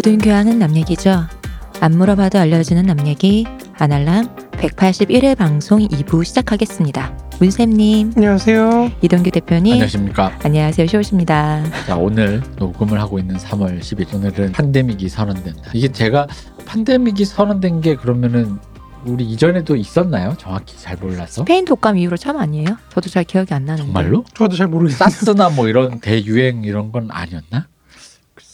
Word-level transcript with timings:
모든 0.00 0.16
교양은 0.16 0.58
남 0.58 0.76
얘기죠. 0.76 1.26
안 1.82 1.92
물어봐도 1.92 2.38
알려주는 2.38 2.86
남 2.86 3.06
얘기 3.06 3.44
아날람 3.78 4.34
181회 4.52 5.36
방송 5.36 5.78
2부 5.80 6.24
시작하겠습니다. 6.24 7.14
문쌤님, 7.38 8.14
안녕하세요. 8.16 8.92
이동규 9.02 9.30
대표님, 9.30 9.74
안녕하십니까. 9.74 10.38
안녕하세요. 10.42 10.86
쇼우십니다. 10.86 11.62
자, 11.86 11.96
오늘 11.98 12.42
녹음을 12.56 12.98
하고 12.98 13.18
있는 13.18 13.36
3월 13.36 13.78
10일. 13.80 14.14
오늘은 14.14 14.52
팬데믹이 14.52 15.10
선언된다. 15.10 15.70
이게 15.74 15.92
제가 15.92 16.28
팬데믹이 16.64 17.26
선언된 17.26 17.82
게 17.82 17.94
그러면은 17.94 18.56
우리 19.04 19.24
이전에도 19.26 19.76
있었나요? 19.76 20.34
정확히 20.38 20.78
잘 20.78 20.96
몰라서. 20.96 21.42
스페인 21.42 21.66
독감 21.66 21.98
이후로 21.98 22.16
처음 22.16 22.38
아니에요? 22.38 22.78
저도 22.88 23.10
잘 23.10 23.24
기억이 23.24 23.52
안 23.52 23.66
나는데. 23.66 23.84
정말로? 23.84 24.24
저도 24.32 24.56
잘 24.56 24.66
모르겠어요. 24.68 25.10
사스나 25.10 25.50
뭐 25.50 25.68
이런 25.68 26.00
대유행 26.00 26.64
이런 26.64 26.90
건 26.90 27.08
아니었나? 27.10 27.66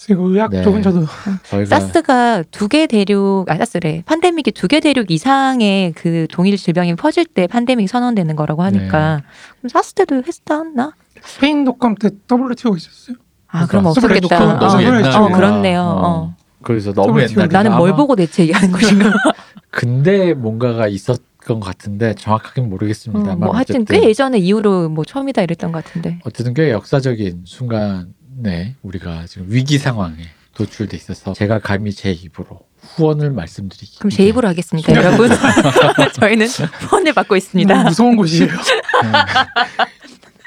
그리고 0.07 0.29
의학 0.29 0.51
네. 0.51 0.63
쪽은 0.63 0.83
저도 0.83 1.05
저희가 1.49 1.67
사스가 1.81 2.45
두 2.53 2.69
개 2.69 2.87
대륙, 2.87 3.47
아 3.49 3.57
사스래. 3.57 4.03
팬데믹이 4.07 4.53
두 4.55 4.69
개 4.69 4.79
대륙 4.81 5.11
이상의 5.11 5.93
그 5.95 6.27
동일 6.31 6.57
질병이 6.57 6.95
퍼질 6.95 7.27
때 7.27 7.47
팬데믹 7.49 7.89
선언되는 7.89 8.37
거라고 8.37 8.63
하니까 8.63 9.23
그럼 9.59 9.69
사스 9.69 9.95
때도 9.95 10.23
했었나? 10.27 10.93
스페인 11.23 11.65
독감 11.65 11.97
때 11.97 12.11
WTO 12.31 12.77
있었어요. 12.77 13.17
아 13.49 13.67
그럼 13.67 13.87
없었겠다. 13.87 14.21
독감 14.21 14.59
너무 14.61 14.77
어, 14.77 14.83
옛날에. 14.83 15.15
어, 15.15 15.29
그렇네요. 15.29 15.81
어. 15.83 16.37
그래서 16.63 16.93
너무 16.93 17.21
좀 17.27 17.31
옛날에. 17.43 17.49
나는 17.49 17.77
뭘 17.77 17.95
보고 17.97 18.15
대체 18.15 18.43
얘기하는 18.45 18.71
것인가? 18.71 19.13
근데 19.71 20.35
뭔가가 20.35 20.87
있었던 20.89 21.21
것 21.47 21.61
같은데 21.61 22.15
정확하게는 22.15 22.71
모르겠습니다만 22.71 23.39
뭐 23.41 23.55
하여튼 23.55 23.85
꽤 23.85 24.03
예전에 24.05 24.39
이후로 24.39 24.89
뭐 24.89 25.05
처음이다 25.05 25.43
이랬던 25.43 25.73
것 25.73 25.85
같은데. 25.85 26.19
어쨌든 26.25 26.55
꽤 26.55 26.71
역사적인 26.71 27.43
순간 27.45 28.15
에 28.45 28.75
우리가 28.83 29.25
지금 29.27 29.47
위기 29.49 29.79
상황에 29.79 30.17
도출돼 30.55 30.97
있어서 30.97 31.33
제가 31.33 31.59
감히 31.59 31.93
제 31.93 32.11
입으로 32.13 32.61
후원을 32.81 33.31
말씀드리기. 33.31 33.99
그럼 33.99 34.11
제 34.11 34.27
입으로 34.27 34.49
하겠습니다, 34.49 34.95
여러분. 34.95 35.29
저희는 36.21 36.47
후원을 36.47 37.13
받고 37.15 37.37
있습니다. 37.37 37.75
너무 37.75 37.89
무서운 37.89 38.17
곳이에요. 38.17 38.51
음. 38.53 39.13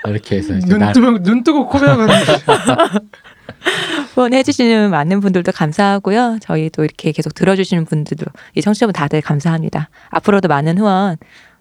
이렇게 0.09 0.37
해서 0.37 0.55
이제 0.55 0.67
눈 0.67 0.79
날- 0.79 0.93
뜨고 0.93 1.21
눈 1.23 1.43
뜨고 1.43 1.67
코베하는 1.67 2.07
후원해 4.15 4.43
주시는 4.43 4.89
많은 4.91 5.19
분들도 5.19 5.51
감사하고요. 5.51 6.39
저희도 6.41 6.83
이렇게 6.83 7.11
계속 7.11 7.33
들어주시는 7.33 7.85
분들도 7.85 8.25
이 8.55 8.61
청취자분 8.61 8.93
다들 8.93 9.21
감사합니다. 9.21 9.89
앞으로도 10.09 10.47
많은 10.47 10.77
후원 10.77 11.17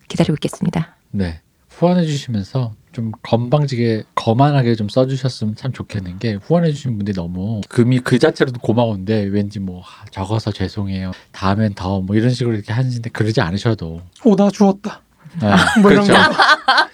기다리고 0.08 0.34
있겠습니다. 0.34 0.96
네 1.10 1.40
후원해 1.70 2.04
주시면서 2.06 2.72
좀 2.98 3.12
건방지게 3.22 4.02
거만하게 4.16 4.74
좀 4.74 4.88
써주셨으면 4.88 5.54
참 5.54 5.70
좋겠는 5.72 6.18
게 6.18 6.34
후원해 6.34 6.72
주신 6.72 6.96
분들이 6.96 7.14
너무 7.14 7.60
금이 7.68 8.00
그 8.00 8.18
자체로도 8.18 8.58
고마운데 8.58 9.22
왠지 9.30 9.60
뭐 9.60 9.82
아, 9.82 10.04
적어서 10.10 10.50
죄송해요 10.50 11.12
다음엔 11.30 11.74
더 11.74 12.00
뭐 12.00 12.16
이런 12.16 12.30
식으로 12.30 12.56
이렇게 12.56 12.72
하시는데 12.72 13.10
그러지 13.10 13.40
않으셔도 13.40 14.00
오다 14.24 14.50
주웠다. 14.50 15.02
네, 15.40 15.48
뭐 15.80 15.92
이런 15.92 16.06
그렇죠 16.06 16.28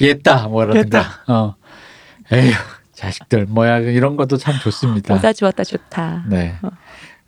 옛다 0.03 0.49
뭐라든가. 0.49 1.05
어 1.27 1.55
에휴 2.33 2.53
자식들 2.93 3.47
뭐야 3.47 3.78
이런 3.78 4.17
것도 4.17 4.37
참 4.37 4.55
좋습니다 4.62 5.15
보다 5.15 5.33
주었다 5.33 5.65
좋다. 5.65 6.25
네. 6.28 6.55
어. 6.62 6.69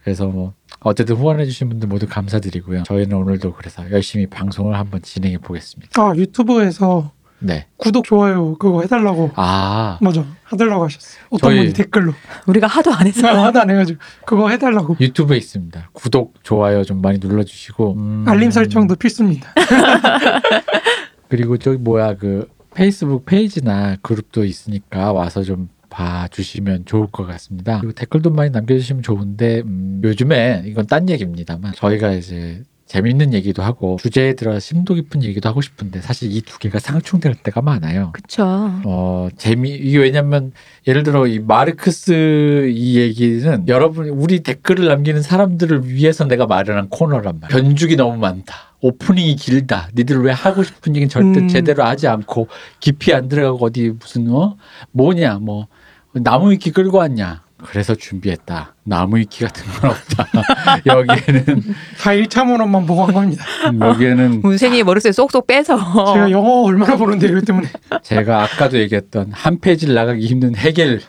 그래서 0.04 0.26
뭐 0.26 0.52
어쨌든 0.80 1.16
후원해주신 1.16 1.70
분들 1.70 1.88
모두 1.88 2.06
감사드리고요. 2.06 2.82
저희는 2.82 3.16
오늘도 3.16 3.54
그래서 3.54 3.90
열심히 3.90 4.26
방송을 4.26 4.78
한번 4.78 5.00
진행해 5.00 5.38
보겠습니다. 5.38 6.00
아 6.00 6.12
유튜브에서 6.14 7.12
네. 7.38 7.66
구독 7.76 8.04
좋아요 8.04 8.56
그거 8.56 8.80
해달라고 8.82 9.30
아 9.36 9.98
맞아 10.00 10.24
해달라고 10.52 10.84
하셨어요. 10.84 11.24
어떤 11.30 11.50
저희- 11.50 11.58
분이 11.60 11.72
댓글로 11.74 12.12
우리가 12.46 12.66
하도 12.66 12.92
안 12.92 13.06
해서 13.06 13.26
하도 13.28 13.60
안 13.60 13.68
해가지고 13.70 13.98
그거 14.24 14.48
해달라고 14.48 14.96
유튜브에 15.00 15.36
있습니다. 15.36 15.90
구독 15.92 16.34
좋아요 16.42 16.82
좀 16.84 17.00
많이 17.02 17.18
눌러주시고 17.18 17.92
음, 17.94 18.24
알림 18.26 18.50
설정도 18.50 18.94
필수입니다. 18.96 19.52
그리고 21.28 21.56
저기 21.58 21.78
뭐야 21.78 22.14
그 22.16 22.48
페이스북 22.74 23.24
페이지나 23.26 23.96
그룹도 24.02 24.44
있으니까 24.44 25.12
와서 25.12 25.42
좀 25.42 25.68
봐주시면 25.88 26.84
좋을 26.84 27.06
것 27.08 27.26
같습니다. 27.26 27.78
그리고 27.80 27.92
댓글도 27.94 28.30
많이 28.30 28.50
남겨주시면 28.50 29.02
좋은데 29.02 29.62
음, 29.64 30.00
요즘에 30.04 30.64
이건 30.66 30.86
딴 30.86 31.08
얘기입니다만 31.08 31.72
저희가 31.74 32.12
이제 32.12 32.62
재밌는 32.86 33.34
얘기도 33.34 33.62
하고 33.64 33.96
주제에 34.00 34.34
들어 34.34 34.58
심도 34.60 34.94
깊은 34.94 35.24
얘기도 35.24 35.48
하고 35.48 35.60
싶은데 35.60 36.00
사실 36.00 36.30
이 36.32 36.40
두 36.46 36.58
개가 36.60 36.78
상충될 36.78 37.34
때가 37.34 37.60
많아요. 37.60 38.12
그쵸. 38.12 38.44
어 38.84 39.28
재미 39.36 39.70
이게 39.70 39.98
왜냐면 39.98 40.52
예를 40.86 41.02
들어 41.02 41.26
이 41.26 41.40
마르크스 41.40 42.68
이 42.72 42.96
얘기는 42.98 43.66
여러분 43.66 44.08
우리 44.08 44.40
댓글을 44.40 44.86
남기는 44.86 45.20
사람들을 45.22 45.88
위해서 45.88 46.24
내가 46.26 46.46
마련한 46.46 46.88
코너란 46.88 47.40
말이야. 47.40 47.48
변죽이 47.60 47.96
너무 47.96 48.16
많다. 48.18 48.54
오프닝이 48.80 49.34
길다. 49.36 49.88
니들 49.96 50.22
왜 50.22 50.30
하고 50.30 50.62
싶은 50.62 50.94
얘기는 50.94 51.08
절대 51.08 51.40
음. 51.40 51.48
제대로 51.48 51.82
하지 51.82 52.06
않고 52.06 52.46
깊이 52.78 53.12
안 53.12 53.26
들어가고 53.28 53.66
어디 53.66 53.90
무슨 53.98 54.30
어 54.30 54.56
뭐냐 54.92 55.40
뭐 55.40 55.66
나무 56.12 56.52
위키 56.52 56.70
끌고 56.70 56.98
왔냐. 56.98 57.42
그래서 57.64 57.94
준비했다. 57.94 58.74
나무 58.84 59.16
위키 59.16 59.44
같은 59.44 59.64
건 59.72 59.90
없다. 59.90 60.28
여기에는 60.86 61.62
다 61.98 62.10
1차 62.10 62.44
문헌만 62.46 62.86
보고 62.86 63.04
한 63.04 63.14
겁니다. 63.14 63.44
여기에는 63.80 64.40
문생이 64.44 64.82
머릿속에 64.82 65.12
쏙쏙 65.12 65.46
빼서 65.46 65.76
제가 66.14 66.30
영어 66.30 66.62
얼마나 66.64 66.96
보는데 66.96 67.28
이것 67.28 67.44
때문에 67.44 67.68
제가 68.02 68.42
아까도 68.44 68.78
얘기했던 68.78 69.30
한 69.32 69.58
페이지를 69.60 69.94
나가기 69.94 70.26
힘든 70.26 70.54
헤겔, 70.54 71.00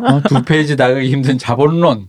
어, 0.00 0.22
두 0.28 0.42
페이지 0.44 0.76
나가기 0.76 1.10
힘든 1.10 1.38
자본론, 1.38 2.06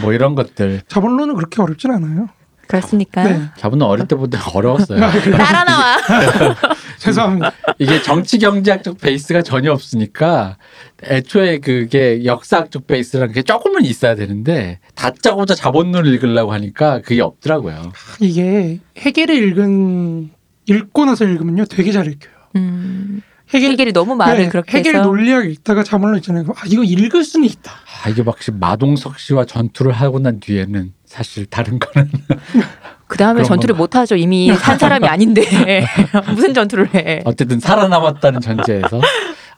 뭐 0.00 0.12
이런 0.12 0.34
것들. 0.34 0.82
자본론은 0.86 1.34
그렇게 1.34 1.60
어렵진 1.60 1.90
않아요. 1.90 2.28
그렇습니까? 2.68 3.24
네 3.24 3.42
자본론 3.58 3.88
어릴 3.88 4.06
때보다 4.06 4.40
어려웠어요. 4.54 5.00
따라 5.36 5.64
나와. 5.64 5.96
죄송합니다. 6.98 7.52
이게 7.78 8.02
정치 8.02 8.38
경제학적 8.38 8.98
베이스가 8.98 9.42
전혀 9.42 9.72
없으니까 9.72 10.56
애초에 11.04 11.58
그게 11.58 12.24
역사학적 12.24 12.86
베이스라는 12.86 13.34
게 13.34 13.42
조금은 13.42 13.84
있어야 13.84 14.14
되는데 14.14 14.78
다짜고짜 14.94 15.54
자본론을 15.54 16.12
읽으려고 16.12 16.52
하니까 16.52 17.00
그게 17.00 17.20
없더라고요. 17.20 17.92
이게 18.20 18.80
해겔을 18.98 19.34
읽은 19.48 20.30
읽고 20.66 21.04
나서 21.04 21.24
읽으면요 21.24 21.64
되게 21.66 21.92
잘 21.92 22.06
읽혀요. 22.06 22.34
음, 22.56 23.22
해겔 23.52 23.72
해결이 23.72 23.92
너무 23.92 24.14
말을 24.14 24.44
네, 24.44 24.48
그렇게 24.48 24.78
해겔 24.78 24.94
해서 24.96 25.04
논리학 25.04 25.50
읽다가 25.50 25.82
자문론 25.82 26.18
있잖아요. 26.18 26.44
아 26.56 26.62
이거 26.66 26.82
읽을 26.82 27.24
수는 27.24 27.46
있다. 27.46 27.72
아, 28.04 28.08
이게 28.08 28.22
막시 28.22 28.50
마동석 28.50 29.18
씨와 29.18 29.44
전투를 29.44 29.92
하고 29.92 30.18
난 30.18 30.40
뒤에는 30.40 30.92
사실 31.12 31.44
다른 31.44 31.78
거는 31.78 32.10
그 33.06 33.18
다음에 33.18 33.42
전투를 33.42 33.74
건가? 33.74 33.82
못 33.82 33.96
하죠. 33.96 34.16
이미 34.16 34.50
산 34.54 34.78
사람이 34.78 35.06
아닌데 35.06 35.42
무슨 36.34 36.54
전투를 36.54 36.94
해? 36.94 37.20
어쨌든 37.26 37.60
살아남았다는 37.60 38.40
전제에서 38.40 38.98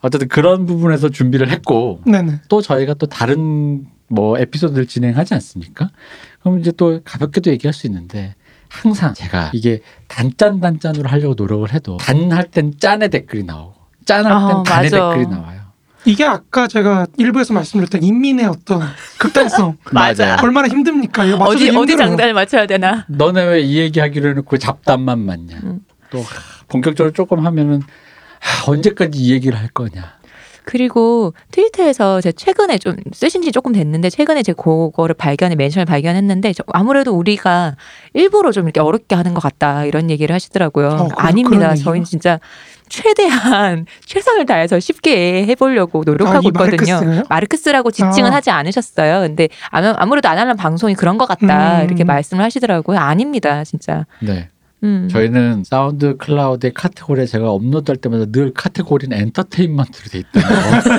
어쨌든 0.01 0.27
그런 0.27 0.67
부분에서 0.67 1.11
준비를 1.11 1.49
했고 1.51 2.01
네네. 2.07 2.41
또 2.49 2.61
저희가 2.61 2.95
또 2.95 3.07
다른 3.07 3.87
뭐 4.09 4.37
에피소드를 4.37 4.87
진행하지 4.87 5.35
않습니까? 5.35 5.91
그럼 6.41 6.59
이제 6.59 6.73
또 6.73 7.01
가볍게도 7.05 7.51
얘기할 7.53 7.73
수 7.73 7.87
있는데 7.87 8.35
항상 8.69 9.15
제가 9.15 9.51
이게 9.55 9.81
단짠 10.09 10.59
단짠으로 10.61 11.09
하려고 11.09 11.35
노력을 11.39 11.73
해도 11.73 11.97
단 11.99 12.33
할 12.33 12.51
땐 12.51 12.73
짠의 12.77 13.11
댓글이 13.11 13.45
나오고 13.45 13.75
짠할 14.05 14.25
땐 14.25 14.57
아, 14.57 14.63
단의 14.65 14.91
맞아. 14.91 15.11
댓글이 15.15 15.29
나와요. 15.29 15.61
이게 16.07 16.25
아까 16.25 16.67
제가 16.69 17.07
일부에서 17.17 17.55
말씀드렸던 17.55 18.03
인민의 18.03 18.47
어떤 18.47 18.83
극단성 19.19 19.77
맞아. 19.93 20.37
얼마나 20.43 20.69
힘듭니까? 20.69 21.25
이거 21.25 21.37
어디 21.45 21.69
어디 21.71 21.77
힘들어요. 21.93 22.09
장단을 22.09 22.35
맞춰야 22.35 22.67
되나? 22.67 23.05
너네 23.09 23.43
왜 23.45 23.63
이 23.63 23.79
얘기 23.79 24.01
하기로 24.01 24.31
해놓고 24.31 24.59
잡담만 24.59 25.19
맞냐? 25.21 25.57
음. 25.65 25.81
또 26.11 26.21
하, 26.21 26.25
본격적으로 26.69 27.13
조금 27.13 27.45
하면은 27.47 27.83
하, 28.41 28.71
언제까지 28.71 29.19
이 29.19 29.33
얘기를 29.33 29.59
할 29.59 29.69
거냐? 29.69 30.15
그리고 30.65 31.35
트위터에서 31.51 32.21
제가 32.21 32.33
최근에 32.37 32.79
좀 32.79 32.97
쓰신 33.13 33.43
지 33.43 33.53
조금 33.53 33.73
됐는데 33.73 34.11
최근에 34.11 34.43
제가 34.43 34.61
그거를 34.63 35.15
발견해 35.15 35.55
멘션을 35.57 35.85
발견했는데 35.85 36.53
저- 36.55 36.65
아무래도 36.73 37.13
우리가 37.15 37.77
일부러 38.15 38.51
좀 38.53 38.65
이렇게 38.65 38.81
어렵게 38.81 39.15
하는 39.15 39.35
것 39.35 39.43
같다 39.43 39.85
이런 39.85 40.11
얘기를 40.11 40.35
하시더라고요. 40.35 40.87
어, 40.89 41.09
그런- 41.09 41.11
아닙니다. 41.17 41.75
저희는 41.75 42.05
진짜 42.05 42.41
최대한 42.89 43.87
최선을 44.07 44.47
다해서 44.47 44.79
쉽게 44.81 45.47
해보려고 45.47 46.03
노력하고 46.05 46.39
아, 46.39 46.41
이 46.43 46.47
있거든요. 46.49 46.95
마르크스가요? 46.95 47.23
마르크스라고 47.29 47.91
지칭은 47.91 48.33
아. 48.33 48.37
하지 48.37 48.51
않으셨어요. 48.51 49.21
근데 49.21 49.49
아무- 49.71 49.95
아무래도 49.97 50.29
아날람 50.29 50.57
방송이 50.57 50.95
그런 50.95 51.19
것 51.19 51.27
같다 51.27 51.81
음. 51.81 51.85
이렇게 51.85 52.05
말씀을 52.05 52.43
하시더라고요. 52.45 52.99
아닙니다, 52.99 53.65
진짜. 53.65 54.07
네. 54.21 54.49
음. 54.85 55.09
저희는 55.11 55.65
사운드 55.65 56.17
클라우드의 56.19 56.75
카테고리에 56.75 57.27
제가 57.27 57.51
업로드할 57.51 57.97
때마다 57.97 58.27
늘 58.27 58.53
카테고리는 58.53 59.17
엔터테인먼트로 59.17 60.11
돼 60.11 60.19
있다는 60.19 60.49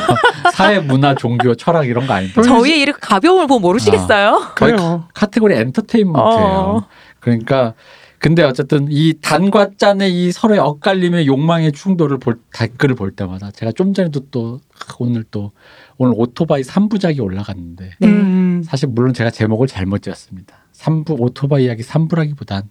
거. 0.08 0.50
사회, 0.52 0.80
문화, 0.80 1.14
종교, 1.16 1.54
철학 1.56 1.88
이런 1.88 2.08
거 2.08 2.14
아닙니다. 2.14 2.42
저희의 2.42 2.82
이렇게 2.82 3.00
가벼움을 3.00 3.48
보고 3.48 3.60
모르시겠어요? 3.60 4.54
거의 4.56 4.74
그래요. 4.74 5.08
카테고리 5.14 5.56
엔터테인먼트예요. 5.56 6.48
어. 6.48 6.88
그러니까 7.20 7.74
근데 8.18 8.42
어쨌든 8.42 8.88
이 8.90 9.14
단과 9.22 9.70
짠의 9.78 10.12
이 10.12 10.32
서로의 10.32 10.60
엇갈림의 10.60 11.28
욕망의 11.28 11.74
충돌을 11.74 12.18
볼 12.18 12.40
댓글을 12.54 12.96
볼 12.96 13.12
때마다 13.12 13.52
제가 13.52 13.72
좀 13.72 13.94
전에도 13.94 14.22
또 14.32 14.60
오늘 14.98 15.24
또 15.30 15.52
오늘 15.98 16.14
오토바이 16.18 16.64
3부작이 16.64 17.22
올라갔는데 17.24 17.92
네. 18.00 18.08
음, 18.08 18.64
사실 18.66 18.90
물론 18.90 19.14
제가 19.14 19.30
제목을 19.30 19.68
잘못 19.68 20.02
지었습니다. 20.02 20.56
3부 20.74 21.20
오토바이 21.20 21.66
이야기 21.66 21.84
3부라기보단 21.84 22.64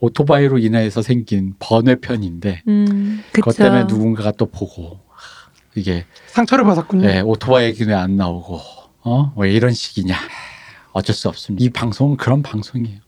오토바이로 0.00 0.58
인해서 0.58 1.02
생긴 1.02 1.54
번외편인데 1.58 2.62
음, 2.68 3.22
그것. 3.32 3.56
때문에 3.56 3.84
누군가가 3.84 4.32
또 4.32 4.46
보고 4.46 5.00
하, 5.08 5.50
이게 5.74 6.04
상처를 6.28 6.64
받았군요. 6.64 7.08
예, 7.08 7.20
오토바이 7.20 7.66
얘기는 7.66 7.94
안 7.96 8.16
나오고 8.16 8.60
어? 9.02 9.32
왜 9.36 9.52
이런 9.52 9.72
식이냐. 9.72 10.16
어쩔 10.92 11.14
수 11.14 11.28
없습니다. 11.28 11.64
이 11.64 11.68
방송은 11.70 12.16
그런 12.16 12.42
방송이에요. 12.42 12.98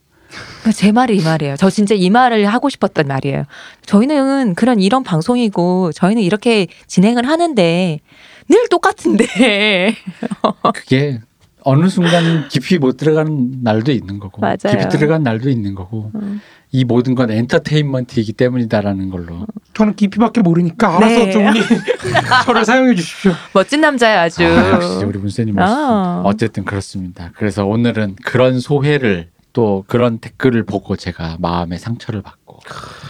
그러니까 0.60 0.72
제 0.72 0.92
말이 0.92 1.16
이 1.16 1.22
말이에요. 1.22 1.56
저 1.56 1.68
진짜 1.68 1.94
이 1.94 2.08
말을 2.08 2.46
하고 2.46 2.68
싶었단 2.70 3.06
말이에요. 3.06 3.44
저희는 3.84 4.54
그런 4.54 4.80
이런 4.80 5.02
방송이고 5.02 5.92
저희는 5.92 6.22
이렇게 6.22 6.68
진행을 6.86 7.26
하는데 7.26 8.00
늘 8.48 8.68
똑같은데 8.68 9.94
그게 10.74 11.20
어느 11.64 11.88
순간 11.88 12.48
깊이 12.48 12.78
못 12.78 12.96
들어가는 12.96 13.62
날도 13.62 13.92
있는 13.92 14.18
거고 14.18 14.40
맞아요. 14.40 14.56
깊이 14.64 14.88
들어간 14.88 15.22
날도 15.22 15.48
있는 15.48 15.74
거고 15.74 16.10
음. 16.14 16.40
이 16.70 16.84
모든 16.84 17.14
건 17.14 17.30
엔터테인먼트이기 17.30 18.32
때문이다라는 18.32 19.10
걸로 19.10 19.46
저는 19.74 19.94
깊이밖에 19.94 20.40
모르니까 20.40 20.96
알아서 20.96 21.24
네. 21.26 21.30
좀 21.30 21.44
저를 22.46 22.64
사용해 22.64 22.94
주십시오. 22.94 23.32
멋진 23.52 23.80
남자야 23.82 24.22
아주. 24.22 24.42
아, 24.44 24.72
역시 24.72 25.04
우리 25.04 25.18
문세님 25.18 25.54
멋있습니다. 25.54 25.62
아. 25.64 26.22
어쨌든 26.24 26.64
그렇습니다. 26.64 27.30
그래서 27.36 27.66
오늘은 27.66 28.16
그런 28.24 28.58
소회를 28.60 29.28
또 29.52 29.84
그런 29.86 30.18
댓글을 30.18 30.64
보고 30.64 30.96
제가 30.96 31.36
마음의 31.40 31.78
상처를 31.78 32.22
받고 32.22 32.60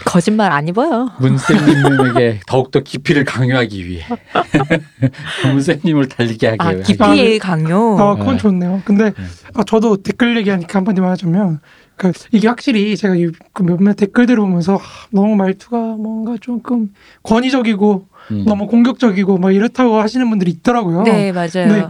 거짓말 0.05 0.51
안 0.53 0.67
입어요. 0.67 1.11
문세님에게 1.21 2.41
더욱더 2.49 2.81
깊이를 2.81 3.25
강요하기 3.25 3.87
위해 3.87 4.05
문세님을 5.53 6.09
달리게 6.09 6.47
하기 6.49 6.59
아 6.61 6.71
위해 6.71 6.83
깊이의 6.83 7.39
강요. 7.39 7.97
아, 7.99 8.17
그건 8.17 8.37
네. 8.37 8.43
좋네요. 8.43 8.83
근데 8.85 9.05
네. 9.11 9.25
아, 9.55 9.63
저도 9.65 10.03
댓글 10.03 10.37
얘기하니까 10.39 10.79
한마디만 10.79 11.11
하자면 11.11 11.61
그 11.97 12.13
이게 12.33 12.49
확실히 12.49 12.97
제가 12.97 13.15
이- 13.17 13.31
그 13.53 13.63
몇몇 13.63 13.95
댓글들을 13.95 14.39
보면서 14.41 14.77
아, 14.77 14.81
너무 15.11 15.37
말투가 15.37 15.77
뭔가 15.79 16.37
조금 16.41 16.89
권위적이고 17.23 18.09
음. 18.33 18.45
너무 18.47 18.67
공격적이고 18.67 19.39
막 19.39 19.53
이렇다고 19.53 20.01
하시는 20.01 20.29
분들이 20.29 20.51
있더라고요. 20.51 21.03
네 21.03 21.31
맞아요. 21.33 21.49
네. 21.69 21.87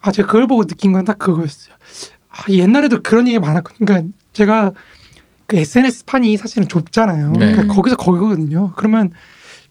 아 0.00 0.10
제가 0.12 0.26
그걸 0.26 0.46
보고 0.46 0.64
느낀 0.66 0.92
건 0.92 1.04
딱 1.04 1.18
그거였어요. 1.18 1.74
아, 2.36 2.50
옛날에도 2.50 3.00
그런 3.02 3.28
얘기 3.28 3.38
많았거든요. 3.38 3.84
그러니까 3.86 4.08
제가 4.32 4.72
그 5.46 5.56
SNS 5.56 6.04
판이 6.06 6.36
사실은 6.36 6.66
좁잖아요. 6.68 7.32
네. 7.32 7.52
그러니까 7.52 7.74
거기서 7.74 7.96
거기거든요. 7.96 8.72
그러면 8.76 9.10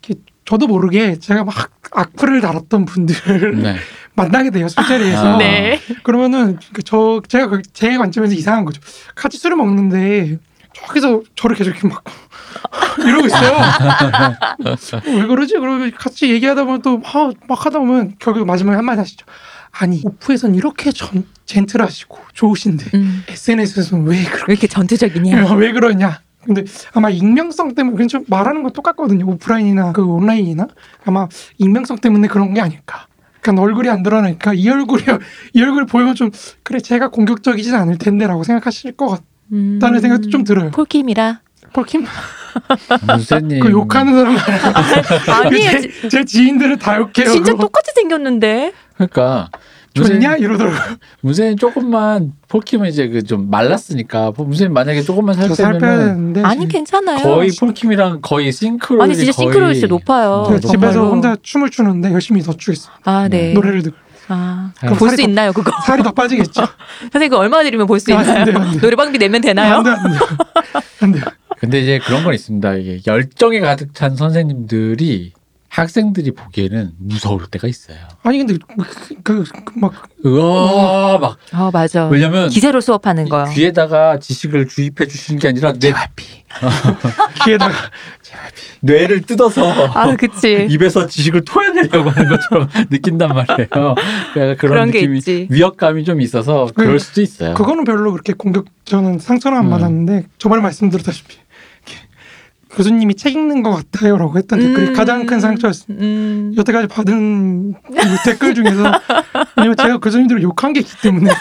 이렇게 0.07 0.21
저도 0.45 0.67
모르게 0.67 1.17
제가 1.19 1.43
막 1.43 1.71
악플을 1.91 2.41
달았던 2.41 2.85
분들을 2.85 3.61
네. 3.61 3.75
만나게 4.15 4.51
돼요 4.51 4.67
술자리에서. 4.67 5.35
아. 5.35 5.37
네. 5.37 5.79
그러면은 6.03 6.59
그저 6.73 7.21
제가 7.27 7.47
그- 7.47 7.61
제 7.73 7.97
관점에서 7.97 8.33
이상한 8.35 8.63
거죠. 8.65 8.79
같이 9.15 9.37
술을 9.37 9.57
먹는데 9.57 10.37
저기서 10.73 11.21
저를 11.35 11.55
계속 11.55 11.71
이렇게 11.71 11.87
막 11.87 12.03
이러고 13.03 13.25
있어요. 13.27 13.57
왜 15.05 15.25
그러지? 15.27 15.53
그러고 15.55 15.89
같이 15.97 16.29
얘기하다 16.31 16.63
보면 16.65 16.81
또막 16.81 17.65
하다 17.65 17.79
보면 17.79 18.15
결국 18.19 18.45
마지막에 18.45 18.75
한마디 18.75 18.99
하시죠. 18.99 19.25
아니 19.79 20.01
오프에선 20.03 20.55
이렇게 20.55 20.91
전, 20.91 21.25
젠틀하시고 21.45 22.17
좋으신데 22.33 22.85
음, 22.93 23.23
SNS에서는 23.27 24.05
왜왜 24.05 24.23
그렇게 24.25 24.51
이렇게 24.53 24.67
전투적이냐? 24.67 25.55
왜 25.55 25.71
그러냐? 25.71 26.19
근데 26.45 26.63
아마 26.93 27.09
익명성 27.09 27.73
때문에 27.73 27.95
그냥 27.95 28.07
좀 28.07 28.23
말하는 28.27 28.63
건 28.63 28.71
똑같거든요. 28.73 29.25
오프라인이나 29.27 29.93
그 29.93 30.03
온라인이나 30.05 30.67
아마 31.05 31.27
익명성 31.57 31.97
때문에 31.99 32.27
그런 32.27 32.53
게 32.53 32.61
아닐까. 32.61 33.07
그러니까 33.41 33.63
얼굴이 33.63 33.89
안 33.89 34.03
드러나니까 34.03 34.53
이 34.53 34.69
얼굴이 34.69 35.03
이 35.53 35.61
얼굴 35.61 35.85
보이면 35.85 36.15
좀 36.15 36.31
그래 36.63 36.79
제가 36.79 37.09
공격적이진 37.09 37.73
않을 37.75 37.97
텐데라고 37.97 38.43
생각하실 38.43 38.91
것 38.93 39.21
음, 39.51 39.79
같다는 39.81 40.01
생각도 40.01 40.29
좀 40.29 40.43
들어요. 40.43 40.71
폴킴이라. 40.71 41.41
폴킴 41.73 42.05
문세님 43.07 43.59
그 43.61 43.71
욕하는 43.71 44.13
사람 44.13 44.35
아니에요. 45.45 45.81
제, 45.81 46.09
제 46.09 46.23
지인들은 46.25 46.77
다 46.77 46.97
욕해요. 46.97 47.31
진짜 47.31 47.51
그거. 47.53 47.63
똑같이 47.63 47.91
생겼는데. 47.95 48.73
그러니까 48.95 49.49
좋냐 49.95 50.37
이러더라고요. 50.37 50.97
문세님 51.21 51.57
조금만 51.57 52.33
폴킴은 52.47 52.89
이제 52.89 53.07
그 53.09 53.23
좀 53.23 53.49
말랐으니까 53.49 54.31
문세님 54.35 54.73
만약에 54.73 55.01
조금만 55.01 55.35
살 55.35 55.77
되는데 55.77 56.41
아니 56.43 56.67
괜찮아요. 56.67 57.19
거의 57.23 57.51
폴킴이랑 57.59 58.19
거의 58.21 58.51
싱크로 58.51 59.01
아니 59.03 59.15
진짜 59.15 59.31
싱크로율 59.31 59.73
진짜 59.73 59.87
높아요. 59.87 60.29
어, 60.47 60.59
집에서. 60.59 61.09
혼자 61.09 61.35
춤을 61.41 61.69
추는데 61.69 62.11
열심히 62.11 62.41
더 62.41 62.53
추겠습니다. 62.53 62.99
아 63.03 63.27
네. 63.27 63.53
노래를 63.53 63.83
듣고 63.83 63.97
아, 64.29 64.71
그럼 64.79 64.95
볼 64.97 65.09
살이 65.09 65.17
수 65.21 65.23
더- 65.25 65.29
있나요 65.29 65.51
그거? 65.53 65.71
살이 65.85 66.01
더 66.01 66.11
빠지겠죠. 66.11 66.61
선생님 67.11 67.29
그거 67.29 67.39
얼마 67.41 67.61
드리면 67.61 67.85
볼수 67.87 68.13
아, 68.15 68.19
안 68.19 68.25
있나요? 68.25 68.45
돼요. 68.45 68.59
노래방비 68.81 69.17
내면 69.17 69.41
되나요? 69.41 69.75
안 69.75 69.83
돼, 69.83 69.89
안 69.91 70.03
돼요. 70.11 70.19
안 71.01 71.11
돼요. 71.11 71.23
근데 71.59 71.79
이제 71.81 71.99
그런 72.05 72.23
건 72.23 72.33
있습니다. 72.33 72.73
이게 72.75 72.99
열정에 73.05 73.59
가득 73.59 73.93
찬 73.93 74.15
선생님들이 74.15 75.33
학생들이 75.73 76.31
보기에는 76.31 76.91
무서울 76.99 77.47
때가 77.47 77.67
있어요. 77.67 77.97
아니 78.21 78.37
근데 78.37 78.57
그막 79.23 80.07
으아 80.23 81.17
막어 81.17 81.71
맞아. 81.71 82.07
왜냐면 82.09 82.49
기세로 82.49 82.79
수업하는 82.79 83.27
거요. 83.27 83.45
귀에다가 83.51 84.19
지식을 84.19 84.67
주입해 84.67 85.07
주시는 85.07 85.39
게 85.39 85.47
아니라 85.47 85.73
내 85.73 85.91
귀에다가 87.43 87.73
뇌를 88.81 89.21
뜯어서 89.21 89.63
아 89.95 90.15
그치. 90.15 90.67
입에서 90.69 91.07
지식을 91.07 91.43
토해내려고 91.43 92.11
하는 92.11 92.29
것처럼 92.29 92.69
느낀단 92.91 93.29
말이에요. 93.29 93.67
그러니까 93.69 93.95
그런, 94.35 94.57
그런 94.57 94.91
게 94.91 94.99
느낌이 94.99 95.17
있지. 95.17 95.47
위협감이 95.49 96.03
좀 96.03 96.21
있어서 96.21 96.67
그럴 96.75 96.99
수도 96.99 97.21
있어요. 97.23 97.55
그거는 97.55 97.83
별로 97.83 98.11
그렇게 98.11 98.33
공격 98.33 98.65
저는 98.85 99.17
상처는 99.17 99.57
안 99.57 99.65
음. 99.65 99.69
받았는데 99.71 100.27
저번에 100.37 100.61
말씀드렸다시피 100.61 101.37
교수님이 102.75 103.15
책 103.15 103.33
읽는 103.35 103.61
것 103.63 103.71
같아요라고 103.91 104.37
했던 104.37 104.59
댓글이 104.59 104.87
음. 104.89 104.93
가장 104.93 105.25
큰 105.25 105.39
상처였어요. 105.39 105.97
음. 105.97 106.53
여태까지 106.57 106.87
받은 106.87 107.73
그 107.73 108.23
댓글 108.25 108.55
중에서 108.55 108.91
왜냐면 109.57 109.77
제가 109.77 109.97
교수님들을 109.99 110.41
욕한 110.43 110.73
게 110.73 110.79
있기 110.81 110.91
때문에 111.01 111.29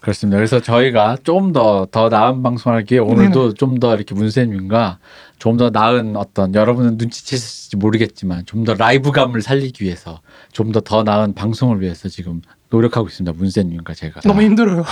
그렇습니다. 0.00 0.36
그래서 0.36 0.60
저희가 0.60 1.16
좀 1.24 1.52
더 1.52 1.86
더 1.90 2.08
나은 2.10 2.42
방송하기 2.42 2.94
위해 2.94 3.00
오늘도 3.04 3.54
좀더 3.54 3.94
이렇게 3.96 4.14
문세님과 4.14 4.98
좀 5.38 5.56
더 5.56 5.70
나은 5.70 6.16
어떤 6.16 6.54
여러분은 6.54 6.96
눈치채실지 6.98 7.76
모르겠지만 7.78 8.44
좀 8.46 8.64
더 8.64 8.74
라이브감을 8.74 9.40
살리기 9.42 9.82
위해서 9.84 10.20
좀 10.52 10.72
더 10.72 10.80
더 10.80 11.02
나은 11.04 11.34
방송을 11.34 11.80
위해서 11.80 12.08
지금 12.08 12.42
노력하고 12.70 13.08
있습니다. 13.08 13.32
문세님과 13.36 13.94
제가 13.94 14.20
너무 14.22 14.42
힘들어요. 14.42 14.84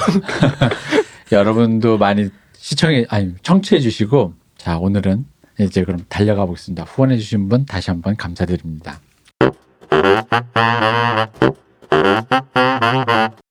여러분도 1.31 1.99
많이 1.99 2.29
시청해 2.55 3.07
아니 3.09 3.35
청취해 3.43 3.81
주시고 3.81 4.35
자 4.63 4.79
오늘은 4.79 5.25
이제 5.59 5.83
그럼 5.83 6.05
달려가 6.09 6.47
보겠습니다. 6.47 6.85
후원해 6.85 7.19
주신 7.19 7.49
분 7.49 7.67
다시 7.67 7.91
한번 7.91 8.17
감사드립니다. 8.17 9.01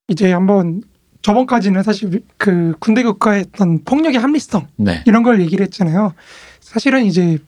이제 0.08 0.32
한번 0.32 0.80
저번까지는 1.20 1.82
사실 1.82 2.22
그 2.38 2.74
군대 2.80 3.02
국가했던 3.02 3.84
폭력의 3.84 4.20
합리성 4.20 4.68
네. 4.76 5.02
이런 5.04 5.22
걸 5.22 5.42
얘기를 5.42 5.66
했잖아요. 5.66 6.14
사실은 6.60 7.04
이제 7.04 7.38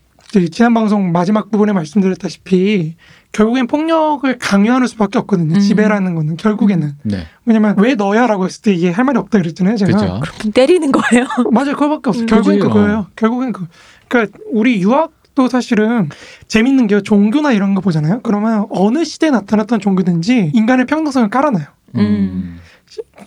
지난 0.50 0.74
방송 0.74 1.12
마지막 1.12 1.50
부분에 1.50 1.72
말씀드렸다시피 1.72 2.96
결국엔 3.32 3.66
폭력을 3.66 4.38
강요하는 4.38 4.86
수밖에 4.86 5.18
없거든요. 5.18 5.54
음. 5.54 5.60
지배라는 5.60 6.14
거는 6.14 6.36
결국에는 6.36 6.92
네. 7.02 7.26
왜냐면 7.44 7.74
왜 7.78 7.94
너야라고 7.94 8.44
했을 8.46 8.62
때 8.62 8.72
이게 8.72 8.90
할 8.90 9.04
말이 9.04 9.18
없다 9.18 9.38
그랬잖아요. 9.38 9.76
제가 9.76 9.92
그죠. 9.92 10.20
그럼 10.22 10.52
때리는 10.52 10.92
거예요. 10.92 11.26
맞아요. 11.50 11.72
그거밖에 11.74 12.10
없어요. 12.10 12.24
음. 12.24 12.26
결국엔 12.26 12.58
그거예요. 12.60 13.06
결국엔 13.16 13.52
그. 13.52 13.66
그러니까 14.08 14.38
우리 14.52 14.80
유학도 14.80 15.48
사실은 15.48 16.08
재밌는 16.46 16.86
게 16.86 17.00
종교나 17.02 17.52
이런 17.52 17.74
거 17.74 17.80
보잖아요. 17.80 18.20
그러면 18.22 18.66
어느 18.70 19.04
시대에 19.04 19.30
나타났던 19.30 19.80
종교든지 19.80 20.52
인간의 20.54 20.86
평등성을 20.86 21.28
깔아놔요. 21.30 21.66
음. 21.96 22.60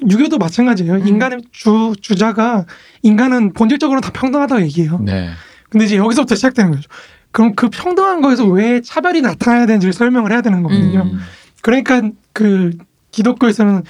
유교도 0.09 0.37
마찬가지예요. 0.37 0.93
음. 0.93 1.07
인간의 1.07 1.41
주 1.51 1.93
주자가 2.01 2.65
인간은 3.01 3.53
본질적으로 3.53 4.01
다 4.01 4.11
평등하다고 4.13 4.61
얘기해요. 4.61 4.99
네. 5.03 5.29
근데 5.69 5.85
이제 5.85 5.97
여기서부터 5.97 6.35
시작되는 6.35 6.71
거죠. 6.71 6.89
그럼 7.31 7.55
그 7.55 7.69
평등한 7.69 8.21
거에서 8.21 8.45
왜 8.45 8.81
차별이 8.81 9.21
나타나야 9.21 9.65
되는지를 9.65 9.93
설명을 9.93 10.31
해야 10.31 10.41
되는 10.41 10.63
거거든요. 10.63 11.01
음. 11.03 11.19
그러니까 11.61 12.01
그 12.33 12.71
기독교에서는 13.11 13.83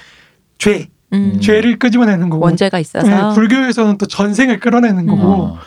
죄, 0.58 0.88
음. 1.12 1.40
죄를 1.40 1.78
끄집어내는 1.78 2.30
거고 2.30 2.44
원죄가 2.44 2.76
네, 2.76 2.80
있어서. 2.80 3.34
불교에서는 3.34 3.98
또 3.98 4.06
전생을 4.06 4.60
끌어내는 4.60 5.06
거고 5.06 5.22
어. 5.22 5.58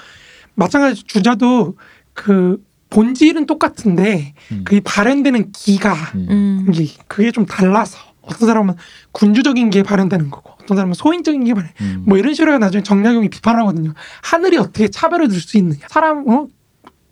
마찬가지 0.55 1.03
주자도 1.03 1.75
그 2.13 2.57
본질은 2.89 3.45
똑같은데 3.45 4.33
음. 4.51 4.61
그 4.65 4.81
발현되는 4.83 5.51
기가 5.53 5.93
음. 6.15 6.27
음. 6.29 6.73
그게 7.07 7.31
좀 7.31 7.45
달라서 7.45 7.97
어떤 8.21 8.47
사람은 8.47 8.75
군주적인 9.11 9.69
게 9.69 9.81
발현되는 9.81 10.29
거고 10.29 10.51
어떤 10.71 10.77
사람은 10.77 10.93
소인적인 10.93 11.43
게 11.43 11.53
발현 11.53 11.69
음. 11.81 12.03
뭐 12.05 12.17
이런 12.17 12.33
식으로 12.33 12.57
나중에 12.57 12.81
정약용이 12.83 13.29
비판하거든요 13.29 13.93
하늘이 14.23 14.57
어떻게 14.57 14.87
차별을 14.87 15.27
둘수 15.27 15.57
있느냐 15.57 15.81
사람 15.89 16.27
어? 16.27 16.47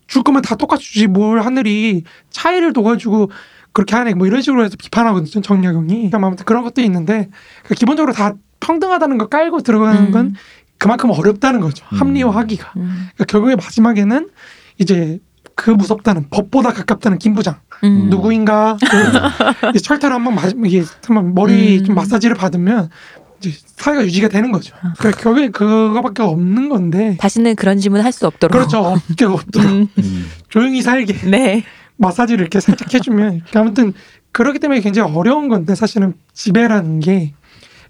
줄 0.08 0.24
거면 0.24 0.42
다 0.42 0.56
똑같이 0.56 0.86
주지 0.86 1.08
뭘 1.08 1.42
하늘이 1.42 2.04
차이를 2.32 2.74
둬가지고 2.74 3.30
그렇게 3.74 3.96
하네 3.96 4.13
뭐 4.16 4.28
이런 4.28 4.42
식으로 4.42 4.63
해서 4.63 4.75
비판하거든요 4.78 5.42
정약용이 5.42 6.10
그러니까 6.10 6.18
아무튼 6.18 6.46
그런 6.46 6.63
것도 6.63 6.82
있는데 6.82 7.30
그러니까 7.63 7.75
기본적으로 7.75 8.13
다 8.13 8.34
평등하다는 8.62 9.18
거 9.18 9.28
깔고 9.28 9.62
들어가는 9.62 10.08
음. 10.08 10.12
건 10.12 10.36
그만큼 10.78 11.12
어렵다는 11.12 11.60
거죠 11.60 11.86
음. 11.92 11.98
합리화하기가 11.98 12.74
음. 12.78 13.08
그러니까 13.13 13.25
결국에 13.25 13.56
마지막에는 13.56 14.30
이제 14.78 15.20
그 15.56 15.72
무섭다는 15.72 16.30
법보다 16.30 16.72
가깝다는 16.72 17.18
김 17.20 17.34
부장 17.36 17.58
음. 17.84 18.10
누구인가 18.10 18.78
그 18.80 19.70
이제 19.70 19.80
철퇴를 19.80 20.16
한번 20.16 20.36
맞 20.36 20.54
이게 20.66 20.84
한번 21.06 21.34
머리 21.36 21.80
음. 21.80 21.84
좀 21.84 21.96
마사지를 21.96 22.36
받으면 22.36 22.89
이제 23.39 23.58
사회가 23.77 24.03
유지가 24.05 24.27
되는 24.27 24.51
거죠. 24.51 24.75
그러니까 24.98 25.22
결국에 25.22 25.50
그거밖에 25.50 26.22
없는 26.24 26.69
건데 26.69 27.17
다시는 27.19 27.55
그런 27.55 27.79
질문 27.79 28.01
할 28.01 28.12
수 28.12 28.27
없도록. 28.27 28.51
그렇죠 28.51 28.79
없게 28.79 29.25
없도록 29.25 29.72
음. 29.72 29.88
음. 29.98 30.31
조용히 30.50 30.81
살게 30.81 31.13
네. 31.29 31.63
마사지를 31.98 32.41
이렇게 32.41 32.60
살짝 32.60 32.93
해주면 32.93 33.41
아무튼 33.53 33.93
그렇기 34.31 34.60
때문에 34.60 34.81
굉장히 34.81 35.13
어려운 35.13 35.48
건데 35.50 35.75
사실은 35.75 36.13
지배라는 36.34 37.00
게 37.01 37.34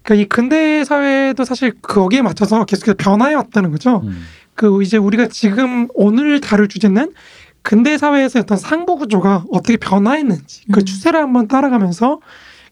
그러니까 0.03 0.23
이 0.23 0.25
근대 0.27 0.83
사회도 0.83 1.45
사실 1.45 1.73
거기에 1.81 2.21
맞춰서 2.21 2.65
계속해서 2.65 2.95
변화해 2.97 3.35
왔다는 3.35 3.71
거죠. 3.71 4.01
음. 4.03 4.23
그 4.55 4.81
이제 4.83 4.97
우리가 4.97 5.27
지금 5.27 5.87
오늘 5.93 6.41
다룰 6.41 6.67
주제는 6.67 7.13
근대 7.61 7.97
사회에서 7.97 8.39
어떤 8.39 8.57
상부 8.57 8.97
구조가 8.97 9.45
어떻게 9.51 9.77
변화했는지 9.77 10.63
그 10.71 10.79
음. 10.79 10.85
추세를 10.85 11.19
한번 11.19 11.47
따라가면서 11.47 12.19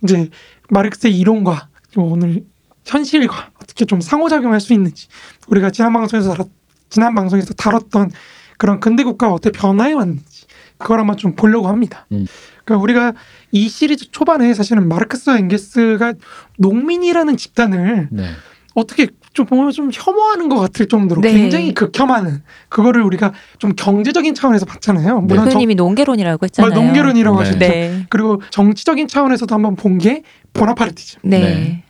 이제 0.03 0.29
마르크스의 0.69 1.17
이론과 1.17 1.67
좀 1.91 2.11
오늘 2.11 2.43
현실과 2.87 3.49
어떻게 3.61 3.85
좀 3.85 4.01
상호작용할 4.01 4.59
수 4.59 4.73
있는지 4.73 5.07
우리가 5.47 5.69
지난 5.71 5.93
방송에서 5.93 6.31
다뤘, 6.33 6.47
지난 6.89 7.13
방송에서 7.13 7.53
다뤘던 7.53 8.11
그런 8.57 8.79
근대 8.79 9.03
국가가 9.03 9.33
어떻게 9.33 9.57
변화해 9.57 9.93
왔는지 9.93 10.45
그걸 10.77 10.99
한번 10.99 11.17
좀 11.17 11.35
보려고 11.35 11.67
합니다. 11.67 12.07
음. 12.11 12.25
그러니까 12.63 12.83
우리가 12.83 13.13
이 13.51 13.67
시리즈 13.69 14.09
초반에 14.11 14.53
사실은 14.53 14.87
마르크스와 14.87 15.37
엥게스가 15.37 16.13
농민이라는 16.57 17.37
집단을 17.37 18.07
네. 18.11 18.25
어떻게 18.73 19.07
좀 19.33 19.45
보면 19.47 19.71
좀 19.71 19.89
혐오하는 19.91 20.49
것 20.49 20.55
같을 20.57 20.87
정도로 20.87 21.21
네. 21.21 21.33
굉장히 21.33 21.73
극혐하는 21.73 22.43
그거를 22.69 23.01
우리가 23.01 23.33
좀 23.57 23.73
경제적인 23.75 24.35
차원에서 24.35 24.65
봤잖아요. 24.65 25.21
물론 25.21 25.37
정, 25.37 25.45
대표님이 25.45 25.75
농계론이라고 25.75 26.43
했잖아요. 26.45 26.73
농계론이라고 26.73 27.37
네. 27.37 27.43
하셨죠. 27.43 27.59
네. 27.59 28.05
그리고 28.09 28.41
정치적인 28.51 29.07
차원에서도 29.07 29.53
한번 29.53 29.75
본 29.75 29.97
게 29.97 30.21
보나파르티즘. 30.53 31.21
네. 31.23 31.83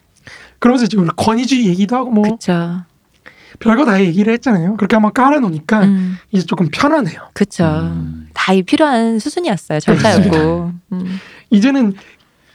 네. 0.58 0.60
그러면서 0.60 0.86
이제 0.86 0.98
우리 0.98 1.10
권위주의 1.16 1.68
얘기도 1.68 1.96
하고 1.96 2.10
뭐 2.12 2.24
그쵸. 2.24 2.82
별거 3.60 3.86
다 3.86 4.02
얘기를 4.02 4.32
했잖아요. 4.34 4.76
그렇게 4.78 4.96
한번 4.96 5.14
깔아놓으니까 5.14 5.84
음. 5.84 6.18
이제 6.32 6.46
조금 6.46 6.68
편하네요. 6.72 7.20
그쵸. 7.34 7.66
음. 7.66 8.30
다이 8.34 8.64
필요한 8.64 9.20
수순이었어요. 9.20 9.80
절차였고. 9.80 10.72
음. 10.92 11.20
이제는 11.50 11.94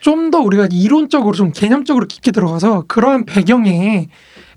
좀 0.01 0.31
더 0.33 0.41
우리가 0.41 0.69
이론적으로 0.73 1.35
좀 1.35 1.53
개념적으로 1.53 2.07
깊게 2.07 2.33
들어가서 2.33 2.85
그런 2.89 3.25
배경에 3.25 4.09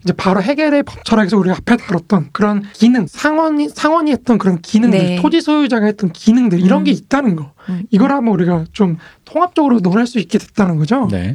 이제 0.04 0.14
바로 0.14 0.42
해결의 0.42 0.84
법철학에서 0.84 1.38
우리가 1.38 1.58
앞에 1.58 1.78
다뤘던 1.78 2.30
그런 2.32 2.64
기능 2.74 3.06
상원이 3.08 3.70
상원이 3.70 4.12
했던 4.12 4.38
그런 4.38 4.62
기능들 4.62 4.98
네. 5.00 5.16
토지 5.22 5.42
소유자가 5.42 5.86
했던 5.86 6.12
기능들 6.12 6.62
이런 6.62 6.82
음. 6.82 6.84
게 6.86 6.92
있다는 6.92 7.36
거 7.36 7.52
음. 7.70 7.84
이걸 7.92 8.12
한번 8.12 8.34
우리가 8.36 8.66
좀 8.72 8.98
통합적으로 9.26 9.80
논할 9.80 10.08
수 10.08 10.18
있게 10.20 10.38
됐다는 10.38 10.78
거죠. 10.78 11.08
네. 11.12 11.34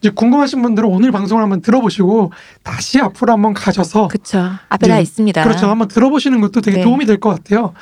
이제 0.00 0.10
궁금하신 0.10 0.62
분들은 0.62 0.88
오늘 0.88 1.10
방송을 1.10 1.42
한번 1.42 1.60
들어보시고 1.60 2.32
다시 2.62 3.00
앞으로 3.00 3.32
한번 3.32 3.54
가셔서 3.54 4.08
그쵸. 4.08 4.50
앞에 4.68 4.86
네. 4.86 4.94
다 4.94 5.00
있습니다. 5.00 5.42
그렇죠. 5.42 5.66
한번 5.68 5.88
들어보시는 5.88 6.40
것도 6.40 6.60
되게 6.60 6.78
네. 6.78 6.82
도움이 6.84 7.06
될 7.06 7.18
것 7.18 7.30
같아요. 7.30 7.74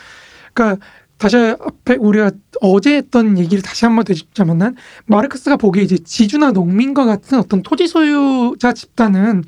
그러니까 0.55 0.85
다시 1.19 1.37
앞에 1.37 1.97
우리가 1.99 2.31
어제 2.61 2.97
했던 2.97 3.39
얘기를 3.39 3.63
다시 3.63 3.85
한번 3.85 4.05
되짚자면은 4.05 4.77
마르크스가 5.07 5.57
보기에 5.57 5.83
이제 5.83 5.99
지주나 5.99 6.53
농민과 6.53 7.05
같은 7.05 7.39
어떤 7.39 7.63
토지 7.63 7.87
소유자 7.87 8.73
집단은 8.73 9.45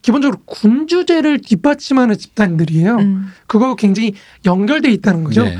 기본적으로 0.00 0.38
군주제를 0.46 1.40
뒷받침하는 1.40 2.16
집단들이에요. 2.16 2.96
음. 2.96 3.26
그거 3.46 3.74
굉장히 3.74 4.14
연결돼 4.46 4.90
있다는 4.90 5.24
거죠. 5.24 5.44
네. 5.44 5.58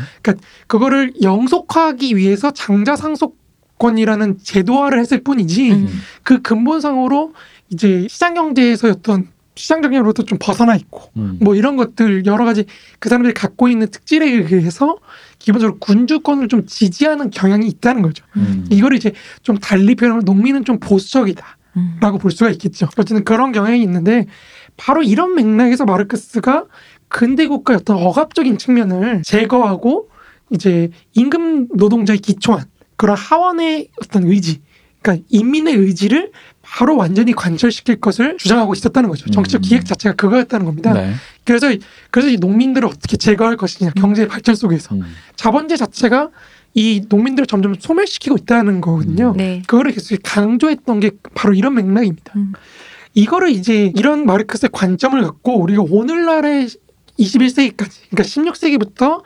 그거를 0.67 1.13
영속화하기 1.23 2.17
위해서 2.17 2.51
장자 2.53 2.97
상속 2.97 3.38
권이라는 3.79 4.39
제도화를 4.43 4.99
했을 5.01 5.23
뿐이지 5.23 5.73
음. 5.73 5.89
그 6.23 6.43
근본상으로 6.43 7.33
이제 7.71 8.07
시장 8.09 8.35
경제에서였던 8.35 9.29
시장 9.55 9.81
경제로부터 9.81 10.23
좀 10.23 10.39
벗어나 10.41 10.77
있고 10.77 11.11
음. 11.17 11.39
뭐 11.41 11.57
이런 11.57 11.77
것들 11.77 12.27
여러 12.27 12.45
가지 12.45 12.65
그 13.01 13.09
사람들이 13.09 13.35
갖고 13.35 13.69
있는 13.69 13.89
특질에 13.89 14.27
의해서 14.31 14.97
기본적으로 15.39 15.79
군주권을 15.79 16.49
좀 16.49 16.65
지지하는 16.67 17.31
경향이 17.31 17.67
있다는 17.67 18.03
거죠. 18.03 18.25
음. 18.37 18.67
이걸 18.71 18.95
이제 18.95 19.13
좀 19.43 19.59
달리 19.59 19.97
표현하면 19.97 20.25
농민은 20.25 20.65
좀 20.65 20.79
보수적이다 20.79 21.59
라고 22.01 22.17
음. 22.17 22.21
볼 22.21 22.31
수가 22.31 22.51
있겠죠. 22.51 22.89
어쨌든 22.97 23.25
그런 23.25 23.53
경향이 23.53 23.83
있는데 23.83 24.27
바로 24.77 25.03
이런 25.03 25.35
맥락에서 25.35 25.85
마르크스가 25.85 26.67
근대 27.09 27.47
국가의 27.47 27.79
어떤 27.81 27.97
억압적인 27.97 28.59
측면을 28.59 29.23
제거하고 29.25 30.09
이제 30.51 30.91
임금 31.15 31.69
노동자의 31.75 32.19
기초한 32.21 32.65
그런 32.99 33.17
하원의 33.17 33.89
어떤 34.03 34.25
의지, 34.25 34.61
그러니까 35.01 35.25
인민의 35.31 35.75
의지를 35.75 36.33
바로 36.61 36.97
완전히 36.97 37.33
관철시킬 37.33 38.01
것을 38.01 38.37
주장하고 38.37 38.75
있었다는 38.75 39.09
거죠. 39.09 39.31
정치적 39.31 39.61
음. 39.61 39.63
기획 39.63 39.87
자체가 39.87 40.17
그거였다는 40.17 40.67
겁니다. 40.67 40.93
네. 40.93 41.15
그래서 41.45 41.75
그래서 42.11 42.29
이 42.29 42.37
농민들을 42.37 42.87
어떻게 42.87 43.17
제거할 43.17 43.57
것이냐 43.57 43.93
경제 43.97 44.27
발전 44.27 44.55
속에서 44.55 44.97
음. 44.97 45.03
자본제 45.37 45.77
자체가 45.77 46.29
이 46.75 47.03
농민들을 47.09 47.47
점점 47.47 47.75
소멸시키고 47.79 48.37
있다는 48.37 48.81
거거든요. 48.81 49.33
네. 49.37 49.63
그거를 49.67 49.93
계속 49.93 50.19
강조했던 50.23 51.01
게 51.01 51.13
바로 51.35 51.55
이런 51.55 51.75
맥락입니다. 51.75 52.35
음. 52.37 52.53
이거를 53.15 53.51
이제 53.51 53.91
이런 53.97 54.27
마르크스의 54.27 54.71
관점을 54.73 55.21
갖고 55.23 55.59
우리가 55.61 55.85
오늘날의 55.89 56.69
21세기까지 57.19 58.11
그러니까 58.11 58.23
16세기부터 58.23 59.23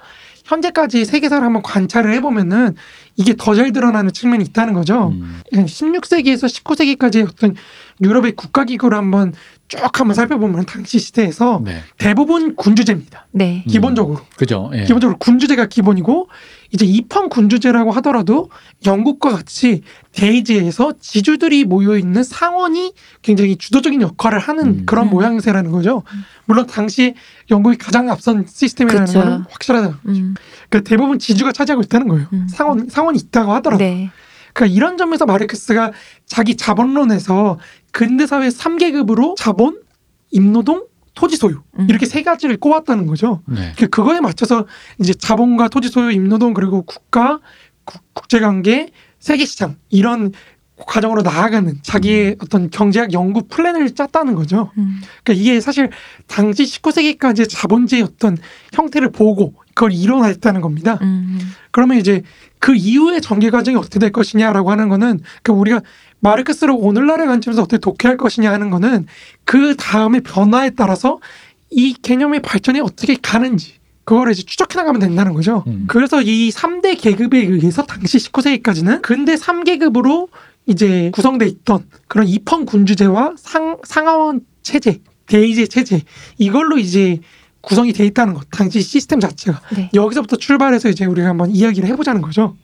현재까지 0.53 1.05
세계사를 1.05 1.43
한번 1.45 1.63
관찰을 1.63 2.13
해보면은 2.15 2.75
이게 3.17 3.35
더 3.37 3.55
잘 3.55 3.73
드러나는 3.73 4.13
측면이 4.13 4.45
있다는 4.45 4.73
거죠. 4.75 5.09
음. 5.09 5.41
16세기에서 5.53 6.47
19세기까지의 6.49 7.29
어떤 7.29 7.55
유럽의 8.03 8.33
국가기구를 8.33 8.97
한번 8.97 9.33
쭉 9.73 10.01
한번 10.01 10.15
살펴보면 10.15 10.67
당시 10.67 10.99
시대에서 10.99 11.63
네. 11.65 11.83
대부분 11.97 12.57
군주제입니다. 12.57 13.27
네. 13.31 13.65
음. 13.67 13.71
기본적으로. 13.71 14.21
그죠. 14.37 14.71
예. 14.75 14.85
기본적으로 14.85 15.17
군주제가 15.19 15.67
기본이고 15.67 16.29
이제 16.73 16.85
입헌 16.85 17.31
군주제라고 17.31 17.91
하더라도 17.93 18.51
영국과 18.85 19.31
같이 19.31 19.83
대의제에서 20.13 20.95
지주들이 21.01 21.65
모여 21.65 21.97
있는 21.97 22.23
상원이 22.23 22.93
굉장히 23.23 23.57
주도적인 23.57 24.03
역할을 24.03 24.39
하는 24.39 24.67
음. 24.67 24.83
그런 24.85 25.07
음. 25.07 25.11
모양새라는 25.11 25.71
거죠. 25.71 26.03
물론 26.45 26.67
당시 26.67 27.15
영국이 27.51 27.79
가장 27.79 28.11
앞선 28.11 28.45
시스템이라는 28.47 29.07
그쵸. 29.07 29.21
건 29.21 29.47
확실하다. 29.49 30.01
음. 30.07 30.35
그러니까 30.69 30.87
대부분 30.87 31.19
지주가 31.19 31.53
차지하고 31.53 31.83
있다는 31.83 32.09
거예요. 32.09 32.27
음. 32.35 32.47
상원 32.51 32.91
상원이 32.91 33.19
있다고 33.19 33.53
하더라도. 33.55 33.83
네. 33.83 34.11
그러니까 34.53 34.77
이런 34.77 34.99
점에서 34.99 35.25
마르크스가 35.25 35.93
자기 36.27 36.57
자본론에서 36.57 37.59
근대 37.93 38.27
사회 38.27 38.49
3계급으로 38.49 39.37
자본, 39.37 39.81
임노동, 40.31 40.87
토지 41.15 41.37
소유 41.37 41.61
음. 41.79 41.87
이렇게 41.91 42.07
세 42.07 42.23
가지를 42.23 42.57
꼽았다는 42.57 43.07
거죠. 43.07 43.43
네. 43.47 43.73
그- 43.79 43.89
그거에 43.89 44.21
맞춰서 44.21 44.67
이제 44.99 45.13
자본과 45.13 45.69
토지 45.69 45.89
소유, 45.89 46.11
임노동 46.11 46.55
그리고 46.55 46.83
국가, 46.83 47.39
국- 47.85 48.03
국제관계, 48.15 48.91
세계시장 49.19 49.77
이런 49.91 50.33
과정으로 50.87 51.21
나아가는 51.23 51.79
자기의 51.83 52.37
어떤 52.41 52.71
경제학 52.71 53.13
연구 53.13 53.47
플랜을 53.47 53.95
짰다는 53.95 54.35
거죠. 54.35 54.73
음. 54.79 55.01
그러니까 55.23 55.41
이게 55.41 55.61
사실 55.61 55.91
당시 56.27 56.65
19세기까지의 56.65 57.47
자본주의 57.49 58.03
어떤 58.03 58.37
형태를 58.73 59.13
보고 59.13 59.55
그걸 59.75 59.93
이뤄냈다는 59.93 60.61
겁니다. 60.63 60.99
음. 61.03 61.39
그러면 61.71 61.99
이제 61.99 62.23
그 62.59 62.75
이후의 62.75 63.21
전개 63.21 63.51
과정이 63.51 63.77
어떻게 63.77 63.99
될 63.99 64.11
것이냐라고 64.13 64.71
하는 64.71 64.89
거는 64.89 65.21
그 65.43 65.53
우리가 65.53 65.83
마르크스를 66.23 66.75
오늘날의 66.77 67.27
관점에서 67.27 67.63
어떻게 67.63 67.79
독해할 67.79 68.17
것이냐 68.17 68.51
하는 68.53 68.71
거는 68.71 69.07
그 69.45 69.77
다음의 69.77 70.23
변화에 70.23 70.71
따라서 70.71 71.19
이 71.71 71.95
개념의 72.01 72.43
발전이 72.43 72.81
어떻게 72.81 73.17
가는지 73.21 73.75
그거를 74.05 74.33
이제 74.33 74.43
추적해 74.43 74.77
나가면 74.77 75.01
된다는 75.01 75.33
거죠. 75.33 75.65
음. 75.67 75.85
그래서 75.89 76.23
이 76.23 76.51
3대 76.51 77.01
계급에 77.01 77.39
의해서 77.39 77.83
당시 77.85 78.19
19세기까지는 78.19 79.03
근대 79.03 79.35
3계급으로 79.35 80.29
이제 80.67 81.11
구성돼 81.13 81.47
있던 81.47 81.87
그런 82.09 82.29
입헌 82.29 82.67
군주제와 82.67 83.35
상, 83.37 83.79
상하원 83.85 84.43
체제, 84.63 85.01
대의제 85.27 85.67
체제 85.67 86.03
이걸로 86.39 86.79
이제 86.79 87.21
구성이 87.61 87.93
돼 87.93 88.05
있다는 88.07 88.35
것. 88.35 88.47
당시 88.51 88.81
시스템 88.81 89.21
자체가. 89.21 89.61
네. 89.77 89.91
여기서부터 89.95 90.37
출발해서 90.37 90.89
이제 90.89 91.05
우리가 91.05 91.29
한번 91.29 91.51
이야기를 91.51 91.89
해보자는 91.89 92.23
거죠. 92.23 92.57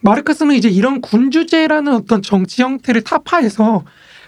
마르크스는 0.00 0.54
이제 0.54 0.68
이런 0.68 1.00
군주제라는 1.00 1.94
어떤 1.94 2.22
정치 2.22 2.62
형태를 2.62 3.02
타파해서 3.02 3.84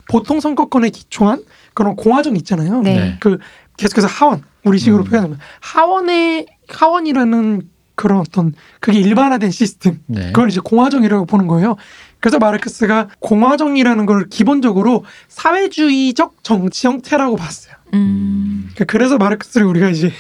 보통 0.09 0.41
선거권에 0.41 0.91
기초한 0.91 1.43
그런 1.75 1.97
공화정 1.97 2.37
있잖아요. 2.37 2.83
네. 2.83 2.95
네. 2.95 3.17
그 3.21 3.39
계속해서 3.77 4.07
하원 4.07 4.43
우리 4.65 4.79
식으로 4.79 5.05
음. 5.05 5.09
표현하면 5.09 5.39
하원의 5.61 6.47
하원이라는 6.69 7.63
그런 7.95 8.21
어떤 8.21 8.55
그게 8.81 8.99
일반화된 8.99 9.51
시스템 9.51 10.01
네. 10.07 10.27
그걸 10.27 10.49
이제 10.49 10.61
공화정이라고 10.63 11.27
보는 11.27 11.47
거예요. 11.47 11.77
그래서 12.21 12.39
마르크스가 12.39 13.09
공화정이라는 13.19 14.07
걸 14.07 14.29
기본적으로 14.29 15.05
사회주의적 15.29 16.37
정치 16.43 16.87
형태라고 16.87 17.37
봤어요. 17.37 17.75
음. 17.95 18.71
그러니까 18.75 18.85
그래서 18.87 19.19
마르크스를 19.19 19.67
우리가 19.67 19.89
이제 19.91 20.11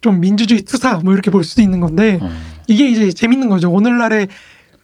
좀 0.00 0.20
민주주의 0.20 0.62
투사 0.62 1.00
뭐 1.04 1.12
이렇게 1.12 1.30
볼 1.30 1.44
수도 1.44 1.62
있는 1.62 1.80
건데 1.80 2.18
어. 2.20 2.30
이게 2.66 2.88
이제 2.88 3.12
재밌는 3.12 3.48
거죠. 3.48 3.70
오늘날의 3.70 4.28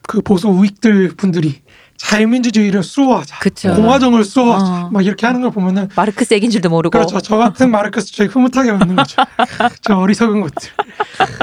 그 0.09 0.23
보수 0.23 0.49
우익들 0.49 1.17
분들이 1.17 1.61
자유민주주의를 1.99 2.83
수호하자, 2.83 3.41
그쵸. 3.41 3.75
공화정을 3.75 4.25
수호하자, 4.25 4.87
어. 4.87 4.91
막 4.91 5.05
이렇게 5.05 5.27
하는 5.27 5.43
걸 5.43 5.51
보면은 5.51 5.89
마르크스 5.95 6.33
얘기인 6.33 6.51
줄도 6.51 6.71
모르고. 6.71 6.97
그렇죠. 6.97 7.21
저 7.21 7.37
같은 7.37 7.71
마르크스 7.71 8.15
저희 8.15 8.27
흐뭇하게 8.29 8.73
맞는 8.73 8.97
거죠. 8.97 9.17
저 9.83 9.99
어리석은 9.99 10.41
것들. 10.41 10.71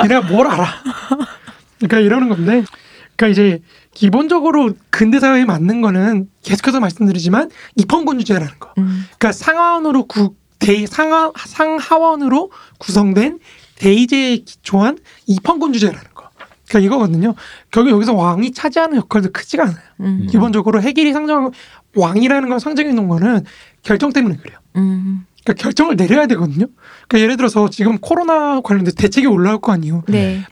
얘네가 0.03 0.21
뭘 0.21 0.47
알아? 0.47 0.67
그러니까 1.77 1.99
이러는 1.99 2.29
건데, 2.29 2.63
그러니까 3.15 3.27
이제 3.27 3.61
기본적으로 3.93 4.73
근대 4.89 5.19
사회에 5.19 5.45
맞는 5.45 5.81
거는 5.81 6.27
계속해서 6.41 6.79
말씀드리지만 6.79 7.51
입헌군주제라는 7.75 8.53
거. 8.59 8.73
음. 8.79 9.05
그러니까 9.19 9.31
상하원으로 9.31 10.07
구 10.07 10.33
대, 10.57 10.87
상하 10.87 11.31
상하원으로 11.35 12.49
구성된 12.79 13.39
대의제에 13.75 14.37
기초한 14.37 14.97
입헌군주제라는 15.27 16.01
거. 16.14 16.14
그러니까 16.67 16.79
이거거든요. 16.87 17.35
결국 17.71 17.91
여기서 17.91 18.13
왕이 18.13 18.51
차지하는 18.51 18.97
역할도 18.97 19.29
크지가 19.31 19.63
않아요. 19.63 19.77
음. 20.01 20.27
기본적으로 20.29 20.81
해결이 20.81 21.13
상정 21.13 21.51
왕이라는 21.95 22.49
걸 22.49 22.59
상정해 22.59 22.91
놓은 22.91 23.07
거는 23.07 23.43
결정 23.83 24.11
때문에 24.11 24.37
그래요. 24.37 24.57
음. 24.75 25.25
그러니까 25.43 25.61
결정을 25.61 25.95
내려야 25.95 26.25
되거든요. 26.27 26.65
그러니까 27.07 27.19
예를 27.23 27.37
들어서 27.37 27.69
지금 27.69 27.99
코로나 27.99 28.61
관련된 28.61 28.95
대책이 28.95 29.27
올라올 29.27 29.61
거 29.61 29.71
아니에요. 29.71 30.03
네. 30.07 30.43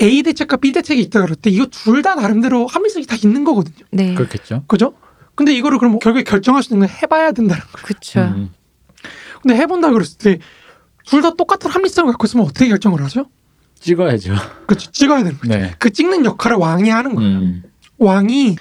A 0.00 0.22
대책과 0.22 0.56
B 0.56 0.72
대책이 0.72 1.00
있다 1.02 1.20
그럴 1.20 1.36
때 1.36 1.50
이거 1.50 1.66
둘 1.66 2.00
다 2.02 2.14
나름대로 2.14 2.66
합리성이 2.66 3.04
다 3.04 3.16
있는 3.22 3.44
거거든요. 3.44 3.84
네. 3.90 4.14
그렇겠죠. 4.14 4.64
그죠? 4.66 4.94
근데 5.34 5.52
이거를 5.54 5.78
그럼 5.78 5.98
결국에 5.98 6.24
결정할 6.24 6.62
수 6.62 6.72
있는 6.72 6.86
건 6.86 6.96
해봐야 7.02 7.32
된다는 7.32 7.62
거예요. 7.62 7.84
그렇죠. 7.84 8.20
음. 8.20 8.50
근데 9.42 9.56
해본다 9.56 9.90
그랬을 9.90 10.18
때 10.18 10.38
둘 11.06 11.22
다 11.22 11.34
똑같은 11.34 11.70
합리성을 11.70 12.10
갖고 12.12 12.26
있으면 12.26 12.44
어떻게 12.46 12.68
결정을 12.68 13.02
하죠? 13.04 13.26
찍어야죠. 13.80 14.34
그렇죠. 14.66 14.90
찍어야 14.92 15.22
되는 15.22 15.38
거죠. 15.38 15.52
네. 15.52 15.74
그 15.78 15.90
찍는 15.90 16.24
역할을 16.24 16.56
왕이 16.56 16.90
하는 16.90 17.14
거예요. 17.14 17.38
음. 17.38 17.62
왕이 17.98 18.56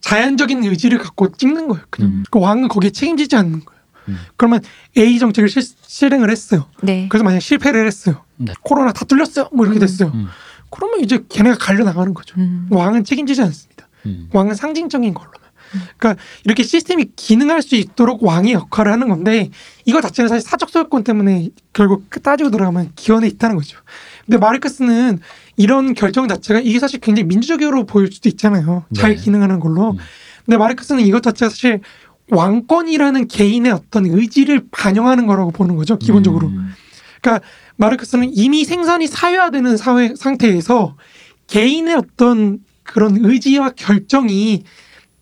자연적인 0.00 0.64
의지를 0.64 0.98
갖고 0.98 1.32
찍는 1.32 1.68
거예요. 1.68 1.84
그냥 1.90 2.10
음. 2.10 2.24
그 2.30 2.38
왕은 2.40 2.68
거기에 2.68 2.90
책임지지 2.90 3.36
않는 3.36 3.64
거예요. 3.64 3.80
음. 4.08 4.18
그러면 4.36 4.60
A 4.96 5.18
정책을 5.18 5.48
실, 5.48 5.62
실행을 5.62 6.30
했어요. 6.30 6.66
네. 6.82 7.06
그래서 7.08 7.24
만약 7.24 7.40
실패를 7.40 7.86
했어요. 7.86 8.24
네. 8.36 8.52
코로나 8.62 8.92
다 8.92 9.04
뚫렸어요. 9.04 9.50
뭐 9.52 9.66
이렇게 9.66 9.78
음. 9.78 9.80
됐어요. 9.80 10.10
음. 10.14 10.28
그러면 10.70 11.00
이제 11.00 11.24
걔네가 11.28 11.58
갈려 11.58 11.84
나가는 11.84 12.14
거죠. 12.14 12.36
음. 12.38 12.68
왕은 12.70 13.04
책임지지 13.04 13.42
않습니다. 13.42 13.88
음. 14.06 14.28
왕은 14.32 14.54
상징적인 14.54 15.14
걸로만. 15.14 15.40
그러니까 15.98 16.20
이렇게 16.44 16.62
시스템이 16.64 17.12
기능할 17.14 17.62
수 17.62 17.76
있도록 17.76 18.24
왕의 18.24 18.54
역할을 18.54 18.90
하는 18.90 19.08
건데 19.08 19.50
이거 19.84 20.00
자체는 20.00 20.28
사실 20.28 20.48
사적 20.48 20.68
소유권 20.68 21.04
때문에 21.04 21.50
결국 21.72 22.06
따지고 22.22 22.50
들어가면 22.50 22.92
기원에 22.96 23.28
있다는 23.28 23.56
거죠. 23.56 23.78
근데 24.30 24.38
마르크스는 24.38 25.18
이런 25.56 25.92
결정 25.92 26.28
자체가 26.28 26.60
이게 26.60 26.78
사실 26.78 27.00
굉장히 27.00 27.26
민주적으로 27.26 27.84
보일 27.84 28.12
수도 28.12 28.28
있잖아요. 28.28 28.84
잘 28.94 29.16
네. 29.16 29.20
기능하는 29.20 29.58
걸로. 29.58 29.90
음. 29.90 29.96
근데 30.44 30.56
마르크스는 30.56 31.04
이것 31.04 31.20
자체가 31.20 31.50
사실 31.50 31.80
왕권이라는 32.30 33.26
개인의 33.26 33.72
어떤 33.72 34.06
의지를 34.06 34.62
반영하는 34.70 35.26
거라고 35.26 35.50
보는 35.50 35.74
거죠. 35.74 35.98
기본적으로. 35.98 36.46
음. 36.46 36.68
마르크스는 37.74 38.30
이미 38.32 38.64
생산이 38.64 39.08
사회화되는 39.08 39.76
사회 39.76 40.14
상태에서 40.14 40.94
개인의 41.48 41.96
어떤 41.96 42.60
그런 42.84 43.16
의지와 43.24 43.70
결정이 43.70 44.62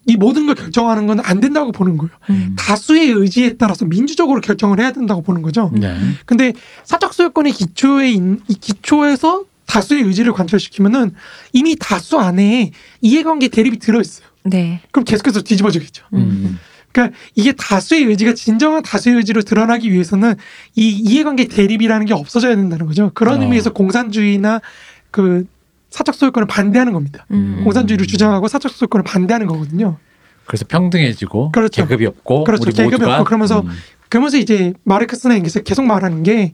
이 0.08 0.16
모든 0.16 0.46
걸 0.46 0.54
결정하는 0.54 1.06
건 1.06 1.18
안 1.20 1.40
된다고 1.40 1.70
보는 1.72 1.98
거예요. 1.98 2.10
음. 2.30 2.54
다수의 2.58 3.10
의지에 3.10 3.56
따라서 3.58 3.84
민주적으로 3.84 4.40
결정을 4.40 4.80
해야 4.80 4.92
된다고 4.92 5.20
보는 5.22 5.42
거죠. 5.42 5.70
네. 5.74 5.94
근데 6.26 6.52
사적 6.84 7.12
소유권의 7.12 7.52
기초에 7.52 8.10
있- 8.12 8.20
이 8.48 8.54
기초에서 8.54 9.44
다수의 9.66 10.02
의지를 10.04 10.32
관철시키면은 10.32 11.12
이미 11.52 11.76
다수 11.78 12.18
안에 12.18 12.70
이해관계 13.02 13.48
대립이 13.48 13.78
들어 13.78 14.00
있어요. 14.00 14.26
네. 14.44 14.80
그럼 14.92 15.04
계속해서 15.04 15.42
뒤집어지겠죠. 15.42 16.04
음. 16.14 16.58
그러니까 16.92 17.14
이게 17.34 17.52
다수의 17.52 18.04
의지가 18.04 18.32
진정한 18.32 18.82
다수의 18.82 19.16
의지로 19.16 19.42
드러나기 19.42 19.92
위해서는 19.92 20.34
이 20.74 20.88
이해관계 20.88 21.48
대립이라는 21.48 22.06
게 22.06 22.14
없어져야 22.14 22.56
된다는 22.56 22.86
거죠. 22.86 23.10
그런 23.14 23.40
어. 23.40 23.42
의미에서 23.42 23.74
공산주의나 23.74 24.62
그 25.10 25.46
사적 25.90 26.14
소유권을 26.14 26.46
반대하는 26.46 26.92
겁니다. 26.92 27.26
음. 27.30 27.62
공산주의를 27.64 28.06
주장하고 28.06 28.48
사적 28.48 28.72
소유권을 28.72 29.04
반대하는 29.04 29.46
거거든요. 29.46 29.98
그래서 30.44 30.64
평등해지고 30.66 31.52
그렇죠. 31.52 31.82
계급이 31.82 32.06
없고 32.06 32.44
그렇죠. 32.44 32.62
우리 32.64 32.72
계급이 32.72 32.96
모두가 32.96 33.14
없고 33.14 33.24
그러면서 33.24 33.60
음. 33.60 33.68
그러면서 34.08 34.38
이제 34.38 34.72
마르크스나 34.84 35.36
앵겔스 35.36 35.62
계속 35.62 35.84
말하는 35.84 36.22
게 36.22 36.52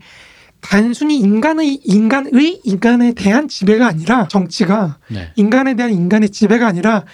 단순히 0.61 1.19
인간의 1.19 1.81
인간의 1.85 2.61
인간에 2.65 3.13
대한 3.13 3.49
지배가 3.49 3.87
아니라 3.87 4.27
정치가 4.29 4.99
네. 5.09 5.31
인간에 5.37 5.75
대한 5.77 5.93
인간의 5.93 6.31
지배가 6.31 6.67
아니라 6.67 7.05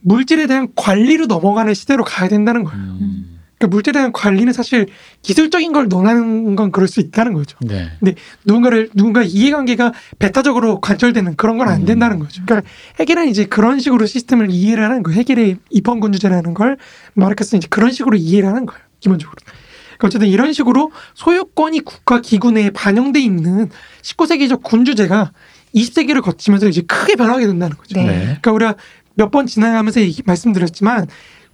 물질에 0.00 0.46
대한 0.46 0.68
관리로 0.76 1.26
넘어가는 1.26 1.74
시대로 1.74 2.04
가야 2.04 2.28
된다는 2.28 2.64
거예요. 2.64 2.80
음. 2.80 3.27
그러니까 3.58 3.74
물질에 3.74 3.92
대한 3.94 4.12
관리는 4.12 4.52
사실 4.52 4.86
기술적인 5.22 5.72
걸 5.72 5.88
논하는 5.88 6.54
건 6.54 6.70
그럴 6.70 6.86
수 6.88 7.00
있다는 7.00 7.32
거죠. 7.32 7.58
네. 7.60 7.90
누군가를 8.44 8.90
누군가 8.94 9.22
이해관계가 9.22 9.92
배타적으로 10.18 10.80
관철되는 10.80 11.34
그런 11.36 11.58
건안 11.58 11.80
음. 11.80 11.84
된다는 11.84 12.20
거죠. 12.20 12.42
그러니까 12.46 12.68
해겔은 13.00 13.28
이제 13.28 13.46
그런 13.46 13.80
식으로 13.80 14.06
시스템을 14.06 14.50
이해를 14.50 14.84
하는 14.84 15.02
거예요. 15.02 15.18
해겔의 15.18 15.56
입헌군주제라는 15.70 16.54
걸 16.54 16.78
마르크스는 17.14 17.58
이제 17.58 17.68
그런 17.68 17.90
식으로 17.90 18.16
이해를 18.16 18.48
하는 18.48 18.64
거예요. 18.64 18.80
기본적으로. 19.00 19.36
그러니까 19.98 20.06
어쨌든 20.06 20.28
이런 20.28 20.52
식으로 20.52 20.92
소유권이 21.14 21.80
국가 21.80 22.20
기구 22.20 22.52
내에 22.52 22.70
반영돼 22.70 23.20
있는 23.20 23.68
19세기적 24.02 24.62
군주제가 24.62 25.32
20세기를 25.74 26.22
거치면서 26.22 26.68
이제 26.68 26.82
크게 26.82 27.16
변하게 27.16 27.46
된다는 27.46 27.76
거죠. 27.76 27.98
네. 27.98 28.06
네. 28.06 28.18
그러니까 28.40 28.52
우리가 28.52 28.74
몇 29.14 29.32
번 29.32 29.46
지나가면서 29.46 29.98
말씀드렸지만 30.26 31.08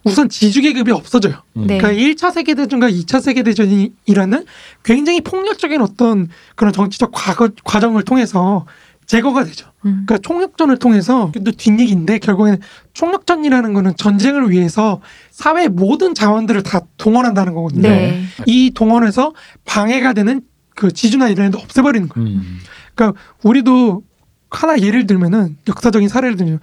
우선 0.05 0.29
지주계급이 0.29 0.93
없어져요. 0.93 1.43
음. 1.57 1.67
네. 1.67 1.79
그러니까 1.79 2.03
1차 2.03 2.33
세계대전과 2.33 2.91
2차 2.91 3.21
세계대전이라는 3.21 4.45
굉장히 4.83 5.21
폭력적인 5.23 5.81
어떤 5.81 6.29
그런 6.55 6.73
정치적 6.73 7.11
과거, 7.13 7.49
과정을 7.65 8.05
통해서 8.05 8.67
제거가 9.07 9.45
되죠. 9.45 9.71
음. 9.85 10.05
그러니까 10.07 10.19
총력전을 10.19 10.79
통해서 10.79 11.31
또 11.45 11.51
뒷얘기인데 11.53 12.19
결국에는 12.19 12.59
총력전이라는 12.95 13.75
거는 13.75 13.97
전쟁을 13.97 14.51
위해서 14.51 15.01
사회의 15.31 15.69
모든 15.69 16.15
자원들을 16.15 16.63
다 16.63 16.81
동원한다는 16.97 17.55
거거든요. 17.55 17.89
네. 17.89 18.23
이 18.47 18.73
동원에서 18.75 19.35
방해가 19.65 20.13
되는 20.15 20.41
그 20.75 20.91
지주나 20.93 21.29
이런 21.29 21.49
애도 21.49 21.59
없애버리는 21.59 22.09
거예요. 22.09 22.29
음. 22.29 22.59
그러니까 22.95 23.21
우리도 23.43 24.03
하나 24.51 24.79
예를 24.79 25.07
들면은 25.07 25.57
역사적인 25.69 26.09
사례를 26.09 26.37
들면 26.37 26.61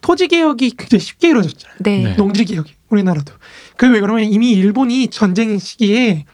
토지 0.00 0.28
개혁이 0.28 0.70
굉장히 0.76 1.00
쉽게 1.00 1.28
이루어졌잖아요. 1.30 1.78
네. 1.80 2.02
네. 2.02 2.16
농지 2.16 2.44
개혁이 2.44 2.72
우리나라도. 2.90 3.32
그게 3.76 3.92
왜 3.92 4.00
그러면 4.00 4.24
이미 4.24 4.52
일본이 4.52 5.08
전쟁 5.08 5.58
시기에 5.58 6.24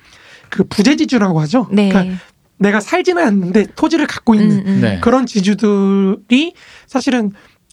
그 0.50 0.64
부재지주라고 0.64 1.40
하죠. 1.40 1.68
네. 1.70 1.88
그러니까 1.88 2.16
내가 2.58 2.80
살지는 2.80 3.22
않는데 3.22 3.66
토지를 3.74 4.06
갖고 4.06 4.34
있는 4.34 4.58
음, 4.58 4.64
음. 4.66 4.80
네. 4.80 5.00
그런 5.00 5.26
지주들이 5.26 6.54
사실은 6.86 7.32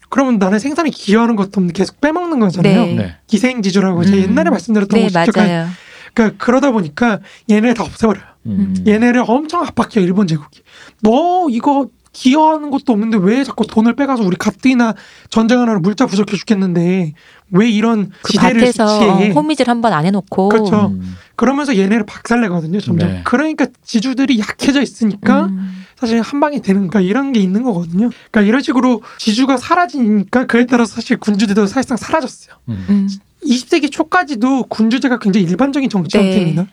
그러면 0.10 0.39
나는 0.39 0.60
생산에 0.60 0.89
기여하는 0.89 1.36
것도 1.36 1.65
계속 1.67 2.02
빼먹는 2.02 2.39
거잖아요. 2.39 2.86
네. 2.86 2.96
네. 2.96 3.15
기생지주라고 3.28 4.04
제가 4.04 4.17
음. 4.17 4.24
옛날에 4.24 4.50
말씀드렸던 4.50 5.00
네, 5.00 5.08
거 5.08 5.24
직접 5.24 5.39
맞아요. 5.39 5.67
그러니까 6.13 6.44
그러다 6.44 6.72
보니까 6.72 7.20
얘네 7.50 7.74
다 7.74 7.84
없애버려요. 7.84 8.24
음. 8.48 8.76
얘네를 8.86 9.24
엄청 9.26 9.62
압박해요 9.62 10.04
일본 10.04 10.28
제국이. 10.28 10.62
너 11.02 11.48
이거 11.50 11.88
기여하는 12.13 12.71
것도 12.71 12.91
없는데 12.93 13.17
왜 13.21 13.43
자꾸 13.43 13.65
돈을 13.65 13.95
빼가서 13.95 14.24
우리 14.24 14.36
가뜩이나 14.36 14.95
전쟁하느라 15.30 15.80
물자 15.80 16.06
부족해 16.08 16.36
죽겠는데 16.36 17.13
왜 17.52 17.69
이런 17.69 18.12
그 18.21 18.34
지대를 18.34 18.62
밭에서 18.62 18.88
수치해? 18.88 19.32
호미질 19.32 19.69
한 19.69 19.82
번 19.82 19.93
안 19.93 20.06
해놓고 20.06 20.50
그렇죠. 20.50 20.88
음. 20.88 21.15
그러면서 21.36 21.76
얘네를 21.78 22.06
박살내거든요 22.06 22.80
점점. 22.82 23.10
네. 23.10 23.21
그러니까 23.24 23.65
지주들이 23.84 24.39
약해져 24.39 24.82
있으니까 24.82 25.45
음. 25.45 25.86
사실 25.97 26.19
한 26.21 26.39
방에 26.39 26.62
되는 26.62 26.88
거 26.88 27.00
이런 27.00 27.32
게 27.32 27.39
있는 27.39 27.63
거거든요. 27.63 28.10
그러니까 28.32 28.41
이런 28.41 28.62
식으로 28.62 29.02
지주가 29.17 29.58
사라지니까 29.58 30.45
그에 30.47 30.65
따라서 30.65 30.95
사실 30.95 31.17
군주제도 31.17 31.65
사실상 31.67 31.97
사라졌어요. 31.97 32.56
음. 32.69 32.86
음. 32.89 33.10
20세기 33.43 33.91
초까지도 33.91 34.63
군주제가 34.63 35.17
굉장히 35.19 35.47
일반적인 35.47 35.89
정치 35.89 36.17
네. 36.17 36.24
형태입니다. 36.26 36.67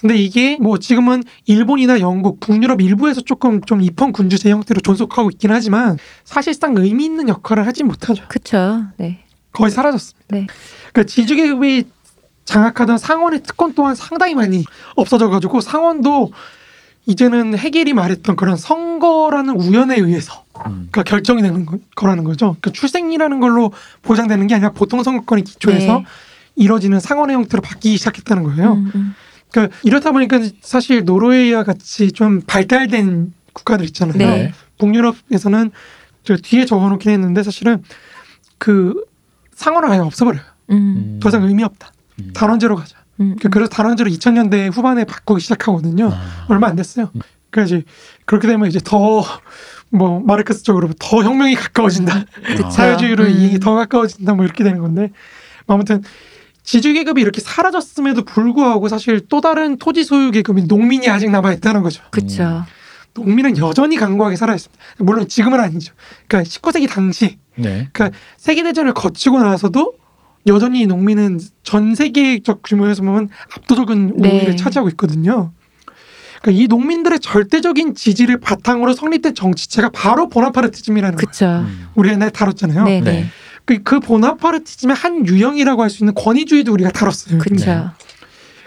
근데 0.00 0.16
이게 0.16 0.56
뭐 0.60 0.78
지금은 0.78 1.22
일본이나 1.44 2.00
영국, 2.00 2.40
북유럽 2.40 2.80
일부에서 2.80 3.20
조금 3.20 3.60
좀 3.62 3.82
입헌 3.82 4.12
군주제 4.12 4.50
형태로 4.50 4.80
존속하고 4.80 5.30
있긴 5.30 5.50
하지만 5.50 5.98
사실상 6.24 6.74
의미 6.76 7.04
있는 7.04 7.28
역할을 7.28 7.66
하지 7.66 7.84
못하죠. 7.84 8.24
그쵸. 8.28 8.84
네. 8.96 9.24
거의 9.52 9.70
사라졌습니다. 9.70 10.26
네. 10.30 10.46
그러니까 10.92 11.04
지주계급이 11.04 11.84
장악하던 12.44 12.98
상원의 12.98 13.42
특권 13.42 13.74
또한 13.74 13.94
상당히 13.94 14.34
많이 14.34 14.64
없어져가지고 14.96 15.60
상원도 15.60 16.32
이제는 17.06 17.56
해겔이 17.56 17.92
말했던 17.92 18.36
그런 18.36 18.56
선거라는 18.56 19.54
우연에 19.54 19.96
의해서 19.96 20.44
음. 20.66 20.88
가 20.92 21.02
결정이 21.02 21.42
되는 21.42 21.66
거, 21.66 21.78
거라는 21.94 22.24
거죠. 22.24 22.56
그 22.60 22.72
출생이라는 22.72 23.40
걸로 23.40 23.72
보장되는 24.02 24.46
게 24.46 24.54
아니라 24.54 24.70
보통 24.72 25.02
선거권의 25.02 25.44
기초에서 25.44 25.98
네. 25.98 26.04
이뤄지는 26.56 27.00
상원의 27.00 27.36
형태로 27.36 27.62
바뀌기 27.62 27.96
시작했다는 27.96 28.42
거예요. 28.42 28.72
음, 28.72 28.92
음. 28.94 29.14
그러니까 29.52 29.76
이렇다 29.82 30.12
보니까 30.12 30.40
사실 30.60 31.04
노르웨이와 31.04 31.64
같이 31.64 32.12
좀 32.12 32.40
발달된 32.46 33.32
국가들 33.52 33.84
있잖아요. 33.86 34.16
네. 34.18 34.52
북유럽에서는 34.78 35.70
저 36.24 36.36
뒤에 36.36 36.64
적어놓긴 36.66 37.10
했는데 37.10 37.42
사실은 37.42 37.82
그 38.58 38.94
상원을 39.54 39.90
아예 39.90 39.98
없애버려요. 39.98 40.42
음, 40.70 41.18
더 41.22 41.28
이상 41.28 41.42
의미 41.44 41.64
없다. 41.64 41.92
음. 42.20 42.30
단원제로 42.34 42.76
가자. 42.76 42.96
음, 43.20 43.36
그- 43.40 43.48
그래서 43.50 43.68
단원제로 43.70 44.08
2000년대 44.10 44.72
후반에 44.72 45.04
바꾸기 45.04 45.40
시작하거든요. 45.42 46.10
아. 46.12 46.46
얼마 46.48 46.68
안 46.68 46.76
됐어요. 46.76 47.10
그래서 47.50 47.76
이제 47.76 47.84
그렇게 48.24 48.46
되면 48.48 48.68
이제 48.68 48.80
더 48.82 49.22
뭐 49.92 50.20
마르크스 50.20 50.62
쪽으로 50.62 50.88
더 51.00 51.24
혁명이 51.24 51.56
가까워진다. 51.56 52.24
그쵸. 52.46 52.70
사회주의로 52.70 53.24
음. 53.24 53.30
이익이 53.30 53.58
더 53.58 53.74
가까워진다. 53.74 54.34
뭐 54.34 54.44
이렇게 54.44 54.62
되는 54.62 54.78
건데 54.78 55.10
아무튼 55.66 56.04
지주 56.70 56.92
계급이 56.92 57.20
이렇게 57.20 57.40
사라졌음에도 57.40 58.22
불구하고 58.22 58.86
사실 58.86 59.26
또 59.28 59.40
다른 59.40 59.76
토지 59.76 60.04
소유 60.04 60.30
계급인 60.30 60.68
농민이 60.68 61.10
아직 61.10 61.28
남아 61.28 61.54
있다는 61.54 61.82
거죠. 61.82 62.00
그쵸. 62.10 62.64
농민은 63.14 63.58
여전히 63.58 63.96
강고하게 63.96 64.36
살아 64.36 64.54
있습니다. 64.54 64.80
물론 64.98 65.26
지금은 65.26 65.58
아니죠. 65.58 65.92
그러니까 66.28 66.48
19세기 66.48 66.88
당시 66.88 67.38
네. 67.56 67.88
세계 68.36 68.62
대전을 68.62 68.94
거치고 68.94 69.42
나서도 69.42 69.94
여전히 70.46 70.86
농민은 70.86 71.40
전 71.64 71.96
세계적 71.96 72.60
규모에서 72.62 73.02
보면 73.02 73.30
압도적인 73.56 74.12
네. 74.18 74.30
우위를 74.30 74.56
차지하고 74.56 74.90
있거든요. 74.90 75.50
그러니까 76.40 76.62
이 76.62 76.68
농민들의 76.68 77.18
절대적인 77.18 77.96
지지를 77.96 78.38
바탕으로 78.38 78.92
성립된 78.92 79.34
정치체가 79.34 79.90
바로 79.90 80.28
보나파르티즘이라는 80.28 81.16
거예요. 81.16 81.26
그쵸. 81.26 81.46
음. 81.66 81.88
우리 81.96 82.10
옛날에 82.10 82.30
다뤘잖아요. 82.30 82.84
네, 82.84 83.00
네. 83.00 83.10
네. 83.10 83.26
그, 83.64 83.82
그 83.82 84.00
보나파르티즘의 84.00 84.96
한 84.96 85.26
유형이라고 85.26 85.82
할 85.82 85.90
수 85.90 86.02
있는 86.02 86.14
권위주의도 86.14 86.72
우리가 86.72 86.90
다뤘어요. 86.90 87.38
그쵸. 87.38 87.54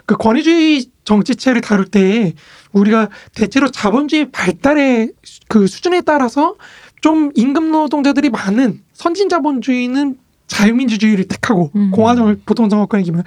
그 0.06 0.16
권위주의 0.18 0.86
정치체를 1.06 1.62
다룰 1.62 1.86
때 1.86 2.34
우리가 2.72 3.10
대체로 3.36 3.70
자본주의 3.72 4.32
발달의 4.32 5.12
수- 5.24 5.40
그 5.48 5.68
수준에 5.68 6.02
따라서 6.02 6.56
좀 7.02 7.32
임금 7.36 7.72
노동자들이 7.72 8.30
많은 8.30 8.82
선진 8.94 9.30
자본주의는 9.30 10.18
자유민주주의를 10.48 11.28
택하고 11.28 11.72
음. 11.76 11.92
공화정을 11.92 12.42
보통 12.46 12.70
정권이 12.70 13.04
기면 13.04 13.24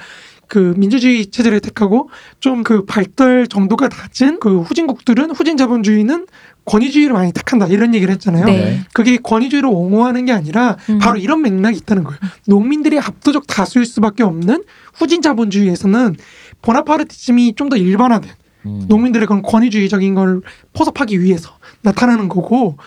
그 0.48 0.74
민주주의 0.76 1.26
체제를 1.26 1.60
택하고 1.60 2.10
좀 2.40 2.62
그 2.62 2.84
발달 2.84 3.46
정도가 3.46 3.88
낮은 3.88 4.40
그 4.40 4.60
후진국들은 4.62 5.30
후진 5.32 5.56
자본주의는 5.56 6.26
권위주의를 6.64 7.12
많이 7.12 7.32
택한다 7.32 7.66
이런 7.68 7.94
얘기를 7.94 8.12
했잖아요. 8.14 8.44
네. 8.46 8.80
그게 8.92 9.18
권위주의를 9.18 9.68
옹호하는 9.68 10.24
게 10.24 10.32
아니라 10.32 10.76
음. 10.90 10.98
바로 10.98 11.16
이런 11.18 11.42
맥락이 11.42 11.76
있다는 11.76 12.02
거예요. 12.02 12.18
농민들이 12.46 12.98
압도적 12.98 13.46
다수일 13.46 13.86
수밖에 13.86 14.22
없는 14.24 14.64
후진 14.94 15.22
자본주의에서는 15.22 16.16
보나파르티즘이 16.62 17.54
좀 17.54 17.68
더 17.68 17.76
일반화된 17.76 18.30
음. 18.66 18.84
농민들의 18.88 19.26
그런 19.26 19.42
권위주의적인 19.42 20.14
걸 20.14 20.40
포섭하기 20.72 21.20
위해서 21.22 21.50
나타나는 21.82 22.28
거고 22.28 22.78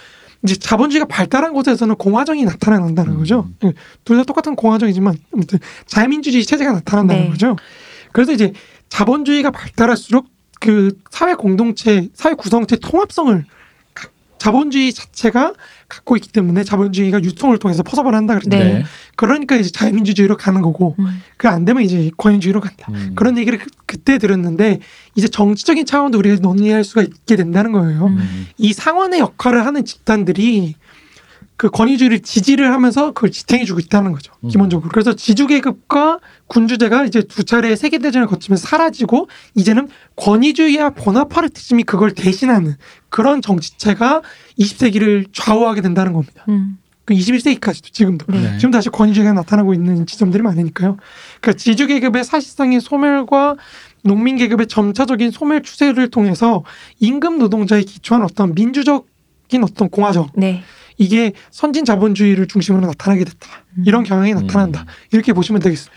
이제 0.43 0.55
자본주의가 0.55 1.05
발달한 1.07 1.53
곳에서는 1.53 1.95
공화정이 1.95 2.45
나타난다는 2.45 3.13
음. 3.13 3.17
거죠. 3.19 3.49
둘다 4.05 4.23
똑같은 4.23 4.55
공화정이지만 4.55 5.17
아무튼 5.33 5.59
자유민주주의 5.85 6.45
체제가 6.45 6.71
나타난다는 6.71 7.23
네. 7.23 7.29
거죠. 7.29 7.55
그래서 8.11 8.31
이제 8.31 8.53
자본주의가 8.89 9.51
발달할수록 9.51 10.27
그 10.59 10.97
사회 11.11 11.33
공동체, 11.35 12.09
사회 12.13 12.33
구성체 12.33 12.77
통합성을 12.77 13.45
가- 13.93 14.09
자본주의 14.37 14.93
자체가 14.93 15.53
갖고 15.89 16.15
있기 16.15 16.31
때문에 16.31 16.63
자본주의가 16.63 17.23
유통을 17.23 17.57
통해서 17.57 17.83
포섭을 17.83 18.13
한다 18.13 18.35
그랬잖아요. 18.35 18.73
네. 18.79 18.83
그러니까 19.15 19.55
이제 19.55 19.71
자유민주주의로 19.71 20.37
가는 20.37 20.61
거고 20.61 20.95
음. 20.99 21.21
그안 21.35 21.65
되면 21.65 21.83
이제 21.83 22.11
권위주의로 22.15 22.61
간다. 22.61 22.85
음. 22.89 23.13
그런 23.15 23.37
얘기를 23.37 23.59
그, 23.85 23.97
때 23.97 24.19
들었는데 24.19 24.79
이제 25.15 25.27
정치적인 25.27 25.85
차원도 25.85 26.19
우리가 26.19 26.37
논의할 26.41 26.83
수가 26.83 27.01
있게 27.01 27.35
된다는 27.35 27.71
거예요. 27.71 28.05
음. 28.05 28.17
음. 28.19 28.47
이 28.57 28.71
상원의 28.71 29.19
역할을 29.19 29.65
하는 29.65 29.83
집단들이 29.83 30.75
그 31.59 31.69
권위주의를 31.69 32.21
지지를 32.21 32.71
하면서 32.71 33.11
그걸 33.11 33.31
지탱해주고 33.31 33.81
있다는 33.81 34.13
거죠. 34.13 34.31
음. 34.45 34.47
기본적으로. 34.47 34.89
그래서 34.91 35.13
지주계급과 35.13 36.19
군주제가 36.47 37.03
이제 37.03 37.21
두 37.21 37.43
차례 37.43 37.75
세계대전을 37.75 38.27
거치면서 38.27 38.65
사라지고 38.65 39.27
이제는 39.55 39.89
권위주의와 40.15 40.91
보나파르티즘이 40.91 41.83
그걸 41.83 42.13
대신하는 42.13 42.77
그런 43.09 43.41
정치체가 43.41 44.21
20세기를 44.57 45.25
좌우하게 45.33 45.81
된다는 45.81 46.13
겁니다. 46.13 46.45
음. 46.47 46.77
그 47.03 47.13
21세기까지도 47.13 47.91
지금도. 47.91 48.27
네. 48.29 48.39
네. 48.39 48.57
지금 48.57 48.71
다시 48.71 48.89
권위주의가 48.89 49.33
나타나고 49.33 49.73
있는 49.73 50.05
지점들이 50.05 50.41
많으니까요. 50.41 50.95
그러니까 51.41 51.57
지주 51.57 51.87
계급의 51.87 52.23
사실상의 52.23 52.79
소멸과 52.79 53.57
농민 54.05 54.37
계급의 54.37 54.67
점차적인 54.67 55.31
소멸 55.31 55.63
추세를 55.63 56.09
통해서 56.09 56.63
임금 57.01 57.37
노동자에 57.37 57.81
기초한 57.81 58.23
어떤 58.23 58.55
민주적인 58.55 59.61
어떤 59.61 59.89
공화정 59.89 60.29
네. 60.35 60.63
이게 60.99 61.33
선진 61.49 61.85
자본주의를 61.85 62.47
중심으로 62.47 62.85
나타나게 62.85 63.23
됐다. 63.23 63.47
음. 63.77 63.83
이런 63.87 64.03
경향이 64.03 64.33
나타난다. 64.35 64.81
음. 64.81 64.85
이렇게 65.11 65.33
보시면 65.33 65.61
되겠습니다. 65.61 65.91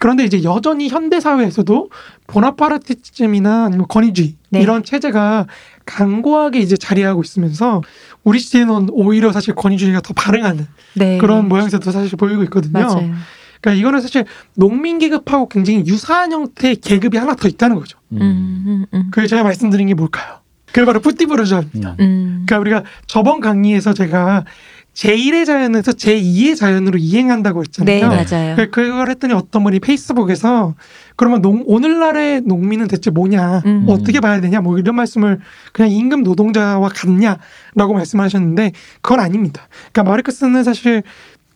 그런데 0.00 0.24
이제 0.24 0.42
여전히 0.42 0.88
현대 0.88 1.20
사회에서도 1.20 1.90
보나파르티즘이나 2.26 3.66
아니면 3.66 3.86
권위주의 3.88 4.34
네. 4.50 4.60
이런 4.60 4.82
체제가 4.82 5.46
강고하게 5.86 6.60
이제 6.60 6.76
자리하고 6.76 7.22
있으면서 7.22 7.82
우리 8.22 8.38
시대는 8.38 8.88
오히려 8.92 9.32
사실 9.32 9.54
권위주의가 9.54 10.00
더 10.00 10.14
발흥하는 10.14 10.66
네. 10.94 11.18
그런 11.18 11.48
모양새도 11.48 11.90
사실 11.90 12.16
보이고 12.16 12.42
있거든요. 12.44 12.72
맞아요. 12.72 13.14
그러니까 13.60 13.80
이거는 13.80 14.00
사실 14.00 14.24
농민 14.54 14.98
계급하고 14.98 15.48
굉장히 15.48 15.84
유사한 15.86 16.32
형태의 16.32 16.76
계급이 16.76 17.16
하나 17.16 17.34
더 17.34 17.48
있다는 17.48 17.76
거죠. 17.76 17.98
음, 18.12 18.20
음, 18.20 18.86
음. 18.92 19.08
그게 19.10 19.26
제가 19.26 19.42
말씀드린 19.42 19.86
게 19.88 19.94
뭘까요? 19.94 20.43
그게 20.74 20.84
바로 20.84 20.98
뿌띠부르주아입니다. 21.00 21.90
음. 22.00 22.04
음. 22.04 22.44
그러니까 22.46 22.58
우리가 22.58 22.82
저번 23.06 23.38
강의에서 23.40 23.94
제가 23.94 24.44
제1의 24.92 25.46
자연에서 25.46 25.92
제2의 25.92 26.56
자연으로 26.56 26.98
이행한다고 26.98 27.62
네, 27.84 28.00
했잖아요. 28.00 28.24
맞아요. 28.28 28.56
그- 28.56 28.70
그걸 28.70 29.08
했더니 29.08 29.34
어떤 29.34 29.62
분이 29.62 29.78
페이스북에서 29.78 30.74
그러면 31.14 31.42
농, 31.42 31.62
오늘날의 31.66 32.40
농민은 32.42 32.88
대체 32.88 33.10
뭐냐 33.12 33.62
음. 33.66 33.86
어떻게 33.88 34.18
봐야 34.18 34.40
되냐 34.40 34.60
뭐 34.60 34.76
이런 34.78 34.96
말씀을 34.96 35.38
그냥 35.72 35.92
임금 35.92 36.24
노동자와 36.24 36.88
같냐라고 36.88 37.94
말씀하셨는데 37.94 38.72
그건 39.00 39.20
아닙니다. 39.20 39.68
그러니까 39.92 40.10
마르크스는 40.10 40.64
사실 40.64 41.04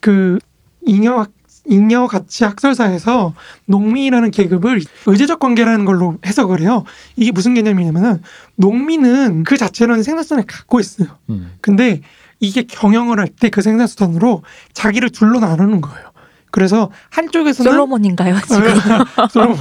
그 0.01 0.39
잉여 0.87 1.27
잉여 1.69 2.07
가치 2.09 2.45
학설사에서 2.45 3.35
농민이라는 3.67 4.31
계급을 4.31 4.81
의제적 5.07 5.39
관계라는 5.39 5.85
걸로 5.85 6.19
해석을 6.27 6.61
해요. 6.61 6.85
이게 7.17 7.31
무슨 7.33 7.55
개념이냐면은 7.55 8.23
농민은 8.57 9.45
그 9.45 9.57
자체로는 9.57 10.03
생산성을 10.03 10.45
갖고 10.47 10.81
있어요. 10.81 11.09
음. 11.31 11.53
근데 11.61 12.01
이게 12.41 12.63
경영을 12.63 13.19
할 13.19 13.29
때 13.41 13.51
그 13.51 13.63
생산수단으로 13.63 14.43
자기를 14.73 15.11
둘로 15.11 15.41
나누는 15.41 15.81
거예요. 15.81 16.08
그래서 16.51 16.91
한쪽에서는 17.11 17.71
솔로몬인가요, 17.71 18.37
지금? 18.47 18.65
솔로몬. 19.31 19.59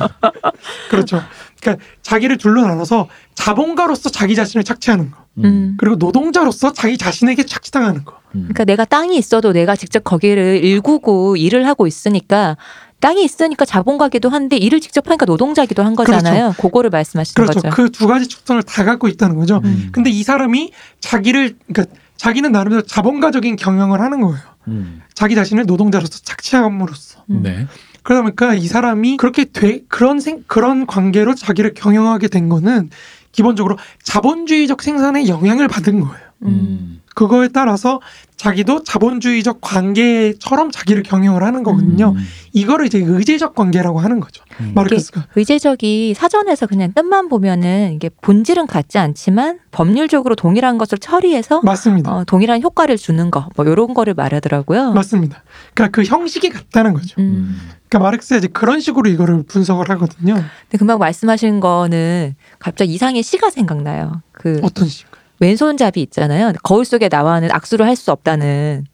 그렇죠. 0.89 1.21
그러니까 1.59 1.83
자기를 2.01 2.37
둘로 2.37 2.61
나눠서 2.61 3.07
자본가로서 3.35 4.09
자기 4.09 4.35
자신을 4.35 4.63
착취하는 4.63 5.11
거. 5.11 5.27
음. 5.39 5.75
그리고 5.77 5.95
노동자로서 5.95 6.73
자기 6.73 6.97
자신에게 6.97 7.43
착취당하는 7.43 8.05
거. 8.05 8.13
음. 8.35 8.41
그러니까 8.43 8.65
내가 8.65 8.85
땅이 8.85 9.17
있어도 9.17 9.53
내가 9.53 9.75
직접 9.75 10.03
거기를 10.03 10.63
일구고 10.63 11.37
일을 11.37 11.67
하고 11.67 11.87
있으니까 11.87 12.57
땅이 12.99 13.23
있으니까 13.23 13.63
자본가기도 13.63 14.29
한데 14.29 14.57
일을 14.57 14.79
직접 14.79 15.07
하니까 15.07 15.25
노동자기도 15.25 15.83
한 15.83 15.95
거잖아요. 15.95 16.55
그거를 16.57 16.89
말씀하시는 16.89 17.35
그렇죠. 17.35 17.61
거죠. 17.61 17.75
그두 17.75 18.07
가지 18.07 18.27
축성을 18.27 18.61
다 18.63 18.83
갖고 18.83 19.07
있다는 19.07 19.35
거죠. 19.35 19.61
음. 19.63 19.89
근데 19.91 20.09
이 20.09 20.23
사람이 20.23 20.71
자기를 20.99 21.55
그러니까 21.67 21.95
자기는 22.17 22.51
나름대로 22.51 22.81
자본가적인 22.81 23.55
경영을 23.55 24.01
하는 24.01 24.21
거예요. 24.21 24.39
음. 24.67 25.01
자기 25.13 25.35
자신을 25.35 25.65
노동자로서 25.65 26.19
착취함으로써. 26.23 27.23
음. 27.29 27.41
네. 27.43 27.67
그러다 28.03 28.23
보니까 28.23 28.53
이 28.53 28.67
사람이 28.67 29.17
그렇게 29.17 29.45
돼 29.45 29.81
그런 29.87 30.19
생 30.19 30.43
그런 30.47 30.85
관계로 30.85 31.35
자기를 31.35 31.73
경영하게 31.73 32.27
된 32.29 32.49
거는 32.49 32.89
기본적으로 33.31 33.77
자본주의적 34.01 34.81
생산에 34.81 35.27
영향을 35.27 35.67
받은 35.67 35.99
거예요. 35.99 36.27
음. 36.43 36.96
그거에 37.17 37.47
따라서 37.47 37.99
자기도 38.35 38.83
자본주의적 38.83 39.59
관계처럼 39.59 40.69
자기를 40.69 41.01
경영을 41.01 41.41
하는 41.41 41.63
거거든요. 41.63 42.13
음. 42.15 42.23
이거를 42.53 42.85
이제 42.85 42.99
의제적 42.99 43.55
관계라고 43.55 43.99
하는 43.99 44.19
거죠. 44.19 44.43
음. 44.59 44.73
마르크스가. 44.75 45.25
의제적이 45.35 46.13
사전에서 46.13 46.67
그냥 46.67 46.93
뜻만 46.93 47.27
보면은 47.27 47.93
이게 47.95 48.11
본질은 48.21 48.67
같지 48.67 48.99
않지만 48.99 49.57
법률적으로 49.71 50.35
동일한 50.35 50.77
것을 50.77 50.99
처리해서 50.99 51.61
맞습니다. 51.63 52.13
어, 52.13 52.23
동일한 52.23 52.61
효과를 52.61 52.97
주는 52.97 53.31
거, 53.31 53.49
뭐 53.55 53.65
이런 53.65 53.95
거를 53.95 54.13
말하더라고요. 54.13 54.91
맞습니다. 54.91 55.41
그러니까 55.73 55.95
그 55.95 56.07
형식이 56.07 56.51
같다는 56.51 56.93
거죠. 56.93 57.15
음. 57.19 57.59
그러니까 57.89 58.05
마르크스가 58.05 58.37
이제 58.37 58.47
그런 58.47 58.79
식으로 58.79 59.09
이거를 59.09 59.41
분석을 59.47 59.89
하거든요. 59.89 60.35
근데 60.35 60.77
금방 60.77 60.99
말씀하신 60.99 61.61
거는 61.61 62.35
갑자기 62.59 62.93
이상의 62.93 63.23
시가 63.23 63.49
생각나요. 63.49 64.21
그 64.33 64.59
어떤 64.61 64.87
식인가요? 64.87 65.16
왼손잡이 65.39 66.01
있잖아요. 66.01 66.53
거울 66.63 66.85
속에 66.85 67.09
나와는 67.09 67.51
악수를 67.51 67.85
할 67.85 67.95
수 67.95 68.11
없다는 68.11 68.85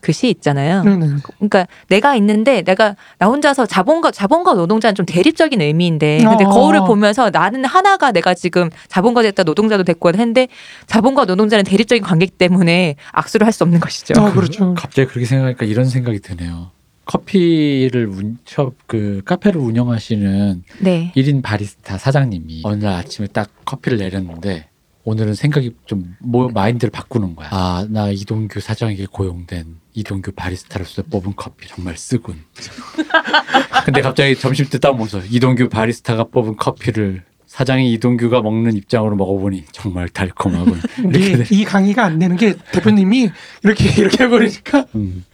글씨 0.00 0.28
있잖아요. 0.30 0.82
네네. 0.82 1.06
그러니까 1.38 1.66
내가 1.88 2.16
있는데 2.16 2.62
내가 2.62 2.96
나 3.18 3.26
혼자서 3.28 3.66
자본과 3.66 4.10
자본과 4.10 4.54
노동자는 4.54 4.96
좀 4.96 5.06
대립적인 5.06 5.60
의미인데 5.60 6.18
근데 6.24 6.44
어. 6.44 6.48
거울을 6.48 6.80
보면서 6.80 7.30
나는 7.30 7.64
하나가 7.64 8.10
내가 8.10 8.34
지금 8.34 8.68
자본가 8.88 9.22
됐다 9.22 9.44
노동자도 9.44 9.84
됐고 9.84 10.08
했는데 10.10 10.48
자본과 10.86 11.24
노동자는 11.24 11.64
대립적인 11.64 12.02
관계 12.02 12.26
때문에 12.26 12.96
악수를 13.12 13.46
할 13.46 13.52
수 13.52 13.62
없는 13.64 13.78
것이죠. 13.80 14.14
아, 14.20 14.32
그렇죠. 14.32 14.74
갑자기 14.74 15.08
그렇게 15.08 15.24
생각하니까 15.26 15.66
이런 15.66 15.84
생각이 15.86 16.18
드네요. 16.20 16.70
커피를 17.04 18.06
운, 18.06 18.38
첫, 18.44 18.72
그 18.86 19.22
카페를 19.24 19.60
운영하시는 19.60 20.64
네. 20.80 21.12
1인 21.16 21.42
바리스타 21.42 21.98
사장님이 21.98 22.62
어느 22.64 22.84
날 22.84 22.94
아침에 22.94 23.28
딱 23.28 23.50
커피를 23.64 23.98
내렸는데 23.98 24.68
오늘은 25.04 25.34
생각이 25.34 25.74
좀 25.86 26.16
뭐 26.20 26.48
마인드를 26.48 26.90
바꾸는 26.90 27.34
거야. 27.34 27.48
아, 27.50 27.86
나 27.90 28.08
이동규 28.10 28.60
사장에게 28.60 29.06
고용된 29.10 29.76
이동규 29.94 30.32
바리스타로서 30.32 31.02
뽑은 31.10 31.32
커피 31.36 31.68
정말 31.68 31.96
쓰군. 31.96 32.36
근데 33.84 34.00
갑자기 34.00 34.36
점심 34.36 34.66
때딱 34.66 34.92
보면서 34.92 35.20
이동규 35.28 35.68
바리스타가 35.68 36.24
뽑은 36.24 36.56
커피를 36.56 37.24
사장이 37.46 37.92
이동규가 37.94 38.40
먹는 38.40 38.76
입장으로 38.76 39.16
먹어보니 39.16 39.64
정말 39.72 40.08
달콤하군. 40.08 40.80
이게 41.14 41.36
돼. 41.36 41.44
이 41.50 41.64
강의가 41.64 42.04
안 42.04 42.18
되는 42.18 42.36
게 42.36 42.54
대표님이 42.72 43.30
이렇게 43.62 44.00
이렇게 44.00 44.24
해버리니까 44.24 44.86
음. 44.94 45.24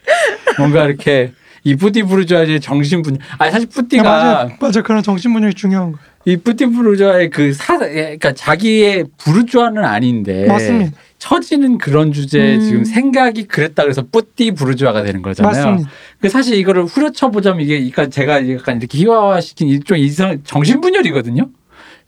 뭔가 0.59 0.85
이렇게 0.87 1.33
이 1.63 1.77
뿌띠 1.77 2.03
부르주아의 2.05 2.61
정신분. 2.61 3.19
아 3.39 3.51
사실 3.51 3.69
뿌띠가 3.69 4.03
맞아 4.03 4.57
맞아 4.61 4.83
그런 4.83 5.03
정신분열이 5.03 5.55
중요한 5.55 5.93
거예요. 5.93 6.08
이 6.25 6.37
뿌띠 6.37 6.67
부르주아의 6.67 7.31
그 7.31 7.53
사, 7.53 7.79
그러니까 7.79 8.33
자기의 8.33 9.07
부르주아는 9.17 9.85
아닌데 9.85 10.47
맞습니다. 10.47 10.97
처지는 11.19 11.79
그런 11.79 12.13
주제에 12.13 12.57
음. 12.57 12.61
지금 12.61 12.85
생각이 12.85 13.47
그랬다 13.47 13.83
그래서 13.83 14.05
뿌띠 14.11 14.53
부르주아가 14.53 15.03
되는 15.03 15.23
거잖아요. 15.23 15.53
맞습니다. 15.53 15.91
그 16.21 16.29
사실 16.29 16.57
이거를 16.57 16.85
후려쳐 16.85 17.31
보자면 17.31 17.63
이게 17.63 17.77
그러니까 17.77 18.09
제가 18.09 18.49
약간 18.51 18.79
이렇게 18.79 18.99
희화화시킨 18.99 19.69
일종 19.69 19.99
이상 19.99 20.43
정신분열이거든요. 20.45 21.49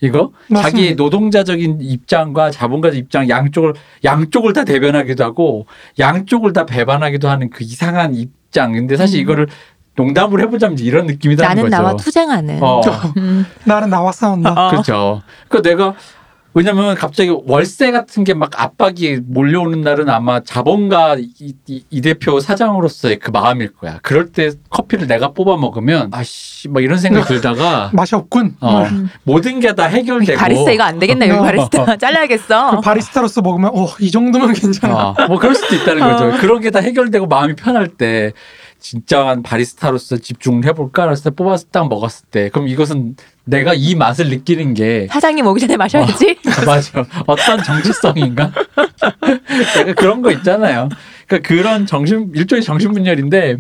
이거 0.02 0.32
맞습니다. 0.48 0.62
자기 0.62 0.94
노동자적인 0.94 1.78
입장과 1.80 2.50
자본가적 2.50 2.98
입장 2.98 3.28
양쪽을 3.28 3.74
양쪽을 4.04 4.52
다 4.52 4.64
대변하기도 4.64 5.22
하고 5.22 5.66
양쪽을 5.98 6.52
다 6.52 6.64
배반하기도 6.64 7.28
하는 7.28 7.50
그 7.50 7.64
이상한 7.64 8.14
입장. 8.14 8.72
근데 8.72 8.96
사실 8.96 9.18
음. 9.18 9.22
이거를 9.22 9.46
농담을 9.96 10.40
해보자면 10.40 10.78
이런 10.78 11.06
느낌이라는 11.06 11.46
나는 11.48 11.62
거죠. 11.64 11.76
나와 11.82 11.96
투쟁하는. 11.96 12.62
어. 12.62 12.80
음. 13.18 13.44
나는 13.64 13.90
나와 13.90 14.12
싸운다. 14.12 14.52
어. 14.56 14.70
그렇죠. 14.70 15.22
그 15.48 15.60
내가 15.62 15.94
왜냐면 16.52 16.96
갑자기 16.96 17.32
월세 17.46 17.92
같은 17.92 18.24
게 18.24 18.34
막 18.34 18.50
압박이 18.60 19.20
몰려오는 19.24 19.82
날은 19.82 20.08
아마 20.08 20.40
자본가 20.40 21.16
이, 21.20 21.54
이- 21.68 21.84
이 21.90 22.00
대표 22.00 22.40
사장으로서의 22.40 23.20
그 23.20 23.30
마음일 23.30 23.72
거야. 23.74 24.00
그럴 24.02 24.32
때 24.32 24.50
커피를 24.68 25.06
내가 25.06 25.30
뽑아 25.32 25.56
먹으면 25.58 26.08
아씨 26.12 26.68
막 26.68 26.82
이런 26.82 26.98
생각 26.98 27.28
들다가 27.28 27.90
맛이 27.94 28.16
없군. 28.16 28.56
어, 28.60 28.82
음. 28.82 29.08
모든 29.22 29.60
게 29.60 29.74
다 29.74 29.84
해결되고 29.84 30.36
바리스타 30.40 30.72
이거 30.72 30.82
안 30.82 30.98
되겠네. 30.98 31.28
여기 31.28 31.38
어. 31.38 31.42
바리스타 31.42 31.96
잘라야겠어. 31.96 32.70
그 32.72 32.80
바리스타로서 32.80 33.42
먹으면 33.42 33.70
어이 33.72 34.10
정도면 34.10 34.52
괜찮아. 34.54 35.10
어, 35.10 35.26
뭐 35.28 35.38
그럴 35.38 35.54
수도 35.54 35.76
있다는 35.76 36.00
거죠. 36.02 36.24
어. 36.24 36.40
그런 36.40 36.60
게 36.60 36.70
다 36.70 36.80
해결되고 36.80 37.26
마음이 37.26 37.54
편할 37.54 37.86
때 37.86 38.32
진짜한 38.80 39.42
바리스타로서 39.42 40.16
집중을 40.16 40.64
해볼까 40.64 41.04
그랬을 41.04 41.24
때 41.24 41.30
뽑았을 41.30 41.66
때딱 41.68 41.88
먹었을 41.88 42.26
때 42.30 42.48
그럼 42.48 42.66
이것은 42.68 43.16
내가 43.44 43.74
이 43.74 43.94
맛을 43.94 44.28
느끼는 44.30 44.74
게 44.74 45.06
사장님 45.10 45.46
오기 45.46 45.60
전에 45.60 45.76
마셔야지. 45.76 46.36
맞아. 46.66 47.04
어떤 47.26 47.62
정체성인가? 47.62 48.52
약간 49.78 49.94
그런 49.94 50.22
거 50.22 50.32
있잖아요. 50.32 50.88
그러니까 51.26 51.48
그런 51.48 51.86
정신 51.86 52.32
일종의 52.34 52.62
정신 52.62 52.92
분열인데 52.92 53.58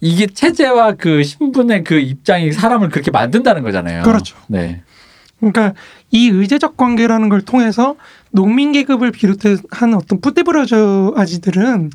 이게 0.00 0.26
체제와 0.26 0.92
그 0.92 1.22
신분의 1.22 1.84
그 1.84 1.94
입장이 1.94 2.52
사람을 2.52 2.90
그렇게 2.90 3.10
만든다는 3.10 3.62
거잖아요. 3.62 4.02
그렇죠. 4.02 4.36
네. 4.48 4.82
그러니까 5.38 5.74
이 6.10 6.28
의제적 6.28 6.76
관계라는 6.76 7.28
걸 7.28 7.42
통해서 7.42 7.96
농민 8.30 8.72
계급을 8.72 9.12
비롯한 9.12 9.94
어떤 9.94 10.20
푸데브라저아지들은 10.20 11.90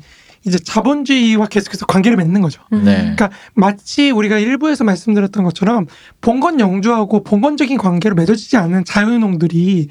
이제 0.46 0.58
자본주의와 0.58 1.46
계속해서 1.46 1.86
관계를 1.86 2.16
맺는 2.16 2.40
거죠. 2.40 2.62
음. 2.72 2.84
네. 2.84 2.96
그러니까 2.96 3.30
마치 3.54 4.10
우리가 4.10 4.38
일부에서 4.38 4.84
말씀드렸던 4.84 5.44
것처럼 5.44 5.86
봉건 6.20 6.60
영주하고 6.60 7.22
봉건적인 7.24 7.76
관계로 7.76 8.14
맺어지지 8.14 8.56
않은 8.56 8.84
자유농들이 8.84 9.88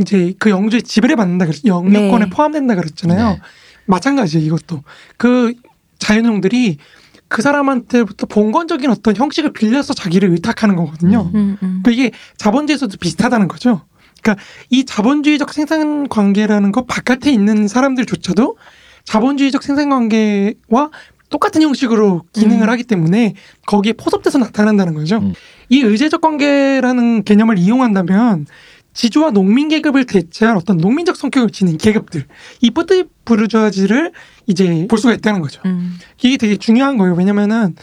이제 0.00 0.34
그 0.38 0.50
영주의 0.50 0.82
지배를 0.82 1.16
받는다 1.16 1.46
그랬 1.46 1.64
영유권에 1.64 2.24
네. 2.24 2.30
포함된다 2.30 2.74
그랬잖아요. 2.74 3.28
네. 3.30 3.40
마찬가지예요 3.86 4.44
이것도 4.46 4.82
그 5.16 5.54
자유농들이 5.98 6.78
그 7.28 7.42
사람한테부터 7.42 8.26
봉건적인 8.26 8.90
어떤 8.90 9.16
형식을 9.16 9.52
빌려서 9.52 9.94
자기를 9.94 10.30
의탁하는 10.30 10.76
거거든요. 10.76 11.30
음. 11.34 11.36
음, 11.36 11.58
음. 11.62 11.80
그 11.82 11.90
이게 11.90 12.10
자본주의에서도 12.36 12.96
비슷하다는 12.98 13.48
거죠. 13.48 13.82
그러니까 14.22 14.42
이 14.70 14.84
자본주의적 14.84 15.52
생산 15.52 16.08
관계라는 16.08 16.72
것 16.72 16.86
바깥에 16.86 17.30
있는 17.32 17.66
사람들조차도 17.68 18.56
자본주의적 19.04 19.62
생산 19.62 19.90
관계와 19.90 20.90
똑같은 21.30 21.62
형식으로 21.62 22.22
기능을 22.32 22.68
음. 22.68 22.70
하기 22.70 22.84
때문에 22.84 23.34
거기에 23.66 23.94
포섭돼서 23.94 24.38
나타난다는 24.38 24.94
거죠. 24.94 25.18
음. 25.18 25.34
이 25.68 25.80
의제적 25.80 26.20
관계라는 26.20 27.24
개념을 27.24 27.58
이용한다면 27.58 28.46
지주와 28.92 29.32
농민 29.32 29.68
계급을 29.68 30.04
대체한 30.04 30.56
어떤 30.56 30.76
농민적 30.76 31.16
성격을 31.16 31.50
지닌 31.50 31.76
계급들, 31.76 32.26
이 32.60 32.70
뿌트 32.70 33.08
부르주아지를 33.24 34.12
이제 34.46 34.86
볼 34.88 34.98
수가 34.98 35.12
있다는 35.14 35.40
거죠. 35.40 35.60
음. 35.66 35.98
이게 36.22 36.36
되게 36.36 36.56
중요한 36.56 36.96
거예요. 36.96 37.14
왜냐면은 37.14 37.74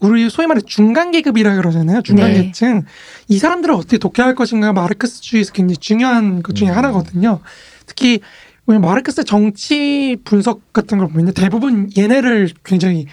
우리 0.00 0.28
소위 0.28 0.46
말해 0.46 0.60
중간 0.66 1.10
계급이라 1.12 1.54
그러잖아요. 1.56 2.02
중간 2.02 2.32
네. 2.32 2.42
계층. 2.46 2.82
이 3.28 3.38
사람들을 3.38 3.74
어떻게 3.74 3.98
독해할 3.98 4.34
것인가 4.34 4.72
마르크스주의에서 4.72 5.52
굉장히 5.52 5.76
중요한 5.78 6.42
것 6.42 6.54
중에 6.54 6.68
음. 6.68 6.76
하나거든요. 6.76 7.40
특히 7.86 8.20
마르크스의 8.66 9.24
정치 9.24 10.16
분석 10.24 10.72
같은 10.72 10.98
걸 10.98 11.08
보면 11.08 11.32
대부분 11.34 11.90
얘네를 11.96 12.50
굉장히 12.64 13.06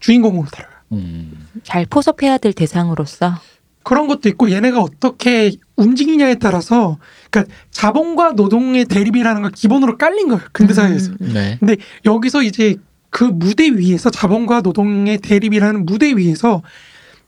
주인공으로 0.00 0.46
다뤄요. 0.48 0.72
음. 0.92 1.46
잘 1.62 1.86
포섭해야 1.86 2.38
될 2.38 2.52
대상으로서. 2.52 3.34
그런 3.82 4.08
것도 4.08 4.28
있고 4.30 4.50
얘네가 4.50 4.80
어떻게 4.80 5.52
움직이냐에 5.76 6.34
따라서 6.36 6.98
그러니까 7.30 7.54
자본과 7.70 8.32
노동의 8.32 8.84
대립이라는 8.86 9.42
걸 9.42 9.50
기본으로 9.52 9.96
깔린 9.96 10.28
거예요. 10.28 10.42
근대 10.52 10.74
사회에서. 10.74 11.12
음. 11.20 11.30
네. 11.32 11.56
근데 11.60 11.76
여기서 12.04 12.42
이제 12.42 12.76
그 13.10 13.22
무대 13.24 13.70
위에서 13.70 14.10
자본과 14.10 14.62
노동의 14.62 15.18
대립이라는 15.18 15.86
무대 15.86 16.12
위에서 16.16 16.62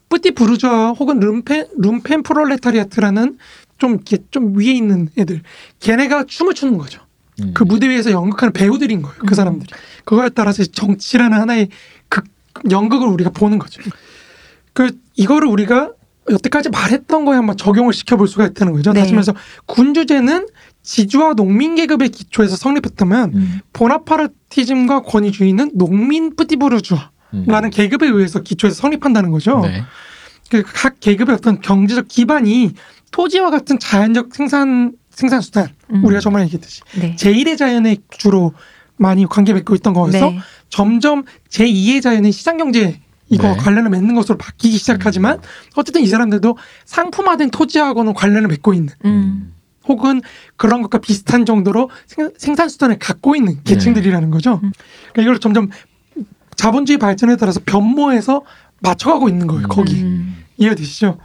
뿌띠 0.09 0.33
부르주아 0.33 0.91
혹은 0.91 1.21
룸펜 1.21 1.69
룸펜 1.77 2.23
프롤레타리아트라는 2.23 3.39
좀 3.79 3.93
이렇게 3.93 4.19
좀 4.31 4.59
위에 4.59 4.73
있는 4.73 5.09
애들 5.17 5.43
걔네가 5.81 6.25
춤을 6.25 6.55
추는 6.55 6.77
거죠. 6.79 7.03
음. 7.43 7.53
그 7.55 7.63
무대 7.63 7.89
위에서 7.89 8.11
연극하는 8.11 8.53
배우들인 8.53 9.03
거예요. 9.03 9.19
그 9.21 9.33
음. 9.33 9.35
사람들이. 9.35 9.71
그거에 10.05 10.29
따라서 10.31 10.65
정치라는 10.65 11.39
하나의 11.39 11.69
극 12.09 12.25
연극을 12.71 13.09
우리가 13.09 13.31
보는 13.31 13.59
거죠. 13.59 13.83
그 14.73 14.91
이거를 15.15 15.49
우리가 15.49 15.93
여태까지 16.31 16.71
말했던 16.71 17.25
거에 17.25 17.37
한번 17.37 17.57
적용을 17.57 17.93
시켜볼 17.93 18.29
수가 18.29 18.47
있다는 18.47 18.73
거죠. 18.75 18.93
네. 18.93 19.01
다시 19.01 19.13
말해서 19.13 19.35
군주제는 19.67 20.47
지주와 20.83 21.35
농민 21.35 21.75
계급의 21.75 22.11
기초에서 22.11 22.57
성립했다면 22.57 23.33
음. 23.35 23.61
보나파르티즘과 23.73 25.03
권위주의는 25.03 25.73
농민 25.75 26.35
뿌티부르주아라는 26.37 27.11
음. 27.35 27.71
계급에 27.71 28.07
의해서 28.09 28.43
기초에서 28.43 28.77
성립한다는 28.77 29.31
거죠. 29.31 29.61
네. 29.61 29.83
그각 30.51 31.01
계급의 31.01 31.35
어떤 31.35 31.61
경제적 31.61 32.09
기반이 32.09 32.73
토지와 33.11 33.51
같은 33.51 33.79
자연적 33.79 34.35
생산 34.35 34.93
생산 35.19 35.41
수단 35.41 35.67
음. 35.93 36.05
우리가 36.05 36.21
정말 36.21 36.43
얘기했듯이 36.45 36.81
네. 37.01 37.17
제1의 37.17 37.59
자연에 37.59 37.97
주로 38.09 38.53
많이 38.97 39.27
관계 39.27 39.53
맺고 39.53 39.75
있던 39.75 39.93
거에서 39.93 40.31
네. 40.31 40.39
점점 40.69 41.25
제2의 41.51 42.01
자연인 42.01 42.31
시장 42.31 42.57
경제 42.57 43.01
이거 43.29 43.49
네. 43.49 43.57
관련을 43.57 43.91
맺는 43.91 44.15
것으로 44.15 44.39
바뀌기 44.39 44.79
시작하지만 44.79 45.41
어쨌든 45.75 46.03
이 46.03 46.07
사람들도 46.07 46.57
상품화된 46.85 47.51
토지하고는 47.51 48.15
관련을 48.15 48.47
맺고 48.47 48.75
있는 48.75 48.95
음. 49.07 49.55
혹은 49.89 50.23
그런 50.57 50.83
것과 50.83 50.99
비슷한 50.99 51.45
정도로 51.45 51.91
생- 52.07 52.31
생산 52.39 52.69
수단을 52.69 53.01
갖고 53.01 53.35
있는 53.35 53.61
계층들이라는 53.65 54.31
거죠. 54.31 54.61
음. 54.63 54.71
그러니까 55.13 55.23
이걸 55.23 55.39
점점 55.41 55.69
자본주의 56.55 56.97
발전에 56.99 57.35
따라서 57.37 57.59
변모해서 57.67 58.43
맞춰가고 58.81 59.29
있는 59.29 59.49
거예요. 59.49 59.65
음. 59.65 59.69
거기 59.69 60.01
음. 60.01 60.45
이해되시죠? 60.59 61.19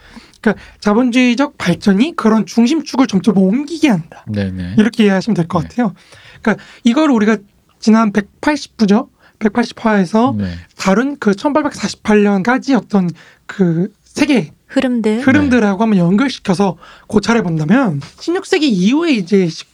그러니까 0.43 0.61
자본주의적 0.81 1.57
발전이 1.57 2.15
그런 2.17 2.45
중심축을 2.45 3.07
점점 3.07 3.37
옮기게 3.37 3.87
한다. 3.87 4.25
네네. 4.29 4.75
이렇게 4.77 5.05
이해하시면 5.05 5.35
될것 5.35 5.61
네. 5.63 5.67
같아요. 5.69 5.93
그러니까 6.41 6.63
이걸 6.83 7.09
우리가 7.09 7.37
지난 7.79 8.11
180부죠. 8.11 9.07
180화에서 9.39 10.35
네. 10.35 10.53
다룬 10.77 11.17
그 11.19 11.31
1848년까지 11.31 12.75
어떤 12.77 13.09
그 13.45 13.91
세계 14.03 14.51
흐름들. 14.67 15.21
흐름들하고 15.25 15.81
한번 15.81 15.97
연결시켜서 15.97 16.77
고찰해 17.07 17.41
본다면 17.41 17.99
16세기 18.17 18.63
이후에 18.63 19.13
이제 19.13 19.47
시- 19.47 19.65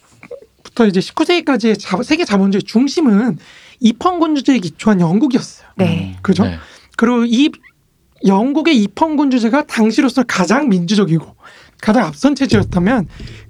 부터 0.64 0.86
이제 0.86 1.00
19세기까지의 1.00 2.04
세계 2.04 2.26
자본주의 2.26 2.62
중심은 2.64 3.38
입헌군주제에 3.80 4.60
기초한 4.60 5.00
영국이었어요. 5.00 5.68
네. 5.78 6.18
그죠? 6.22 6.44
네. 6.44 6.58
그리고 6.98 7.24
이 7.26 7.50
영국의 8.26 8.78
입헌군 8.84 9.32
주제가 9.32 9.66
당시로서 9.66 10.24
가장 10.28 10.70
민주적이고 10.70 11.36
가장 11.82 12.06
앞선 12.06 12.36
체제였다면 12.36 13.08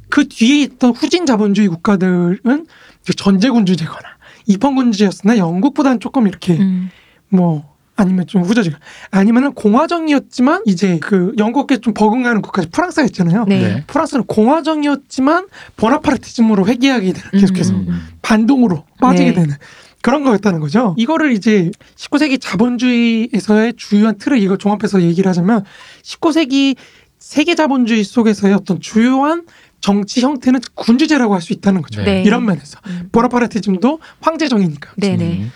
그 0.09 0.27
뒤에 0.27 0.61
있던 0.63 0.91
후진 0.91 1.25
자본주의 1.25 1.67
국가들은 1.67 2.65
이제 3.01 3.13
전제군 3.15 3.65
주제거나 3.65 4.17
입헌군 4.47 4.91
주제였으나 4.91 5.37
영국보다는 5.37 5.99
조금 5.99 6.27
이렇게 6.27 6.57
음. 6.57 6.89
뭐 7.29 7.69
아니면 7.95 8.25
좀 8.27 8.43
후져지가 8.43 8.79
아니면은 9.11 9.53
공화정이었지만 9.53 10.63
이제 10.65 10.99
그 11.01 11.33
영국에 11.37 11.77
좀 11.77 11.93
버금가는 11.93 12.41
국가 12.41 12.63
프랑스가 12.71 13.05
있잖아요. 13.07 13.45
네. 13.45 13.61
네. 13.61 13.83
프랑스는 13.87 14.23
공화정이었지만 14.25 15.47
보나파르티즘으로 15.75 16.65
회귀하게 16.67 17.13
되는 17.13 17.29
계속해서 17.31 17.73
음, 17.73 17.85
음. 17.89 18.07
반동으로 18.21 18.85
빠지게 19.01 19.31
네. 19.31 19.33
되는 19.33 19.55
그런 20.01 20.23
거였다는 20.23 20.59
거죠. 20.59 20.95
이거를 20.97 21.33
이제 21.33 21.71
19세기 21.95 22.39
자본주의에서의 22.39 23.73
주요한 23.75 24.17
틀을 24.17 24.39
이걸 24.39 24.57
종합해서 24.57 25.01
얘기를 25.01 25.29
하자면 25.29 25.65
19세기 26.03 26.75
세계 27.17 27.55
자본주의 27.55 28.03
속에서의 28.03 28.53
어떤 28.53 28.79
주요한 28.79 29.45
정치 29.81 30.21
형태는 30.21 30.61
군주제라고 30.75 31.33
할 31.33 31.41
수 31.41 31.53
있다는 31.53 31.81
거죠. 31.81 32.01
네. 32.01 32.15
네. 32.15 32.23
이런 32.23 32.45
면에서 32.45 32.79
음. 32.87 33.09
보나파르티즘도 33.11 33.99
황제정이니까 34.21 34.91
네네. 34.97 35.25
음. 35.25 35.51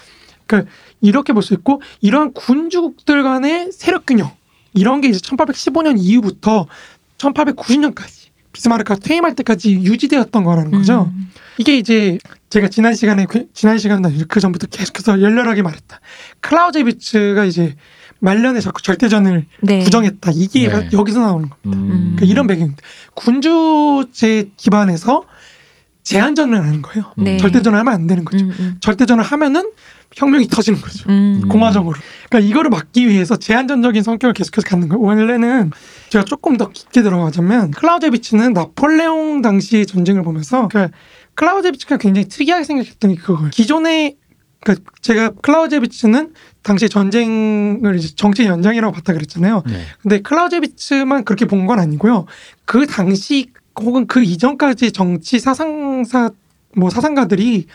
이렇게 1.02 1.34
볼 1.34 1.42
수 1.42 1.54
있고 1.54 1.82
이러한 2.02 2.34
군주국들 2.34 3.24
간의 3.24 3.72
세력 3.72 4.06
균형 4.06 4.32
이런 4.74 5.02
게 5.02 5.08
이제 5.10 5.20
1815년 5.20 5.96
이후부터 5.98 6.68
1890년까지 7.18 8.23
비스마르크가 8.54 9.00
퇴임할 9.00 9.36
때까지 9.36 9.74
유지되었던 9.82 10.44
거라는 10.44 10.72
거죠. 10.72 11.12
음. 11.14 11.30
이게 11.58 11.78
이제 11.78 12.18
제가 12.50 12.68
지난 12.70 12.94
시간에 12.96 13.26
그- 13.26 13.48
지난 13.54 13.78
시간에 13.78 14.10
그 14.28 14.40
전부터 14.40 14.68
계속해서 14.68 15.22
열렬하게 15.22 15.64
말했다. 15.64 16.00
클라우제비츠가 16.40 17.46
이제 17.46 17.76
말년에 18.20 18.62
자꾸 18.62 18.82
절대전을 18.82 19.46
네. 19.62 19.80
부정했다. 19.84 20.32
이게 20.36 20.68
네. 20.70 20.90
여기서 20.94 21.20
나오는 21.20 21.50
겁니다. 21.50 21.84
음. 21.84 22.14
그러니까 22.16 22.26
이런 22.26 22.48
배경입니다. 22.48 22.82
군주제 23.16 24.52
기반에서 24.56 25.26
제한전을 26.04 26.58
하는 26.60 26.82
거예요. 26.82 27.12
네. 27.18 27.38
절대전을 27.38 27.78
하면 27.80 27.94
안 27.94 28.08
되는 28.08 28.24
거죠. 28.26 28.46
음, 28.46 28.52
음. 28.60 28.76
절대전을 28.82 29.24
하면은 29.24 29.72
혁명이 30.16 30.48
터지는 30.48 30.80
거죠. 30.80 31.10
음. 31.10 31.48
공화정으로. 31.50 31.96
그러니까 32.30 32.50
이거를 32.50 32.70
막기 32.70 33.08
위해서 33.08 33.36
제한전적인 33.38 34.04
성격을 34.04 34.34
계속해서 34.34 34.68
갖는 34.68 34.90
거예요. 34.90 35.02
원래는 35.02 35.72
제가 36.14 36.26
조금 36.26 36.58
더 36.58 36.70
깊게 36.70 37.02
들어가자면 37.02 37.72
클라우제비츠는 37.72 38.54
나폴레옹 38.54 39.42
당시의 39.42 39.88
전쟁을 39.88 40.22
보면서 40.22 40.68
그러니까 40.68 40.96
클라우제비츠가 41.34 41.98
굉장히 41.98 42.28
특이하게 42.28 42.64
생각했던 42.66 43.16
게 43.16 43.20
그거예요. 43.20 43.50
기존에 43.50 44.16
그러니까 44.60 44.92
제가 45.02 45.32
클라우제비츠는 45.42 46.34
당시 46.62 46.88
전쟁을 46.88 47.96
이제 47.96 48.14
정치 48.16 48.46
연장이라고 48.46 48.94
봤다 48.94 49.14
그랬잖아요. 49.14 49.64
네. 49.66 49.82
근데 50.04 50.22
클라우제비츠만 50.22 51.24
그렇게 51.26 51.46
본 51.46 51.66
건 51.66 51.80
아니고요. 51.80 52.28
그 52.66 52.86
당시 52.86 53.52
혹은 53.80 54.06
그 54.06 54.22
이전까지 54.22 54.92
정치 54.92 55.40
사상사 55.40 56.30
뭐 56.76 56.92
사상가들이 56.92 57.66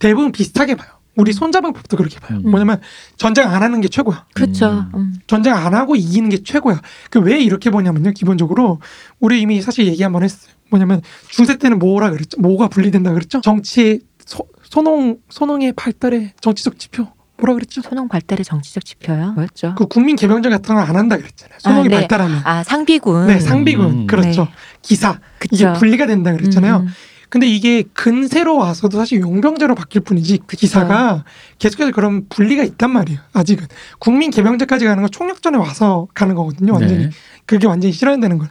대부분 0.00 0.32
비슷하게 0.32 0.74
봐요. 0.74 0.88
우리 1.16 1.32
손자방법도 1.32 1.96
그렇게 1.96 2.18
봐요. 2.18 2.38
음. 2.44 2.50
뭐냐면 2.50 2.80
전쟁 3.16 3.48
안 3.48 3.62
하는 3.62 3.80
게 3.80 3.88
최고야. 3.88 4.26
그렇죠. 4.34 4.70
음. 4.70 4.90
음. 4.94 5.14
전쟁 5.26 5.54
안 5.54 5.74
하고 5.74 5.94
이기는 5.96 6.28
게 6.28 6.42
최고야. 6.42 6.80
그 7.10 7.20
왜 7.20 7.40
이렇게 7.40 7.70
보냐면요. 7.70 8.12
기본적으로 8.12 8.80
우리 9.20 9.40
이미 9.40 9.62
사실 9.62 9.86
얘기 9.86 10.02
한번 10.02 10.22
했어요. 10.24 10.52
뭐냐면 10.70 11.02
중세 11.28 11.56
때는 11.56 11.78
뭐라 11.78 12.10
그랬죠? 12.10 12.40
뭐가 12.40 12.68
분리된다 12.68 13.12
그랬죠? 13.12 13.40
정치의 13.40 14.00
소, 14.26 14.46
소농 14.64 15.18
소농의 15.28 15.72
발달의 15.74 16.32
정치적 16.40 16.78
지표 16.78 17.06
뭐라 17.36 17.54
그랬죠? 17.54 17.80
소농 17.82 18.08
발달의 18.08 18.44
정치적 18.44 18.84
지표요. 18.84 19.32
뭐였죠? 19.32 19.74
그 19.76 19.86
국민 19.86 20.16
개병전 20.16 20.50
같은 20.50 20.74
걸 20.74 20.84
안 20.84 20.96
한다 20.96 21.16
그랬잖아요. 21.16 21.58
소농이 21.60 21.86
아, 21.86 21.88
네. 21.90 21.96
발달하면. 22.00 22.40
아 22.44 22.62
상비군. 22.64 23.26
네, 23.28 23.38
상비군. 23.40 23.86
음. 23.86 24.06
그렇죠. 24.06 24.44
네. 24.44 24.50
기사. 24.82 25.20
이게 25.44 25.64
그쵸. 25.66 25.72
분리가 25.78 26.06
된다 26.06 26.32
그랬잖아요. 26.32 26.76
음, 26.78 26.88
근데 27.34 27.48
이게 27.48 27.82
근세로 27.94 28.56
와서도 28.58 28.96
사실 28.96 29.18
용병제로 29.18 29.74
바뀔 29.74 30.02
뿐이지 30.02 30.38
그 30.46 30.56
기사가 30.56 31.24
계속해서 31.58 31.90
그런 31.90 32.28
분리가 32.28 32.62
있단 32.62 32.92
말이에요. 32.92 33.18
아직은 33.32 33.66
국민 33.98 34.30
개병제까지 34.30 34.84
가는 34.84 35.02
건 35.02 35.10
총력전에 35.10 35.58
와서 35.58 36.06
가는 36.14 36.36
거거든요. 36.36 36.74
완전히 36.74 37.06
네. 37.06 37.10
그게 37.44 37.66
완전히 37.66 37.92
실현되는 37.92 38.38
걸. 38.38 38.48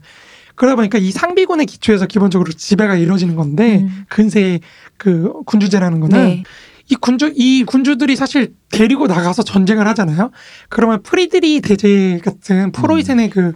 그러다 0.55 0.75
보니까 0.75 0.97
이 0.97 1.11
상비군의 1.11 1.65
기초에서 1.65 2.07
기본적으로 2.07 2.51
지배가 2.51 2.95
이루어지는 2.95 3.37
건데 3.37 3.83
음. 3.83 4.03
근세의 4.09 4.59
그 4.97 5.31
군주제라는 5.45 6.01
거는 6.01 6.19
네. 6.19 6.43
이 6.89 6.95
군주 6.95 7.31
이 7.37 7.63
군주들이 7.63 8.17
사실 8.17 8.53
데리고 8.69 9.07
나가서 9.07 9.43
전쟁을 9.43 9.87
하잖아요. 9.87 10.31
그러면 10.67 11.01
프리드리히 11.03 11.61
대제 11.61 12.19
같은 12.21 12.73
프로이센의 12.73 13.29
그 13.29 13.53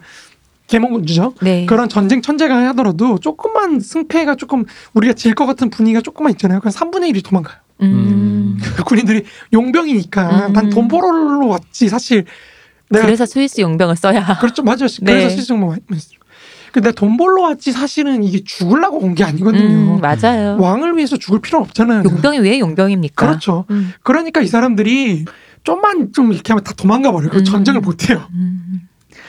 계몽군주죠. 0.68 1.34
네. 1.42 1.66
그런 1.66 1.90
전쟁 1.90 2.22
천재가 2.22 2.68
하더라도 2.70 3.18
조금만 3.20 3.80
승패가 3.80 4.36
조금 4.36 4.66
우리가 4.94 5.14
질 5.14 5.34
것 5.36 5.46
같은 5.46 5.70
분위기가 5.70 6.02
조금만 6.02 6.32
있잖아요. 6.32 6.60
그럼 6.60 6.74
3분의 6.74 7.12
1이 7.14 7.24
도망가요. 7.24 7.58
음. 7.82 8.58
군인들이 8.86 9.24
용병이니까 9.54 10.48
음. 10.48 10.54
난 10.54 10.71
돈 10.71 10.88
벌러 10.88 11.46
왔지 11.48 11.90
사실 11.90 12.26
내가 12.90 13.06
그래서 13.06 13.26
스위스 13.26 13.62
용병을 13.62 13.96
써야. 13.96 14.38
그렇죠 14.40 14.64
맞아요. 14.64 14.88
네. 15.02 15.28
그래서 15.30 15.56
많이 15.56 15.80
했어요. 15.92 16.18
근데 16.72 16.92
돈 16.92 17.18
벌러 17.18 17.44
왔지 17.44 17.72
사실은 17.72 18.24
이게 18.24 18.44
죽으려고 18.44 18.98
온 19.00 19.16
게 19.16 19.24
아니거든요. 19.24 19.96
음, 19.96 20.02
맞아요. 20.02 20.58
왕을 20.60 20.96
위해서 20.98 21.18
죽을 21.18 21.40
필요는 21.40 21.66
없잖아요. 21.68 22.04
용병이 22.04 22.40
왜 22.40 22.60
용병입니까? 22.60 23.26
그렇죠. 23.26 23.66
음. 23.72 23.94
그러니까 24.04 24.42
이 24.42 24.48
사람들이 24.48 25.26
좀만 25.64 26.14
좀 26.14 26.34
이렇게 26.34 26.52
하면 26.54 26.64
다 26.64 26.74
도망가 26.76 27.12
버려요. 27.12 27.30
그 27.32 27.40
음. 27.40 27.44
전쟁을 27.44 27.82
못 27.82 28.10
해요. 28.10 28.28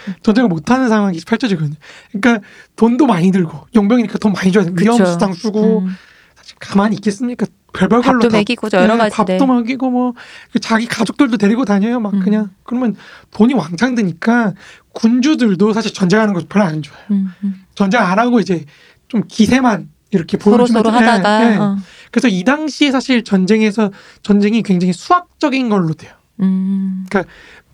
음. 0.07 0.15
전쟁을 0.23 0.49
못 0.49 0.71
하는 0.71 0.89
상황이 0.89 1.19
펼쳐지거든요. 1.27 1.77
그러니까 2.13 2.47
돈도 2.77 3.07
많이 3.07 3.31
들고 3.33 3.67
용병이니까 3.75 4.19
돈 4.19 4.33
많이 4.33 4.53
줘야 4.53 4.65
돼. 4.65 4.71
그쵸. 4.71 4.85
위험 4.85 5.05
수당 5.05 5.33
쓰고 5.33 5.81
음. 5.81 5.97
사실 6.37 6.57
가만히 6.61 6.97
있겠습니까? 6.97 7.47
별별 7.73 8.03
걸로 8.03 8.19
밥도 8.21 8.29
다 8.31 8.37
먹이고 8.39 8.69
여러 8.73 8.95
네, 8.95 8.99
가지. 8.99 9.15
밥도 9.17 9.47
먹이고 9.47 9.91
뭐 9.91 10.15
자기 10.61 10.87
가족들도 10.87 11.37
데리고 11.37 11.65
다녀요. 11.65 12.01
막 12.01 12.15
음. 12.15 12.21
그냥 12.21 12.51
그러면 12.65 12.97
돈이 13.31 13.55
왕창 13.55 13.95
드니까 13.95 14.55
군주들도 14.95 15.73
사실 15.75 15.93
전쟁하는 15.93 16.35
거 16.35 16.43
별로 16.49 16.65
안 16.65 16.83
좋아요. 16.83 17.01
음, 17.11 17.29
음. 17.45 17.65
전쟁 17.75 18.01
안 18.01 18.19
하고 18.19 18.41
이제 18.41 18.65
좀 19.09 19.23
기세만 19.29 19.91
이렇게 20.11 20.39
보여주면 20.39 20.83
서로 20.83 20.91
네, 20.91 21.05
하다가 21.05 21.39
네. 21.41 21.57
어. 21.57 21.77
그래서 22.11 22.29
이 22.29 22.43
당시에 22.43 22.91
사실 22.91 23.23
전쟁에서 23.23 23.91
전쟁이 24.23 24.63
굉장히 24.63 24.93
수학적인 24.93 25.69
걸로 25.69 25.93
돼요. 25.93 26.13
음. 26.41 27.05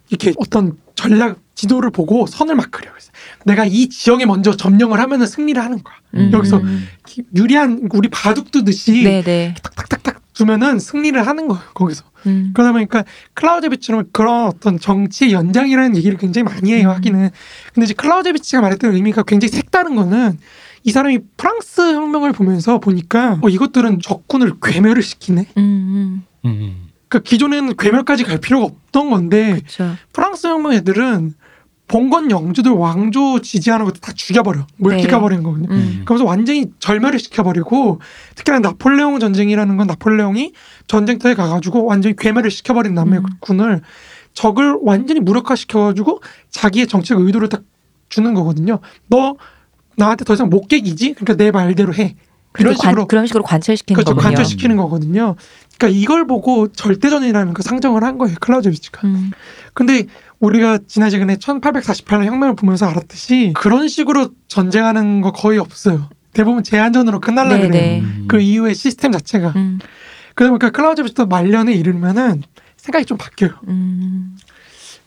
이렇게 0.09 0.33
어떤 0.39 0.77
전략 0.97 1.39
지도를 1.55 1.91
보고 1.91 2.27
선을 2.27 2.55
막 2.55 2.71
그려요. 2.71 2.93
그래서 2.93 3.11
내가 3.45 3.65
이 3.65 3.89
지역에 3.89 4.27
먼저 4.27 4.57
점령을 4.57 5.01
하면은 5.01 5.27
승리를 5.27 5.63
하는 5.63 5.83
거야. 5.83 5.95
음. 6.15 6.31
여기서 6.33 6.63
유리한 7.35 7.89
우리 7.93 8.09
바둑 8.09 8.51
두듯이 8.51 9.03
네네. 9.05 9.55
탁탁탁탁 9.63 10.33
두면은 10.35 10.79
승리를 10.79 11.27
하는 11.27 11.49
거예요. 11.49 11.63
거기서. 11.75 12.05
음. 12.27 12.51
그러다 12.55 12.73
보니까 12.73 13.05
클라우제비치는 13.35 14.09
그런 14.13 14.47
어떤 14.47 14.79
정치의 14.79 15.33
연장이라는 15.33 15.97
얘기를 15.97 16.19
굉장히 16.19 16.45
많이 16.45 16.73
해요. 16.73 16.91
음. 16.91 16.95
하기는. 16.97 17.31
근데 17.73 17.85
이제 17.85 17.95
클라우제비치가 17.95 18.61
말했던 18.61 18.95
의미가 18.95 19.23
굉장히 19.23 19.53
색다른 19.53 19.95
거는 19.95 20.39
이 20.83 20.91
사람이 20.91 21.21
프랑스 21.37 21.81
혁명을 21.81 22.33
보면서 22.33 22.79
보니까 22.79 23.39
어, 23.43 23.49
이것들은 23.49 24.01
적군을 24.01 24.55
괴멸을 24.63 25.03
시키네. 25.03 25.47
음. 25.57 25.63
음. 25.63 26.25
음. 26.45 26.89
그러니까 27.09 27.29
기존에는 27.29 27.77
괴멸까지 27.77 28.25
갈 28.25 28.39
필요가 28.39 28.67
없던 28.67 29.11
건데 29.11 29.53
그렇죠. 29.53 29.97
프랑스 30.13 30.47
혁명 30.47 30.73
애들은 30.73 31.35
봉건 31.95 32.33
영주들 32.33 32.73
왕조 32.73 33.41
지지하는 33.41 33.85
것도 33.85 34.01
다 34.01 34.11
죽여버려. 34.13 34.67
물티가 34.79 35.21
버리는 35.21 35.45
거거든요. 35.45 35.69
음. 35.71 36.03
그러면서 36.05 36.25
완전히 36.25 36.73
절멸을 36.81 37.21
시켜버리고 37.21 38.01
특히나 38.35 38.59
나폴레옹 38.59 39.21
전쟁이라는 39.21 39.77
건 39.77 39.87
나폴레옹이 39.87 40.55
전쟁터에 40.89 41.35
가가지고 41.35 41.85
완전히 41.85 42.17
괴멸을 42.17 42.51
시켜버린 42.51 42.95
남의 42.95 43.21
음. 43.21 43.25
군을 43.39 43.83
적을 44.33 44.77
완전히 44.83 45.21
무력화시켜가지고 45.21 46.21
자기의 46.51 46.89
정책 46.89 47.21
의도를 47.21 47.49
딱 47.49 47.63
주는 48.09 48.35
거거든요. 48.35 48.81
너 49.07 49.37
나한테 49.97 50.25
더 50.25 50.35
이상 50.35 50.51
못 50.51 50.67
깨기지? 50.67 51.13
그러니까 51.13 51.37
내 51.37 51.53
말대로 51.53 51.95
해. 51.95 52.17
이런 52.59 52.73
그렇게 52.75 52.77
관- 52.83 52.91
식으로 52.93 53.07
그런 53.07 53.27
식으로 53.27 53.45
관철시키는 53.45 53.97
그렇죠. 53.97 54.15
거군요. 54.15 54.23
관철시키는 54.23 54.77
거거든요. 54.77 55.35
그러니까 55.77 55.99
이걸 56.01 56.27
보고 56.27 56.69
절대전이라는 56.69 57.53
거 57.55 57.63
상정을 57.63 58.05
한 58.05 58.17
거예요. 58.19 58.37
클라우제비치가. 58.41 59.07
음. 59.07 59.31
근데 59.75 60.07
우리가 60.39 60.79
지난 60.87 61.11
시간에 61.11 61.37
1848년 61.37 62.25
혁명을 62.27 62.55
보면서 62.55 62.87
알았듯이 62.87 63.53
그런 63.57 63.89
식으로 63.89 64.31
전쟁하는 64.47 65.21
거 65.21 65.33
거의 65.33 65.59
없어요. 65.59 66.09
대부분 66.33 66.63
제한전으로 66.63 67.21
끝날라. 67.21 67.59
그래요. 67.59 68.03
음. 68.03 68.25
그 68.29 68.41
이후의 68.41 68.75
시스템 68.75 69.11
자체가. 69.13 69.53
음. 69.57 69.79
그러다 70.35 70.51
보니까 70.51 70.71
클라우제비치도 70.71 71.27
말년에 71.27 71.73
이르면은 71.73 72.43
생각이 72.77 73.05
좀 73.05 73.17
바뀌어요. 73.19 73.53
음. 73.69 74.37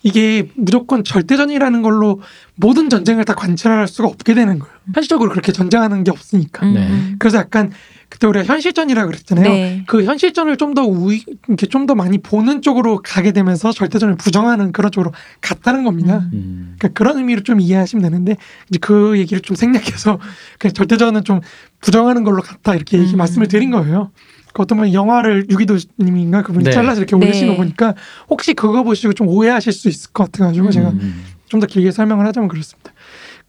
이게 0.07 0.49
무조건 0.55 1.03
절대전이라는 1.03 1.81
걸로 1.81 2.21
모든 2.55 2.89
전쟁을 2.89 3.25
다 3.25 3.33
관찰할 3.35 3.89
수가 3.89 4.07
없게 4.07 4.33
되는 4.33 4.57
거예요. 4.57 4.73
현실적으로 4.93 5.29
그렇게 5.31 5.51
전쟁하는 5.51 6.05
게 6.05 6.11
없으니까. 6.11 6.65
음, 6.65 6.73
네. 6.75 6.87
음. 6.87 7.15
그래서 7.19 7.37
약간 7.39 7.71
그때 8.07 8.25
우리가 8.25 8.45
현실전이라 8.45 9.05
그랬잖아요. 9.05 9.49
네. 9.49 9.83
그 9.85 10.05
현실전을 10.05 10.55
좀 10.55 10.73
더 10.73 10.83
우위 10.83 11.25
이렇게 11.49 11.67
좀 11.67 11.85
더 11.87 11.93
많이 11.95 12.19
보는 12.19 12.61
쪽으로 12.61 13.01
가게 13.03 13.33
되면서 13.33 13.73
절대전을 13.73 14.15
부정하는 14.15 14.71
그런 14.71 14.91
쪽으로 14.91 15.11
갔다는 15.41 15.83
겁니다. 15.83 16.19
음. 16.19 16.29
음. 16.33 16.75
그러니까 16.79 16.97
그런 16.97 17.17
의미로 17.17 17.41
좀 17.43 17.59
이해하시면 17.59 18.01
되는데 18.03 18.37
이제 18.69 18.79
그 18.81 19.17
얘기를 19.19 19.41
좀 19.41 19.57
생략해서 19.57 20.19
그냥 20.57 20.73
절대전은 20.73 21.25
좀 21.25 21.41
부정하는 21.81 22.23
걸로 22.23 22.41
갔다 22.41 22.75
이렇게 22.75 22.97
얘기 22.97 23.13
음. 23.13 23.17
말씀을 23.17 23.49
드린 23.49 23.71
거예요. 23.71 24.11
그 24.57 24.63
어떤 24.63 24.79
분 24.79 24.91
영화를 24.91 25.45
유기도님인가 25.51 26.41
그분이 26.41 26.63
네. 26.63 26.71
잘라서 26.71 26.99
이렇게 26.99 27.15
네. 27.15 27.27
올리신 27.27 27.47
거 27.47 27.57
보니까 27.57 27.93
혹시 28.27 28.55
그거 28.55 28.81
보시고 28.81 29.13
좀 29.13 29.27
오해하실 29.27 29.71
수 29.71 29.87
있을 29.87 30.11
것 30.11 30.31
같아가지고 30.31 30.71
제가 30.71 30.89
음. 30.89 31.23
좀더 31.45 31.67
길게 31.67 31.91
설명을 31.91 32.25
하자면 32.25 32.49
그렇습니다. 32.49 32.91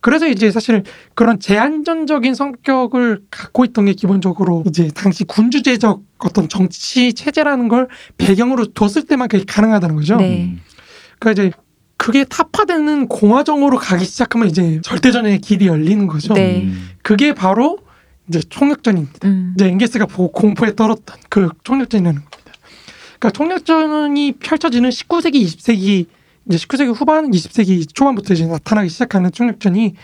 그래서 0.01 0.29
이제 0.29 0.51
사실 0.51 0.83
그런 1.15 1.41
제한전적인 1.41 2.35
성격을 2.35 3.23
갖고 3.31 3.65
있던 3.65 3.87
게 3.87 3.95
기본적으로 3.95 4.65
이제 4.69 4.91
당시 4.95 5.25
군주제적 5.25 6.03
어떤 6.19 6.47
정치 6.51 7.15
체제라는 7.15 7.69
걸 7.69 7.89
배경으로 8.19 8.67
뒀을 8.75 9.07
때만 9.09 9.29
그게 9.29 9.45
가능하다는 9.49 9.97
거죠. 9.97 10.17
네. 10.17 10.45
음. 10.45 10.61
그러니까 11.19 11.43
이제 11.43 11.53
그게 11.97 12.25
타파되는 12.25 13.09
공화정으로 13.09 13.79
가기 13.79 14.05
시작하면 14.05 14.49
이제 14.49 14.81
절대전의 14.83 15.41
길이 15.41 15.69
열리는 15.69 16.07
거죠. 16.07 16.35
네. 16.35 16.65
음. 16.65 16.91
그게 17.03 17.33
바로 17.33 17.79
이제 18.29 18.41
총력전입니다. 18.49 19.29
음. 19.29 19.55
이제 19.55 19.67
엥게스가 19.69 20.07
보고 20.07 20.33
공포에 20.33 20.75
떨었던 20.75 21.17
그 21.29 21.49
총력전이라는 21.65 22.21
겁니다. 22.21 22.53
그러니까 23.19 23.31
총력전이 23.31 24.33
펼쳐지는 24.33 24.91
19세기, 24.91 25.43
20세기 25.43 26.07
이제 26.49 26.57
19세기 26.57 26.95
후반, 26.95 27.31
20세기 27.31 27.87
초반부터 27.93 28.35
이제 28.35 28.47
나타나기 28.47 28.89
시작하는 28.89 29.31
총력전이 29.31 29.95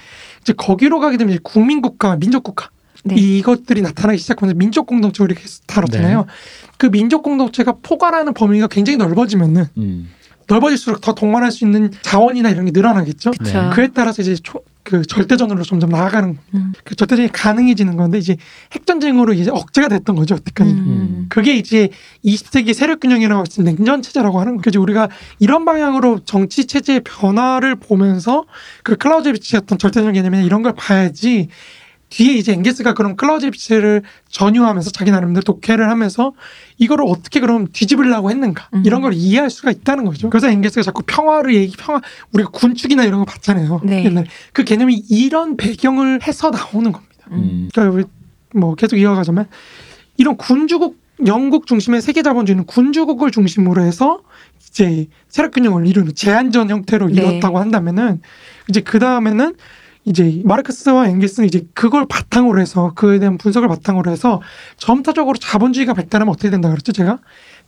이제 0.42 0.52
거기로 0.52 1.00
가게 1.00 1.16
되면 1.16 1.32
이제 1.32 1.40
국민국가, 1.42 2.16
민족국가 2.16 2.70
네. 3.04 3.16
이것들이 3.16 3.82
나타나기 3.82 4.18
시작하면서 4.18 4.56
민족 4.58 4.86
공동체 4.86 5.22
우리 5.22 5.34
계속 5.34 5.66
다뤘잖아요. 5.66 6.26
그 6.78 6.90
민족 6.90 7.22
공동체가 7.22 7.76
포괄하는 7.82 8.32
범위가 8.34 8.66
굉장히 8.66 8.96
넓어지면은 8.96 9.66
음. 9.76 10.10
넓어질수록 10.46 11.00
더 11.00 11.14
동반할 11.14 11.50
수 11.50 11.64
있는 11.64 11.90
자원이나 12.02 12.50
이런 12.50 12.66
게 12.66 12.70
늘어나겠죠. 12.72 13.32
그쵸. 13.32 13.44
네. 13.44 13.70
그에 13.70 13.88
따라서 13.88 14.22
이제 14.22 14.34
초, 14.36 14.62
그 14.84 15.02
절대전으로 15.02 15.64
점점 15.64 15.90
나아가는 15.90 16.38
음. 16.54 16.72
그 16.84 16.94
절대전이 16.94 17.32
가능해지는 17.32 17.96
건데 17.96 18.18
이제 18.18 18.36
핵전쟁으로 18.72 19.32
이제 19.32 19.50
억제가 19.50 19.88
됐던 19.88 20.14
거죠 20.14 20.34
그때까지는. 20.36 20.78
음. 20.78 21.26
그게 21.30 21.56
이제 21.56 21.88
20세기 22.24 22.74
세력균형이라고 22.74 23.40
할수 23.40 23.62
있는 23.62 23.76
냉전 23.76 24.02
체제라고 24.02 24.40
하는 24.40 24.58
거죠. 24.58 24.82
우리가 24.82 25.08
이런 25.38 25.64
방향으로 25.64 26.20
정치 26.24 26.66
체제의 26.66 27.00
변화를 27.00 27.76
보면서 27.76 28.44
그 28.82 28.96
클라우제비치의 28.96 29.62
어떤 29.62 29.78
절대적 29.78 30.12
개념이나 30.12 30.42
이런 30.42 30.62
걸 30.62 30.74
봐야지 30.74 31.48
뒤에 32.10 32.34
이제 32.34 32.52
엥게스가 32.52 32.94
그럼 32.94 33.16
클라우제비치를 33.16 34.02
전유하면서 34.28 34.90
자기 34.90 35.10
나름대로 35.10 35.42
독해를 35.42 35.90
하면서 35.90 36.32
이거를 36.78 37.04
어떻게 37.08 37.40
그럼 37.40 37.66
뒤집으려고 37.72 38.30
했는가 38.30 38.68
음. 38.74 38.82
이런 38.86 39.00
걸 39.00 39.14
이해할 39.14 39.50
수가 39.50 39.70
있다는 39.70 40.04
거죠. 40.04 40.30
그래서 40.30 40.48
엥게스가 40.48 40.82
자꾸 40.82 41.02
평화를 41.06 41.54
얘기 41.54 41.76
평화 41.76 42.00
우리가 42.32 42.50
군축이나 42.50 43.04
이런 43.04 43.20
거 43.20 43.24
봤잖아요. 43.24 43.80
네. 43.84 44.04
옛날에 44.04 44.26
그 44.52 44.64
개념이 44.64 44.94
이런 45.08 45.56
배경을 45.56 46.20
해서 46.26 46.50
나오는 46.50 46.92
겁니다. 46.92 47.26
음. 47.32 47.68
그러니까 47.72 47.94
우리 47.94 48.04
뭐 48.54 48.74
계속 48.74 48.96
이어가자면 48.96 49.46
이런 50.16 50.36
군주국 50.36 51.02
영국 51.26 51.66
중심의 51.66 52.02
세계 52.02 52.22
자본주의는 52.22 52.64
군주국을 52.66 53.30
중심으로 53.30 53.82
해서 53.82 54.20
이제 54.68 55.06
세력 55.28 55.52
균형을 55.52 55.86
이루는 55.86 56.14
제한전 56.14 56.70
형태로 56.70 57.08
네. 57.08 57.14
이뤘다고 57.14 57.58
한다면은 57.58 58.20
이제 58.68 58.80
그 58.80 58.98
다음에는 58.98 59.54
이제 60.04 60.42
마르크스와 60.44 61.08
엥게스는 61.08 61.46
이제 61.46 61.66
그걸 61.72 62.06
바탕으로 62.06 62.60
해서 62.60 62.92
그에 62.94 63.18
대한 63.18 63.38
분석을 63.38 63.68
바탕으로 63.68 64.10
해서 64.10 64.42
점차적으로 64.76 65.38
자본주의가 65.38 65.94
발달하면 65.94 66.32
어떻게 66.32 66.50
된다 66.50 66.68
그랬죠 66.68 66.92
제가 66.92 67.18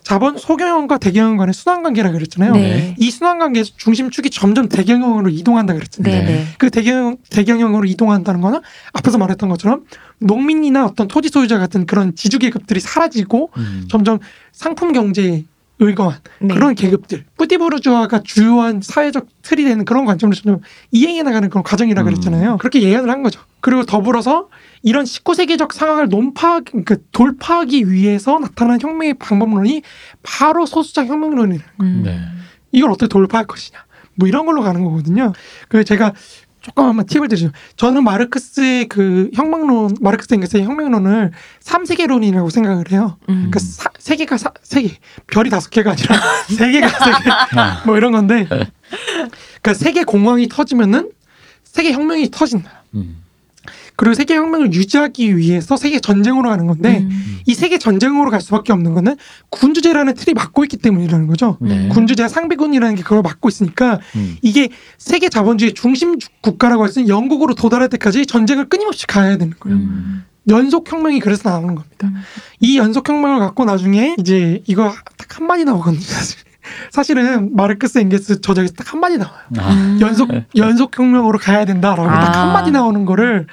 자본 0.03 0.39
소경영과 0.39 0.99
대경영 0.99 1.37
간의 1.37 1.53
순환 1.53 1.82
관계라 1.82 2.12
그랬잖아요. 2.12 2.53
네. 2.53 2.95
이 2.97 3.11
순환 3.11 3.41
관계에서 3.41 3.72
중심축이 3.76 4.30
점점 4.30 4.68
대경영으로 4.68 5.30
이동한다 5.30 5.74
그랬잖아요. 5.74 6.14
네. 6.14 6.24
네. 6.24 6.32
네. 6.32 6.47
그 6.59 6.70
대경 6.70 7.16
대경영으로 7.28 7.87
이동한다는 7.87 8.41
거는 8.41 8.61
앞에서 8.93 9.18
말했던 9.18 9.49
것처럼 9.49 9.82
농민이나 10.20 10.87
어떤 10.87 11.09
토지 11.09 11.28
소유자 11.28 11.59
같은 11.59 11.87
그런 11.87 12.14
지주 12.14 12.39
계급들이 12.39 12.78
사라지고 12.78 13.51
음. 13.57 13.89
점점 13.91 14.20
상품 14.53 14.93
경제에 14.93 15.43
의거한 15.79 16.18
네. 16.41 16.55
그런 16.55 16.74
계급들 16.74 17.24
뿌디부르주아가 17.37 18.22
주요한 18.22 18.81
사회적 18.83 19.27
틀이 19.43 19.64
되는 19.64 19.85
그런 19.85 20.05
관점으로 20.07 20.35
점점 20.35 20.61
이행해 20.91 21.22
나가는 21.22 21.49
그런 21.51 21.62
과정이라 21.62 22.03
음. 22.03 22.05
그랬잖아요. 22.05 22.57
그렇게 22.59 22.83
예언을 22.83 23.11
한 23.11 23.22
거죠. 23.22 23.41
그리고 23.61 23.85
더불어서 23.85 24.49
이런 24.83 25.05
19세기적 25.05 25.72
상황을 25.72 26.09
논파 26.09 26.61
그 26.85 27.05
돌파하기 27.12 27.91
위해서 27.91 28.39
나타난 28.39 28.81
혁명의 28.81 29.14
방법론이 29.14 29.83
바로 30.22 30.64
소수자 30.64 31.05
혁명론이라는 31.05 31.64
거예요. 31.79 31.95
음. 31.95 32.03
네. 32.05 32.20
이걸 32.72 32.91
어떻게 32.91 33.09
돌파할 33.09 33.47
것이냐. 33.47 33.85
뭐 34.14 34.29
이런 34.29 34.47
걸로 34.47 34.62
가는 34.62 34.83
거거든요. 34.83 35.33
그래서 35.68 35.85
제가 35.85 36.14
조금 36.67 36.85
한번 36.85 37.07
팁을 37.07 37.29
드리죠. 37.29 37.53
저는 37.77 38.03
마르크스의 38.03 38.89
그 38.89 39.31
혁명론, 39.35 39.99
마르크스 40.01 40.35
엥게스의 40.35 40.64
혁명론을 40.64 41.31
삼세계론이라고 41.61 42.51
생각을 42.51 42.91
해요. 42.91 43.19
음. 43.29 43.35
그러니까 43.35 43.61
사, 43.61 43.89
세계가 43.97 44.37
사, 44.37 44.51
세계, 44.62 44.97
별이 45.29 45.49
다섯 45.49 45.71
개가 45.71 45.93
아니라 45.93 46.21
세계가 46.51 46.89
세계, 46.89 47.31
아. 47.61 47.83
뭐 47.87 47.97
이런 47.97 48.11
건데. 48.11 48.49
그러니까 48.49 49.75
세계 49.75 50.03
공황이 50.03 50.49
터지면은 50.49 51.12
세계 51.62 51.93
혁명이 51.93 52.33
터진다. 52.33 52.83
음. 52.95 53.23
그리고 53.97 54.15
세계 54.15 54.37
혁명을 54.37 54.73
유지하기 54.73 55.37
위해서 55.37 55.77
세계 55.77 56.01
전쟁으로 56.01 56.49
가는 56.51 56.67
건데 56.67 56.99
음. 57.01 57.39
이 57.47 57.55
세계 57.55 57.79
전쟁으로 57.79 58.31
갈 58.31 58.41
수밖에 58.41 58.73
없는 58.73 58.95
거는 58.95 59.17
군주제라는 59.51 60.15
틀이 60.15 60.35
막고 60.35 60.65
있기 60.65 60.77
때문이라는 60.77 61.27
거죠. 61.27 61.57
네. 61.61 61.89
군주제 61.89 62.29
상비군이라는 62.29 62.95
게 62.97 63.03
그걸 63.03 63.23
막고 63.23 63.49
있으니까 63.49 64.01
음. 64.17 64.37
이게 64.43 64.69
세계 64.99 65.29
자본주의 65.29 65.73
중심 65.75 66.19
국가라고 66.43 66.83
할 66.83 66.91
수 66.91 67.01
있는 67.01 67.09
영국으로 67.15 67.55
도달할 67.55 67.89
때까지 67.89 68.27
전쟁을 68.27 68.69
끊임없이 68.69 69.07
가야 69.07 69.37
되는 69.39 69.55
거예요. 69.59 69.77
음. 69.79 70.25
연속 70.49 70.91
혁명이 70.93 71.19
그래서 71.21 71.49
나오는 71.51 71.75
겁니다. 71.75 72.07
음. 72.09 72.17
이 72.61 72.79
연속 72.79 73.09
혁명을 73.09 73.41
갖고 73.41 73.65
나중에 73.65 74.15
이제 74.19 74.63
이거 74.67 74.95
딱 75.19 75.37
한 75.39 75.47
마디 75.47 75.65
나오거든요. 75.65 76.01
사실. 76.01 76.39
사실은 76.91 77.55
마르크스 77.55 77.99
엥게스 77.99 78.41
저작에서 78.41 78.75
딱 78.75 78.93
한마디 78.93 79.19
나와요. 79.19 79.41
아. 79.59 79.71
음. 79.73 79.99
연속 80.01 80.31
연속 80.57 80.99
혁명으로 80.99 81.39
가야 81.39 81.65
된다라고 81.65 82.09
아. 82.09 82.21
딱 82.33 82.37
한마디 82.37 82.71
나오는 82.71 83.05
거를 83.05 83.47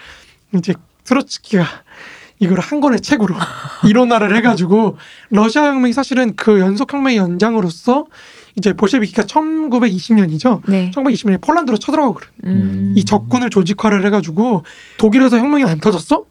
이제 0.56 0.74
트로츠키가 1.04 1.66
이걸 2.40 2.60
한 2.60 2.82
권의 2.82 3.02
책으로 3.02 3.36
일원화를 3.88 4.36
해가지고 4.38 4.98
러시아 5.30 5.68
혁명이 5.68 5.94
사실은 5.94 6.36
그 6.36 6.60
연속 6.60 6.92
혁명의 6.94 7.18
연장으로서 7.18 8.06
이제 8.56 8.74
볼셰비키가 8.74 9.24
1920년이죠. 9.24 10.62
네. 10.68 10.92
1920년에 10.94 11.42
폴란드로 11.42 11.78
쳐들어가고 11.78 12.14
그래. 12.16 12.28
음. 12.46 12.94
이 12.96 13.04
적군을 13.04 13.50
조직화를 13.50 14.06
해가지고 14.06 14.64
독일에서 14.98 15.38
혁명이 15.38 15.64
안 15.64 15.80
터졌어? 15.80 16.26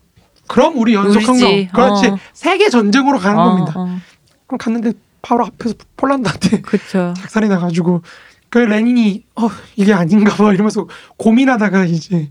그럼 0.47 0.77
우리 0.77 0.95
연속. 0.95 1.23
혁명, 1.23 1.66
그렇지 1.73 2.07
어. 2.09 2.18
세계 2.33 2.68
전쟁으로 2.68 3.18
가는 3.18 3.39
어, 3.39 3.45
겁니다. 3.45 3.73
어. 3.77 3.99
그럼 4.47 4.59
갔는데 4.59 4.93
바로 5.23 5.47
앞에서 5.47 5.75
폴란드한테 5.97 6.61
그쵸. 6.62 7.14
작살이 7.16 7.49
나가지고 7.49 8.03
그 8.51 8.59
레닌이 8.59 9.25
어 9.37 9.49
이게 9.77 9.95
아닌가 9.95 10.35
봐 10.37 10.53
이러면서 10.53 10.87
고민하다가 11.16 11.87
이제 11.87 12.29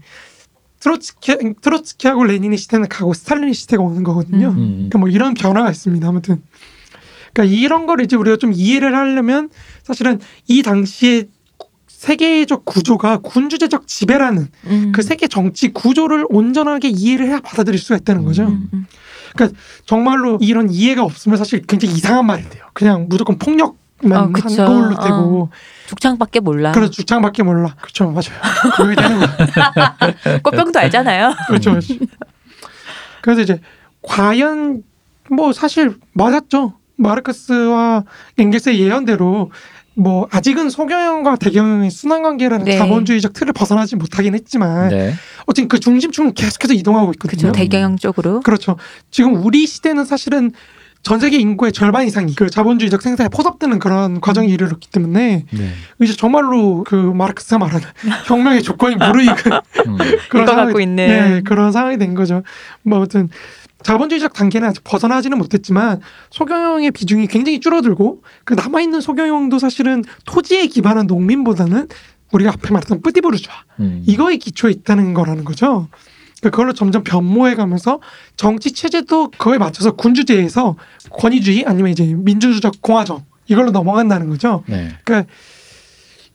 트로츠키 0.82 1.38
트로츠키하고 1.62 2.26
레닌의 2.26 2.58
시대는 2.58 2.90
가고 2.90 3.14
스탈린의 3.14 3.54
시대가 3.54 3.84
오는 3.84 4.04
거거든요. 4.04 4.50
음. 4.50 4.58
음. 4.58 4.74
그러니까 4.76 5.00
뭐 5.00 5.10
이런 5.10 5.34
변화가 5.34 5.72
있습니다. 5.72 6.08
아무튼 6.08 6.42
그러니까 7.34 7.56
이런 7.56 7.86
걸 7.86 8.02
이제 8.02 8.16
우리가 8.16 8.38
좀 8.38 8.52
이해를 8.54 8.96
하려면 8.96 9.50
사실은 9.84 10.20
이 10.48 10.62
당시에 10.64 11.30
세계적 11.88 12.66
구조가 12.66 13.20
군주제적 13.20 13.88
지배라는 13.88 14.48
음. 14.66 14.92
그 14.92 15.04
세계 15.04 15.28
정치 15.28 15.72
구조를 15.72 16.26
온전하게 16.30 16.90
이해를 16.90 17.28
해야 17.28 17.40
받아들일 17.40 17.80
수가 17.80 17.98
있다는 17.98 18.26
거죠. 18.26 18.48
음, 18.48 18.70
음. 18.74 18.86
정말로 19.86 20.40
이런 20.42 20.72
이해가 20.72 21.04
없으면 21.04 21.38
사실 21.38 21.62
굉장히 21.62 21.96
이상한 21.96 22.26
말이 22.26 22.50
돼요. 22.50 22.64
그냥 22.74 23.06
무조건 23.08 23.38
폭력 23.38 23.78
만 24.04 24.20
어, 24.20 24.22
한 24.24 24.34
그쵸. 24.34 24.66
거울로 24.66 24.96
어. 24.96 25.04
되고 25.04 25.50
죽창밖에 25.88 26.40
몰라. 26.40 26.72
그래서 26.72 26.92
주창밖에 26.92 27.44
몰라. 27.44 27.76
그렇죠, 27.82 28.06
맞아요. 28.06 28.76
그게 28.76 28.96
되는 28.96 29.20
거야. 29.20 29.98
꽃병도 30.44 30.80
알잖아요. 30.80 31.34
그렇죠, 31.48 31.72
그렇죠. 31.72 31.96
그래서 33.22 33.42
이제 33.42 33.60
과연 34.02 34.84
뭐 35.30 35.54
사실 35.54 35.96
맞았죠. 36.14 36.74
마르크스와 36.98 38.04
엥겔스의 38.38 38.80
예언대로 38.80 39.52
뭐 39.94 40.28
아직은 40.32 40.70
소경영과 40.70 41.36
대경영의 41.36 41.92
순환 41.92 42.24
관계라는 42.24 42.66
네. 42.66 42.78
자본주의적 42.78 43.34
틀을 43.34 43.54
벗어나지 43.54 43.96
못하긴 43.96 44.34
했지만 44.36 44.90
네. 44.90 45.14
어쨌든 45.46 45.68
그 45.68 45.80
중심축은 45.80 46.34
계속해서 46.34 46.74
이동하고 46.74 47.12
있거든요. 47.14 47.52
그쵸. 47.52 47.52
대경영 47.52 47.98
쪽으로. 47.98 48.40
그렇죠. 48.42 48.78
지금 49.10 49.36
우리 49.44 49.68
시대는 49.68 50.06
사실은 50.06 50.52
전 51.04 51.20
세계 51.20 51.38
인구의 51.38 51.72
절반 51.72 52.06
이상이 52.06 52.36
그 52.36 52.50
자본주의적 52.50 53.02
생산에 53.02 53.28
포섭되는 53.30 53.80
그런 53.80 54.22
과정에 54.22 54.48
이르렀기 54.48 54.90
때문에 54.90 55.46
네. 55.52 55.70
이제 56.00 56.14
정말로 56.16 56.84
그 56.84 56.96
마르크스가 56.96 57.58
말하는 57.58 57.88
혁명의 58.28 58.62
조건이 58.62 58.96
무르익은 58.96 59.52
음. 59.88 59.98
그런 60.30 60.46
상황이- 60.46 60.56
갖고 60.66 60.80
있는. 60.80 61.08
네, 61.08 61.42
그런 61.44 61.72
상황이 61.72 61.98
된 61.98 62.14
거죠. 62.14 62.44
뭐 62.84 62.98
아무튼 63.00 63.30
자본주의적 63.82 64.34
단계는 64.34 64.68
아직 64.70 64.84
벗어나지는 64.84 65.40
못했지만 65.40 66.02
소경영의 66.30 66.92
비중이 66.92 67.26
굉장히 67.28 67.60
줄어들고 67.60 68.22
그 68.44 68.54
남아 68.54 68.82
있는 68.82 69.02
소경영도 69.02 69.58
사실은 69.58 70.04
토지에 70.28 70.68
기반한 70.68 71.08
농민보다는 71.08 71.88
우리가 72.32 72.52
앞에 72.52 72.72
말했던 72.72 73.02
뿌디부르주아 73.02 73.54
음. 73.80 74.04
이거에 74.06 74.38
기초에 74.38 74.70
있다는 74.72 75.16
거라는 75.16 75.44
거죠. 75.46 75.88
그걸로 76.50 76.74
점점 76.74 77.04
변모해 77.04 77.56
가면서 77.56 78.00
정치 78.36 78.72
체제도 78.72 79.30
그거에 79.32 79.58
맞춰서 79.58 79.92
군주제에서 79.92 80.76
권위주의 81.12 81.66
아니면 81.66 81.92
이제 81.92 82.06
민주주적 82.06 82.82
공화정 82.82 83.24
이걸로 83.48 83.72
넘어간다는 83.72 84.30
거죠. 84.30 84.64
네. 84.68 84.90
그러니까 85.04 85.32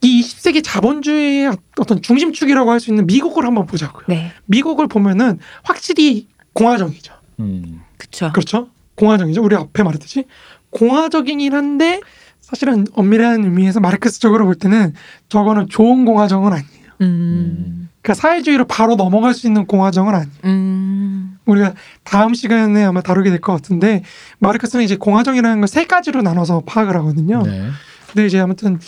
이 0.03 0.21
20세기 0.21 0.63
자본주의의 0.63 1.57
어떤 1.79 2.03
중심축이라고 2.03 2.71
할 2.71 2.79
수 2.81 2.91
있는 2.91 3.07
미국을 3.07 3.45
한번 3.45 3.67
보자고요. 3.67 4.05
네, 4.09 4.33
미국을 4.45 4.87
보면은 4.87 5.39
확실히 5.63 6.29
공화정이죠. 6.53 7.13
음. 7.41 7.81
그쵸. 7.97 8.31
그렇죠? 8.33 8.69
공화정이죠. 8.95 9.43
우리 9.43 9.57
앞에 9.57 9.83
말했듯이 9.83 10.25
공화적이긴 10.71 11.55
한데 11.55 12.01
사실은 12.41 12.87
엄밀한 12.93 13.43
의미에서 13.45 13.81
마르크스적으로 13.81 14.45
볼 14.45 14.55
때는 14.55 14.93
저거는 15.29 15.69
좋은 15.69 16.05
공화정은 16.05 16.53
아니에요. 16.53 16.91
음, 17.01 17.86
그러니까 18.07 18.15
사회주의로 18.15 18.67
바로 18.67 18.95
넘어갈 18.95 19.35
수 19.35 19.49
있는 19.49 19.67
공화정은 19.67 20.15
아니에요. 20.15 20.31
음, 20.45 21.39
우리가 21.45 21.75
다음 22.05 22.35
시간에 22.35 22.85
아마 22.85 23.01
다루게 23.01 23.31
될 23.31 23.41
것 23.41 23.53
같은데 23.53 24.05
마르크스는 24.39 24.85
이제 24.85 24.97
공화정이라는 24.97 25.61
걸 25.61 25.67
세 25.67 25.85
가지로 25.87 26.23
나눠서 26.23 26.63
파악을 26.67 26.95
하거든요. 26.99 27.43
네. 27.43 27.69
근데 28.07 28.27
이제 28.27 28.39
아무튼 28.39 28.79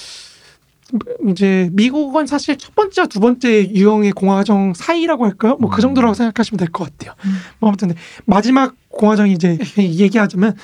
이제 1.28 1.68
미국은 1.72 2.26
사실 2.26 2.56
첫 2.56 2.74
번째와 2.76 3.08
두 3.08 3.18
번째 3.20 3.68
유형의 3.70 4.12
공화정 4.12 4.72
사이라고 4.74 5.24
할까요? 5.24 5.56
뭐그 5.60 5.80
음. 5.80 5.82
정도라고 5.82 6.14
생각하시면 6.14 6.58
될 6.58 6.68
것 6.68 6.84
같아요. 6.84 7.14
음. 7.24 7.38
뭐 7.58 7.68
아무튼 7.70 7.92
마지막 8.24 8.74
공화정이 8.88 9.32
이제 9.32 9.58
얘기하자면 9.78 10.54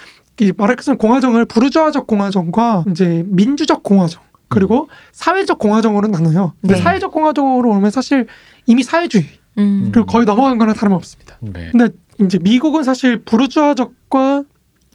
이 0.41 0.53
마르크스는 0.57 0.97
공화정을 0.99 1.45
부르주아적 1.47 2.07
공화정과 2.07 2.85
이제 2.91 3.25
민주적 3.27 3.83
공화정 3.83 4.23
그리고 4.55 4.89
사회적 5.13 5.59
공화정으로 5.59 6.09
나눠요. 6.09 6.53
근데 6.61 6.75
네. 6.77 6.81
사회적 6.81 7.13
공화정으로 7.13 7.71
오면 7.71 7.91
사실 7.91 8.27
이미 8.67 8.83
사회주의 8.83 9.25
음. 9.59 9.91
그리고 9.93 10.07
거의 10.07 10.25
넘어간 10.27 10.59
거나 10.59 10.73
다름없습니다. 10.73 11.39
네. 11.41 11.71
근데 11.73 11.89
이제 12.21 12.39
미국은 12.39 12.83
사실 12.83 13.19
부르주아적과 13.25 14.45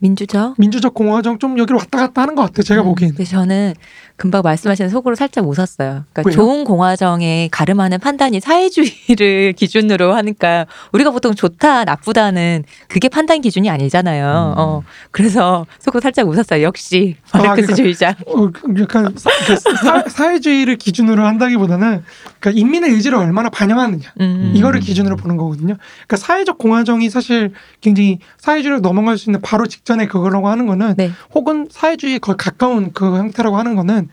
민주적. 0.02 0.56
민주적 0.58 0.94
공화정 0.94 1.40
좀 1.40 1.58
여기로 1.58 1.78
왔다 1.78 1.98
갔다 1.98 2.22
하는 2.22 2.36
것 2.36 2.44
같아요. 2.44 2.64
제가 2.64 2.82
음, 2.82 2.86
보기에는. 2.86 3.16
근데 3.16 3.30
저는 3.30 3.74
금방 4.20 4.42
말씀하신 4.44 4.90
속으로 4.90 5.16
살짝 5.16 5.48
웃었어요. 5.48 6.04
그러니까 6.12 6.24
왜요? 6.26 6.36
좋은 6.36 6.66
공화정에 6.66 7.48
가름하는 7.54 8.00
판단이 8.00 8.42
사회주의를 8.42 9.54
기준으로 9.58 10.14
하니까 10.14 10.66
우리가 10.92 11.12
보통 11.12 11.34
좋다 11.34 11.86
나쁘다는 11.86 12.66
그게 12.90 13.08
판단 13.08 13.40
기준이 13.40 13.70
아니잖아요. 13.70 14.56
음. 14.58 14.60
어, 14.60 14.84
그래서 15.12 15.66
속으로 15.80 16.02
살짝 16.02 16.28
웃었어요. 16.28 16.64
역시 16.64 17.16
아, 17.32 17.38
마르크스주의자. 17.38 18.18
어, 18.28 18.52
그 18.52 18.74
약간 18.82 19.14
사, 19.16 19.30
그 19.48 19.56
사- 19.56 20.04
사회주의를 20.10 20.76
기준으로 20.76 21.26
한다기보다는 21.26 22.04
그러니까 22.42 22.60
인민의 22.60 22.92
의지를 22.92 23.18
얼마나 23.18 23.50
반영하느냐 23.50 24.04
음. 24.20 24.52
이거를 24.54 24.82
기준으로 24.82 25.16
보는 25.16 25.38
거거든요. 25.38 25.78
그러니까 25.78 26.18
사회적 26.18 26.58
공화정이 26.58 27.10
사실 27.10 27.54
굉장히 27.80 28.20
사회주의로 28.38 28.82
넘어갈 28.82 29.18
수 29.18 29.30
있는 29.30 29.40
바로 29.40 29.66
직전에 29.66 30.08
그거라고 30.08 30.50
하는 30.50 30.66
거는 30.66 30.96
네. 30.98 31.10
혹은 31.34 31.70
사회주의에 31.72 32.18
거의 32.18 32.36
가까운 32.36 32.92
그 32.92 33.18
형태라고 33.18 33.56
하는 33.56 33.76
거는 33.76 34.09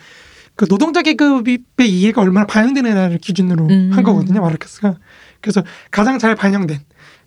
그 0.55 0.67
노동자 0.67 1.03
계급의 1.03 1.61
이해가 1.81 2.23
얼마나 2.23 2.47
반영되느냐를 2.47 3.19
기준으로 3.19 3.67
음. 3.67 3.91
한 3.93 4.03
거거든요. 4.03 4.41
마르크스가. 4.41 4.97
그래서 5.41 5.63
가장 5.91 6.19
잘 6.19 6.35
반영된. 6.35 6.81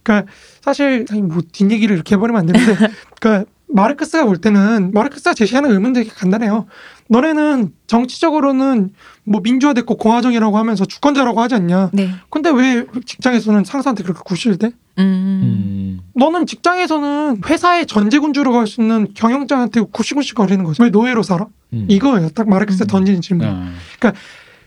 그러니까 0.04 0.32
사실 0.62 1.06
뭐 1.24 1.42
뒷얘기를 1.52 1.96
이렇게 1.96 2.16
해버리면 2.16 2.40
안 2.40 2.46
되는데 2.48 2.76
그러니까 3.20 3.50
마르크스가 3.68 4.26
볼 4.26 4.38
때는 4.38 4.92
마르크스가 4.94 5.34
제시하는 5.36 5.72
의문 5.72 5.94
되게 5.94 6.10
간단해요. 6.10 6.66
너네는 7.10 7.74
정치적으로는 7.88 8.92
뭐 9.24 9.42
민주화됐고 9.44 9.98
공화정이라고 9.98 10.58
하면서 10.58 10.86
주권자라고 10.86 11.42
하지 11.42 11.56
않냐. 11.56 11.90
네. 11.92 12.12
근데 12.30 12.50
왜 12.52 12.86
직장에서는 13.06 13.64
상사한테 13.66 14.04
그렇게 14.04 14.22
구실 14.24 14.58
대? 14.58 14.68
음. 15.00 15.04
음. 15.04 16.00
너는 16.14 16.46
직장에서는 16.46 17.42
회사의 17.48 17.88
전제군주로 17.88 18.52
갈 18.54 18.68
수 18.68 18.82
있는 18.82 19.08
경영자한테 19.16 19.82
구시구시 19.92 20.36
거리는 20.36 20.64
거지. 20.64 20.82
왜 20.84 20.90
노예로 20.90 21.24
살아? 21.24 21.48
음. 21.74 21.86
이거예요. 21.90 22.30
딱 22.30 22.48
마르크스가 22.48 22.86
음. 22.86 22.88
던지는 22.88 23.22
질문. 23.22 23.48
아. 23.48 23.72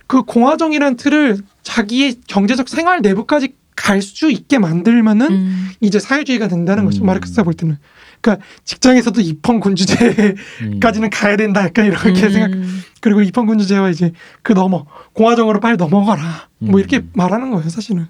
그 0.08 0.22
공화정이라는 0.22 0.96
틀을 0.96 1.38
자기의 1.62 2.16
경제적 2.26 2.68
생활 2.68 3.00
내부까지 3.02 3.54
갈 3.76 4.02
수 4.02 4.30
있게 4.30 4.58
만들면은 4.58 5.26
음. 5.32 5.68
이제 5.80 5.98
사회주의가 5.98 6.48
된다는 6.48 6.84
거죠. 6.84 7.02
음. 7.02 7.06
마르크스가 7.06 7.42
볼 7.44 7.54
때는. 7.54 7.78
그러니까 8.22 8.44
직장에서도 8.64 9.20
입헌 9.20 9.60
군주제까지는 9.60 11.08
음. 11.08 11.10
가야 11.12 11.36
된다. 11.36 11.64
약간 11.64 11.84
이렇게 11.86 12.08
음. 12.10 12.30
생각. 12.30 12.50
그리고 13.00 13.20
입헌 13.20 13.46
군주제와 13.46 13.90
이제 13.90 14.12
그 14.42 14.52
넘어 14.52 14.86
공화정으로 15.12 15.60
빨리 15.60 15.76
넘어가라. 15.76 16.48
뭐 16.58 16.78
이렇게 16.80 16.98
음. 16.98 17.10
말하는 17.14 17.50
거예요. 17.50 17.68
사실은. 17.68 18.06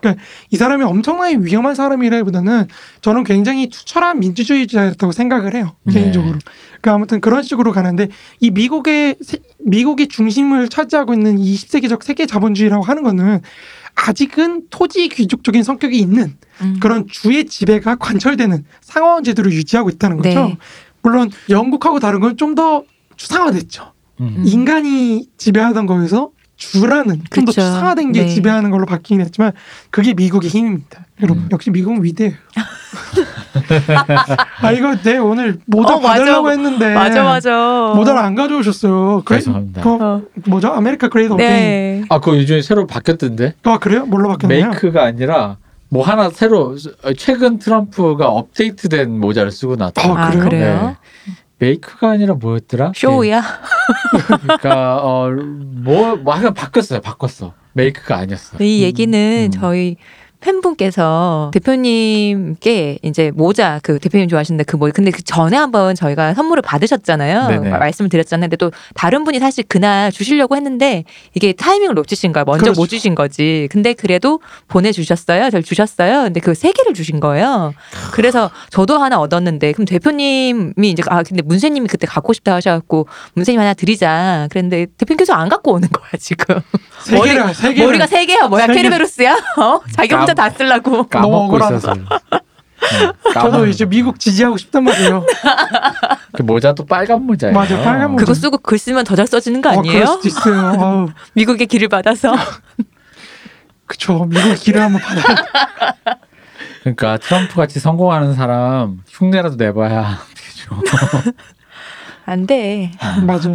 그러니까 0.00 0.22
이 0.50 0.56
사람이 0.56 0.84
엄청나게 0.84 1.38
위험한 1.40 1.74
사람이라기보다는 1.74 2.66
저는 3.00 3.24
굉장히 3.24 3.70
투철한 3.70 4.20
민주주의자였다고 4.20 5.12
생각을 5.12 5.54
해요. 5.54 5.76
네. 5.84 5.94
개인적으로. 5.94 6.38
그러니까 6.82 6.92
아무튼 6.94 7.20
그런 7.22 7.42
식으로 7.42 7.72
가는데 7.72 8.08
이 8.40 8.50
미국의 8.50 9.16
세- 9.22 9.38
미국의 9.60 10.08
중심을 10.08 10.68
차지하고 10.68 11.14
있는 11.14 11.38
20세기적 11.38 12.02
세계 12.02 12.26
자본주의라고 12.26 12.84
하는 12.84 13.02
거는 13.02 13.40
아직은 13.94 14.66
토지 14.70 15.08
귀족적인 15.08 15.62
성격이 15.62 15.98
있는 15.98 16.36
음. 16.62 16.78
그런 16.80 17.06
주의 17.08 17.44
지배가 17.46 17.96
관철되는 17.96 18.64
상하원 18.80 19.24
제도를 19.24 19.52
유지하고 19.52 19.88
있다는 19.90 20.16
거죠. 20.18 20.28
네. 20.48 20.58
물론 21.02 21.30
영국하고 21.48 22.00
다른 22.00 22.20
건 22.20 22.36
좀 22.36 22.54
더 22.54 22.84
추상화됐죠. 23.16 23.92
음. 24.20 24.34
음. 24.38 24.42
인간이 24.46 25.28
지배하던 25.38 25.86
거에서 25.86 26.30
주라는 26.56 27.22
좀 27.30 27.44
더. 27.44 27.52
추상화된 27.52 28.12
게 28.12 28.22
네. 28.22 28.28
지배하는 28.28 28.70
걸로 28.70 28.86
바뀌긴 28.86 29.20
했지만 29.20 29.52
그게 29.90 30.14
미국의 30.14 30.50
힘입니다. 30.50 31.06
여러분 31.22 31.44
음. 31.44 31.48
역시 31.52 31.70
미국은 31.70 32.02
위대해요. 32.04 32.34
아 34.60 34.72
이거 34.72 34.96
내 35.02 35.16
오늘 35.18 35.58
모자 35.66 35.94
어. 35.96 36.00
받으려고 36.00 36.50
했는데 36.50 36.94
맞아 36.94 37.22
맞아. 37.22 37.92
모자를 37.94 38.20
안 38.20 38.34
가져오셨어요. 38.34 39.22
그래- 39.24 39.38
죄송합니다. 39.38 39.82
그 39.82 39.90
어. 39.92 40.22
뭐죠? 40.46 40.68
America 40.68 41.08
great. 41.08 41.32
네. 41.34 42.02
아, 42.08 42.18
그거 42.20 42.36
요즘에 42.36 42.62
새로 42.62 42.86
바뀌었던데? 42.86 43.54
아 43.64 43.78
그래요? 43.78 44.06
뭘로 44.06 44.28
바뀌었나요? 44.30 44.68
메이크가 44.70 45.04
아니라 45.04 45.56
뭐 45.88 46.04
하나 46.04 46.30
새로 46.30 46.76
최근 47.16 47.58
트럼프가 47.58 48.28
업데이트된 48.28 49.20
모자를 49.20 49.50
쓰고 49.50 49.76
나왔다. 49.76 50.02
아, 50.08 50.26
아 50.26 50.30
그래요? 50.30 50.48
그래요? 50.48 50.96
메이크가 51.58 52.10
아니라 52.10 52.34
뭐였더라? 52.34 52.92
쇼야? 52.94 53.42
그러니까 54.42 54.96
어뭐 54.98 56.16
뭐 56.16 56.34
하여간 56.34 56.54
바뀌었어요. 56.54 57.00
바꿨어. 57.00 57.52
메이크가 57.74 58.16
아니었어. 58.16 58.56
이 58.60 58.82
얘기는 58.82 59.46
음. 59.46 59.50
저희 59.50 59.96
팬분께서 60.44 61.50
대표님께 61.54 62.98
이제 63.02 63.30
모자 63.34 63.80
그 63.82 63.98
대표님 63.98 64.28
좋아하시는데 64.28 64.64
그 64.64 64.74
뭐 64.76 64.90
근데 64.92 65.10
그 65.12 65.22
전에 65.22 65.56
한번 65.56 65.94
저희가 65.94 66.34
선물을 66.34 66.60
받으셨잖아요. 66.62 67.46
네네. 67.48 67.70
마- 67.70 67.78
말씀을 67.78 68.08
드렸잖아요. 68.10 68.48
근데 68.50 68.56
또 68.56 68.70
다른 68.94 69.22
분이 69.24 69.38
사실 69.38 69.62
그날 69.68 70.10
주시려고 70.10 70.56
했는데 70.56 71.04
이게 71.34 71.52
타이밍을 71.52 71.94
놓치신 71.94 72.32
거야. 72.32 72.42
먼저 72.44 72.64
그렇죠. 72.64 72.80
못 72.80 72.88
주신 72.88 73.14
거지. 73.14 73.68
근데 73.70 73.92
그래도 73.94 74.40
보내 74.68 74.90
주셨어요. 74.92 75.48
저를 75.50 75.62
주셨어요. 75.62 76.24
근데 76.24 76.40
그 76.40 76.54
세 76.54 76.72
개를 76.72 76.92
주신 76.94 77.20
거예요. 77.20 77.72
그래서 78.12 78.50
저도 78.70 78.98
하나 78.98 79.18
얻었는데 79.20 79.72
그럼 79.72 79.84
대표님이 79.86 80.72
이제 80.90 81.02
아 81.08 81.22
근데 81.22 81.42
문세님이 81.42 81.86
그때 81.88 82.06
갖고 82.06 82.32
싶다 82.32 82.54
하셔갖고 82.56 83.06
문세님 83.34 83.60
하나 83.60 83.74
드리자. 83.74 84.48
그랬는데 84.50 84.86
대표님께서 84.98 85.32
안 85.34 85.48
갖고 85.48 85.72
오는 85.72 85.88
거야 85.88 86.08
지금. 86.18 86.60
세 87.04 87.14
머리- 87.16 87.30
개를 87.30 87.54
세 87.54 87.72
개를 87.74 87.86
머리가 87.86 88.06
세 88.06 88.26
개야 88.26 88.48
뭐야. 88.48 88.66
케르베로스야? 88.66 89.32
어? 89.58 89.80
자기 89.96 90.14
혼자 90.14 90.33
다 90.34 90.50
쓰려고. 90.50 91.06
너무. 91.10 91.56
있어서. 91.56 91.94
네, 91.94 93.12
저도 93.32 93.66
이제 93.66 93.84
거. 93.84 93.88
미국 93.90 94.20
지지하고 94.20 94.56
싶단 94.58 94.84
말이에요. 94.84 95.24
그 96.32 96.42
모자도 96.42 96.84
빨간 96.84 97.22
모자예요. 97.24 97.54
맞아, 97.54 97.76
빨간 97.82 98.12
모자. 98.12 98.22
그거 98.24 98.34
쓰고 98.34 98.58
글 98.58 98.78
쓰면 98.78 99.04
더 99.04 99.14
잘 99.16 99.26
써지는 99.26 99.62
거 99.62 99.70
어, 99.70 99.78
아니에요? 99.78 99.92
그럴 99.94 100.06
수도 100.06 100.28
있어요. 100.28 101.08
미국의 101.34 101.66
길을 101.66 101.88
받아서. 101.88 102.34
그쵸. 103.86 104.24
미국 104.28 104.54
길을 104.56 104.80
한번 104.82 105.00
받아. 105.00 105.94
그러니까 106.80 107.16
트럼프 107.18 107.54
같이 107.54 107.80
성공하는 107.80 108.34
사람 108.34 108.98
흉내라도 109.08 109.56
내봐야 109.56 110.18
되죠. 110.34 110.80
안 112.26 112.46
돼. 112.46 112.90
맞아. 113.22 113.50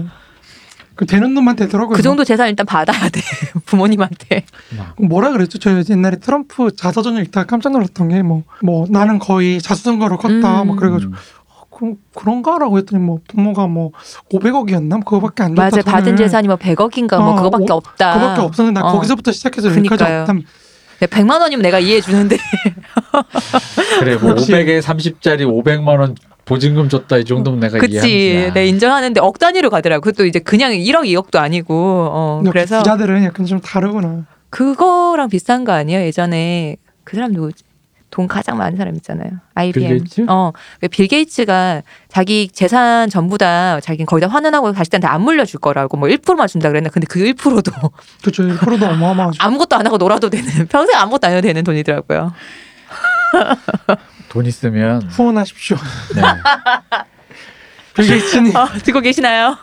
그 1.00 1.06
되는 1.06 1.34
놈만 1.34 1.56
되더라고요. 1.56 1.96
그 1.96 2.02
정도 2.02 2.26
재산 2.26 2.50
일단 2.50 2.66
받아야 2.66 3.08
돼. 3.08 3.22
부모님한테. 3.66 4.44
뭐라 4.98 5.32
그랬죠? 5.32 5.58
저 5.58 5.72
옛날에 5.90 6.18
트럼프 6.18 6.76
자서전을 6.76 7.22
읽다가 7.24 7.48
깜짝 7.48 7.72
놀랐던 7.72 8.10
게 8.10 8.20
뭐 8.22 8.44
뭐 8.62 8.86
나는 8.90 9.18
거의 9.18 9.62
자수성가로 9.62 10.18
컸다. 10.18 10.64
음. 10.64 10.68
뭐 10.68 10.76
그래가지고 10.76 11.14
어, 11.14 11.64
그, 11.70 11.94
그런가라고 12.14 12.78
했더니 12.80 13.02
뭐 13.02 13.20
부모가 13.30 13.68
뭐 13.68 13.92
500억이었나 14.34 15.06
그거밖에 15.06 15.44
안 15.44 15.56
줬다. 15.56 15.62
맞아요. 15.70 15.84
받은 15.86 16.04
돈을. 16.04 16.18
재산이 16.18 16.48
뭐 16.50 16.58
100억인가 16.58 17.18
뭐 17.20 17.32
어, 17.32 17.36
그거밖에 17.38 17.72
오- 17.72 17.76
없다. 17.78 18.14
그거밖에 18.16 18.42
없었는데 18.42 18.82
나 18.82 18.88
어. 18.88 18.92
거기서부터 18.92 19.32
시작해서 19.32 19.70
여기까지 19.70 19.90
그니까요. 20.04 20.22
없다면 20.24 20.44
100만 21.00 21.40
원이면 21.40 21.62
내가 21.62 21.80
이해해 21.80 22.02
주는데 22.02 22.36
그래 24.00 24.18
뭐 24.18 24.32
역시. 24.32 24.52
500에 24.52 24.82
30짜리 24.82 25.42
500만 25.46 26.00
원 26.00 26.16
보증금 26.50 26.90
줬다 26.90 27.18
이 27.18 27.26
정도면 27.26 27.60
내가 27.60 27.78
그치. 27.78 27.94
이해합니다. 27.94 28.54
네, 28.56 28.68
인정하는데 28.68 29.22
억 29.22 29.38
단위로 29.38 29.70
가더라고. 29.70 30.02
그것도 30.02 30.26
이제 30.26 30.40
그냥 30.40 30.72
1억, 30.72 31.06
2억도 31.06 31.38
아니고. 31.38 32.10
어, 32.12 32.42
역시 32.44 32.52
그래서 32.52 32.78
부자들은 32.80 33.24
약간 33.24 33.46
좀 33.46 33.62
다르구나. 33.62 34.26
그거랑 34.50 35.30
비슷한 35.30 35.64
거 35.64 35.74
아니에요? 35.74 36.02
예전에 36.02 36.78
그 37.04 37.16
사람 37.16 37.34
누구지? 37.34 37.64
돈 38.10 38.28
가장 38.28 38.58
많은 38.58 38.78
사람 38.78 38.96
있잖아요. 38.96 39.30
IBM. 39.54 39.90
게이츠? 40.00 40.26
어, 40.28 40.52
왜 40.82 40.95
빌 40.95 41.08
게이츠가 41.08 41.84
자기 42.08 42.50
재산 42.52 43.12
전부 43.12 43.38
다 43.38 43.80
자기는 43.80 44.08
거의 44.08 44.22
다 44.22 44.28
환원하고 44.28 44.74
자식들한테 44.74 45.08
안 45.08 45.22
물려줄 45.22 45.60
거라고 45.60 45.98
뭐 45.98 46.10
1%만 46.10 46.48
준다 46.48 46.70
그랬는데 46.70 46.92
근데 46.92 47.06
그 47.08 47.20
1%도 47.20 47.72
그렇죠. 48.24 48.42
1%도 48.42 48.88
어마어마하죠. 48.88 49.38
아무것도 49.40 49.76
안 49.76 49.86
하고 49.86 49.98
놀아도 49.98 50.32
되는 50.32 50.66
평생 50.66 50.98
아무것도 50.98 51.28
안 51.28 51.34
해도 51.34 51.42
되는 51.42 51.64
돈이더라고요. 51.64 52.34
돈 54.30 54.46
있으면 54.46 55.02
후원하십시오. 55.04 55.78
네. 56.16 56.22
빌게이츠님. 57.96 58.56
어, 58.56 58.68
듣고 58.84 59.02
계시나요? 59.02 59.58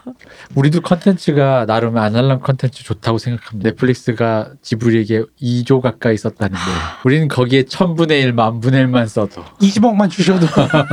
우리도 0.57 0.83
컨텐츠가 0.83 1.64
나름 1.67 1.97
아날람 1.97 2.41
컨텐츠 2.41 2.85
좋다고 2.85 3.17
생각합니다. 3.19 3.71
넷플릭스가 3.71 4.51
지브리에게 4.61 5.23
2조 5.41 5.81
가까이 5.81 6.19
썼다는데 6.19 6.61
우리는 7.05 7.29
거기에 7.29 7.62
1000분의 7.62 8.23
1, 8.25 8.33
만분의 8.35 8.87
1만 8.87 9.09
써도 9.09 9.43
20억만 9.61 10.11
주셔도 10.11 10.47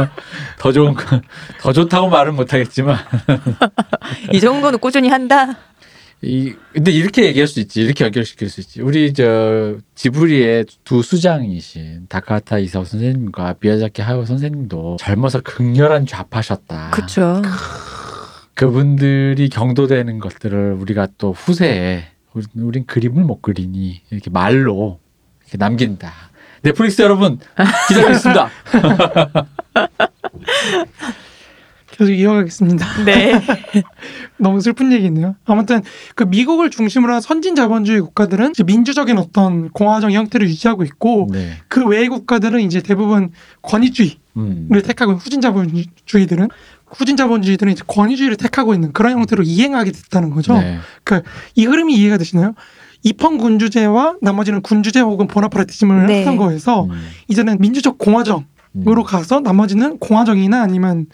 더 0.60 0.72
좋은 0.72 0.94
거- 0.94 1.20
더 1.60 1.74
좋다고 1.74 2.08
말은 2.10 2.36
못하겠지만 2.36 2.98
이 4.32 4.40
정도는 4.40 4.80
꾸준히 4.80 5.10
한다. 5.10 5.48
이 6.24 6.56
근데 6.72 6.92
이렇게 6.92 7.26
얘기할 7.26 7.48
수 7.48 7.60
있지 7.60 7.82
이렇게 7.82 8.06
연결시킬 8.06 8.50
수 8.50 8.62
있지 8.62 8.82
우리 8.82 9.14
저 9.14 9.76
지브리의 9.96 10.66
두 10.86 11.04
수장이신 11.04 12.06
다카타 12.08 12.60
이사오 12.60 12.86
선생님과 12.86 13.56
미야자키 13.60 14.02
하요 14.02 14.26
선생님도 14.26 14.98
젊어서 15.00 15.42
극렬한 15.42 16.06
좌파셨다. 16.06 16.92
그렇죠. 16.92 17.42
그분들이 18.54 19.50
경도되는 19.50 20.20
것들을 20.20 20.74
우리가 20.74 21.08
또 21.18 21.34
후세에 21.34 22.06
우린 22.56 22.86
그림을 22.86 23.24
못 23.24 23.42
그리니 23.42 24.02
이렇게 24.10 24.30
말로 24.30 25.00
이렇게 25.42 25.58
남긴다. 25.58 26.14
넷플릭스 26.62 27.02
여러분 27.02 27.40
기다리고 27.90 28.14
있습니다. 28.14 28.50
계속 31.98 32.12
이어가겠습니다. 32.12 33.04
네. 33.06 33.34
너무 34.38 34.60
슬픈 34.62 34.92
얘기네요. 34.92 35.36
아무튼 35.46 35.82
그 36.16 36.24
미국을 36.24 36.70
중심으로 36.70 37.14
한 37.14 37.22
선진 37.22 37.56
자본주의 37.56 38.02
국가들은 38.02 38.52
이제 38.52 38.64
민주적인 38.64 39.18
어떤 39.18 39.70
공화정 39.70 40.12
형태를 40.12 40.48
유지하고 40.48 40.84
있고 40.84 41.30
네. 41.32 41.52
그 41.68 41.86
외의 41.86 42.10
국가들은 42.10 42.62
이제 42.62 42.82
대부분 42.82 43.32
권위주의를 43.62 44.18
음. 44.38 44.70
택하고 44.84 45.12
있는 45.12 45.22
후진 45.22 45.42
자본주의들은 45.42 46.50
후진 46.88 47.16
자본주의들은 47.16 47.72
이제 47.74 47.84
권위주의를 47.88 48.38
택하고 48.38 48.74
있는 48.74 48.92
그런 48.92 49.14
형태로 49.14 49.44
이행하게 49.44 49.92
됐다는 49.92 50.32
거죠. 50.32 50.54
네. 50.54 50.80
이 51.56 51.66
흐름이 51.66 51.96
이해가 51.96 52.18
되시나요? 52.18 52.54
입헌 53.04 53.38
군주제와 53.38 54.18
나머지는 54.22 54.62
군주제 54.62 55.02
혹은 55.02 55.28
보나파르티즘을 55.28 56.08
네. 56.08 56.20
하던 56.20 56.38
거에서 56.38 56.86
음. 56.86 57.08
이제는 57.28 57.58
민주적 57.60 57.98
공화정 57.98 58.46
으로 58.88 59.04
음. 59.04 59.06
가서 59.06 59.40
나머지는 59.40 60.00
공화정이나 60.00 60.64
아니면 60.64 61.06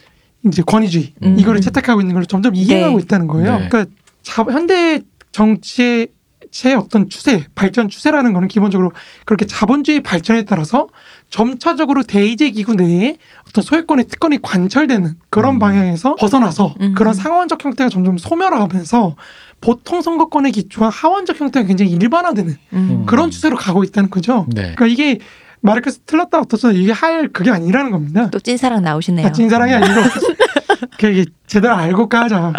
이제 0.46 0.62
권위주의 0.66 1.14
음. 1.24 1.38
이거를 1.40 1.62
채택하고 1.62 2.02
있는 2.02 2.14
걸 2.14 2.26
점점 2.26 2.56
이행하고 2.56 2.98
네. 2.98 3.04
있다는 3.04 3.28
거예요. 3.28 3.60
네. 3.60 3.68
그러니까 3.70 3.92
자- 4.24 4.44
현대 4.44 5.02
정치의 5.32 6.08
제 6.52 6.74
어떤 6.74 7.10
추세, 7.10 7.46
발전 7.54 7.90
추세라는 7.90 8.34
거는 8.34 8.48
기본적으로 8.48 8.92
그렇게 9.26 9.46
자본주의 9.46 10.02
발전에 10.02 10.46
따라서 10.46 10.88
점차적으로 11.30 12.02
대의제 12.02 12.50
기구 12.52 12.74
내에 12.74 13.18
어떤 13.48 13.64
소유권의 13.64 14.06
특권이 14.08 14.42
관철되는 14.42 15.14
그런 15.30 15.56
음. 15.56 15.60
방향에서 15.60 16.16
벗어나서 16.16 16.74
음. 16.82 16.96
그런 16.96 17.14
상원적 17.14 17.64
형태가 17.64 17.90
점점 17.90 18.18
소멸하면서 18.18 19.16
보통 19.62 20.02
선거권의 20.02 20.52
기초와 20.54 20.90
하원적 20.90 21.40
형태가 21.40 21.68
굉장히 21.68 21.92
일반화되는 21.92 22.58
음. 22.74 23.04
그런 23.06 23.30
추세로 23.30 23.56
가고 23.56 23.84
있다는 23.84 24.10
거죠. 24.10 24.48
네. 24.50 24.74
그러니까 24.76 24.88
이게 24.88 25.20
마르크스 25.62 26.00
틀렸다 26.06 26.40
어떠서 26.40 26.72
이게 26.72 26.92
할 26.92 27.28
그게 27.30 27.52
아니라는 27.52 27.92
겁니다. 27.92 28.30
또 28.30 28.40
찐사랑 28.40 28.82
나오시네요. 28.84 29.28
아, 29.28 29.32
찐사랑이 29.32 29.74
아니고 29.74 29.94
그게 31.00 31.26
제대로 31.48 31.76
알고 31.76 32.08
까자 32.10 32.54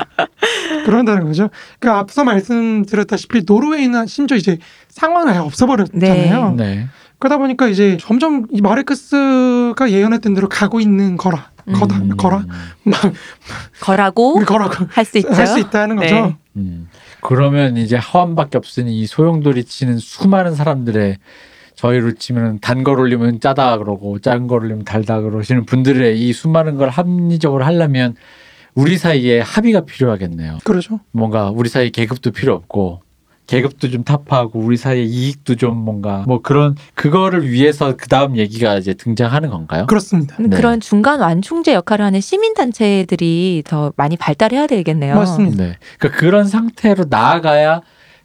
그런다는 0.85 1.25
거죠. 1.25 1.51
그러니까 1.79 2.01
앞서 2.01 2.25
말씀드렸다시피 2.25 3.43
노르웨이는 3.47 4.07
심지어 4.07 4.37
이제 4.37 4.59
상황을 4.89 5.29
아예 5.33 5.39
없어버렸잖아요. 5.39 6.55
네. 6.57 6.87
그러다 7.19 7.37
보니까 7.39 7.69
이제 7.69 7.99
점점 8.01 8.47
이 8.51 8.61
마르크스가 8.63 9.91
예언했던 9.91 10.35
대로 10.35 10.49
가고 10.49 10.81
있는 10.81 11.17
거라 11.19 11.51
거다 11.75 11.99
음. 11.99 12.17
거라 12.17 12.45
막 12.83 13.01
거라고 13.81 14.41
거라고 14.45 14.87
할 14.91 15.05
수 15.05 15.19
있죠. 15.19 15.33
할 15.33 15.47
수 15.47 15.59
있다는 15.59 15.97
거죠. 15.97 16.15
네. 16.15 16.37
음. 16.57 16.89
그러면 17.21 17.77
이제 17.77 17.97
하원밖에 17.97 18.57
없으니 18.57 18.99
이 18.99 19.07
소용돌이 19.07 19.65
치는 19.65 19.99
수많은 19.99 20.55
사람들의 20.55 21.19
저희로 21.81 22.13
치면 22.13 22.59
단 22.61 22.85
걸 22.85 22.99
올리면 23.01 23.41
짜다 23.41 23.79
그러고 23.79 24.19
짠 24.19 24.47
걸 24.47 24.65
올리면 24.65 24.85
달다 24.85 25.21
그러시는 25.21 25.65
분들의 25.65 26.21
이 26.21 26.33
수많은 26.33 26.77
걸 26.77 26.91
합리적으로 26.91 27.65
하려면 27.65 28.15
우리 28.75 28.99
사이에 28.99 29.41
합의가 29.41 29.81
필요하겠네요. 29.87 30.59
그렇죠. 30.65 31.01
뭔가 31.11 31.51
우리 31.51 31.69
사이 31.71 31.91
계급도 31.91 32.33
필요 32.33 32.55
없고 32.55 33.01
계급도 33.47 33.91
좀 33.91 34.05
타파하고 34.05 34.61
우리 34.61 34.77
사이의 34.77 35.07
이익도 35.09 35.57
좀 35.57 35.77
뭔가 35.77 36.23
뭐 36.29 36.41
그런 36.41 36.77
그거를 36.95 37.51
위해서 37.51 37.97
그 37.97 38.09
다음 38.09 38.37
얘기가 38.37 38.77
이제 38.79 38.95
등장하는 38.95 39.49
건가요? 39.51 39.87
그렇습니다. 39.87 40.37
네. 40.39 40.55
그런 40.57 40.81
중간 40.81 41.19
완충제 41.21 41.73
역할을 41.75 42.05
하는 42.05 42.21
시민 42.21 42.55
단체들이 42.55 43.63
더 43.67 43.93
많이 43.97 44.17
발달해야 44.17 44.67
되겠네요. 44.69 45.17
맞습니다. 45.17 45.65
네. 45.65 45.77
그러니까 45.99 46.21
그런 46.21 46.47
상태로 46.47 47.07
나아가야 47.11 47.81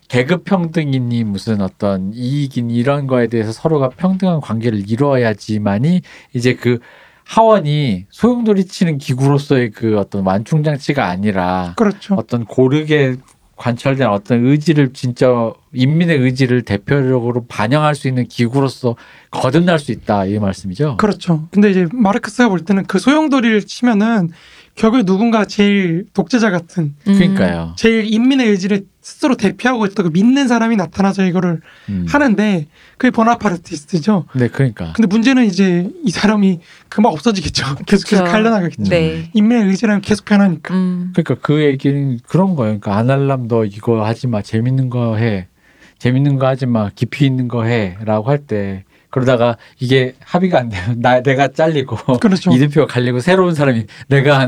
계급 0.08 0.44
평등이니 0.44 1.24
무슨 1.24 1.62
어떤 1.62 2.14
이익이니 2.14 2.76
이런 2.76 3.08
거에 3.08 3.28
대해서 3.28 3.52
서로가 3.52 3.90
평등한 3.90 4.42
관계를 4.42 4.90
이루어야지만이 4.90 6.02
이제 6.34 6.56
그 6.56 6.80
하원이 7.24 8.06
소용돌이 8.12 8.66
치는 8.66 9.00
기구로서의 9.00 9.72
그 9.72 9.98
어떤 9.98 10.26
완충 10.26 10.64
장치가 10.64 11.08
아니라 11.08 11.74
그렇죠. 11.76 12.16
어떤 12.16 12.46
고르게 12.46 13.16
관철된 13.56 14.08
어떤 14.08 14.46
의지를 14.46 14.94
진짜 14.94 15.52
인민의 15.74 16.20
의지를 16.20 16.64
대표적으로 16.64 17.46
반영할 17.48 17.96
수 17.96 18.08
있는 18.08 18.28
기구로서 18.28 18.96
거듭날 19.32 19.80
수 19.80 19.92
있다 19.92 20.26
이 20.26 20.38
말씀이죠. 20.40 20.98
그렇죠. 20.98 21.48
근데 21.52 21.72
이제 21.72 21.88
마르크스가 21.92 22.50
볼 22.50 22.66
때는 22.66 22.86
그 22.86 23.00
소용돌이를 23.00 23.64
치면은 23.64 24.30
결국에 24.76 25.04
누군가 25.04 25.46
제일 25.46 26.06
독재자 26.14 26.52
같은 26.52 26.96
음. 27.08 27.14
그러니까요. 27.14 27.74
제일 27.78 28.14
인민의 28.14 28.50
의지를 28.50 28.86
스스로 29.06 29.36
대표하고 29.36 29.86
있다고 29.86 30.10
믿는 30.10 30.48
사람이 30.48 30.78
나타나서 30.78 31.26
이거를 31.26 31.62
음. 31.90 32.08
하는데 32.10 32.66
그게 32.98 33.12
보나파르티스트죠. 33.12 34.26
네, 34.34 34.48
그러니까. 34.48 34.94
근데 34.96 35.06
문제는 35.08 35.46
이제 35.46 35.92
이 36.04 36.10
사람이 36.10 36.60
금방 36.90 37.14
없어지겠죠. 37.14 37.76
계속 37.86 38.10
계속. 38.10 38.24
갈려나가겠죠. 38.24 38.90
네. 38.90 39.30
인민의 39.36 39.68
의지라면 39.68 40.02
계속 40.02 40.26
변하니까. 40.26 40.74
음. 40.74 41.14
그러니까 41.14 41.36
그 41.40 41.62
얘기는 41.64 42.20
그런 42.28 42.56
거예요. 42.56 42.80
그러니까 42.80 42.98
아날람 42.98 43.48
너 43.48 43.64
이거 43.64 44.04
하지 44.04 44.26
마. 44.26 44.42
재밌는 44.42 44.90
거 44.90 45.18
해. 45.18 45.50
재밌는 46.00 46.40
거 46.40 46.48
하지 46.48 46.66
마. 46.66 46.90
깊이 46.96 47.28
있는 47.28 47.48
거 47.48 47.64
해라고 47.64 48.28
할 48.32 48.40
때 48.48 48.86
그러다가 49.16 49.56
이게 49.80 50.14
합의가 50.26 50.60
안 50.60 50.68
되면 50.68 51.00
나 51.00 51.22
내가 51.22 51.48
잘리고 51.48 51.96
그렇죠. 52.20 52.52
이 52.54 52.60
대표가 52.60 52.86
갈리고 52.86 53.22
새로운 53.22 53.56
사람이 53.56 53.86
내가 54.10 54.46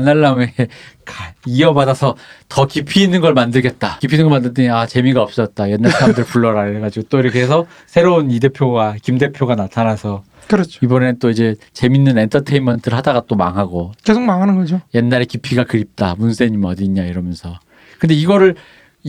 가- 1.06 1.32
이어받아서 1.46 2.16
더 2.50 2.66
깊이 2.66 3.02
있는 3.02 3.22
걸 3.22 3.32
만들겠다. 3.32 3.96
깊이 3.98 4.16
있는 4.16 4.28
걸 4.28 4.36
만들더니 4.40 4.68
아 4.68 4.84
재미가 4.84 5.22
없었다. 5.22 5.70
옛날 5.70 5.90
사람들 5.90 6.24
불러라 6.24 6.64
해가지고 6.64 7.06
또 7.08 7.18
이렇게 7.18 7.40
해서 7.40 7.64
새로운 7.86 8.30
이 8.30 8.38
대표가 8.40 8.96
김 9.00 9.16
대표가 9.16 9.54
나타나서 9.54 10.22
그렇죠. 10.48 10.80
이번에는 10.84 11.18
또 11.18 11.30
이제 11.30 11.54
재밌는 11.72 12.18
엔터테인먼트를 12.18 12.96
하다가 12.98 13.22
또 13.26 13.36
망하고 13.36 13.92
계속 14.04 14.20
망하는 14.22 14.54
거죠. 14.56 14.82
옛날에 14.92 15.24
깊이가 15.24 15.64
그립다. 15.64 16.14
문세님 16.18 16.62
어디 16.66 16.84
있냐 16.84 17.04
이러면서. 17.04 17.58
근데 17.98 18.14
이거를 18.14 18.54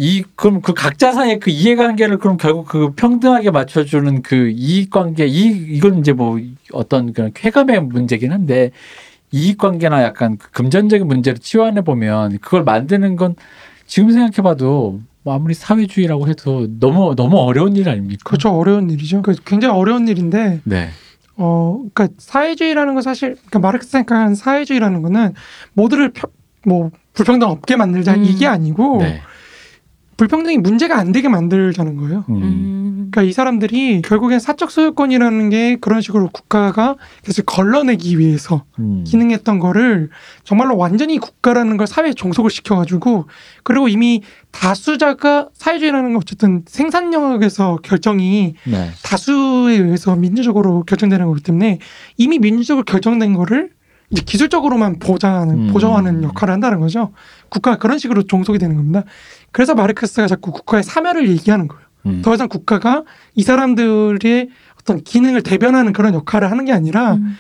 이 0.02 0.24
그럼 0.36 0.62
그 0.62 0.74
각자 0.74 1.12
사이의 1.12 1.40
그 1.40 1.50
이해관계를 1.50 2.20
그럼 2.20 2.38
결국 2.38 2.66
그 2.70 2.92
평등하게 2.96 3.52
맞춰주는 3.52 4.22
그 4.22 4.50
이익관계 4.50 5.28
이 5.28 5.48
이건 5.76 6.00
이제 6.00 6.14
뭐 6.14 6.40
어떤 6.72 7.12
그런 7.12 7.32
쾌감의 7.34 7.82
문제긴 7.84 8.32
한데 8.32 8.72
이익관계나 9.32 10.02
약간 10.04 10.38
그 10.38 10.50
금전적인 10.52 11.06
문제를 11.06 11.40
치환해 11.40 11.82
보면 11.82 12.38
그걸 12.40 12.64
만드는 12.64 13.18
건 13.18 13.36
지금 13.88 14.12
생각해봐도 14.12 15.02
뭐 15.24 15.34
아무리 15.34 15.54
사회주의라고 15.54 16.30
해도 16.30 16.68
너무 16.80 17.14
너무 17.16 17.38
어려운 17.38 17.76
일 17.76 17.90
아닙니까? 17.90 18.22
그렇죠. 18.24 18.52
어려운 18.58 18.90
일이죠. 18.90 19.22
그 19.22 19.36
굉장히 19.44 19.76
어려운 19.76 20.08
일인데 20.08 20.62
네. 20.64 20.90
어, 21.36 21.82
그러니까 21.94 22.08
사회주의라는 22.18 22.94
건 22.94 23.04
사실 23.04 23.36
그러니까 23.36 23.60
마르크스 23.60 23.92
생각하는 23.92 24.34
사회주의라는 24.36 25.02
거는 25.02 25.34
모두를 25.74 26.14
펴- 26.14 26.30
뭐 26.66 26.90
불평등 27.14 27.50
없게 27.50 27.76
만들자 27.76 28.14
음. 28.16 28.24
이게 28.24 28.48
아니고 28.48 29.00
네. 29.02 29.22
불평등이 30.20 30.58
문제가 30.58 30.98
안 30.98 31.14
되게 31.14 31.30
만들자는 31.30 31.96
거예요. 31.96 32.26
음. 32.28 32.36
음. 32.36 33.08
그러니까 33.10 33.22
이 33.22 33.32
사람들이 33.32 34.02
결국엔 34.02 34.40
사적 34.40 34.70
소유권이라는 34.70 35.50
게 35.50 35.78
그런 35.78 36.02
식으로 36.02 36.30
국가가 36.34 36.98
계속 37.24 37.46
걸러내기 37.46 38.20
위해서 38.20 38.66
음. 38.80 39.06
기능했던 39.08 39.60
거를 39.60 40.10
정말로 40.44 40.76
완전히 40.76 41.20
국가라는 41.20 41.78
걸 41.78 41.88
사회에 41.88 42.12
종속을 42.12 42.52
시켜가지고 42.52 43.28
그리고 43.64 43.88
이미 43.88 44.22
다수자가 44.52 45.48
사회주의라는 45.54 46.10
건 46.10 46.18
어쨌든 46.18 46.64
생산 46.68 47.14
영역에서 47.14 47.78
결정이 47.82 48.56
네. 48.68 48.90
다수에 49.06 49.78
의해서 49.78 50.18
민주적으로 50.18 50.84
결정되는 50.84 51.26
거기 51.28 51.42
때문에 51.42 51.80
이미 52.18 52.40
민주적으로 52.40 52.84
결정된 52.84 53.36
거를 53.36 53.70
이제 54.12 54.24
기술적으로만 54.24 55.00
보장하는 55.00 55.68
음. 55.68 55.74
보정하는 55.74 56.24
역할을 56.24 56.54
한다는 56.54 56.80
거죠. 56.80 57.12
국가가 57.50 57.78
그런 57.78 58.00
식으로 58.00 58.24
종속이 58.24 58.58
되는 58.58 58.76
겁니다. 58.76 59.04
그래서 59.52 59.76
마르크스가 59.76 60.28
자꾸 60.28 60.52
국가의 60.52 60.84
사멸을 60.84 61.30
얘기하는 61.30 61.68
거예요. 61.68 61.84
음. 62.06 62.22
더 62.24 62.34
이상 62.34 62.48
국가가 62.48 63.04
이 63.36 63.44
사람들의 63.44 64.50
어떤 64.80 65.04
기능을 65.04 65.42
대변하는 65.44 65.92
그런 65.92 66.14
역할을 66.14 66.50
하는 66.50 66.66
게 66.66 66.72
아니라 66.72 67.16
음. 67.16 67.36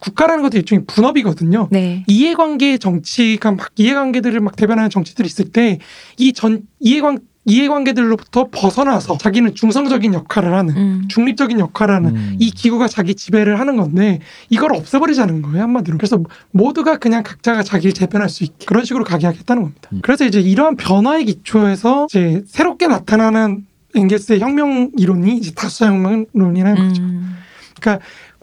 국가라는 0.00 0.42
것도 0.42 0.56
일종의 0.56 0.84
분업이거든요. 0.86 1.68
네. 1.70 2.04
이해관계 2.06 2.78
정치가 2.78 3.52
막 3.52 3.70
이해관계들을 3.76 4.40
막 4.40 4.56
대변하는 4.56 4.90
정치들이 4.90 5.26
있을 5.26 5.50
때 5.52 5.78
이 6.18 6.32
전 6.32 6.62
이해관 6.80 7.18
이해관계들로부터 7.44 8.48
벗어나서 8.50 9.18
자기는 9.18 9.54
중성적인 9.54 10.14
역할을 10.14 10.54
하는 10.54 10.76
음. 10.76 11.04
중립적인 11.08 11.58
역할을 11.58 11.94
하는 11.94 12.16
음. 12.16 12.36
이 12.38 12.50
기구가 12.50 12.88
자기 12.88 13.14
지배를 13.14 13.60
하는 13.60 13.76
건데 13.76 14.20
이걸 14.48 14.74
없애버리자는 14.74 15.42
거예요 15.42 15.62
한마디로 15.62 15.98
그래서 15.98 16.22
모두가 16.52 16.98
그냥 16.98 17.22
각자가 17.22 17.62
자기를 17.62 17.92
재편할 17.92 18.28
수 18.28 18.44
있게 18.44 18.64
그런 18.66 18.84
식으로 18.84 19.04
가게 19.04 19.26
하겠다는 19.26 19.62
겁니다 19.62 19.90
음. 19.92 20.00
그래서 20.02 20.24
이제 20.24 20.40
이러한 20.40 20.76
변화의 20.76 21.26
기초에서 21.26 22.06
이제 22.08 22.42
새롭게 22.46 22.86
나타나는 22.86 23.66
엥겔스의 23.94 24.40
혁명 24.40 24.90
이론이 24.96 25.36
이제 25.36 25.52
다수자 25.54 25.86
혁명론이라는 25.86 26.88
거죠 26.88 27.02
음. 27.02 27.36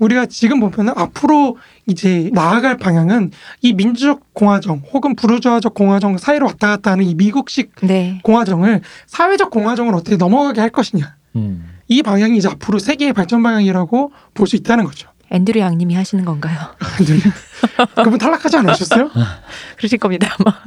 우리가 0.01 0.25
지금 0.25 0.59
보면은 0.59 0.93
앞으로 0.97 1.57
이제 1.85 2.29
나아갈 2.33 2.77
방향은 2.77 3.31
이 3.61 3.73
민주적 3.73 4.33
공화정 4.33 4.81
혹은 4.91 5.15
부르주아적 5.15 5.75
공화정 5.75 6.17
사이로 6.17 6.47
왔다 6.47 6.69
갔다 6.69 6.91
하는 6.91 7.05
이 7.05 7.13
미국식 7.13 7.71
네. 7.83 8.19
공화정을 8.23 8.81
사회적 9.05 9.51
공화정으로 9.51 9.97
어떻게 9.97 10.17
넘어가게 10.17 10.59
할 10.59 10.71
것이냐 10.71 11.15
음. 11.35 11.69
이 11.87 12.01
방향이 12.01 12.35
이제 12.37 12.49
앞으로 12.49 12.79
세계의 12.79 13.13
발전 13.13 13.43
방향이라고 13.43 14.11
볼 14.33 14.47
수 14.47 14.55
있다는 14.55 14.85
거죠. 14.85 15.07
앤드류 15.29 15.59
양님이 15.59 15.93
하시는 15.93 16.25
건가요? 16.25 16.57
그분 17.95 18.17
탈락하지 18.17 18.57
않으셨어요? 18.57 19.11
그러실 19.77 19.99
겁니다. 19.99 20.35
아마. 20.39 20.57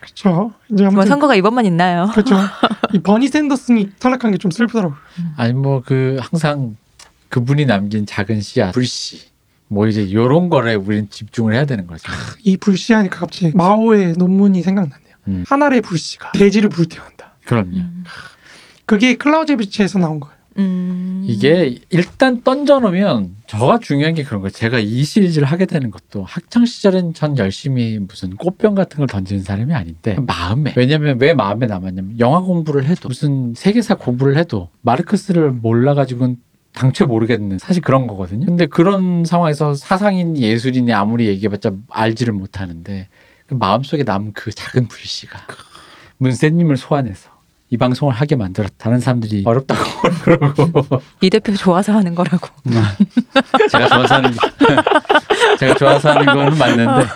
그렇죠. 0.00 0.52
이제 0.72 0.82
뭐 0.84 0.88
아무튼 0.92 1.06
선거가 1.08 1.34
이번만 1.36 1.64
있나요? 1.66 2.08
그렇죠. 2.12 2.36
이 2.92 2.98
버니 2.98 3.28
샌더슨이 3.28 3.92
탈락한 4.00 4.32
게 4.32 4.38
좀 4.38 4.50
슬프더라고요. 4.50 4.98
아니 5.36 5.52
뭐 5.52 5.82
그 5.84 6.18
항상 6.20 6.76
그분이 7.28 7.66
남긴 7.66 8.06
작은 8.06 8.40
씨앗 8.40 8.74
불씨 8.74 9.28
뭐 9.68 9.86
이제 9.86 10.10
요런 10.12 10.48
거에 10.48 10.74
우리는 10.74 11.08
집중을 11.10 11.54
해야 11.54 11.64
되는 11.64 11.86
거죠. 11.86 12.10
이 12.42 12.56
불씨 12.56 12.94
하니까 12.94 13.20
갑자기 13.20 13.52
마오의 13.54 14.14
논문이 14.14 14.62
생각났네요. 14.62 15.14
음. 15.28 15.44
하나의 15.46 15.82
불씨가 15.82 16.32
대지를 16.32 16.70
불태운다. 16.70 17.34
그럼요. 17.44 17.76
음. 17.76 18.04
그게 18.86 19.16
클라우제비치에서 19.16 19.98
나온 19.98 20.20
거예요. 20.20 20.38
음. 20.58 21.24
이게 21.28 21.78
일단 21.90 22.42
던져놓으면 22.42 23.36
저가 23.46 23.78
중요한 23.78 24.14
게 24.14 24.24
그런 24.24 24.40
거예요. 24.40 24.50
제가 24.50 24.78
이 24.78 25.04
시리즈를 25.04 25.46
하게 25.46 25.66
되는 25.66 25.90
것도 25.90 26.24
학창 26.24 26.64
시절엔 26.64 27.14
전 27.14 27.38
열심히 27.38 27.98
무슨 27.98 28.34
꽃병 28.36 28.74
같은 28.74 28.98
걸 28.98 29.06
던지는 29.06 29.42
사람이 29.42 29.72
아닌데 29.72 30.16
마음에 30.26 30.72
왜냐면 30.76 31.18
왜 31.20 31.32
마음에 31.32 31.66
남았냐면 31.66 32.18
영화 32.18 32.40
공부를 32.40 32.86
해도 32.86 33.08
무슨 33.08 33.54
세계사 33.54 33.94
공부를 33.94 34.36
해도 34.36 34.68
마르크스를 34.80 35.52
몰라가지고는 35.52 36.38
당최 36.74 37.04
모르겠는 37.04 37.58
사실 37.58 37.82
그런 37.82 38.06
거거든요. 38.06 38.46
근데 38.46 38.66
그런 38.66 39.24
상황에서 39.24 39.74
사상인 39.74 40.36
예술인이 40.36 40.92
아무리 40.92 41.26
얘기해봤자 41.26 41.72
알지를 41.90 42.32
못하는데 42.32 43.08
그 43.46 43.54
마음속에 43.54 44.02
남은 44.04 44.32
그 44.34 44.50
작은 44.52 44.88
불씨가 44.88 45.38
문세님을 46.18 46.76
소환해서 46.76 47.30
이 47.70 47.76
방송을 47.76 48.14
하게 48.14 48.36
만들었다. 48.36 48.74
다른 48.78 48.98
사람들이 49.00 49.42
어렵다고 49.44 49.80
그러고 50.22 51.02
이 51.20 51.28
대표 51.28 51.54
좋아서 51.54 51.92
하는 51.92 52.14
거라고. 52.14 52.48
제가 53.70 53.88
좋아서 53.88 54.14
하는 54.14 54.30
게 54.30 54.38
제가 55.58 55.74
좋아서 55.74 56.10
하는 56.10 56.26
거는 56.26 56.58
맞는데 56.58 57.06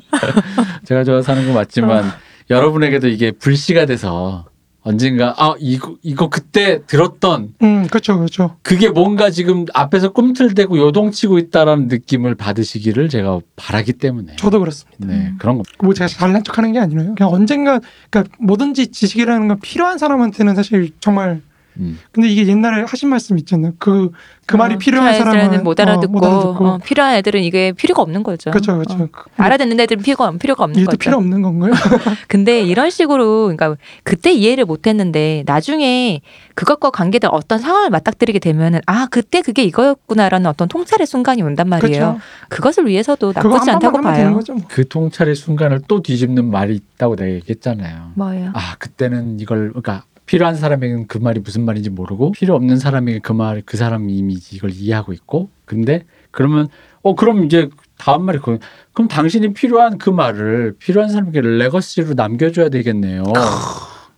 제가 0.84 1.04
좋아서 1.04 1.32
하는 1.32 1.44
건 1.46 1.54
맞지만 1.54 2.10
여러분에게도 2.50 3.08
이게 3.08 3.32
불씨가 3.32 3.86
돼서 3.86 4.46
언젠가 4.82 5.34
아 5.38 5.54
이거 5.60 5.96
이거 6.02 6.28
그때 6.28 6.84
들었던 6.86 7.54
음, 7.62 7.86
그렇죠, 7.86 8.16
그렇죠. 8.16 8.56
그게 8.62 8.88
뭔가 8.88 9.30
지금 9.30 9.64
앞에서 9.74 10.12
꿈틀대고 10.12 10.76
요동치고 10.76 11.38
있다라는 11.38 11.86
느낌을 11.86 12.34
받으시기를 12.34 13.08
제가 13.08 13.40
바라기 13.54 13.92
때문에 13.94 14.36
저도 14.36 14.58
그렇습니다. 14.58 15.06
네 15.06 15.14
음. 15.14 15.36
그런 15.38 15.62
거뭐 15.80 15.94
제가 15.94 16.08
잘난 16.08 16.42
척하는 16.42 16.72
게 16.72 16.80
아니라요. 16.80 17.14
그냥 17.14 17.32
언젠가 17.32 17.80
그러니까 18.10 18.36
뭐든지 18.40 18.88
지식이라는 18.88 19.48
건 19.48 19.60
필요한 19.60 19.98
사람한테는 19.98 20.56
사실 20.56 20.90
정말 20.98 21.42
음. 21.78 21.98
근데 22.10 22.28
이게 22.28 22.46
옛날에 22.46 22.82
하신 22.82 23.08
말씀 23.08 23.38
있잖아요. 23.38 23.72
그그 23.78 24.56
말이 24.56 24.74
어, 24.74 24.78
필요한 24.78 25.14
사람은 25.14 25.64
못 25.64 25.80
어, 25.80 25.82
알아듣고, 25.82 26.12
못 26.12 26.24
알아듣고. 26.24 26.66
어, 26.66 26.78
필요한 26.78 27.14
애들은 27.16 27.42
이게 27.42 27.72
필요가 27.72 28.02
없는 28.02 28.22
거죠. 28.22 28.50
그렇죠, 28.50 28.76
그렇죠. 28.78 29.04
어. 29.04 29.08
알아듣는 29.36 29.80
애들은 29.80 30.02
필요가 30.02 30.30
필요가 30.32 30.64
없는 30.64 30.84
거죠. 30.84 30.96
필요 30.98 31.16
없는 31.16 31.42
건가요? 31.42 31.72
근데 32.28 32.60
이런 32.62 32.90
식으로 32.90 33.44
그러니까 33.44 33.76
그때 34.02 34.32
이해를 34.32 34.64
못 34.64 34.86
했는데 34.86 35.44
나중에 35.46 36.20
그것과 36.54 36.90
관계된 36.90 37.30
어떤 37.32 37.58
상황을 37.58 37.90
맞닥뜨리게 37.90 38.38
되면은 38.38 38.80
아 38.86 39.06
그때 39.10 39.40
그게 39.42 39.62
이거였구나라는 39.64 40.46
어떤 40.48 40.68
통찰의 40.68 41.06
순간이 41.06 41.42
온단 41.42 41.68
말이에요. 41.68 41.90
그렇죠. 41.90 42.20
그것을 42.48 42.86
위해서도 42.86 43.32
나쁘지 43.34 43.70
한 43.70 43.76
않다고 43.76 44.00
봐요. 44.00 44.34
거죠. 44.34 44.54
뭐. 44.54 44.62
그 44.68 44.86
통찰의 44.86 45.34
순간을 45.34 45.82
또 45.88 46.02
뒤집는 46.02 46.50
말이 46.50 46.74
있다고 46.74 47.16
내가 47.16 47.30
얘기했잖아요. 47.30 48.12
뭐예요? 48.14 48.50
아 48.54 48.76
그때는 48.78 49.40
이걸 49.40 49.68
그러니까 49.68 50.04
필요한 50.26 50.54
사람에게는 50.56 51.06
그 51.08 51.18
말이 51.18 51.40
무슨 51.40 51.64
말인지 51.64 51.90
모르고 51.90 52.32
필요 52.32 52.54
없는 52.54 52.78
사람에게 52.78 53.18
그 53.20 53.32
말 53.32 53.62
그 53.66 53.76
사람 53.76 54.08
이미지 54.08 54.56
이걸 54.56 54.70
이해하고 54.72 55.12
있고 55.12 55.50
근데 55.64 56.04
그러면 56.30 56.68
어 57.02 57.14
그럼 57.14 57.44
이제 57.44 57.68
다음 57.98 58.24
말이 58.24 58.38
그 58.38 58.58
그럼 58.92 59.08
당신이 59.08 59.52
필요한 59.54 59.98
그 59.98 60.10
말을 60.10 60.76
필요한 60.78 61.10
사람에게 61.10 61.40
레거시로 61.40 62.14
남겨줘야 62.14 62.68
되겠네요. 62.70 63.24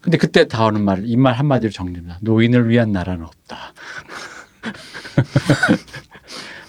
근데 0.01 0.19
그때 0.19 0.47
다오는 0.47 0.83
말 0.85 1.03
이 1.07 1.17
말 1.17 1.33
한마디로 1.35 1.73
정리합니다. 1.73 2.19
노인을 2.21 2.69
위한 2.69 2.93
나라는 2.93 3.25
없다. 3.25 3.73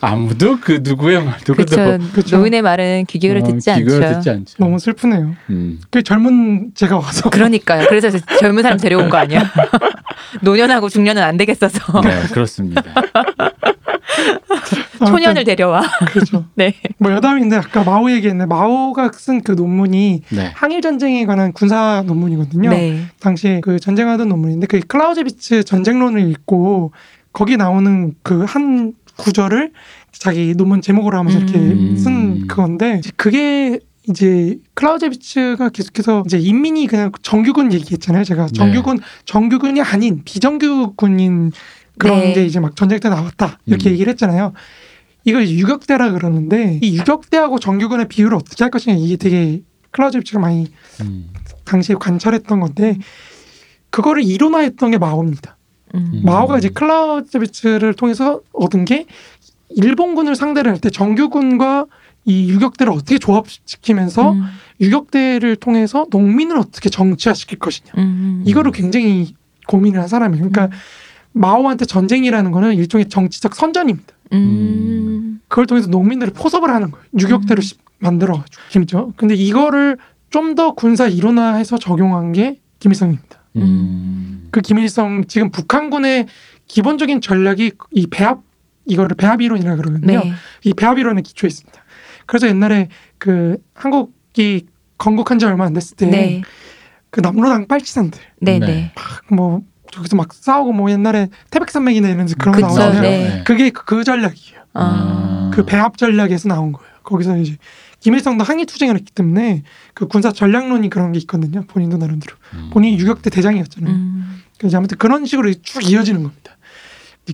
아무도 0.06 0.60
그 0.60 0.80
누구의 0.82 1.24
말 1.24 1.36
누구도 1.48 1.76
그렇죠. 1.76 2.04
그쵸. 2.14 2.38
노인의 2.38 2.62
말은 2.62 3.06
귀 3.08 3.20
기울여 3.20 3.40
어, 3.40 3.44
듣지 3.44 3.72
않죠. 3.72 4.00
듣지 4.00 4.30
않죠. 4.30 4.56
너무 4.58 4.80
슬프네요. 4.80 5.36
음. 5.50 5.80
그 5.90 6.04
젊은 6.04 6.72
제가 6.76 6.98
와서 6.98 7.30
그러니까요. 7.30 7.88
그래서 7.88 8.10
저 8.12 8.20
젊은 8.40 8.64
사람 8.64 8.78
데려온 8.78 9.10
거 9.10 9.18
아니야? 9.18 9.44
노년하고 10.42 10.90
중년은 10.90 11.22
안 11.22 11.38
되겠어서 11.38 12.02
네 12.02 12.22
그렇습니다. 12.32 12.84
초년을 15.06 15.44
데려와. 15.44 15.82
그렇죠. 16.12 16.46
네. 16.56 16.74
뭐 16.98 17.12
여담인데 17.12 17.58
아까 17.58 17.84
마오 17.84 18.10
얘기했네. 18.10 18.46
마오가 18.46 19.12
쓴 19.14 19.42
그 19.42 19.52
논문이 19.52 20.22
네. 20.30 20.52
항일 20.56 20.82
전쟁에 20.82 21.26
관한 21.26 21.52
군사 21.52 22.04
논문이거든요. 22.06 22.70
네. 22.70 23.02
당시에 23.20 23.60
그 23.60 23.80
전쟁하던 23.80 24.30
논문인데 24.30 24.68
그 24.68 24.80
클라우제비츠 24.80 25.66
전쟁론을 25.66 26.30
읽고 26.32 26.94
거기 27.34 27.58
나오는 27.58 28.14
그 28.24 28.46
한 28.46 28.94
구절을 29.18 29.72
자기 30.12 30.54
논문 30.56 30.82
제목으로 30.82 31.18
하면서 31.18 31.40
이렇게 31.40 31.58
음. 31.58 31.96
쓴 31.98 32.48
그건데 32.48 33.02
그게 33.16 33.80
이제 34.10 34.60
클라우제비츠가 34.76 35.70
계속해서 35.70 36.24
이제 36.26 36.38
인민이 36.38 36.88
그냥 36.88 37.12
정규군 37.22 37.74
얘기했잖아요. 37.74 38.24
제가 38.24 38.48
네. 38.48 38.54
정규군 38.54 39.00
정규군이 39.26 39.82
아닌 39.82 40.22
비정규군인 40.24 41.52
그런 41.98 42.20
네. 42.20 42.34
게 42.34 42.46
이제 42.46 42.60
막 42.60 42.76
전쟁 42.76 43.00
때 43.00 43.10
나왔다 43.10 43.60
이렇게 43.66 43.90
음. 43.90 43.94
얘기를 43.94 44.12
했잖아요. 44.12 44.54
이걸 45.24 45.44
이제 45.44 45.56
유격대라 45.56 46.12
그러는데 46.12 46.80
이 46.84 46.98
유격대하고 46.98 47.60
정규군의 47.60 48.08
비율을 48.08 48.36
어떻게 48.36 48.64
할 48.64 48.70
것이냐 48.72 48.96
이게 48.96 49.16
되게 49.16 49.64
클라우제비츠가 49.92 50.40
많이 50.40 50.68
음. 51.02 51.30
당시에 51.64 51.96
관찰했던 52.00 52.60
건데 52.60 53.00
그거를 53.90 54.24
이론화했던 54.24 54.92
게 54.92 54.98
마오입니다. 54.98 55.58
음. 55.96 56.22
마오가 56.24 56.58
이제 56.58 56.70
클라우제비츠를 56.70 57.94
통해서 57.94 58.42
얻은 58.54 58.86
게 58.86 59.06
일본군을 59.70 60.36
상대를 60.36 60.72
할 60.72 60.80
때 60.80 60.90
정규군과 60.90 61.86
이 62.26 62.50
유격대를 62.50 62.92
어떻게 62.94 63.18
조합시키면서 63.20 64.32
음. 64.34 64.44
유격대를 64.82 65.56
통해서 65.58 66.06
농민을 66.10 66.58
어떻게 66.58 66.90
정치화시킬 66.90 67.60
것이냐 67.60 67.92
음. 67.98 68.44
이거를 68.46 68.72
굉장히 68.72 69.36
고민을 69.68 70.00
한 70.00 70.08
사람이에요. 70.08 70.50
그러니까 70.50 70.76
마오한테 71.34 71.86
전쟁이라는 71.86 72.52
거는 72.52 72.74
일종의 72.76 73.10
정치적 73.10 73.56
선전입니다. 73.56 74.14
음. 74.34 75.40
그걸 75.48 75.66
통해서 75.68 75.88
농민들을 75.90 76.34
포섭을 76.34 76.70
하는 76.70 76.92
거예요. 76.92 77.06
유격대로 77.20 77.62
시- 77.62 77.76
만들어가지고 78.00 78.62
김죠. 78.70 79.14
근데 79.18 79.36
이거를 79.36 79.98
좀 80.32 80.56
더 80.56 80.74
군사 80.74 81.08
이론화해서 81.08 81.78
적용한 81.78 82.34
게 82.34 82.60
김일성입니다. 82.80 83.40
음. 83.58 84.45
그 84.56 84.62
김일성 84.62 85.26
지금 85.28 85.52
북한군의 85.52 86.28
기본적인 86.68 87.20
전략이 87.20 87.74
이 87.92 88.08
배합 88.08 88.40
이거를 88.86 89.18
배합 89.18 89.42
이론이라 89.42 89.76
그러거든요. 89.76 90.20
네. 90.24 90.34
이 90.64 90.74
배합 90.74 90.98
이론에 90.98 91.24
기초해 91.24 91.50
있습니다. 91.50 91.78
그래서 92.26 92.48
옛날에 92.48 92.88
그 93.18 93.58
한국이 93.74 94.68
건국한 94.98 95.40
지 95.40 95.46
얼마 95.46 95.66
안 95.66 95.74
됐을 95.74 95.98
때 95.98 96.06
네. 96.06 96.42
그 97.10 97.20
남로당 97.20 97.68
빨치산들 97.68 98.18
네. 98.40 98.60
네. 98.60 98.66
네. 98.66 98.92
뭐 99.30 99.62
저기서 99.92 100.16
막 100.16 100.34
싸우고 100.34 100.72
뭐 100.72 100.90
옛날에 100.90 101.28
태백산맥이나 101.52 102.08
이런 102.08 102.26
데 102.26 102.34
그런 102.40 102.56
거 102.56 102.66
그쵸, 102.66 102.80
나오잖아요. 102.80 103.02
네. 103.02 103.44
그게 103.46 103.72
그, 103.72 103.84
그 103.84 104.06
전략이에요. 104.06 104.62
아. 104.74 105.52
그 105.54 105.66
배합 105.66 105.98
전략에서 105.98 106.48
나온 106.48 106.72
거예요. 106.72 106.90
거기서 107.04 107.36
이제 107.40 107.58
김일성도 108.00 108.46
항일 108.46 108.68
투쟁을 108.68 108.96
했기 108.96 109.12
때문에 109.12 109.64
그 109.94 110.08
군사 110.08 110.32
전략론이 110.32 110.90
그런 110.90 111.12
게 111.12 111.20
있거든요. 111.20 111.66
본인도 111.68 111.98
나름대로 111.98 112.38
음. 112.54 112.70
본인이 112.72 112.98
유격대 112.98 113.30
대장이었잖아요. 113.32 113.94
음. 113.94 114.45
그래서 114.58 114.78
아무튼 114.78 114.98
그런 114.98 115.26
식으로 115.26 115.54
쭉 115.62 115.90
이어지는 115.90 116.24
겁니다. 116.24 116.58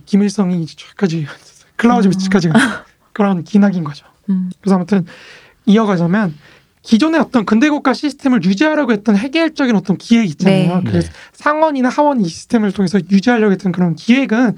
김일성이 0.06 0.62
이제 0.62 0.74
저기까지 0.76 1.26
클라우즈비치까지 1.76 2.48
가 2.48 2.84
그런 3.12 3.44
기나긴 3.44 3.84
거죠. 3.84 4.06
음. 4.30 4.50
그래서 4.60 4.76
아무튼 4.76 5.06
이어가자면 5.66 6.34
기존의 6.82 7.20
어떤 7.20 7.44
근대국가 7.44 7.94
시스템을 7.94 8.44
유지하려고 8.44 8.92
했던 8.92 9.16
해결적인 9.16 9.76
어떤 9.76 9.96
기획 9.96 10.26
있잖아요. 10.30 10.80
네. 10.82 10.90
그래서 10.90 11.12
상원이나 11.32 11.88
하원 11.88 12.20
이 12.20 12.28
시스템을 12.28 12.72
통해서 12.72 12.98
유지하려고 13.10 13.52
했던 13.52 13.70
그런 13.70 13.94
기획은 13.94 14.56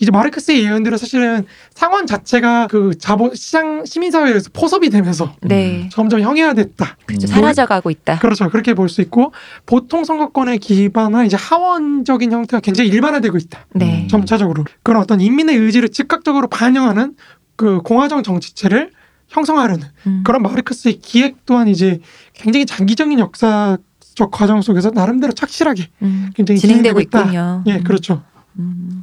이제 0.00 0.10
마르크스의 0.10 0.64
예언대로 0.64 0.96
사실은 0.96 1.44
상원 1.74 2.06
자체가 2.06 2.66
그 2.68 2.96
자본 2.98 3.34
시장 3.34 3.84
시민사회에서 3.84 4.50
포섭이 4.52 4.90
되면서 4.90 5.34
네. 5.42 5.88
점점 5.92 6.20
형해화됐다. 6.20 6.96
그렇죠. 7.06 7.26
음. 7.26 7.28
사라져가고 7.28 7.90
있다. 7.90 8.18
그렇죠. 8.18 8.48
그렇게 8.50 8.74
볼 8.74 8.88
수 8.88 9.00
있고 9.00 9.32
보통 9.66 10.04
선거권에 10.04 10.58
기반한 10.58 11.26
이제 11.26 11.36
하원적인 11.36 12.30
형태가 12.30 12.60
굉장히 12.60 12.90
일반화되고 12.90 13.36
있다. 13.38 13.66
네. 13.74 14.02
음. 14.02 14.08
점차적으로 14.08 14.64
그런 14.82 15.00
어떤 15.02 15.20
인민의 15.20 15.56
의지를 15.56 15.88
즉각적으로 15.88 16.48
반영하는 16.48 17.14
그 17.56 17.80
공화정 17.82 18.22
정치체를 18.22 18.90
형성하려는 19.28 19.86
음. 20.06 20.22
그런 20.24 20.42
마르크스의 20.42 20.98
기획 21.00 21.46
또한 21.46 21.66
이제 21.68 22.00
굉장히 22.34 22.66
장기적인 22.66 23.18
역사적 23.18 24.30
과정 24.30 24.60
속에서 24.60 24.90
나름대로 24.90 25.32
착실하게 25.32 25.88
음. 26.02 26.30
굉장히 26.34 26.58
진행되고 26.60 27.00
있다. 27.00 27.20
있군요. 27.20 27.64
예, 27.66 27.76
음. 27.76 27.84
그렇죠. 27.84 28.22
음. 28.58 29.02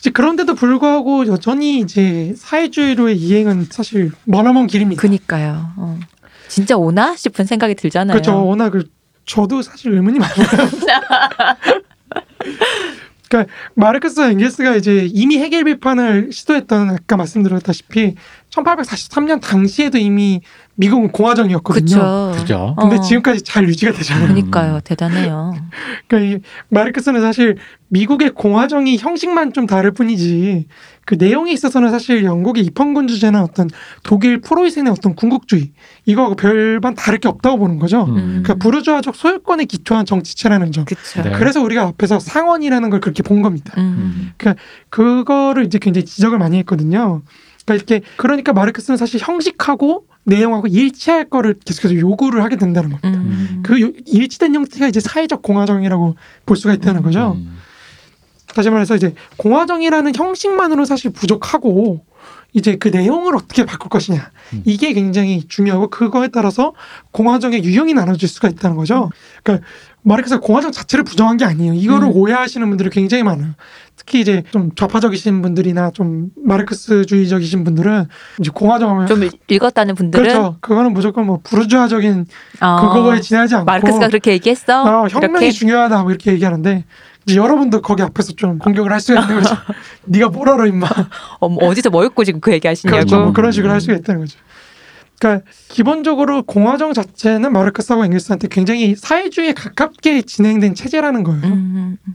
이제 0.00 0.08
그런데도 0.08 0.54
불구하고 0.54 1.26
여전히 1.26 1.78
이제 1.78 2.32
사회주의로의 2.36 3.18
이행은 3.18 3.66
사실 3.70 4.12
머나먼 4.24 4.66
길입니다. 4.66 5.00
그니까요. 5.00 5.72
어. 5.76 6.00
진짜 6.48 6.76
오나 6.76 7.14
싶은 7.14 7.44
생각이 7.44 7.74
들잖아요. 7.74 8.14
그렇죠. 8.14 8.46
워낙 8.46 8.70
그 8.70 8.88
저도 9.26 9.60
사실 9.60 9.92
의문이 9.92 10.18
많아요. 10.18 10.38
그러니까 13.28 13.52
마르크스와 13.74 14.30
엥겔스가 14.30 14.74
이제 14.74 15.06
이미 15.12 15.38
해결 15.38 15.64
비판을 15.64 16.32
시도했던 16.32 16.90
아까 16.90 17.16
말씀드렸다시피 17.16 18.16
1843년 18.50 19.40
당시에도 19.40 19.98
이미 19.98 20.40
미국은 20.80 21.12
공화정이었거든요. 21.12 21.84
그렇죠. 21.84 22.32
그죠. 22.40 22.76
근데 22.80 22.96
어. 22.96 23.00
지금까지 23.02 23.42
잘 23.42 23.68
유지가 23.68 23.92
되잖아요. 23.92 24.28
그니까요. 24.28 24.80
대단해요. 24.82 25.52
그러니까 26.08 26.38
이 26.38 26.40
마르크스는 26.70 27.20
사실 27.20 27.58
미국의 27.88 28.30
공화정이 28.30 28.96
형식만 28.96 29.52
좀 29.52 29.66
다를 29.66 29.90
뿐이지 29.90 30.68
그 31.04 31.16
내용에 31.16 31.52
있어서는 31.52 31.90
사실 31.90 32.24
영국의 32.24 32.64
입헌군 32.64 33.08
주제나 33.08 33.42
어떤 33.42 33.68
독일 34.04 34.40
프로이센의 34.40 34.90
어떤 34.90 35.14
군국주의 35.14 35.72
이거하고 36.06 36.34
별반 36.36 36.94
다를 36.94 37.18
게 37.18 37.28
없다고 37.28 37.58
보는 37.58 37.78
거죠. 37.78 38.04
음. 38.04 38.42
그러니까 38.42 38.54
부르주아적 38.54 39.14
소유권에 39.14 39.66
기초한 39.66 40.06
정치체라는 40.06 40.72
점. 40.72 40.86
그쵸. 40.86 41.22
네. 41.22 41.32
그래서 41.32 41.60
우리가 41.60 41.82
앞에서 41.82 42.20
상원이라는 42.20 42.88
걸 42.88 43.00
그렇게 43.00 43.22
본 43.22 43.42
겁니다. 43.42 43.74
음. 43.76 44.32
그거를 44.88 45.66
이제 45.66 45.78
굉장히 45.78 46.06
지적을 46.06 46.38
많이 46.38 46.56
했거든요. 46.58 47.20
그러니까 47.70 47.74
이렇게 47.74 48.00
그러니까 48.16 48.52
마르크스는 48.52 48.96
사실 48.96 49.20
형식하고 49.22 50.06
내용하고 50.24 50.66
일치할 50.66 51.28
거를 51.30 51.54
계속해서 51.64 51.94
요구를 51.98 52.42
하게 52.42 52.56
된다는 52.56 52.90
겁니다. 52.90 53.08
음. 53.08 53.62
그 53.64 53.80
요- 53.80 53.92
일치된 54.06 54.54
형태가 54.54 54.88
이제 54.88 55.00
사회적 55.00 55.42
공화정이라고 55.42 56.16
볼 56.46 56.56
수가 56.56 56.74
있다는 56.74 57.02
거죠. 57.02 57.32
음. 57.36 57.58
다시 58.54 58.68
말해서 58.68 58.96
이제 58.96 59.14
공화정이라는 59.36 60.14
형식만으로 60.14 60.84
사실 60.84 61.12
부족하고 61.12 62.04
이제 62.52 62.76
그 62.76 62.88
내용을 62.88 63.36
어떻게 63.36 63.64
바꿀 63.64 63.88
것이냐 63.88 64.30
음. 64.54 64.62
이게 64.64 64.92
굉장히 64.92 65.44
중요하고 65.46 65.88
그거에 65.88 66.28
따라서 66.28 66.74
공화정의 67.12 67.62
유형이 67.62 67.94
나눠질 67.94 68.28
수가 68.28 68.48
있다는 68.48 68.76
거죠. 68.76 69.08
그러니까 69.44 69.66
마르크스가 70.02 70.40
공화정 70.40 70.72
자체를 70.72 71.04
부정한 71.04 71.36
게 71.36 71.44
아니에요. 71.44 71.74
이거를 71.74 72.08
음. 72.08 72.12
오해하시는 72.16 72.66
분들이 72.68 72.90
굉장히 72.90 73.22
많아요. 73.22 73.52
특히 74.10 74.22
이제 74.22 74.42
좀 74.50 74.74
좌파적이신 74.74 75.40
분들이나 75.40 75.92
좀 75.92 76.30
마르크스주의적이신 76.44 77.62
분들은 77.62 78.06
이제 78.40 78.50
공화정하면 78.52 79.06
좀 79.06 79.28
읽었다는 79.46 79.94
분들은 79.94 80.24
그렇죠. 80.24 80.56
그거는 80.60 80.92
무조건 80.92 81.26
뭐 81.26 81.38
부르주아적인 81.44 82.26
어, 82.60 82.92
그거에 82.92 83.20
지나지 83.20 83.54
않고 83.54 83.66
마르크스가 83.66 84.08
그렇게 84.08 84.32
얘기했어. 84.32 84.82
어, 84.82 85.06
혁명이 85.06 85.46
이렇게 85.46 85.50
중요하다 85.52 86.02
뭐 86.02 86.10
이렇게 86.10 86.32
얘기하는데 86.32 86.84
이제 87.24 87.36
여러분도 87.36 87.82
거기 87.82 88.02
앞에서 88.02 88.32
좀 88.32 88.58
공격을 88.58 88.90
할 88.90 88.98
수가 88.98 89.20
있는 89.20 89.42
거죠. 89.42 89.54
네가 90.06 90.30
뭘 90.30 90.48
알아 90.48 90.66
임마. 90.66 90.88
어, 91.38 91.48
뭐 91.48 91.68
어디서 91.68 91.90
뭐 91.90 92.04
읽고 92.04 92.24
지금 92.24 92.40
그 92.40 92.52
얘기하시냐고. 92.52 92.96
그렇죠. 92.96 93.20
뭐 93.20 93.32
그런 93.32 93.52
식으로 93.52 93.72
할 93.72 93.80
수가 93.80 93.94
있다는 93.94 94.22
거죠. 94.22 94.40
그러니까 95.20 95.44
기본적으로 95.68 96.42
공화정 96.42 96.94
자체는 96.94 97.52
마르크스하고 97.52 98.04
엥겔스한테 98.06 98.48
굉장히 98.48 98.96
사회주의에 98.96 99.52
가깝게 99.52 100.22
진행된 100.22 100.74
체제라는 100.74 101.22
거예요. 101.22 101.42
음, 101.44 101.98
음, 102.08 102.14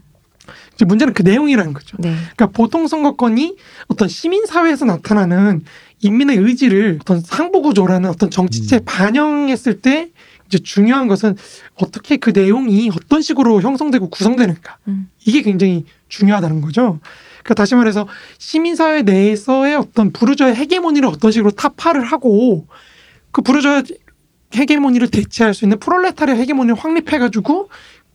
문제는 0.84 1.14
그 1.14 1.22
내용이라는 1.22 1.72
거죠. 1.72 1.96
네. 1.98 2.14
그러니까 2.14 2.46
보통 2.48 2.86
선거권이 2.86 3.56
어떤 3.88 4.08
시민 4.08 4.46
사회에서 4.46 4.84
나타나는 4.84 5.64
인민의 6.00 6.36
의지를 6.36 6.98
어떤 7.00 7.20
상부 7.20 7.62
구조라는 7.62 8.10
어떤 8.10 8.30
정치체에 8.30 8.80
음. 8.80 8.84
반영했을 8.84 9.80
때 9.80 10.10
이제 10.46 10.58
중요한 10.58 11.08
것은 11.08 11.36
어떻게 11.74 12.16
그 12.16 12.30
내용이 12.30 12.90
어떤 12.94 13.22
식으로 13.22 13.62
형성되고 13.62 14.10
구성되는가 14.10 14.78
음. 14.88 15.08
이게 15.24 15.42
굉장히 15.42 15.84
중요하다는 16.08 16.60
거죠. 16.60 17.00
그러니까 17.42 17.54
다시 17.54 17.74
말해서 17.74 18.06
시민 18.38 18.76
사회 18.76 19.02
내에서의 19.02 19.76
어떤 19.76 20.12
부르주아의 20.12 20.54
헤게모니를 20.56 21.08
어떤 21.08 21.30
식으로 21.30 21.50
타파를 21.52 22.04
하고 22.04 22.66
그 23.30 23.42
부르주아 23.42 23.82
헤게모니를 24.54 25.08
대체할 25.08 25.54
수 25.54 25.64
있는 25.64 25.78
프롤레타리아 25.78 26.34
헤게모니를 26.34 26.76
확립해가지고 26.76 27.68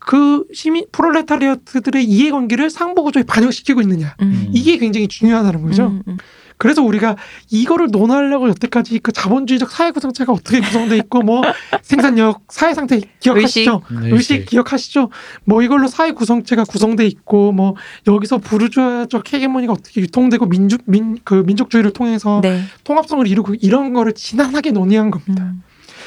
그 0.03 0.45
시민 0.51 0.85
프롤레타리아트들의 0.91 2.03
이해관계를 2.03 2.69
상부 2.69 3.03
구조에 3.03 3.23
반영시키고 3.23 3.81
있느냐 3.81 4.15
음. 4.21 4.49
이게 4.51 4.77
굉장히 4.77 5.07
중요하다는 5.07 5.61
거죠. 5.61 5.87
음, 5.87 6.03
음. 6.07 6.17
그래서 6.57 6.83
우리가 6.83 7.17
이거를 7.49 7.87
논하려고 7.91 8.47
여태까지 8.49 8.99
그 8.99 9.11
자본주의적 9.11 9.71
사회 9.71 9.89
구성체가 9.89 10.31
어떻게 10.31 10.59
구성돼 10.59 10.97
있고 10.97 11.21
뭐 11.21 11.41
생산력, 11.81 12.41
사회 12.49 12.75
상태 12.75 13.01
기억하시죠? 13.19 13.81
음, 13.89 14.13
의식, 14.13 14.45
기억하시죠? 14.45 15.09
뭐 15.45 15.63
이걸로 15.63 15.87
사회 15.87 16.11
구성체가 16.11 16.65
구성돼 16.65 17.07
있고 17.07 17.51
뭐 17.51 17.75
여기서 18.07 18.37
부르주아적 18.39 19.33
헤게모니가 19.33 19.73
어떻게 19.73 20.01
유통되고 20.01 20.47
민족 20.47 20.81
민그 20.85 21.43
민족주의를 21.47 21.93
통해서 21.93 22.41
네. 22.43 22.61
통합성을 22.83 23.27
이루고 23.27 23.55
이런 23.61 23.93
거를 23.93 24.13
지난하게 24.13 24.69
논의한 24.69 25.09
겁니다. 25.09 25.43
음. 25.43 25.63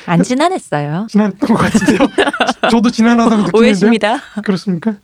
안 0.06 0.22
지난했어요. 0.22 1.06
지난했던 1.10 1.48
것 1.48 1.54
같은데요. 1.54 1.98
저도 2.70 2.90
지난하다고 2.90 3.36
느끼는데요. 3.42 3.60
오해십니다. 3.60 4.18
그렇습니까? 4.44 4.94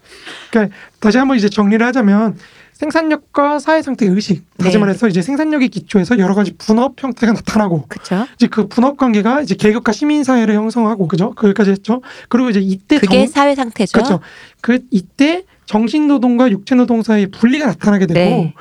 그러니까 0.50 0.76
다시 1.00 1.18
한번 1.18 1.36
이제 1.36 1.48
정리를 1.48 1.84
하자면 1.86 2.36
생산력과 2.72 3.58
사회 3.58 3.82
상태 3.82 4.06
의식 4.06 4.42
다시 4.56 4.72
네. 4.72 4.78
말해서 4.78 5.06
이제 5.08 5.20
생산력의 5.20 5.68
기초에서 5.68 6.18
여러 6.18 6.34
가지 6.34 6.56
분업 6.56 7.02
형태가 7.02 7.32
나타나고 7.34 7.84
그렇죠. 7.88 8.26
이제 8.36 8.46
그 8.46 8.68
분업 8.68 8.96
관계가 8.96 9.42
이제 9.42 9.54
계급과 9.54 9.92
시민 9.92 10.24
사회를 10.24 10.54
형성하고 10.54 11.06
그죠? 11.06 11.34
거기까지 11.34 11.70
했죠. 11.72 12.00
그리고 12.30 12.48
이제 12.48 12.60
이때 12.60 12.98
그게 12.98 13.26
정- 13.26 13.32
사회 13.34 13.54
상태죠. 13.54 13.92
그렇죠. 13.92 14.20
그 14.62 14.80
이때 14.90 15.44
정신 15.66 16.08
노동과 16.08 16.50
육체 16.50 16.74
노동 16.74 17.02
사이의 17.02 17.30
분리가 17.30 17.66
나타나게 17.66 18.06
되고 18.06 18.18
네. 18.18 18.54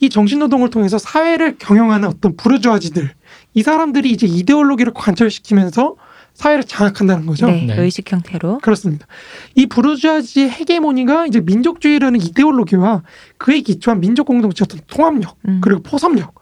이 0.00 0.10
정신 0.10 0.38
노동을 0.40 0.68
통해서 0.68 0.98
사회를 0.98 1.56
경영하는 1.58 2.08
어떤 2.08 2.36
부르주아지들 2.36 3.10
이 3.54 3.62
사람들이 3.62 4.10
이제 4.10 4.26
이데올로기를 4.26 4.92
관철시키면서 4.94 5.96
사회를 6.34 6.64
장악한다는 6.64 7.26
거죠. 7.26 7.46
네. 7.46 7.66
네. 7.66 7.80
의식 7.80 8.10
형태로. 8.10 8.58
그렇습니다. 8.58 9.06
이 9.54 9.66
부르주아지의 9.66 10.50
헤게모니가 10.50 11.26
이제 11.26 11.40
민족주의라는 11.40 12.20
이데올로기와 12.20 13.02
그에 13.36 13.60
기초한 13.60 14.00
민족 14.00 14.26
공동체 14.26 14.64
어떤 14.64 14.80
통합력 14.86 15.36
음. 15.46 15.60
그리고 15.62 15.82
포섭력 15.82 16.34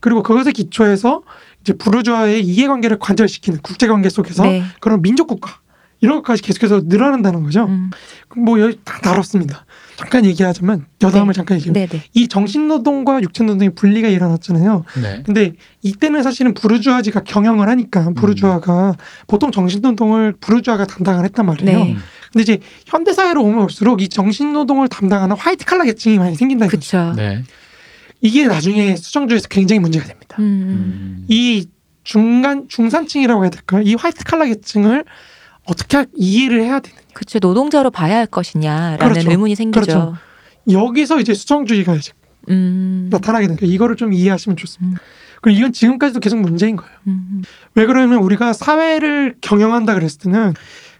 그리고 0.00 0.22
그것에 0.22 0.52
기초해서 0.52 1.22
이제 1.60 1.72
부르주아의 1.74 2.44
이해관계를 2.44 2.98
관철시키는 2.98 3.60
국제관계 3.62 4.08
속에서 4.08 4.44
네. 4.44 4.62
그런 4.80 5.02
민족국가 5.02 5.60
이런 6.00 6.16
것까지 6.16 6.42
계속해서 6.42 6.82
늘어난다는 6.84 7.42
거죠. 7.42 7.64
음. 7.66 7.90
뭐 8.36 8.60
여기 8.60 8.78
다 8.84 8.98
다뤘습니다. 9.00 9.65
잠깐 9.96 10.24
얘기하자면 10.26 10.86
여담을 11.02 11.28
네. 11.32 11.36
잠깐 11.36 11.56
얘기하면 11.58 11.86
네네. 11.88 12.04
이 12.14 12.28
정신노동과 12.28 13.22
육체노동의 13.22 13.74
분리가 13.74 14.08
일어났잖아요. 14.08 14.84
네. 15.02 15.22
근데 15.24 15.52
이때는 15.82 16.22
사실은 16.22 16.52
부르주아지가 16.54 17.20
경영을 17.24 17.68
하니까 17.68 18.10
부르주아가 18.14 18.94
보통 19.26 19.50
정신노동을 19.50 20.34
부르주아가 20.40 20.86
담당을 20.86 21.24
했단 21.24 21.46
말이에요. 21.46 21.78
네. 21.84 21.92
음. 21.92 21.98
근데 22.32 22.42
이제 22.42 22.58
현대 22.86 23.12
사회로 23.12 23.42
오면 23.42 23.62
올수록 23.64 24.02
이 24.02 24.08
정신노동을 24.08 24.88
담당하는 24.88 25.36
화이트 25.36 25.64
칼라 25.64 25.84
계층이 25.84 26.18
많이 26.18 26.36
생긴다. 26.36 26.66
이거죠. 26.66 26.78
그쵸. 26.78 27.12
네. 27.16 27.42
이게 28.20 28.46
나중에 28.46 28.96
수정주에서 28.96 29.48
굉장히 29.48 29.80
문제가 29.80 30.06
됩니다. 30.06 30.36
음. 30.38 30.44
음. 30.44 31.24
이 31.28 31.66
중간 32.04 32.66
중산층이라고 32.68 33.44
해야 33.44 33.50
될까요? 33.50 33.82
이 33.84 33.94
화이트 33.94 34.24
칼라 34.24 34.44
계층을 34.44 35.04
어떻게 35.64 35.96
하- 35.96 36.06
이해를 36.14 36.62
해야 36.62 36.80
되느냐. 36.80 37.00
그쵸. 37.16 37.38
노동자로 37.38 37.90
봐야 37.90 38.18
할 38.18 38.26
것이냐라는 38.26 38.98
그렇죠. 38.98 39.30
의문이 39.30 39.54
생기죠. 39.54 39.80
그렇죠. 39.80 40.16
여기서 40.70 41.18
이제 41.18 41.32
수정주의가 41.32 41.94
이제 41.94 42.12
음. 42.50 43.08
나타나게 43.10 43.46
되니까 43.46 43.64
이거를 43.64 43.96
좀 43.96 44.12
이해하시면 44.12 44.56
좋습니다. 44.58 45.00
음. 45.00 45.04
그리고 45.40 45.58
이건 45.58 45.72
지금까지도 45.72 46.20
계속 46.20 46.38
문제인 46.40 46.76
거예요. 46.76 46.92
음. 47.06 47.40
왜 47.74 47.86
그러냐면 47.86 48.18
우리가 48.18 48.52
사회를 48.52 49.36
경영한다 49.40 49.94
그랬을 49.94 50.18
때는 50.18 50.52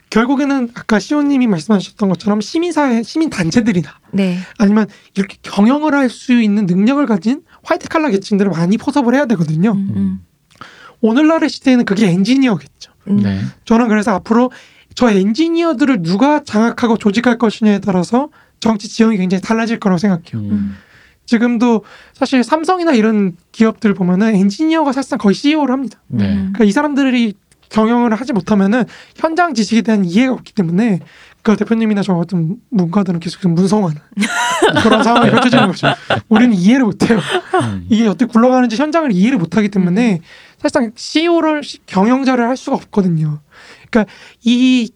결국에는 0.08 0.70
아까 0.74 0.98
시호님이 0.98 1.48
말씀하셨던 1.48 2.08
것처럼 2.08 2.40
시민사회, 2.40 3.02
시민단체들이나 3.02 3.90
네. 4.12 4.38
아니면 4.56 4.86
이렇게 5.16 5.36
경영을 5.42 5.94
할 5.94 6.08
수 6.08 6.40
있는 6.40 6.64
능력을 6.64 7.04
가진 7.04 7.42
화이트 7.64 7.88
칼라 7.88 8.08
계층들을 8.08 8.50
많이 8.52 8.78
포섭을 8.78 9.14
해야 9.14 9.26
되거든요. 9.26 9.72
음. 9.72 9.92
음. 9.96 10.20
오늘날의 11.02 11.50
시대에는 11.50 11.84
그게 11.84 12.06
엔지니어겠죠. 12.08 12.92
음. 13.08 13.16
네. 13.18 13.40
저는 13.66 13.88
그래서 13.88 14.12
앞으로 14.14 14.50
저 14.97 15.11
엔지니어들을 15.11 16.03
누가 16.03 16.42
장악하고 16.42 16.97
조직할 16.97 17.38
것이냐에 17.38 17.78
따라서 17.78 18.30
정치 18.59 18.88
지형이 18.88 19.18
굉장히 19.18 19.42
달라질 19.42 19.78
거라고 19.78 19.99
생각해요. 19.99 20.51
음. 20.51 20.76
지금도 21.26 21.84
사실 22.14 22.42
삼성이나 22.42 22.92
이런 22.92 23.36
기업들 23.53 23.94
보면은 23.94 24.34
엔지니어가 24.34 24.92
사실상 24.92 25.18
거의 25.18 25.34
CEO를 25.34 25.72
합니다. 25.72 26.01
네. 26.09 26.24
음. 26.24 26.34
그러니까 26.55 26.64
이 26.64 26.72
사람들이 26.72 27.34
경영을 27.68 28.14
하지 28.14 28.32
못하면은 28.32 28.84
현장 29.16 29.53
지식에 29.53 29.82
대한 29.82 30.05
이해가 30.05 30.32
없기 30.32 30.55
때문에 30.55 31.01
그 31.42 31.57
대표님이나 31.57 32.03
저 32.03 32.14
같은 32.14 32.57
문과들은 32.70 33.20
계속 33.20 33.40
좀 33.40 33.55
문성하는 33.55 33.97
그런 34.82 35.03
상황이 35.03 35.30
펼쳐지는 35.30 35.66
거죠. 35.66 35.88
우리는 36.28 36.55
이해를 36.57 36.86
못해요. 36.86 37.18
음. 37.62 37.86
이게 37.90 38.07
어떻게 38.07 38.26
굴러가는지 38.26 38.76
현장을 38.76 39.12
이해를 39.12 39.38
못하기 39.38 39.68
때문에 39.68 40.20
사실상 40.59 40.92
CEO를 40.94 41.62
경영자를 41.86 42.49
할 42.49 42.57
수가 42.57 42.76
없거든요. 42.76 43.40
그러니까 43.91 44.12
이 44.43 44.91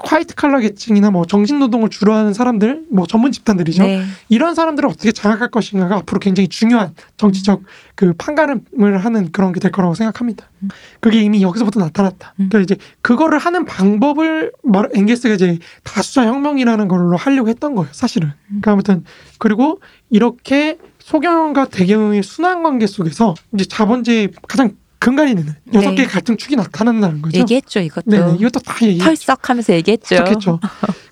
화이트 0.00 0.36
칼라 0.36 0.60
계층이나 0.60 1.10
뭐 1.10 1.24
정신 1.26 1.58
노동을 1.58 1.90
주로 1.90 2.14
하는 2.14 2.32
사람들, 2.32 2.84
뭐 2.90 3.06
전문 3.06 3.32
집단들이죠. 3.32 3.82
네. 3.82 4.04
이런 4.28 4.54
사람들을 4.54 4.88
어떻게 4.88 5.10
장악할 5.10 5.50
것인가가 5.50 5.96
앞으로 5.96 6.20
굉장히 6.20 6.48
중요한 6.48 6.94
정치적 7.16 7.62
그 7.96 8.12
판가름을 8.16 8.98
하는 8.98 9.32
그런 9.32 9.52
게 9.52 9.58
될 9.58 9.72
거라고 9.72 9.94
생각합니다. 9.94 10.48
음. 10.62 10.68
그게 11.00 11.20
이미 11.20 11.42
여기서부터 11.42 11.80
나타났다. 11.80 12.34
음. 12.38 12.48
그러니까 12.48 12.60
이제 12.60 12.76
그거를 13.02 13.40
하는 13.40 13.64
방법을 13.64 14.52
말 14.62 14.88
엥게스가 14.94 15.34
이제 15.34 15.58
다수자 15.82 16.26
혁명이라는 16.26 16.86
걸로 16.86 17.16
하려고 17.16 17.48
했던 17.48 17.74
거예요, 17.74 17.90
사실은. 17.92 18.28
음. 18.28 18.60
그러니까 18.60 18.72
아무튼 18.72 19.04
그리고 19.38 19.80
이렇게 20.10 20.78
소경영과 21.00 21.66
대경영의 21.66 22.22
순환 22.22 22.62
관계 22.62 22.86
속에서 22.86 23.34
이제 23.52 23.64
자본주의 23.64 24.30
가장 24.46 24.76
근간이 24.98 25.34
되는 25.34 25.54
여섯 25.74 25.90
네. 25.90 25.96
개의 25.96 26.08
갈등 26.08 26.36
축이 26.36 26.56
나타난다는 26.56 27.22
거죠. 27.22 27.38
얘기했죠 27.38 27.80
이것도. 27.80 28.10
네네, 28.10 28.36
이것도 28.38 28.60
다 28.60 28.74
얘기. 28.86 28.98
털썩하면서 28.98 29.72
얘기했죠. 29.74 30.16
시작했죠. 30.16 30.60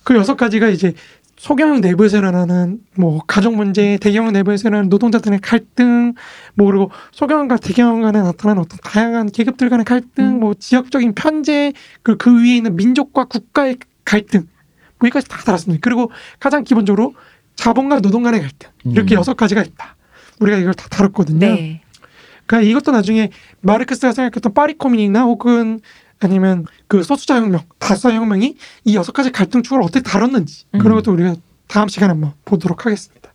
그 0.02 0.16
여섯 0.16 0.36
가지가 0.36 0.68
이제 0.68 0.92
소경영 1.36 1.82
내부에서 1.82 2.18
일어나는 2.18 2.80
뭐 2.96 3.20
가족 3.26 3.54
문제, 3.54 3.98
대경영 4.00 4.32
내부에서 4.32 4.68
일어나는 4.68 4.88
노동자들의 4.88 5.38
갈등, 5.40 6.14
뭐 6.54 6.66
그리고 6.66 6.90
소경영과 7.12 7.56
대경영 7.58 8.00
간에 8.00 8.20
나타나는 8.22 8.62
어떤 8.62 8.78
다양한 8.82 9.30
계급들 9.30 9.68
간의 9.68 9.84
갈등, 9.84 10.24
음. 10.24 10.40
뭐 10.40 10.54
지역적인 10.54 11.14
편제, 11.14 11.72
그리고 12.02 12.18
그 12.18 12.42
위에 12.42 12.56
있는 12.56 12.74
민족과 12.74 13.26
국가의 13.26 13.76
갈등, 14.04 14.46
뭐 14.98 15.06
여기까지 15.06 15.28
다 15.28 15.38
달았습니다. 15.44 15.80
그리고 15.82 16.10
가장 16.40 16.64
기본적으로 16.64 17.14
자본과 17.54 18.00
노동 18.00 18.22
간의 18.22 18.40
갈등 18.40 18.70
이렇게 18.84 19.14
음. 19.14 19.18
여섯 19.18 19.34
가지가 19.34 19.62
있다. 19.62 19.96
우리가 20.40 20.58
이걸 20.58 20.74
다 20.74 20.88
다뤘거든요. 20.88 21.38
네. 21.38 21.82
그러니까 22.46 22.70
이것도 22.70 22.92
나중에 22.92 23.30
마르크스가 23.60 24.12
생각했던 24.12 24.54
파리 24.54 24.74
코민이나 24.74 25.22
혹은 25.24 25.80
아니면 26.18 26.64
그 26.88 27.02
소수자 27.02 27.36
혁명, 27.36 27.62
다수자 27.78 28.14
혁명이 28.14 28.56
이 28.84 28.96
여섯 28.96 29.12
가지 29.12 29.30
갈등 29.30 29.62
축을 29.62 29.82
어떻게 29.82 30.00
다뤘는지 30.00 30.64
음. 30.74 30.78
그런 30.78 30.96
것도 30.96 31.12
우리가 31.12 31.34
다음 31.66 31.88
시간에 31.88 32.12
한번 32.12 32.32
보도록 32.44 32.86
하겠습니다. 32.86 33.30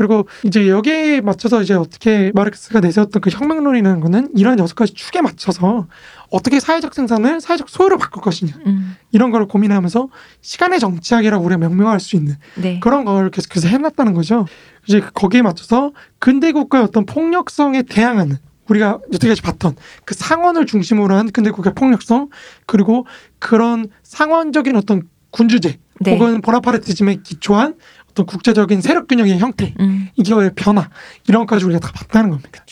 그리고 0.00 0.26
이제 0.44 0.66
여기에 0.66 1.20
맞춰서 1.20 1.60
이제 1.60 1.74
어떻게 1.74 2.32
마르크스가 2.34 2.80
내세웠던 2.80 3.20
그 3.20 3.28
혁명론이라는 3.28 4.00
거는 4.00 4.30
이런 4.34 4.58
여섯 4.58 4.74
가지 4.74 4.94
축에 4.94 5.20
맞춰서 5.20 5.88
어떻게 6.30 6.58
사회적 6.58 6.94
생산을 6.94 7.42
사회적 7.42 7.68
소유로 7.68 7.98
바꿀 7.98 8.22
것이냐 8.22 8.54
음. 8.64 8.96
이런 9.12 9.30
걸 9.30 9.46
고민하면서 9.46 10.08
시간의 10.40 10.80
정치학이라고 10.80 11.44
우리가 11.44 11.58
명명할 11.58 12.00
수 12.00 12.16
있는 12.16 12.36
네. 12.54 12.80
그런 12.80 13.04
걸 13.04 13.30
계속해서 13.30 13.68
해놨다는 13.68 14.14
거죠. 14.14 14.46
이제 14.86 15.02
거기에 15.12 15.42
맞춰서 15.42 15.92
근대 16.18 16.52
국가의 16.52 16.84
어떤 16.84 17.04
폭력성에 17.04 17.82
대항하는 17.82 18.38
우리가 18.70 19.00
여태까지 19.12 19.42
봤던 19.42 19.76
그 20.06 20.14
상원을 20.14 20.64
중심으로 20.64 21.14
한 21.14 21.30
근대 21.30 21.50
국가의 21.50 21.74
폭력성 21.74 22.30
그리고 22.64 23.04
그런 23.38 23.90
상원적인 24.02 24.76
어떤 24.76 25.02
군주제 25.30 25.78
네. 26.00 26.14
혹은 26.14 26.40
보나파르티즘에 26.40 27.18
기초한 27.22 27.74
어떤 28.20 28.26
국제적인 28.26 28.80
세력 28.80 29.08
균형의 29.08 29.38
형태 29.38 29.74
음. 29.80 30.08
이거의 30.16 30.52
변화 30.54 30.88
이런 31.28 31.46
것까지 31.46 31.64
우리가 31.64 31.80
다 31.80 31.90
봤다는 31.92 32.30
겁니다. 32.30 32.64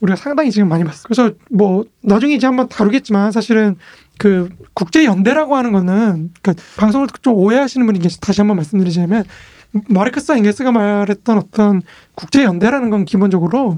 우리가 0.00 0.16
상당히 0.16 0.50
지금 0.50 0.68
많이 0.68 0.82
봤어요. 0.82 1.04
그래서 1.04 1.32
뭐 1.50 1.84
나중에 2.02 2.34
이제 2.34 2.46
한번 2.46 2.68
다루겠지만 2.68 3.30
사실은 3.30 3.76
그 4.18 4.48
국제 4.74 5.04
연대라고 5.04 5.56
하는 5.56 5.72
거는 5.72 6.30
그러니까 6.42 6.64
방송을 6.76 7.06
좀 7.22 7.34
오해하시는 7.34 7.86
분이 7.86 8.00
계시 8.00 8.20
다시 8.20 8.40
한번 8.40 8.56
말씀드리자면 8.56 9.24
마르크스와 9.88 10.38
엥겔스가 10.38 10.72
말했던 10.72 11.38
어떤 11.38 11.82
국제 12.14 12.42
연대라는 12.42 12.90
건 12.90 13.04
기본적으로 13.04 13.76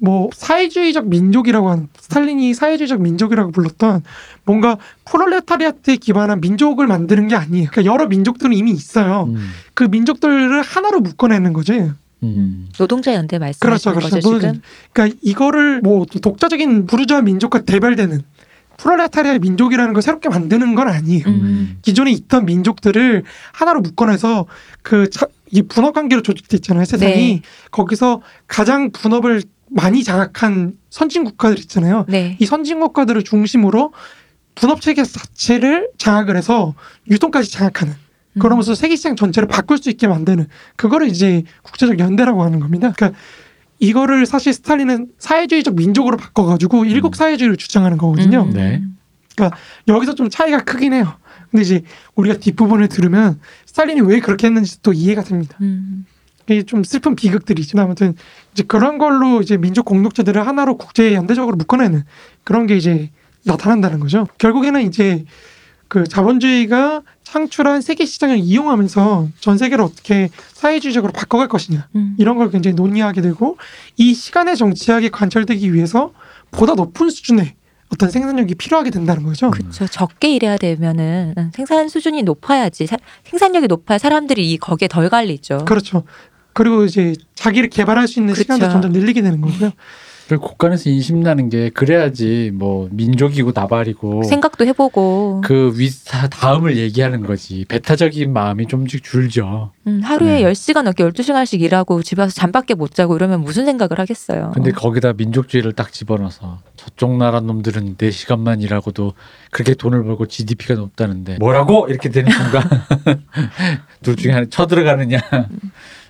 뭐 0.00 0.30
사회주의적 0.32 1.08
민족이라고 1.08 1.70
하는 1.70 1.88
스탈린이 1.98 2.54
사회주의적 2.54 3.00
민족이라고 3.00 3.50
불렀던 3.50 4.02
뭔가 4.44 4.78
프롤레타리아트에 5.04 5.96
기반한 5.96 6.40
민족을 6.40 6.86
만드는 6.86 7.28
게 7.28 7.34
아니에요. 7.34 7.68
그러니까 7.70 7.92
여러 7.92 8.06
민족들은 8.06 8.52
이미 8.52 8.70
있어요. 8.70 9.24
음. 9.28 9.50
그 9.74 9.84
민족들을 9.84 10.62
하나로 10.62 11.00
묶어내는 11.00 11.52
거죠. 11.52 11.92
음. 12.22 12.68
노동자 12.76 13.14
연대 13.14 13.38
말씀하시는 13.38 13.58
그렇죠, 13.60 13.90
그렇죠. 13.92 14.16
거죠 14.16 14.28
노동자 14.28 14.52
지금. 14.52 14.62
그러니까 14.92 15.18
이거를 15.22 15.80
뭐 15.80 16.04
독자적인 16.06 16.86
부르주아 16.86 17.20
민족과 17.22 17.62
대별되는 17.62 18.22
프롤레타리아 18.76 19.38
민족이라는 19.38 19.92
걸 19.92 20.02
새롭게 20.02 20.28
만드는 20.28 20.74
건 20.76 20.88
아니에요. 20.88 21.24
음. 21.26 21.78
기존에 21.82 22.12
있던 22.12 22.46
민족들을 22.46 23.24
하나로 23.52 23.80
묶어내서 23.80 24.46
그 24.82 25.08
이 25.50 25.62
분업 25.62 25.94
관계로 25.94 26.22
조직돼 26.22 26.58
있잖아요 26.58 26.84
세상이 26.84 27.14
네. 27.14 27.42
거기서 27.70 28.22
가장 28.46 28.90
분업을 28.90 29.42
많이 29.70 30.04
장악한 30.04 30.74
선진 30.90 31.24
국가들 31.24 31.58
있잖아요. 31.60 32.04
네. 32.08 32.36
이 32.40 32.46
선진 32.46 32.80
국가들을 32.80 33.22
중심으로 33.24 33.92
분업 34.54 34.80
체계 34.80 35.04
자체를 35.04 35.90
장악을 35.98 36.36
해서 36.36 36.74
유통까지 37.10 37.50
장악하는 37.50 37.92
음. 37.92 38.38
그러면서 38.40 38.74
세계 38.74 38.96
시장 38.96 39.16
전체를 39.16 39.48
바꿀 39.48 39.78
수 39.78 39.90
있게 39.90 40.08
만드는 40.08 40.46
그거를 40.76 41.08
이제 41.08 41.44
국제적 41.62 41.98
연대라고 41.98 42.42
하는 42.42 42.60
겁니다. 42.60 42.92
그러니까 42.96 43.18
이거를 43.78 44.26
사실 44.26 44.52
스탈린은 44.52 45.12
사회주의적 45.18 45.76
민족으로 45.76 46.16
바꿔가지고 46.16 46.84
일국 46.84 47.14
사회주의를 47.14 47.56
주장하는 47.56 47.96
거거든요. 47.98 48.42
음. 48.42 48.52
네. 48.52 48.82
여기서 49.86 50.16
좀 50.16 50.28
차이가 50.28 50.64
크긴 50.64 50.92
해요. 50.92 51.14
근데 51.50 51.62
이제 51.62 51.82
우리가 52.16 52.38
뒷부분을 52.38 52.88
들으면 52.88 53.40
스탈린이 53.66 54.00
왜 54.00 54.18
그렇게 54.20 54.48
했는지 54.48 54.82
또 54.82 54.92
이해가 54.92 55.22
됩니다. 55.22 55.56
음. 55.60 56.06
이게 56.54 56.62
좀 56.62 56.82
슬픈 56.84 57.14
비극들이죠. 57.16 57.78
아무튼 57.80 58.14
이제 58.52 58.62
그런 58.66 58.98
걸로 58.98 59.40
이제 59.40 59.56
민족 59.56 59.84
공동체들을 59.84 60.46
하나로 60.46 60.76
국제 60.78 61.14
연대적으로 61.14 61.56
묶어내는 61.56 62.04
그런 62.44 62.66
게 62.66 62.76
이제 62.76 63.10
나타난다는 63.44 64.00
거죠. 64.00 64.26
결국에는 64.38 64.82
이제 64.82 65.24
그 65.88 66.04
자본주의가 66.04 67.02
창출한 67.22 67.80
세계 67.80 68.04
시장을 68.06 68.38
이용하면서 68.38 69.28
전 69.40 69.58
세계를 69.58 69.84
어떻게 69.84 70.28
사회주의적으로 70.52 71.12
바꿔갈 71.12 71.48
것이냐 71.48 71.88
음. 71.96 72.14
이런 72.18 72.36
걸 72.36 72.50
굉장히 72.50 72.74
논의하게 72.74 73.20
되고 73.22 73.56
이 73.96 74.14
시간의 74.14 74.56
정치학이 74.56 75.10
관철되기 75.10 75.72
위해서 75.72 76.12
보다 76.50 76.74
높은 76.74 77.10
수준의 77.10 77.54
어떤 77.90 78.10
생산력이 78.10 78.54
필요하게 78.56 78.90
된다는 78.90 79.22
거죠. 79.22 79.50
그렇죠. 79.50 79.86
적게 79.86 80.34
일해야 80.34 80.58
되면은 80.58 81.34
생산 81.54 81.88
수준이 81.88 82.22
높아야지 82.22 82.86
사- 82.86 82.98
생산력이 83.24 83.66
높아야 83.66 83.96
사람들이 83.96 84.50
이 84.52 84.58
거기에 84.58 84.88
덜 84.88 85.08
갈리죠. 85.08 85.64
그렇죠. 85.64 86.02
그리고 86.58 86.84
이제 86.84 87.14
자기를 87.36 87.70
개발할 87.70 88.08
수 88.08 88.18
있는 88.18 88.34
그렇죠. 88.34 88.42
시간도 88.42 88.68
점점 88.68 88.90
늘리게 88.90 89.22
되는 89.22 89.40
거고요. 89.40 89.70
그리고 90.26 90.48
국간에서 90.48 90.90
인심나는 90.90 91.50
게 91.50 91.70
그래야지 91.70 92.50
뭐 92.52 92.88
민족이고 92.90 93.52
나발이고 93.54 94.24
생각도 94.24 94.66
해보고 94.66 95.42
그 95.44 95.72
위사 95.76 96.26
다음을 96.28 96.76
얘기하는 96.76 97.22
거지 97.24 97.64
배타적인 97.68 98.32
마음이 98.32 98.66
좀씩 98.66 99.04
줄죠. 99.04 99.70
음, 99.86 100.00
하루에 100.02 100.42
네. 100.42 100.52
10시간 100.52 100.82
넘게 100.82 101.04
12시간씩 101.04 101.60
일하고 101.60 102.02
집에 102.02 102.22
와서 102.22 102.34
잠밖에 102.34 102.74
못 102.74 102.92
자고 102.92 103.14
이러면 103.14 103.40
무슨 103.40 103.64
생각을 103.64 104.00
하겠어요. 104.00 104.50
근데 104.52 104.72
거기다 104.72 105.12
민족주의를 105.12 105.74
딱 105.74 105.92
집어넣어서 105.92 106.58
저쪽 106.74 107.16
나라 107.16 107.38
놈들은 107.38 107.96
4시간만 107.96 108.62
일하고도 108.62 109.14
그렇게 109.52 109.74
돈을 109.74 110.02
벌고 110.02 110.26
GDP가 110.26 110.74
높다는데 110.74 111.36
뭐라고 111.38 111.86
이렇게 111.88 112.08
되는 112.08 112.32
순간 112.32 112.64
둘 114.02 114.16
중에 114.16 114.32
하나 114.32 114.46
쳐들어가느냐 114.50 115.20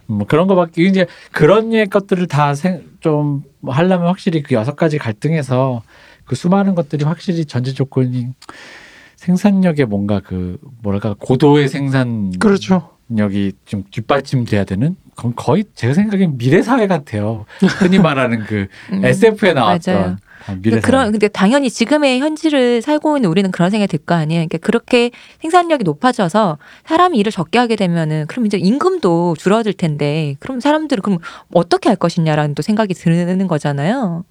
뭐 0.08 0.26
그런 0.26 0.46
거밖에 0.46 0.82
이제 0.84 1.06
그런 1.32 1.68
류의 1.70 1.86
것들을 1.86 2.26
다좀 2.26 3.42
하려면 3.66 4.08
확실히 4.08 4.42
그 4.42 4.54
여섯 4.54 4.74
가지 4.74 4.96
갈등에서 4.98 5.82
그 6.24 6.34
수많은 6.34 6.74
것들이 6.74 7.04
확실히 7.04 7.44
전제 7.44 7.72
조건이 7.72 8.28
생산력에 9.16 9.84
뭔가 9.84 10.20
그 10.20 10.58
뭐랄까 10.82 11.14
고도의 11.18 11.68
생산 11.68 12.30
그렇죠. 12.38 12.90
여기 13.18 13.52
좀 13.64 13.84
뒷받침돼야 13.90 14.64
되는 14.64 14.96
그건 15.14 15.34
거의 15.34 15.64
제가 15.74 15.94
생각엔 15.94 16.38
미래 16.38 16.62
사회 16.62 16.86
같아요. 16.86 17.44
흔히 17.80 17.98
말하는 17.98 18.44
그 18.44 18.66
음, 18.92 19.04
SF에 19.04 19.52
맞아요. 19.54 19.66
나왔던 19.66 20.18
아, 20.46 20.52
미래 20.54 20.62
근데 20.62 20.70
사회. 20.80 20.82
그런 20.82 21.10
근데 21.12 21.28
당연히 21.28 21.70
지금의 21.70 22.20
현실을 22.20 22.82
살고 22.82 23.16
있는 23.18 23.28
우리는 23.30 23.50
그런 23.50 23.70
생각이 23.70 23.88
들 23.90 23.98
거 24.04 24.14
아니에요. 24.14 24.40
그러니까 24.46 24.58
그렇게 24.58 25.10
생산력이 25.42 25.84
높아져서 25.84 26.58
사람이 26.86 27.18
일을 27.18 27.32
적게 27.32 27.58
하게 27.58 27.76
되면은 27.76 28.26
그럼 28.28 28.46
이제 28.46 28.56
임금도 28.56 29.36
줄어들 29.38 29.72
텐데 29.72 30.36
그럼 30.40 30.60
사람들은 30.60 31.02
그럼 31.02 31.18
어떻게 31.52 31.88
할 31.88 31.96
것이냐라는 31.96 32.54
또 32.54 32.62
생각이 32.62 32.94
드는 32.94 33.48
거잖아요. 33.48 34.24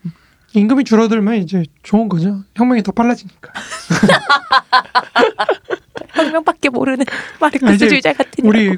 임금이 0.53 0.85
줄어들면 0.85 1.35
이제 1.35 1.63
좋은 1.83 2.07
거죠. 2.09 2.39
혁명이 2.55 2.81
더 2.81 2.91
빨라지니까. 2.93 3.51
혁명밖에 6.15 6.69
모르는 6.69 7.05
아, 7.39 7.47
이제 7.47 7.59
마르크스주의자 7.59 8.13
같은 8.13 8.45
우리 8.45 8.75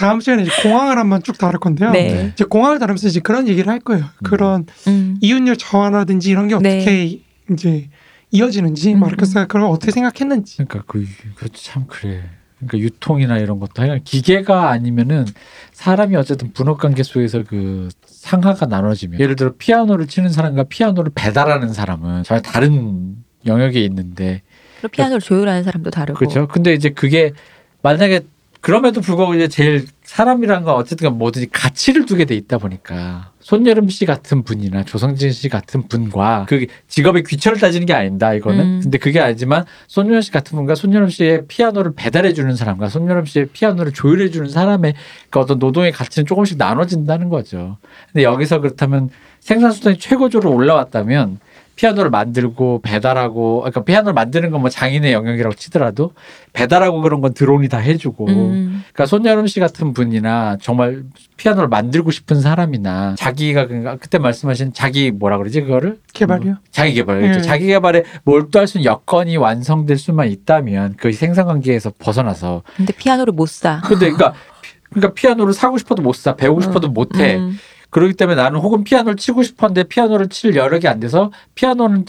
다음 0.00 0.20
시간에 0.20 0.44
이제 0.44 0.50
공항을 0.62 0.96
한번 0.96 1.22
쭉 1.22 1.36
다룰 1.36 1.60
건데요. 1.60 1.90
네. 1.90 2.14
네. 2.14 2.30
이제 2.32 2.44
공항을 2.44 2.78
다루면서 2.78 3.06
이제 3.06 3.20
그런 3.20 3.46
얘기를 3.46 3.70
할 3.70 3.80
거예요. 3.80 4.06
그런 4.24 4.64
음. 4.86 5.18
이윤율 5.20 5.58
저하라든지 5.58 6.30
이런 6.30 6.48
게 6.48 6.56
네. 6.58 6.78
어떻게 6.78 7.20
이제 7.52 7.90
이어지는지 8.30 8.94
음, 8.94 9.00
마르크스가 9.00 9.46
그걸 9.46 9.64
어떻게 9.64 9.92
생각했는지. 9.92 10.56
그러니까 10.56 10.84
그 10.86 11.04
그것도 11.34 11.52
참 11.56 11.84
그래. 11.86 12.22
그러니까 12.56 12.78
유통이나 12.78 13.36
이런 13.36 13.60
것도 13.60 13.82
하여간 13.82 14.02
기계가 14.04 14.70
아니면은 14.70 15.26
사람이 15.72 16.16
어쨌든 16.16 16.52
분업 16.54 16.78
관계 16.78 17.02
속에서 17.02 17.42
그 17.46 17.90
상하가 18.06 18.64
나눠지면 18.64 19.20
예를 19.20 19.36
들어 19.36 19.52
피아노를 19.58 20.06
치는 20.06 20.30
사람과 20.30 20.64
피아노를 20.64 21.12
배달하는 21.14 21.74
사람은 21.74 22.22
전혀 22.22 22.40
다른 22.40 23.16
영역에 23.44 23.80
있는데 23.80 24.40
피아노를 24.92 25.20
조율하는 25.20 25.62
사람도 25.62 25.90
다르고. 25.90 26.18
그렇죠. 26.18 26.48
근데 26.48 26.72
이제 26.72 26.88
그게 26.88 27.32
만약에 27.82 28.20
그럼에도 28.60 29.00
불구하고 29.00 29.34
이제 29.34 29.48
제일 29.48 29.86
사람이란 30.02 30.64
건 30.64 30.74
어쨌든 30.74 31.08
간 31.08 31.18
뭐든지 31.18 31.48
가치를 31.50 32.04
두게 32.04 32.26
돼 32.26 32.34
있다 32.34 32.58
보니까 32.58 33.30
손여름 33.40 33.88
씨 33.88 34.04
같은 34.04 34.42
분이나 34.42 34.84
조성진 34.84 35.32
씨 35.32 35.48
같은 35.48 35.88
분과 35.88 36.46
그 36.48 36.66
직업의 36.88 37.22
귀천을 37.22 37.58
따지는 37.58 37.86
게 37.86 37.94
아닙니다. 37.94 38.34
이거는. 38.34 38.60
음. 38.60 38.80
근데 38.82 38.98
그게 38.98 39.18
아니지만 39.18 39.64
손여름 39.86 40.20
씨 40.20 40.30
같은 40.30 40.56
분과 40.56 40.74
손여름 40.74 41.08
씨의 41.08 41.46
피아노를 41.48 41.92
배달해 41.96 42.34
주는 42.34 42.54
사람과 42.54 42.88
손여름 42.88 43.24
씨의 43.24 43.46
피아노를 43.52 43.92
조율해 43.92 44.30
주는 44.30 44.48
사람의 44.48 44.94
그 45.30 45.38
어떤 45.38 45.58
노동의 45.58 45.92
가치는 45.92 46.26
조금씩 46.26 46.58
나눠진다는 46.58 47.28
거죠. 47.30 47.78
근데 48.12 48.24
여기서 48.24 48.60
그렇다면 48.60 49.08
생산 49.40 49.72
수단이 49.72 49.98
최고조로 49.98 50.52
올라왔다면 50.52 51.38
피아노를 51.80 52.10
만들고 52.10 52.82
배달하고 52.82 53.60
그러니까 53.60 53.84
피아노를 53.84 54.12
만드는 54.12 54.50
건 54.50 54.60
뭐 54.60 54.68
장인의 54.68 55.14
영역이라고 55.14 55.54
치더라도 55.54 56.12
배달하고 56.52 57.00
그런 57.00 57.22
건 57.22 57.32
드론이 57.32 57.70
다 57.70 57.78
해주고 57.78 58.26
음. 58.28 58.84
그러니까 58.92 59.06
손여름 59.06 59.46
씨 59.46 59.58
같은 59.58 59.94
분이나 59.94 60.58
정말 60.60 61.04
피아노를 61.38 61.68
만들고 61.70 62.10
싶은 62.10 62.42
사람이나 62.42 63.14
자기가 63.16 63.66
그러니까 63.68 63.96
그때 63.96 64.18
말씀하신 64.18 64.74
자기 64.74 65.10
뭐라 65.10 65.38
그러지 65.38 65.62
그거를 65.62 65.98
개발이요. 66.12 66.56
자기 66.70 66.92
개발 66.92 67.20
그렇죠. 67.22 67.38
예. 67.38 67.42
자기 67.42 67.66
개발에 67.68 68.04
몰두할 68.24 68.66
수 68.68 68.76
있는 68.76 68.90
여건이 68.90 69.38
완성될 69.38 69.96
수만 69.96 70.28
있다면 70.28 70.96
그 70.98 71.10
생산 71.12 71.46
관계에서 71.46 71.90
벗어나서 71.98 72.62
근데 72.76 72.92
피아노를 72.92 73.32
못 73.32 73.48
사. 73.48 73.80
근데 73.82 74.10
그러니까 74.10 74.32
피- 74.60 74.70
그러니까 74.90 75.14
피아노를 75.14 75.54
사고 75.54 75.78
싶어도 75.78 76.02
못 76.02 76.14
사, 76.16 76.36
배우고 76.36 76.60
싶어도 76.60 76.88
못 76.90 77.16
해. 77.18 77.40
음. 77.90 77.92
그렇기 77.92 78.14
때문에 78.14 78.40
나는 78.40 78.60
혹은 78.60 78.84
피아노를 78.84 79.16
치고 79.16 79.42
싶었는데 79.42 79.84
피아노를 79.84 80.28
칠 80.28 80.54
여력이 80.56 80.86
안 80.88 81.00
돼서 81.00 81.30
피아노는 81.54 82.06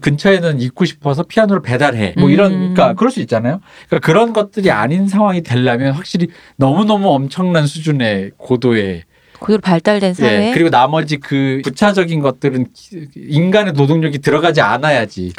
근처에는 0.00 0.60
있고 0.62 0.84
싶어서 0.86 1.22
피아노를 1.24 1.60
배달해. 1.60 2.14
뭐 2.16 2.30
이런, 2.30 2.52
음. 2.52 2.58
그러니까 2.74 2.94
그럴 2.94 3.10
수 3.10 3.20
있잖아요. 3.20 3.60
그러니까 3.88 4.06
그런 4.06 4.32
것들이 4.32 4.70
아닌 4.70 5.06
상황이 5.06 5.42
되려면 5.42 5.92
확실히 5.92 6.28
너무너무 6.56 7.10
엄청난 7.10 7.66
수준의 7.66 8.32
고도의 8.38 9.02
고도로 9.38 9.60
발달된 9.60 10.14
사회. 10.14 10.48
예, 10.48 10.52
그리고 10.54 10.70
나머지 10.70 11.18
그 11.18 11.60
부차적인 11.62 12.20
것들은 12.20 12.68
기- 12.72 13.06
인간의 13.16 13.74
노동력이 13.74 14.20
들어가지 14.20 14.62
않아야지. 14.62 15.32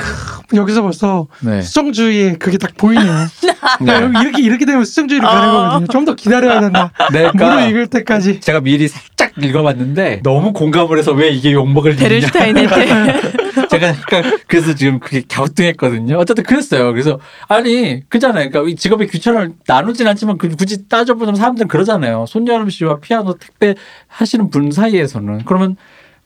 여기서 0.56 0.82
벌써 0.82 1.28
네. 1.42 1.62
수정주의의 1.62 2.40
그게 2.40 2.58
딱 2.58 2.76
보이네요. 2.78 3.28
네. 3.82 3.94
여기 3.94 4.20
이렇게 4.22 4.42
이렇게 4.44 4.66
되면 4.66 4.86
수정주의로 4.86 5.28
가는 5.28 5.50
어. 5.50 5.52
거거든요. 5.54 5.88
좀 5.88 6.06
더 6.06 6.16
기다려야 6.16 6.62
된다. 6.62 6.92
네, 7.12 7.24
무로 7.24 7.34
그러니까 7.34 7.68
읽을 7.68 7.88
때까지. 7.88 8.40
제가 8.40 8.62
미리 8.62 8.88
살짝 8.88 9.34
읽어봤는데 9.38 10.22
너무 10.24 10.54
공감을 10.54 10.98
해서 10.98 11.12
왜 11.12 11.30
이게 11.30 11.52
욕먹을 11.52 12.00
일이냐. 12.02 12.28
제가 13.70 13.88
약간 13.88 14.38
그래서 14.48 14.74
지금 14.74 15.00
그게 15.00 15.22
갸우뚱했거든요. 15.28 16.18
어쨌든 16.18 16.44
그랬어요. 16.46 16.92
그래서 16.94 17.20
아니 17.50 18.08
그잖아요. 18.08 18.50
그러니까 18.50 18.72
이 18.72 18.76
직업의 18.76 19.08
귀천을 19.10 19.54
나누진 19.68 20.08
않지만 20.08 20.38
그 20.38 20.48
굳이 20.56 20.88
따져보면 20.88 21.36
사람들은 21.36 21.68
그러잖아요. 21.68 22.26
손여름 22.28 22.70
씨와 22.70 23.00
피아노 23.00 23.34
택배 23.38 23.76
하시는 24.08 24.50
분 24.50 24.72
사이에서는 24.72 25.44
그러면 25.46 25.76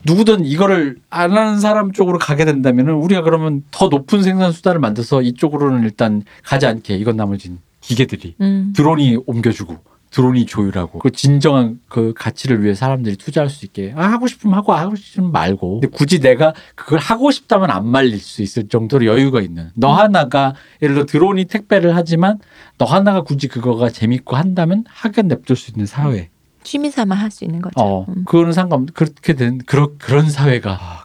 누구든 0.06 0.46
이거를 0.46 0.98
안 1.10 1.38
하는 1.38 1.60
사람 1.60 1.92
쪽으로 1.92 2.18
가게 2.18 2.46
된다면은 2.46 2.94
우리가 2.96 3.22
그러면 3.22 3.64
더 3.72 3.88
높은 3.88 4.24
생산 4.24 4.52
수단을 4.52 4.80
만들어서 4.80 5.22
이쪽으로는 5.22 5.84
일단 5.84 6.24
가지 6.44 6.66
않게 6.66 6.96
이건 6.96 7.18
나머진 7.18 7.60
기계들이 7.82 8.36
음. 8.42 8.74
드론이 8.76 9.18
옮겨주고 9.26 9.92
드론이 10.12 10.46
조율하고 10.46 11.00
그 11.00 11.10
진정한 11.12 11.80
그 11.88 12.14
가치를 12.14 12.64
위해 12.64 12.76
사람들이 12.76 13.16
투자할 13.16 13.50
수 13.50 13.66
있게 13.66 13.94
아, 13.96 14.04
하고 14.12 14.28
싶으면 14.28 14.56
하고 14.56 14.74
하고 14.74 14.96
싶으면 14.96 15.32
말고. 15.32 15.80
근데 15.80 15.88
굳이 15.88 16.20
내가 16.20 16.54
그걸 16.76 17.00
하고 17.00 17.32
싶다면 17.32 17.72
안 17.72 17.88
말릴 17.88 18.20
수 18.20 18.42
있을 18.42 18.68
정도로 18.68 19.06
여유가 19.06 19.42
있는. 19.42 19.70
너 19.74 19.94
하나가 19.94 20.54
예를 20.82 20.96
들어 20.96 21.06
드론이 21.06 21.46
택배를 21.46 21.96
하지만 21.96 22.40
너 22.78 22.86
하나가 22.86 23.22
굳이 23.22 23.48
그거가 23.48 23.90
재밌고 23.90 24.36
한다면 24.36 24.84
하게 24.88 25.22
냅둘 25.22 25.56
수 25.56 25.72
있는 25.72 25.86
사회 25.86 26.30
취미 26.64 26.92
삼아 26.92 27.16
할 27.16 27.32
수 27.32 27.44
있는 27.44 27.62
거죠. 27.62 27.74
어 27.78 28.06
음. 28.10 28.24
그거는 28.26 28.54
상관 28.54 28.86
그렇게 28.88 29.34
된 29.34 29.60
그런 29.66 29.98
그런 29.98 30.30
사회가 30.30 30.72
아, 30.72 31.04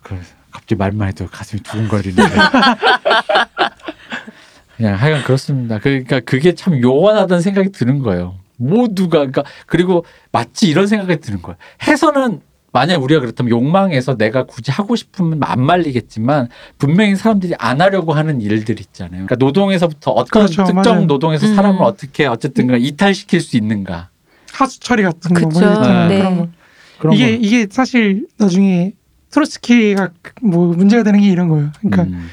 갑자기 0.51 0.75
말만 0.77 1.09
해도 1.09 1.27
가슴이 1.31 1.63
두근거리는데 1.63 2.23
그냥 4.77 4.95
하여간 5.01 5.25
그렇습니다. 5.25 5.79
그러니까 5.79 6.21
그게 6.21 6.55
참 6.55 6.81
요원하다는 6.83 7.41
생각이 7.43 7.71
드는 7.73 8.01
거예요. 8.01 8.35
모두가 8.57 9.19
그러니까 9.19 9.45
그리고 9.67 10.05
마치 10.33 10.69
이런 10.69 10.87
생각이 10.87 11.21
드는 11.21 11.43
거예요. 11.43 11.57
해서는 11.87 12.41
만약 12.73 13.03
우리가 13.03 13.21
그렇다면 13.21 13.51
욕망에서 13.51 14.17
내가 14.17 14.45
굳이 14.45 14.71
하고 14.71 14.97
싶으면 14.97 15.41
안 15.43 15.63
말리겠지만 15.63 16.49
분명히 16.77 17.17
사람들이 17.17 17.55
안 17.59 17.81
하려고 17.81 18.13
하는 18.13 18.41
일들 18.43 18.81
있잖아요. 18.81 19.13
그러니까 19.13 19.37
노동에서부터 19.37 20.11
어떤 20.11 20.27
그렇죠, 20.27 20.65
특정 20.65 20.75
맞아요. 20.95 21.07
노동에서 21.07 21.47
음. 21.47 21.55
사람을 21.55 21.83
어떻게 21.83 22.27
어쨌든 22.27 22.67
간 22.67 22.81
이탈시킬 22.81 23.41
수 23.41 23.57
있는가 23.57 24.11
하수 24.57 24.81
처리 24.81 25.03
같은 25.03 25.35
거. 25.35 25.47
그쵸. 25.47 25.61
뭐 25.61 25.73
있잖아요. 25.73 26.09
네. 26.09 26.19
그런 26.19 26.37
거. 26.39 26.49
그런 26.99 27.15
이게 27.15 27.27
거. 27.37 27.43
이게 27.43 27.67
사실 27.71 28.27
나중에 28.39 28.93
트로츠키가 29.31 30.11
뭐 30.43 30.69
문제가 30.75 31.03
되는 31.03 31.21
게 31.21 31.29
이런 31.29 31.49
거예요. 31.49 31.71
그러니까 31.81 32.03
음. 32.05 32.29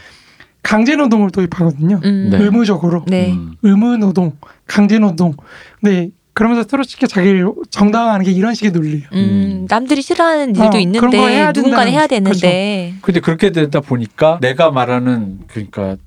강제 0.61 0.95
노동을 0.95 1.29
도입하거든요. 1.31 1.99
음. 2.03 2.29
네. 2.31 2.37
의무적으로 2.37 3.03
네. 3.07 3.33
음. 3.33 3.55
의무 3.61 3.97
노동, 3.97 4.33
강제 4.65 4.97
노동. 4.99 5.35
근데 5.81 6.09
그러면서 6.33 6.63
트로츠키가 6.63 7.07
자기를 7.07 7.47
정당화하는 7.69 8.25
게 8.25 8.31
이런 8.31 8.55
식의 8.55 8.71
논리예요. 8.71 9.03
음, 9.13 9.17
음. 9.17 9.67
남들이 9.69 10.01
싫어하는 10.01 10.49
일도 10.55 10.63
어, 10.63 10.69
거 10.71 10.79
있는데 10.79 11.17
해야 11.17 11.51
누군가는 11.51 11.91
해야. 11.91 12.07
되는데 12.07 12.93
근데 13.01 13.19
그렇게 13.19 13.51
되다 13.51 13.81
보니까 13.81 14.39
내가 14.41 14.71
말하는 14.71 15.41
그러니까 15.47 15.97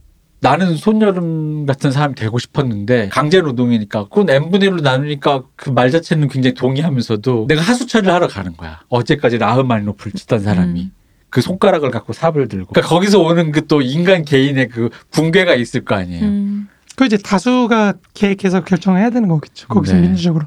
나는 0.41 0.77
손여름 0.77 1.67
같은 1.67 1.91
사람이 1.91 2.15
되고 2.15 2.39
싶었는데 2.39 3.09
강제 3.11 3.41
노동이니까 3.41 4.05
그건 4.05 4.29
n분의 4.31 4.71
1로 4.71 4.83
나누니까 4.83 5.45
그 5.57 5.71
말 5.71 5.91
자체는 5.91 6.29
굉장히 6.29 6.55
동의하면서도 6.55 7.47
내가 7.49 7.63
하수 7.63 7.87
처리를 7.87 8.13
하러 8.13 8.29
가는 8.29 8.57
거야. 8.57 8.81
어제까지 8.89 9.39
라흐마니노프를 9.39 10.13
치던 10.13 10.41
사람이. 10.41 10.81
음. 10.83 10.93
그 11.31 11.41
손가락을 11.41 11.91
갖고 11.91 12.13
삽을 12.13 12.49
들고. 12.49 12.73
그러니까 12.73 12.89
거기서 12.89 13.21
오는 13.21 13.51
그 13.51 13.67
또 13.67 13.83
인간 13.83 14.25
개인의 14.25 14.69
그 14.69 14.91
붕괴가 15.11 15.55
있을 15.55 15.85
거 15.85 15.95
아니에요. 15.97 16.25
음. 16.25 16.69
그 16.97 17.05
이제 17.05 17.17
다수가 17.19 17.95
계획해서 18.15 18.65
결정을 18.65 19.01
해야 19.01 19.11
되는 19.11 19.29
거겠죠. 19.29 19.69
거기서 19.69 19.95
네. 19.97 20.03
민주적으로. 20.03 20.47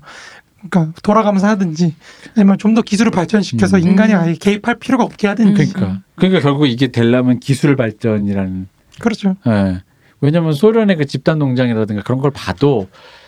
그러니까 0.69 0.93
돌아가면서 1.03 1.47
하든지 1.47 1.95
아니면 2.35 2.57
좀 2.57 2.73
더 2.75 2.81
기술을 2.81 3.11
발전시켜서 3.11 3.77
음. 3.77 3.83
인간이 3.83 4.13
아예 4.13 4.33
개입할 4.33 4.75
필요가 4.79 5.03
없게 5.03 5.27
하든지 5.27 5.53
그러니까 5.73 6.01
그러니까 6.15 6.41
결국 6.41 6.67
이게 6.67 6.87
되려면 6.87 7.39
기술 7.39 7.75
발전이라는 7.75 8.67
그렇죠. 8.99 9.35
예. 9.47 9.81
왜냐면 10.21 10.53
소련의 10.53 10.97
그 10.97 11.05
집단 11.05 11.39
농장이라든가 11.39 12.03
그런 12.03 12.19
걸 12.19 12.31
봐도 12.31 12.87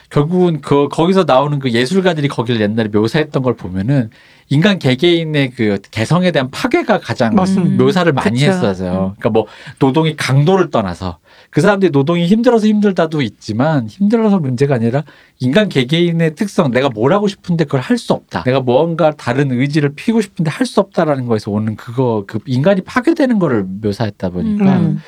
결국은 0.09 0.59
그 0.59 0.89
거기서 0.89 1.23
나오는 1.23 1.57
그 1.59 1.71
예술가들이 1.71 2.27
거기를 2.27 2.59
옛날에 2.59 2.89
묘사했던 2.89 3.41
걸 3.43 3.55
보면은 3.55 4.09
인간 4.49 4.77
개개인의 4.77 5.51
그 5.51 5.79
개성에 5.91 6.31
대한 6.31 6.51
파괴가 6.51 6.99
가장 6.99 7.33
맞습니다. 7.35 7.81
묘사를 7.81 8.11
많이 8.11 8.41
그쵸. 8.41 8.51
했어요. 8.51 9.15
그러니까 9.17 9.29
뭐 9.29 9.45
노동의 9.79 10.17
강도를 10.17 10.69
떠나서 10.69 11.19
그 11.49 11.61
사람들이 11.61 11.91
노동이 11.91 12.27
힘들어서 12.27 12.67
힘들다도 12.67 13.21
있지만 13.21 13.87
힘들어서 13.87 14.39
문제가 14.39 14.75
아니라 14.75 15.03
인간 15.39 15.69
개개인의 15.69 16.35
특성 16.35 16.71
내가 16.71 16.89
뭘 16.89 17.13
하고 17.13 17.29
싶은데 17.29 17.63
그걸 17.63 17.79
할 17.79 17.97
수 17.97 18.11
없다. 18.11 18.43
내가 18.43 18.59
뭔가 18.59 19.11
다른 19.11 19.49
의지를 19.53 19.93
피우고 19.95 20.19
싶은데 20.19 20.51
할 20.51 20.65
수 20.65 20.81
없다라는 20.81 21.25
거에서 21.27 21.51
오는 21.51 21.77
그거 21.77 22.25
그 22.27 22.39
인간이 22.45 22.81
파괴되는 22.81 23.39
거를 23.39 23.63
묘사했다 23.81 24.29
보니까 24.31 24.79
음. 24.79 24.99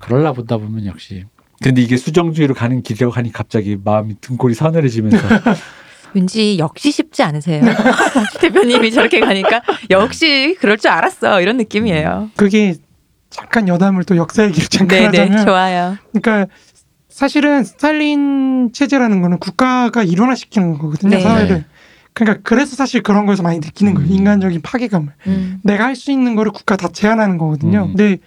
그럴라 0.00 0.32
보다 0.32 0.56
보면 0.56 0.86
역시. 0.86 1.24
근데 1.62 1.82
이게 1.82 1.96
수정주의로 1.96 2.54
가는 2.54 2.82
길이라고 2.82 3.12
하니 3.12 3.32
갑자기 3.32 3.76
마음이 3.82 4.16
등골이 4.20 4.54
서늘해지면서 4.54 5.18
왠지 6.14 6.58
역시 6.58 6.90
쉽지 6.90 7.22
않으세요. 7.22 7.62
대표님이 8.40 8.90
저렇게 8.90 9.20
가니까 9.20 9.62
역시 9.90 10.56
그럴 10.58 10.76
줄 10.78 10.90
알았어 10.90 11.40
이런 11.40 11.56
느낌이에요. 11.58 12.30
그게 12.36 12.74
잠깐 13.28 13.68
여담을 13.68 14.02
또 14.04 14.16
역사 14.16 14.44
얘기를 14.44 14.66
잠깐 14.68 14.98
네네 15.10 15.18
하자면 15.18 15.44
좋아요. 15.46 15.96
그러니까 16.12 16.52
사실은 17.08 17.62
스탈린 17.62 18.72
체제라는 18.72 19.20
거는 19.20 19.38
국가가 19.38 20.02
일원화시키는 20.02 20.78
거거든요 20.78 21.16
네. 21.16 21.20
사회를. 21.22 21.64
그러니까 22.14 22.40
그래서 22.42 22.74
사실 22.74 23.02
그런 23.02 23.26
거에서 23.26 23.42
많이 23.42 23.58
느끼는 23.58 23.94
거예요 23.94 24.08
음. 24.10 24.12
인간적인 24.16 24.62
파괴감을. 24.62 25.12
음. 25.26 25.60
내가 25.62 25.84
할 25.84 25.94
수 25.94 26.10
있는 26.10 26.34
거를 26.34 26.50
국가 26.50 26.76
다 26.76 26.88
제한하는 26.88 27.36
거거든요. 27.38 27.84
음. 27.84 27.94
근데 27.94 28.18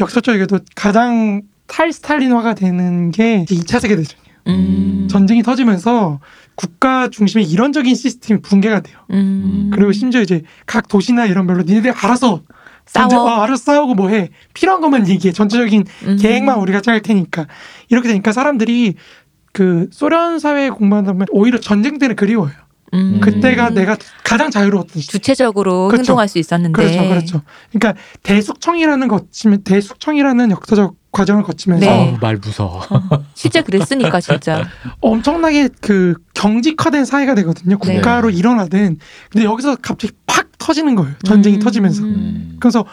역설적이게도 0.00 0.60
가장 0.74 1.42
탈스탈린화가 1.66 2.54
되는 2.54 3.10
게 3.10 3.44
2차 3.48 3.80
세계대전이에요. 3.80 4.32
음. 4.48 5.08
전쟁이 5.10 5.42
터지면서 5.42 6.20
국가 6.54 7.08
중심의 7.08 7.46
이론적인 7.48 7.94
시스템이 7.94 8.40
붕괴가 8.42 8.80
돼요. 8.80 8.98
음. 9.12 9.70
그리고 9.72 9.92
심지어 9.92 10.20
이제 10.20 10.42
각 10.66 10.88
도시나 10.88 11.26
이런 11.26 11.46
별로 11.46 11.62
니네들 11.62 11.92
알아서 11.92 12.42
싸워. 12.84 13.08
전쟁- 13.08 13.18
어, 13.20 13.28
알아서 13.42 13.62
싸우고 13.62 13.94
뭐 13.94 14.10
해 14.10 14.30
필요한 14.52 14.80
것만 14.80 15.08
얘기해 15.08 15.32
전체적인 15.32 15.84
음. 16.08 16.16
계획만 16.20 16.58
우리가 16.58 16.80
짤 16.80 17.00
테니까 17.00 17.46
이렇게 17.88 18.08
되니까 18.08 18.32
사람들이 18.32 18.94
그 19.52 19.88
소련 19.92 20.38
사회 20.40 20.68
공부하다 20.70 21.12
보면 21.12 21.26
오히려 21.30 21.58
전쟁 21.60 21.98
때는 21.98 22.16
그리워요. 22.16 22.50
음. 22.94 23.20
그때가 23.20 23.70
내가 23.70 23.96
가장 24.24 24.50
자유로웠던 24.50 25.00
시절. 25.00 25.12
주체적으로 25.20 25.88
그렇죠. 25.88 26.02
행동할 26.02 26.28
수 26.28 26.38
있었는데 26.38 26.72
그렇죠, 26.72 27.08
그렇죠. 27.08 27.42
그러니까 27.72 28.00
대숙청이라는 28.22 29.08
거치면 29.08 29.62
대숙청이라는 29.62 30.50
역사적 30.50 30.94
과정을 31.12 31.42
거치면서 31.42 31.84
네. 31.86 32.10
어우, 32.10 32.18
말 32.20 32.36
무서워. 32.36 32.82
실제 33.34 33.60
그랬으니까 33.62 34.20
진짜. 34.20 34.66
엄청나게 35.00 35.68
그 35.80 36.14
경직화된 36.34 37.04
사회가 37.04 37.34
되거든요. 37.36 37.78
네. 37.84 37.94
국가로 37.96 38.30
일어나든 38.30 38.98
근데 39.30 39.44
여기서 39.44 39.76
갑자기 39.76 40.14
팍 40.26 40.48
터지는 40.58 40.94
거예요. 40.94 41.14
전쟁이 41.24 41.56
음. 41.56 41.60
터지면서. 41.60 42.02
음. 42.02 42.56
그래서 42.60 42.84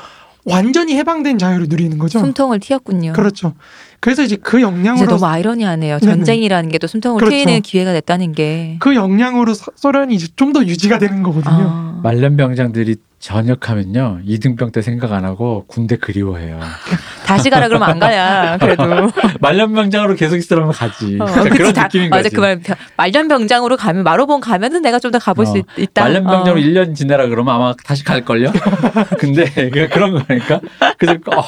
완전히 0.45 0.95
해방된 0.95 1.37
자유를 1.37 1.67
누리는 1.69 1.97
거죠. 1.97 2.19
숨통을 2.19 2.59
튀었군요. 2.59 3.13
그렇죠. 3.13 3.53
그래서 4.01 4.23
이제 4.23 4.37
그 4.37 4.57
이제 4.59 4.63
역량으로 4.65 5.07
너무 5.07 5.25
아이러니하네요. 5.25 5.99
네네. 5.99 6.11
전쟁이라는 6.13 6.69
게 6.69 6.77
또 6.79 6.87
숨통을 6.87 7.19
그렇죠. 7.19 7.31
트이는 7.35 7.61
기회가 7.61 7.91
됐다는 7.93 8.31
게. 8.33 8.77
그 8.79 8.95
역량으로 8.95 9.53
서- 9.53 9.71
소련이 9.75 10.15
이제 10.15 10.27
좀 10.35 10.53
더 10.53 10.63
유지가 10.65 10.97
되는 10.97 11.21
거거든요. 11.23 11.53
아. 11.69 11.99
말년 12.03 12.37
병장들이 12.37 12.95
전역하면요 13.19 14.19
이등병 14.23 14.71
때 14.71 14.81
생각 14.81 15.11
안 15.11 15.25
하고 15.25 15.65
군대 15.67 15.97
그리워해요. 15.97 16.59
다시 17.25 17.49
가라 17.49 17.67
그러면 17.67 17.89
안 17.89 17.99
가야 17.99 18.57
그래도. 18.57 18.83
말년병장으로 19.41 20.15
계속 20.15 20.37
있으라면 20.37 20.71
가지. 20.71 21.17
어, 21.19 21.25
그러니까 21.25 21.55
그런 21.55 21.73
다- 21.73 21.83
느낌인 21.83 22.09
맞아 22.09 22.23
거지. 22.23 22.35
그말 22.35 22.61
말년병장으로 22.97 23.75
가면 23.77 24.03
마로본 24.03 24.39
가면은 24.39 24.81
내가 24.81 24.97
좀 24.99 25.09
더 25.11 25.19
가볼 25.19 25.45
어, 25.45 25.49
수 25.49 25.57
있, 25.57 25.65
있다. 25.77 26.03
말년병장으로 26.03 26.61
어. 26.61 26.63
1년 26.63 26.95
지내라 26.95 27.27
그러면 27.27 27.53
아마 27.55 27.73
다시 27.83 28.03
갈 28.03 28.23
걸요? 28.23 28.51
근데 29.19 29.45
그냥 29.69 29.89
그런 29.89 30.23
거니까. 30.25 30.61
그래서 30.97 31.19
어, 31.35 31.43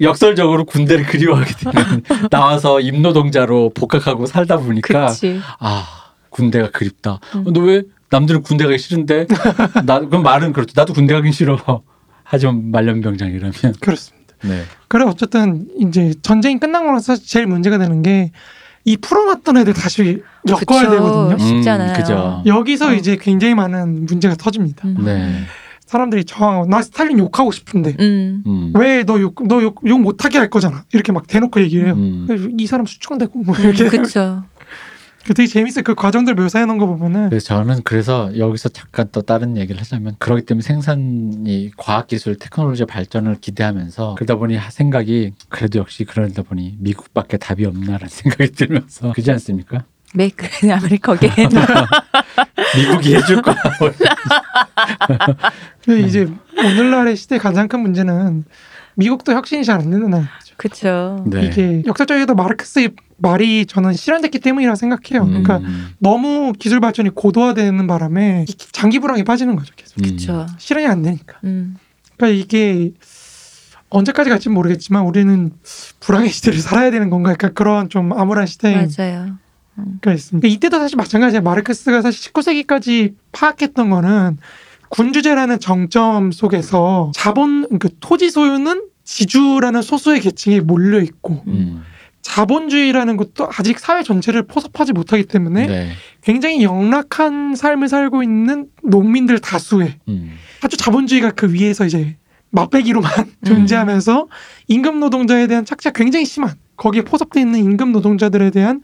역설적으로 0.00 0.64
군대를 0.64 1.04
그리워하게 1.08 1.52
되는 1.54 2.02
나와서 2.30 2.80
임노동자로 2.80 3.70
복학하고 3.74 4.26
살다 4.26 4.58
보니까 4.58 5.06
그치. 5.06 5.40
아 5.58 5.84
군대가 6.30 6.70
그립다. 6.70 7.20
음. 7.34 7.44
너왜 7.52 7.82
남들은 8.10 8.42
군대 8.42 8.64
가기 8.64 8.78
싫은데 8.78 9.26
나 9.84 10.00
그럼 10.00 10.22
말은 10.22 10.52
그렇죠. 10.52 10.72
나도 10.76 10.92
군대 10.92 11.14
가긴 11.14 11.32
싫어. 11.32 11.58
하지만 12.24 12.70
말년병장이라면 12.70 13.52
그렇습니다. 13.80 14.34
네. 14.42 14.62
그래 14.88 15.04
어쨌든 15.04 15.66
이제 15.80 16.12
전쟁이 16.22 16.58
끝나고 16.58 16.86
나서 16.92 17.16
제일 17.16 17.46
문제가 17.46 17.78
되는 17.78 18.02
게 18.02 18.32
이 18.86 18.96
풀어놨던 18.96 19.56
애들 19.58 19.72
다시 19.74 20.22
엮어야 20.48 20.60
그쵸. 20.88 20.90
되거든요. 20.90 21.38
쉽지 21.38 21.68
않아요. 21.68 21.92
그죠. 21.92 22.42
여기서 22.46 22.90
어. 22.90 22.94
이제 22.94 23.16
굉장히 23.20 23.54
많은 23.56 24.06
문제가 24.06 24.36
터집니다. 24.36 24.86
음. 24.86 24.98
네. 25.04 25.42
사람들이 25.86 26.24
저항하고 26.24 26.66
나 26.66 26.82
스탈린 26.82 27.18
욕하고 27.18 27.52
싶은데 27.52 27.96
음. 28.00 28.42
음. 28.46 28.72
왜 28.74 29.04
너 29.04 29.18
욕 29.20 29.34
너 29.46 29.62
욕 29.62 29.80
욕 29.86 30.00
못하게 30.00 30.38
할 30.38 30.50
거잖아 30.50 30.84
이렇게 30.92 31.12
막 31.12 31.26
대놓고 31.26 31.60
얘기해요. 31.62 31.92
음. 31.94 32.26
이 32.58 32.66
사람 32.66 32.86
수청되고 32.86 33.38
뭐 33.44 33.56
이렇게 33.56 33.88
그쵸. 33.96 34.44
그 35.24 35.34
되게 35.34 35.48
재밌어요. 35.48 35.82
그 35.82 35.96
과정들 35.96 36.36
묘사해 36.36 36.66
놓은 36.66 36.78
거 36.78 36.86
보면은 36.86 37.30
그래서 37.30 37.46
저는 37.46 37.80
그래서 37.82 38.30
여기서 38.38 38.68
잠깐 38.68 39.08
또 39.10 39.22
다른 39.22 39.56
얘기를 39.56 39.80
하자면 39.80 40.14
그렇기 40.20 40.42
때문에 40.46 40.62
생산이 40.62 41.72
과학기술 41.76 42.36
테크놀로지 42.36 42.84
발전을 42.84 43.38
기대하면서 43.40 44.14
그러다 44.16 44.36
보니 44.36 44.56
생각이 44.70 45.32
그래도 45.48 45.80
역시 45.80 46.04
그러다 46.04 46.42
보니 46.42 46.76
미국밖에 46.78 47.38
답이 47.38 47.64
없나라는 47.64 48.06
생각이 48.08 48.52
들면서 48.52 49.12
그지 49.14 49.32
않습니까? 49.32 49.84
메이크 50.16 50.46
아무리 50.72 50.98
거기에 50.98 51.30
미국이 52.76 53.14
해줄 53.14 53.42
거야. 53.42 53.56
근데 55.84 56.00
이제 56.00 56.28
오늘날의 56.56 57.16
시대 57.16 57.38
가장 57.38 57.68
큰 57.68 57.80
문제는 57.80 58.44
미국도 58.94 59.32
혁신이 59.32 59.64
잘안 59.64 59.90
되는 59.90 60.08
나라. 60.08 60.26
그쵸. 60.56 61.22
네. 61.26 61.44
이게 61.44 61.82
역사적에도 61.84 62.34
마르크스의 62.34 62.92
말이 63.18 63.66
저는 63.66 63.92
실현됐기 63.92 64.40
때문이라고 64.40 64.76
생각해요. 64.76 65.24
음. 65.24 65.42
그러니까 65.42 65.60
너무 65.98 66.54
기술 66.58 66.80
발전이 66.80 67.10
고도화되는 67.10 67.86
바람에 67.86 68.46
이 68.48 68.54
장기 68.72 68.98
불황에 68.98 69.22
빠지는 69.22 69.56
거죠. 69.56 69.74
계속 69.76 69.98
음. 69.98 70.02
그쵸. 70.02 70.46
실현이 70.58 70.86
안 70.86 71.02
되니까. 71.02 71.38
음. 71.44 71.76
그러니까 72.16 72.42
이게 72.42 72.92
언제까지 73.90 74.30
갈지 74.30 74.48
모르겠지만 74.48 75.04
우리는 75.04 75.52
불황의 76.00 76.30
시대를 76.30 76.58
살아야 76.58 76.90
되는 76.90 77.10
건가? 77.10 77.32
약간 77.32 77.52
그런 77.52 77.90
좀 77.90 78.12
암울한 78.12 78.46
시대가 78.46 78.86
맞아요. 78.98 79.36
있습니다. 80.12 80.48
이때도 80.48 80.78
사실 80.78 80.96
마찬가지예요. 80.96 81.42
마르크스가 81.42 82.02
사실 82.02 82.32
19세기까지 82.32 83.14
파악했던 83.32 83.90
거는 83.90 84.38
군주제라는 84.88 85.60
정점 85.60 86.32
속에서 86.32 87.10
자본 87.14 87.78
그 87.78 87.88
토지 88.00 88.30
소유는 88.30 88.84
지주라는 89.04 89.82
소수의 89.82 90.20
계층에 90.20 90.60
몰려 90.60 91.00
있고 91.00 91.42
음. 91.46 91.82
자본주의라는 92.22 93.16
것도 93.16 93.48
아직 93.56 93.78
사회 93.78 94.02
전체를 94.02 94.42
포섭하지 94.42 94.92
못하기 94.92 95.24
때문에 95.24 95.66
네. 95.66 95.90
굉장히 96.22 96.62
영락한 96.64 97.54
삶을 97.54 97.88
살고 97.88 98.22
있는 98.24 98.66
농민들 98.82 99.38
다수의 99.38 99.94
음. 100.08 100.32
아주 100.60 100.76
자본주의가 100.76 101.30
그 101.30 101.52
위에서 101.52 101.86
이제 101.86 102.16
맛배기로만 102.50 103.10
존재하면서 103.46 104.28
임금 104.66 104.98
노동자에 104.98 105.46
대한 105.46 105.64
착취가 105.64 105.92
굉장히 105.92 106.24
심한 106.24 106.54
거기에 106.76 107.02
포섭되어 107.02 107.42
있는 107.42 107.60
임금 107.60 107.92
노동자들에 107.92 108.50
대한 108.50 108.82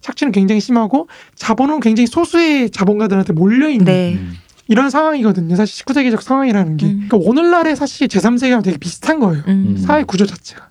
착취는 0.00 0.32
굉장히 0.32 0.60
심하고 0.60 1.08
자본은 1.34 1.80
굉장히 1.80 2.06
소수의 2.06 2.70
자본가들한테 2.70 3.32
몰려 3.32 3.68
있는 3.68 3.84
네. 3.84 4.14
음. 4.14 4.34
이런 4.68 4.90
상황이거든요. 4.90 5.56
사실 5.56 5.84
19세기적 5.84 6.20
상황이라는 6.20 6.76
게. 6.76 6.86
음. 6.86 7.06
그러니까 7.08 7.16
오늘날의 7.16 7.74
사실 7.74 8.06
제3세기랑 8.06 8.62
되게 8.62 8.76
비슷한 8.76 9.18
거예요. 9.18 9.42
음. 9.48 9.66
음. 9.70 9.76
사회 9.78 10.04
구조 10.04 10.26
자체가. 10.26 10.68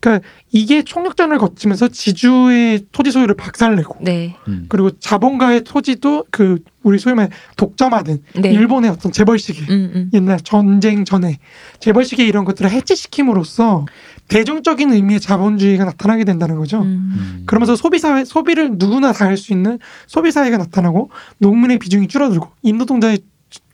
그러니까 0.00 0.26
이게 0.50 0.82
총력전을 0.82 1.38
거치면서 1.38 1.88
지주의 1.88 2.84
토지 2.92 3.10
소유를 3.10 3.34
박살내고 3.34 3.98
네. 4.00 4.36
음. 4.46 4.66
그리고 4.68 4.90
자본가의 4.90 5.64
토지도 5.64 6.24
그 6.30 6.58
우리 6.82 6.98
소위 6.98 7.14
말 7.14 7.30
독점하든 7.56 8.22
네. 8.40 8.52
일본의 8.52 8.90
어떤 8.90 9.10
재벌시계 9.10 9.60
음, 9.72 9.90
음. 9.94 10.10
옛날 10.14 10.40
전쟁 10.40 11.04
전에 11.04 11.38
재벌시계 11.80 12.24
이런 12.24 12.44
것들을 12.44 12.70
해체시킴으로써 12.70 13.86
대중적인 14.28 14.92
의미의 14.92 15.20
자본주의가 15.20 15.84
나타나게 15.84 16.24
된다는 16.24 16.56
거죠. 16.56 16.82
음. 16.82 16.84
음. 16.86 17.42
그러면서 17.46 17.76
소비 17.76 17.98
사회 17.98 18.24
소비를 18.24 18.72
누구나 18.76 19.12
다 19.12 19.24
할 19.26 19.36
수 19.36 19.52
있는 19.52 19.78
소비 20.06 20.30
사회가 20.30 20.58
나타나고 20.58 21.10
농민의 21.38 21.78
비중이 21.78 22.08
줄어들고 22.08 22.48
임노동자의 22.62 23.18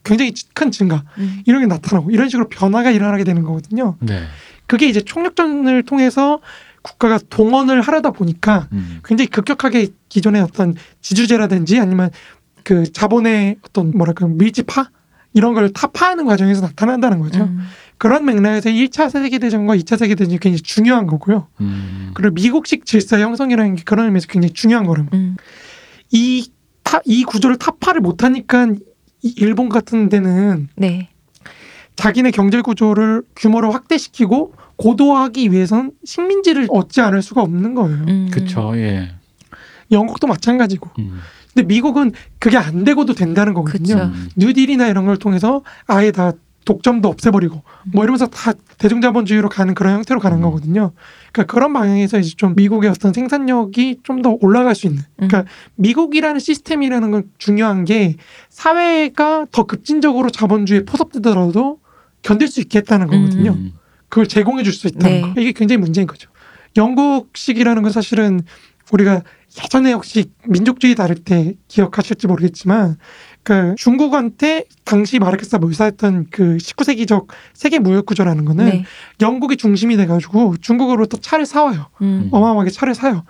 굉장히 0.05 0.33
큰 0.55 0.71
증가 0.71 1.03
음. 1.19 1.41
이런 1.47 1.61
게 1.61 1.67
나타나고 1.67 2.11
이런 2.11 2.29
식으로 2.29 2.49
변화가 2.49 2.91
일어나게 2.91 3.25
되는 3.25 3.43
거거든요. 3.43 3.97
네. 4.01 4.23
그게 4.67 4.87
이제 4.89 5.01
총력전을 5.01 5.83
통해서 5.85 6.41
국가가 6.83 7.19
동원을 7.31 7.81
하려다 7.81 8.11
보니까 8.11 8.69
음. 8.73 9.01
굉장히 9.05 9.29
급격하게 9.29 9.89
기존의 10.09 10.43
어떤 10.43 10.75
지주제라든지 11.01 11.79
아니면 11.81 12.11
그 12.63 12.91
자본의 12.93 13.57
어떤 13.63 13.91
뭐랄까 13.93 14.27
밀집화 14.27 14.91
이런 15.33 15.55
걸 15.55 15.73
타파하는 15.73 16.27
과정에서 16.27 16.61
나타난다는 16.61 17.19
거죠. 17.21 17.45
음. 17.45 17.61
그런 17.99 18.25
맥락에서 18.25 18.71
1차 18.71 19.11
세계대전과 19.11 19.77
2차 19.77 19.99
세계대전이 19.99 20.39
굉장히 20.41 20.63
중요한 20.63 21.07
거고요. 21.07 21.49
음. 21.61 22.11
그리고 22.15 22.35
미국식 22.35 22.87
질서 22.87 23.19
형성이라는 23.19 23.77
게 23.77 23.83
그런 23.85 24.07
의미에서 24.07 24.27
굉장히 24.29 24.53
중요한 24.53 24.87
거는 24.87 25.09
음. 25.13 25.37
이, 26.11 26.51
타, 26.83 27.01
이 27.05 27.25
구조를 27.25 27.57
타파를 27.57 28.01
못하니까 28.01 28.69
이 29.23 29.35
일본 29.37 29.69
같은 29.69 30.09
데는 30.09 30.69
네. 30.77 31.09
자기네 31.97 32.33
경제 32.33 32.61
구조를 32.61 33.23
규모를 33.37 33.73
확대시키고 33.73 34.55
고도화하기 34.77 35.53
위해선 35.53 35.93
식민지를 36.05 36.67
얻지 36.71 37.01
않을 37.01 37.23
수가 37.23 37.43
없는 37.43 37.75
거예요. 37.75 38.05
음. 38.09 38.29
그쵸, 38.33 38.73
예. 38.77 39.15
영국도 39.91 40.27
마찬가지고. 40.27 40.91
음. 40.99 41.21
근데 41.55 41.67
미국은 41.69 42.13
그게 42.41 42.57
안 42.57 42.83
되고도 42.85 43.15
된다는 43.15 43.55
거거든요. 43.55 43.95
그쵸. 43.95 44.05
음. 44.07 44.29
뉴딜이나 44.37 44.89
이런 44.89 45.07
걸 45.07 45.17
통해서 45.17 45.63
아예 45.87 46.11
다 46.11 46.33
독점도 46.65 47.09
없애버리고 47.09 47.63
뭐 47.93 48.05
이러면서 48.05 48.27
다 48.27 48.53
대중자본주의로 48.79 49.49
가는 49.49 49.75
그런 49.75 49.95
형태로 49.97 50.21
가는 50.21 50.39
음. 50.39 50.43
거거든요. 50.43 50.93
그러니까 51.33 51.53
그런 51.53 51.73
방향에서 51.73 52.19
이제 52.19 52.35
좀 52.37 52.55
미국의 52.57 52.91
어떤 52.91 53.13
생산력이 53.13 54.01
좀 54.03 54.23
더 54.23 54.39
올라갈 54.41 54.75
수 54.75 54.87
있는. 54.87 55.03
음. 55.21 55.29
그러니까 55.29 55.45
미국이라는 55.77 56.41
시스템이라는 56.41 57.11
건 57.11 57.25
중요한 57.39 57.85
게 57.85 58.17
사회가 58.49 59.47
더 59.51 59.65
급진적으로 59.65 60.31
자본주의에 60.31 60.85
포섭되더라도 60.85 61.81
견딜 62.23 62.49
수 62.49 62.61
있게 62.61 62.79
했다는 62.79 63.07
거거든요. 63.09 63.53
음. 63.53 63.73
그걸 64.09 64.27
제공해 64.27 64.63
줄 64.63 64.73
수 64.73 64.87
있다는 64.87 65.11
네. 65.11 65.21
거. 65.21 65.41
이게 65.41 65.53
굉장히 65.53 65.79
문제인 65.79 66.07
거죠. 66.07 66.31
영국식이라는 66.77 67.83
건 67.83 67.93
사실은 67.93 68.41
우리가 68.93 69.23
예전에 69.63 69.93
혹시 69.93 70.31
민족주의 70.47 70.95
다룰 70.95 71.17
때 71.17 71.55
기억하실지 71.69 72.27
모르겠지만 72.27 72.97
그 73.45 73.75
중국한테 73.77 74.65
당시 74.85 75.19
마르크스가 75.19 75.59
묘사했던 75.59 76.27
그 76.31 76.57
19세기적 76.57 77.27
세계 77.53 77.79
무역 77.79 78.07
구조라는 78.07 78.45
거는 78.47 78.65
네. 78.65 78.85
영국이 79.21 79.57
중심이 79.57 79.97
돼가지고 79.97 80.57
중국으로부터 80.61 81.19
차를 81.19 81.45
사와요. 81.47 81.87
음. 82.01 82.29
어마어마하게 82.33 82.71
차를 82.71 82.95
사요. 82.95 83.25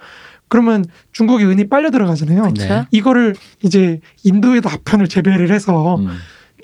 그러면 0.48 0.84
중국의 1.12 1.46
은이 1.46 1.68
빨려 1.68 1.90
들어가잖아요. 1.90 2.52
네. 2.56 2.86
이거를 2.92 3.34
이제 3.62 4.00
인도에도 4.22 4.70
아편을 4.70 5.08
재배를 5.08 5.52
해서 5.52 5.96
음. 5.96 6.08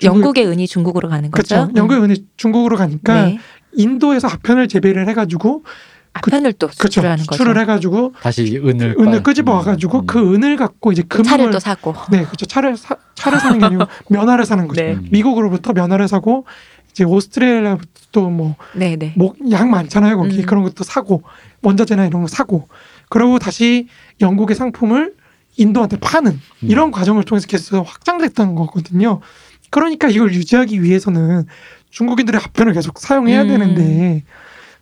영국의 0.01 0.47
은이 0.47 0.67
중국으로 0.67 1.09
가는 1.09 1.29
거죠. 1.29 1.55
그렇죠. 1.55 1.71
영국의 1.75 2.03
은이 2.03 2.25
중국으로 2.37 2.77
가니까 2.77 3.25
네. 3.25 3.39
인도에서 3.73 4.29
아편을 4.29 4.69
재배를 4.69 5.07
해가지고 5.09 5.63
아편을 6.13 6.53
또 6.53 6.67
그렇죠. 6.67 6.83
수출하는 6.83 7.25
거죠. 7.25 7.31
수출을 7.37 7.59
해가지고 7.61 8.13
다시 8.21 8.57
은을 8.57 8.95
은을 8.99 9.11
빠- 9.19 9.23
끄집어 9.23 9.53
와가지고 9.53 9.99
음. 10.01 10.05
그 10.07 10.33
은을 10.33 10.57
갖고 10.57 10.91
이제 10.91 11.03
금을 11.03 11.23
차를 11.23 11.51
또 11.51 11.59
사고. 11.59 11.93
네 12.11 12.23
그렇죠 12.25 12.45
차를 12.45 12.75
사, 12.77 12.97
차를 13.15 13.39
사는 13.39 13.57
게 13.59 13.65
아니고 13.65 13.85
면화를 14.09 14.45
사는 14.45 14.67
거죠. 14.67 14.81
네. 14.81 14.93
음. 14.93 15.07
미국으로부터 15.11 15.71
면화를 15.73 16.07
사고 16.07 16.45
이제 16.91 17.05
오스트레일리아부터 17.05 18.29
뭐 18.29 18.55
네, 18.75 18.97
네. 18.97 19.15
약 19.51 19.69
많잖아요 19.69 20.17
거기 20.17 20.39
음. 20.39 20.45
그런 20.45 20.63
것도 20.63 20.83
사고 20.83 21.23
원자재나 21.61 22.05
이런 22.05 22.21
거 22.23 22.27
사고 22.27 22.67
그러고 23.09 23.39
다시 23.39 23.87
영국의 24.19 24.55
상품을 24.57 25.13
인도한테 25.55 25.97
파는 25.99 26.31
음. 26.31 26.39
이런 26.69 26.91
과정을 26.91 27.23
통해서 27.23 27.47
계속 27.47 27.87
확장됐던 27.87 28.55
거거든요. 28.55 29.21
그러니까 29.69 30.09
이걸 30.09 30.33
유지하기 30.33 30.83
위해서는 30.83 31.45
중국인들의 31.91 32.39
합편을 32.41 32.73
계속 32.73 32.99
사용해야 32.99 33.43
음. 33.43 33.47
되는데 33.47 34.23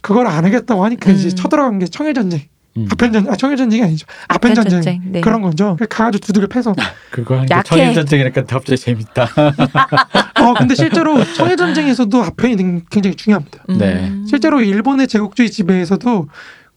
그걸 0.01 0.27
안 0.27 0.45
하겠다고 0.45 0.83
하니까 0.85 1.11
이제 1.11 1.29
음. 1.29 1.35
쳐들어간 1.35 1.79
게 1.79 1.85
청일 1.85 2.13
전쟁, 2.13 2.41
음. 2.77 2.87
합편 2.89 3.11
전, 3.11 3.29
아 3.29 3.35
청일 3.35 3.57
전쟁이 3.57 3.83
아니죠, 3.83 4.05
아편 4.27 4.55
전쟁, 4.55 4.81
전쟁, 4.81 5.01
네. 5.11 5.21
그런 5.21 5.41
거죠. 5.41 5.75
그래서 5.77 5.87
가가지고 5.89 6.25
두들겨 6.25 6.47
패서. 6.47 6.75
그거 7.11 7.35
하는 7.35 7.47
게 7.47 7.53
약해. 7.53 7.63
청일 7.67 7.93
전쟁이니까 7.93 8.45
갑자기 8.45 8.77
재밌다. 8.81 9.27
어 10.41 10.53
근데 10.57 10.75
실제로 10.75 11.23
청일 11.33 11.57
전쟁에서도 11.57 12.23
아편이 12.23 12.55
굉장히 12.89 13.15
중요합니다. 13.15 13.63
음. 13.69 13.77
네. 13.77 14.11
실제로 14.27 14.61
일본의 14.61 15.07
제국주의 15.07 15.49
지배에서도 15.49 16.27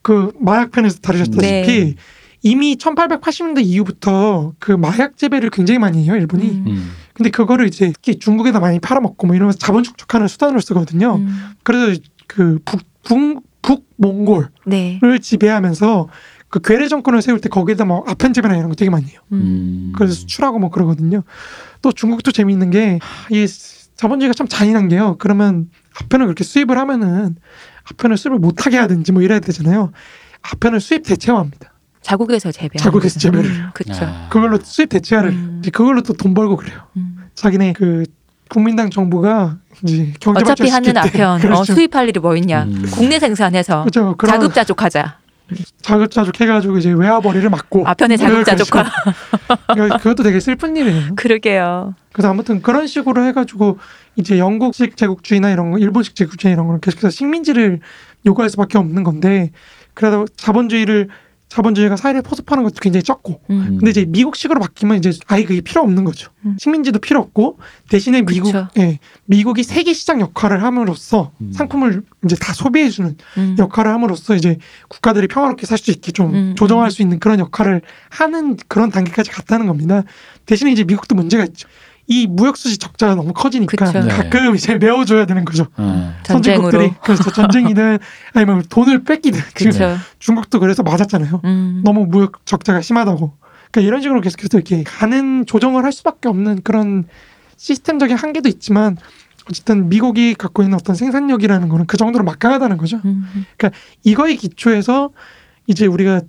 그 0.02 0.32
마약편에서 0.40 0.98
다루셨다시피 0.98 1.40
네. 1.40 1.94
이미 2.42 2.76
1880년대 2.76 3.64
이후부터 3.64 4.52
그 4.58 4.72
마약 4.72 5.16
재배를 5.16 5.50
굉장히 5.50 5.78
많이 5.78 6.04
해요 6.04 6.16
일본이. 6.16 6.50
음. 6.50 6.64
음. 6.66 6.92
근데 7.14 7.30
그거를 7.30 7.66
이제 7.66 7.92
특히 7.92 8.18
중국에다 8.18 8.58
많이 8.58 8.80
팔아먹고 8.80 9.26
뭐 9.26 9.36
이러면서 9.36 9.58
자본 9.58 9.84
축적하는 9.84 10.26
수단으로 10.28 10.60
쓰거든요. 10.60 11.16
음. 11.16 11.50
그래서 11.62 12.00
그 12.26 12.58
북, 12.64 12.80
북, 13.04 13.44
북몽골을 13.62 14.48
네. 14.66 15.00
지배하면서 15.20 16.08
그 16.48 16.60
괴뢰 16.60 16.88
정권을 16.88 17.22
세울 17.22 17.40
때 17.40 17.48
거기에다 17.48 17.84
뭐 17.84 18.04
아편 18.06 18.32
재배나 18.34 18.56
이런 18.56 18.68
거 18.68 18.74
되게 18.74 18.90
많이 18.90 19.06
해요. 19.06 19.20
음. 19.32 19.36
음. 19.40 19.92
그래서 19.96 20.12
수출하고 20.14 20.58
뭐 20.58 20.70
그러거든요. 20.70 21.22
또 21.80 21.92
중국도 21.92 22.32
재미있는 22.32 22.70
게 22.70 22.98
이 23.30 23.46
자본주의가 23.96 24.34
참 24.34 24.48
잔인한 24.48 24.88
게요. 24.88 25.16
그러면 25.18 25.70
아편을 26.00 26.26
그렇게 26.26 26.42
수입을 26.44 26.76
하면은 26.76 27.36
아편을 27.92 28.16
수입을 28.16 28.38
못하게 28.38 28.76
하든지 28.78 29.12
뭐 29.12 29.22
이래야 29.22 29.38
되잖아요. 29.38 29.92
아편을 30.42 30.80
수입 30.80 31.04
대체화합니다. 31.04 31.72
자국에서 32.00 32.50
재배. 32.50 32.78
자국에서 32.80 33.20
재배를. 33.20 33.70
그렇죠. 33.74 34.04
아. 34.04 34.28
그걸로 34.28 34.58
수입 34.62 34.88
대체화를 34.88 35.30
음. 35.30 35.62
그걸로 35.72 36.02
또 36.02 36.14
돈 36.14 36.34
벌고 36.34 36.56
그래요. 36.56 36.80
음. 36.96 37.16
자기네 37.34 37.74
그 37.74 38.04
국민당 38.52 38.90
정부가 38.90 39.56
이제 39.82 40.12
경제 40.20 40.42
어차피 40.42 40.68
하는 40.68 40.92
때 40.92 40.98
아편 40.98 41.36
어, 41.36 41.38
그렇죠. 41.38 41.72
수입할 41.72 42.08
일이 42.08 42.20
뭐 42.20 42.36
있냐. 42.36 42.64
음. 42.64 42.84
국내 42.92 43.18
생산해서 43.18 43.84
그렇죠. 43.84 44.14
자급자족하자. 44.26 45.18
자급자족 45.80 46.40
해가지고 46.40 46.78
이제 46.78 46.90
외화벌이를 46.90 47.48
막고 47.48 47.86
아편의 47.86 48.18
자급자족화. 48.18 48.84
그렇죠. 49.74 49.98
그것도 49.98 50.22
되게 50.22 50.38
슬픈 50.38 50.76
일이에요. 50.76 51.14
그러게요. 51.16 51.94
그래서 52.12 52.28
아무튼 52.28 52.60
그런 52.60 52.86
식으로 52.86 53.24
해가지고 53.24 53.78
이제 54.16 54.38
영국식 54.38 54.96
제국주의나 54.96 55.50
이런 55.50 55.70
거, 55.70 55.78
일본식 55.78 56.14
제국주의 56.14 56.52
이런 56.52 56.66
거를 56.66 56.80
계속해서 56.80 57.08
식민지를 57.10 57.80
요구할 58.26 58.50
수밖에 58.50 58.76
없는 58.76 59.02
건데 59.02 59.50
그래도 59.94 60.26
자본주의를 60.36 61.08
자본주의가 61.52 61.96
사회에 61.96 62.22
포섭하는 62.22 62.64
것도 62.64 62.76
굉장히 62.80 63.02
적고 63.02 63.42
음. 63.50 63.76
근데 63.78 63.90
이제 63.90 64.06
미국식으로 64.08 64.58
바뀌면 64.58 64.96
이제 64.96 65.12
아예 65.26 65.44
그게 65.44 65.60
필요 65.60 65.82
없는 65.82 66.04
거죠. 66.04 66.30
음. 66.46 66.56
식민지도 66.58 66.98
필요 66.98 67.20
없고 67.20 67.58
대신에 67.90 68.22
미국 68.22 68.52
그쵸. 68.52 68.68
예, 68.78 68.98
미국이 69.26 69.62
세계 69.62 69.92
시장 69.92 70.22
역할을 70.22 70.62
함으로써 70.62 71.32
음. 71.42 71.52
상품을 71.52 72.02
이제 72.24 72.36
다 72.36 72.54
소비해 72.54 72.88
주는 72.88 73.16
음. 73.36 73.56
역할을 73.58 73.90
함으로써 73.92 74.34
이제 74.34 74.56
국가들이 74.88 75.28
평화롭게 75.28 75.66
살 75.66 75.82
수 75.82 75.90
있게 75.90 76.12
좀 76.12 76.32
음, 76.32 76.54
조정할 76.56 76.86
음. 76.86 76.90
수 76.90 77.02
있는 77.02 77.18
그런 77.18 77.40
역할을 77.40 77.82
하는 78.08 78.56
그런 78.68 78.90
단계까지 78.90 79.30
갔다는 79.30 79.66
겁니다. 79.66 80.04
대신에 80.46 80.70
이제 80.70 80.84
미국도 80.84 81.16
문제가 81.16 81.44
있죠. 81.44 81.68
이 82.08 82.26
무역 82.26 82.56
수지 82.56 82.78
적자가 82.78 83.14
너무 83.14 83.32
커지니까 83.32 83.86
그쵸. 83.86 84.00
네. 84.00 84.08
가끔 84.08 84.54
이제 84.54 84.74
메워줘야 84.76 85.24
되는 85.26 85.44
거죠. 85.44 85.66
어. 85.76 86.14
전쟁으로. 86.24 86.62
선진국들이 86.70 86.94
그래서 87.02 87.30
전쟁이든 87.30 87.98
아니면 88.34 88.62
돈을 88.68 89.04
뺏기든 89.04 89.40
지금 89.54 89.72
그렇죠. 89.72 89.98
중국도 90.18 90.60
그래서 90.60 90.82
맞았잖아요. 90.82 91.40
음. 91.44 91.82
너무 91.84 92.06
무역 92.06 92.44
적자가 92.44 92.80
심하다고. 92.80 93.34
그러니까 93.70 93.86
이런 93.88 94.02
식으로 94.02 94.20
계속해서 94.20 94.58
이렇게 94.58 94.82
가는 94.82 95.46
조정을 95.46 95.84
할 95.84 95.92
수밖에 95.92 96.28
없는 96.28 96.62
그런 96.62 97.04
시스템적인 97.56 98.16
한계도 98.16 98.48
있지만 98.48 98.96
어쨌든 99.48 99.88
미국이 99.88 100.34
갖고 100.34 100.62
있는 100.62 100.74
어떤 100.74 100.94
생산력이라는 100.94 101.68
거는 101.68 101.86
그 101.86 101.96
정도로 101.96 102.24
막강하다는 102.24 102.76
거죠. 102.76 103.00
음. 103.04 103.24
이거에 104.04 104.34
기초해서 104.34 105.10
이제 105.66 105.86
우리가 105.86 106.20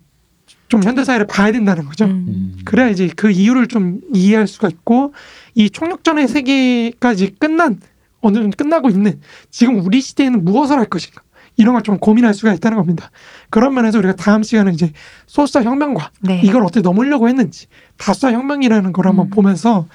좀 0.68 0.84
현대 0.84 1.04
사회를 1.04 1.28
봐야 1.28 1.52
된다는 1.52 1.86
거죠. 1.86 2.06
음. 2.06 2.26
음. 2.28 2.58
그래야 2.66 2.90
이제 2.90 3.10
그 3.16 3.30
이유를 3.32 3.68
좀 3.68 4.02
이해할 4.14 4.48
수가 4.48 4.70
있고 4.70 5.14
이 5.56 5.70
총력전의 5.70 6.28
세계까지 6.28 7.36
끝난 7.40 7.80
어느 8.22 8.36
정도 8.38 8.56
끝나고 8.56 8.90
있는 8.90 9.20
지금 9.52 9.80
우리 9.86 10.02
시대에는 10.02 10.44
무엇을 10.46 10.78
할 10.78 10.86
것인가 10.86 11.22
이런 11.56 11.74
걸 11.74 11.84
좀 11.84 12.00
고민할 12.00 12.34
수가 12.34 12.54
있다는 12.54 12.78
겁니다. 12.78 13.12
그런 13.50 13.74
면에서 13.74 14.00
우리가 14.00 14.16
다음 14.16 14.42
시간에 14.42 14.72
이제 14.72 14.92
소수자 15.28 15.62
혁명과 15.64 16.12
네. 16.22 16.42
이걸 16.44 16.64
어떻게 16.64 16.82
넘으려고 16.82 17.28
했는지 17.28 17.68
다수자 17.98 18.32
혁명이라는 18.32 18.94
걸 18.94 19.08
한번 19.08 19.28
음. 19.28 19.30
보면서 19.30 19.44
보면서 19.54 19.88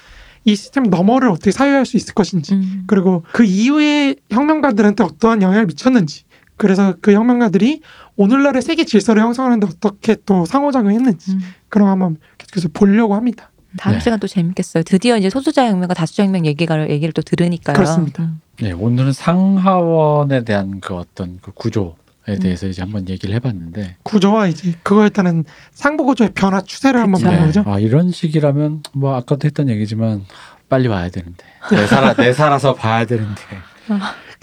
이 0.45 0.55
시스템 0.55 0.83
너머를 0.83 1.29
어떻게 1.29 1.51
사유할 1.51 1.85
수 1.85 1.97
있을 1.97 2.13
것인지 2.13 2.53
음. 2.53 2.83
그리고 2.87 3.23
그 3.33 3.43
이후에 3.43 4.15
혁명가들한테 4.31 5.03
어떠한 5.03 5.41
영향을 5.41 5.65
미쳤는지 5.65 6.23
그래서 6.59 6.93
그 7.01 7.13
혁명가들이 7.13 7.81
오늘날의 8.17 8.61
세계 8.61 8.83
질서를 8.83 9.23
형성하는데 9.23 9.65
어떻게 9.65 10.17
또 10.25 10.45
상호작용했는지 10.45 11.31
음. 11.31 11.39
그런 11.69 11.85
거 11.87 11.91
한번 11.91 12.17
계속해서 12.37 12.67
보려고 12.73 13.15
합니다. 13.15 13.49
다음 13.77 13.93
네. 13.95 13.99
시간 14.01 14.19
또 14.19 14.27
재밌겠어요. 14.27 14.83
드디어 14.83 15.17
이제 15.17 15.29
소수자 15.29 15.65
혁명과 15.67 15.93
다수자 15.93 16.23
혁명 16.23 16.45
얘기가 16.45 16.89
얘기를 16.89 17.13
또 17.13 17.21
들으니까요. 17.21 17.75
그렇습니다. 17.75 18.23
음. 18.23 18.41
네, 18.59 18.73
오늘은 18.73 19.13
상하원에 19.13 20.43
대한 20.43 20.81
그 20.81 20.95
어떤 20.95 21.39
그 21.41 21.51
구조에 21.53 21.93
음. 22.27 22.39
대해서 22.39 22.67
이제 22.67 22.81
한번 22.81 23.07
얘기를 23.07 23.33
해봤는데 23.35 23.95
구조와 24.03 24.47
이제 24.47 24.73
그거에 24.83 25.07
따른 25.07 25.45
상부 25.71 26.03
구조의 26.03 26.31
변화 26.35 26.59
추세를 26.59 26.99
한번. 26.99 27.21
보는 27.21 27.45
거죠. 27.45 27.63
아, 27.65 27.79
이런 27.79 28.11
식이라면 28.11 28.83
뭐 28.93 29.15
아까도 29.15 29.45
했던 29.45 29.69
얘기지만 29.69 30.25
빨리 30.67 30.89
와야 30.89 31.09
되는데 31.09 31.45
내 31.71 31.87
살아 31.87 32.13
내 32.15 32.33
살아서 32.33 32.73
봐야 32.73 33.05
되는데 33.05 33.41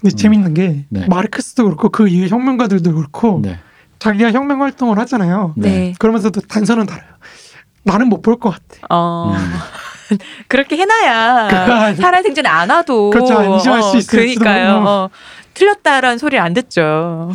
근데 0.00 0.14
음. 0.14 0.16
재밌는 0.16 0.54
게 0.54 0.84
네. 0.88 1.06
마르크스도 1.08 1.64
그렇고 1.64 1.88
그 1.88 2.08
이후 2.08 2.28
혁명가들도 2.28 2.94
그렇고 2.94 3.40
네. 3.42 3.58
자기가 3.98 4.32
혁명 4.32 4.62
활동을 4.62 4.98
하잖아요. 4.98 5.54
네. 5.56 5.94
그러면서도 5.98 6.40
단서는 6.42 6.86
달라요. 6.86 7.06
나는 7.84 8.08
못 8.08 8.20
볼 8.22 8.36
것 8.36 8.50
같아. 8.50 8.86
어. 8.90 9.32
음. 9.34 10.16
그렇게 10.48 10.76
해놔야 10.76 11.48
그거 11.48 11.94
살아생전에 12.02 12.48
안 12.48 12.70
와도 12.70 13.10
그렇죠. 13.10 13.38
안심할 13.38 13.82
수 13.82 13.96
있어요. 13.96 14.20
그러니까요. 14.20 14.84
어, 14.86 15.08
틀렸다라는 15.54 16.18
소리를 16.18 16.38
안 16.42 16.52
듣죠. 16.54 17.32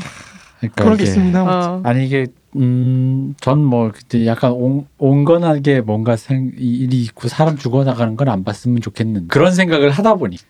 그러니까 0.60 0.84
그런 0.84 0.98
게 0.98 1.04
이게 1.04 1.10
있습니다. 1.12 1.44
어. 1.44 1.82
아니 1.84 2.06
이게 2.06 2.28
음 2.56 3.34
전 3.42 3.60
뭐 3.64 3.92
그때 3.94 4.26
약간 4.28 4.52
온, 4.52 4.86
온건하게 4.98 5.82
뭔가 5.82 6.16
생, 6.18 6.52
이 6.58 6.76
일이 6.84 7.02
있고 7.02 7.28
사람 7.30 7.58
죽어나가는 7.58 8.16
걸안 8.16 8.44
봤으면 8.44 8.82
좋겠는 8.82 9.28
그런 9.30 9.54
생각을 9.54 9.90
하다 9.90 10.16
보니 10.16 10.38
그 10.38 10.44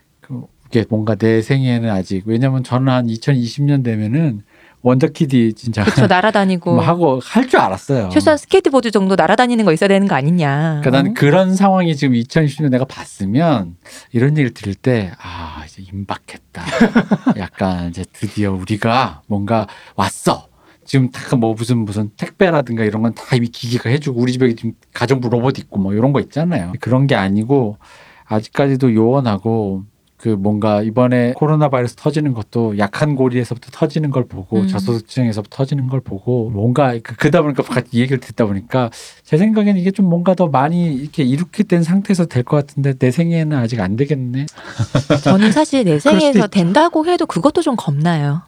이게 0.72 0.86
뭔가 0.90 1.16
내 1.16 1.42
생에는 1.42 1.90
아직 1.90 2.24
왜냐면 2.26 2.64
저는 2.64 2.92
한 2.92 3.08
2020년 3.08 3.84
되면은 3.84 4.44
원더키디 4.84 5.54
진짜 5.54 5.84
그렇죠. 5.84 6.08
날아다니고 6.08 6.74
뭐 6.74 6.84
하고 6.84 7.20
할 7.24 7.48
줄 7.48 7.60
알았어요. 7.60 8.10
최소한 8.10 8.38
스케이트보드 8.38 8.90
정도 8.90 9.16
날아다니는 9.16 9.66
거 9.66 9.74
있어야 9.74 9.90
되는 9.90 10.08
거 10.08 10.16
아니냐. 10.16 10.80
그러니까 10.82 10.90
나는 10.92 11.14
그런 11.14 11.56
상황이 11.56 11.96
지금 11.96 12.16
2020년 12.16 12.70
내가 12.70 12.86
봤으면 12.86 13.76
이런 14.14 14.32
얘기를 14.32 14.54
들을 14.54 14.74
때 14.74 15.12
아 15.22 15.64
이제 15.68 15.84
임박했다. 15.92 16.64
약간 17.38 17.90
이제 17.90 18.06
드디어 18.14 18.54
우리가 18.54 19.22
뭔가 19.28 19.68
왔어. 19.96 20.48
지금 20.86 21.12
다 21.12 21.36
뭐 21.36 21.54
무슨 21.54 21.78
무슨 21.80 22.10
택배라든가 22.18 22.84
이런 22.86 23.02
건 23.04 23.14
다 23.14 23.36
이미 23.36 23.48
기계가 23.50 23.90
해주고 23.90 24.20
우리 24.20 24.32
집에 24.32 24.56
지금 24.56 24.74
가정부 24.94 25.30
로봇 25.30 25.60
있고 25.60 25.80
뭐 25.80 25.94
이런 25.94 26.12
거 26.14 26.20
있잖아요. 26.22 26.74
그런 26.80 27.06
게 27.08 27.14
아니고 27.16 27.78
아직까지도 28.26 28.96
요원하고 28.96 29.84
그 30.22 30.30
뭔가 30.30 30.84
이번에 30.84 31.34
코로나 31.36 31.68
바이러스 31.68 31.96
터지는 31.96 32.34
것도 32.36 32.78
약한 32.78 33.16
고리에서부터 33.16 33.70
터지는 33.72 34.12
걸 34.12 34.26
보고 34.28 34.60
음. 34.60 34.68
저소득층에서부터 34.68 35.56
터지는 35.58 35.88
걸 35.88 36.00
보고 36.00 36.52
뭔가 36.52 36.92
그- 37.02 37.16
그러다 37.16 37.42
보니까 37.42 37.64
같이 37.64 37.90
이 37.94 38.02
얘기를 38.02 38.20
듣다 38.20 38.46
보니까 38.46 38.92
제 39.24 39.38
생각에는 39.38 39.82
이게 39.82 39.90
좀 39.90 40.06
뭔가 40.08 40.36
더 40.36 40.48
많이 40.48 40.94
이렇게 40.94 41.24
이렇게 41.24 41.64
된 41.64 41.82
상태에서 41.82 42.28
될 42.28 42.44
것 42.44 42.58
같은데 42.58 42.94
내 42.94 43.10
생에는 43.10 43.58
아직 43.58 43.80
안 43.80 43.96
되겠네. 43.96 44.46
저는 45.24 45.52
사실 45.52 45.86
내 45.86 45.98
생에서 45.98 46.30
있죠. 46.40 46.48
된다고 46.48 47.06
해도 47.08 47.26
그것도 47.26 47.62
좀 47.64 47.76
겁나요. 47.76 48.44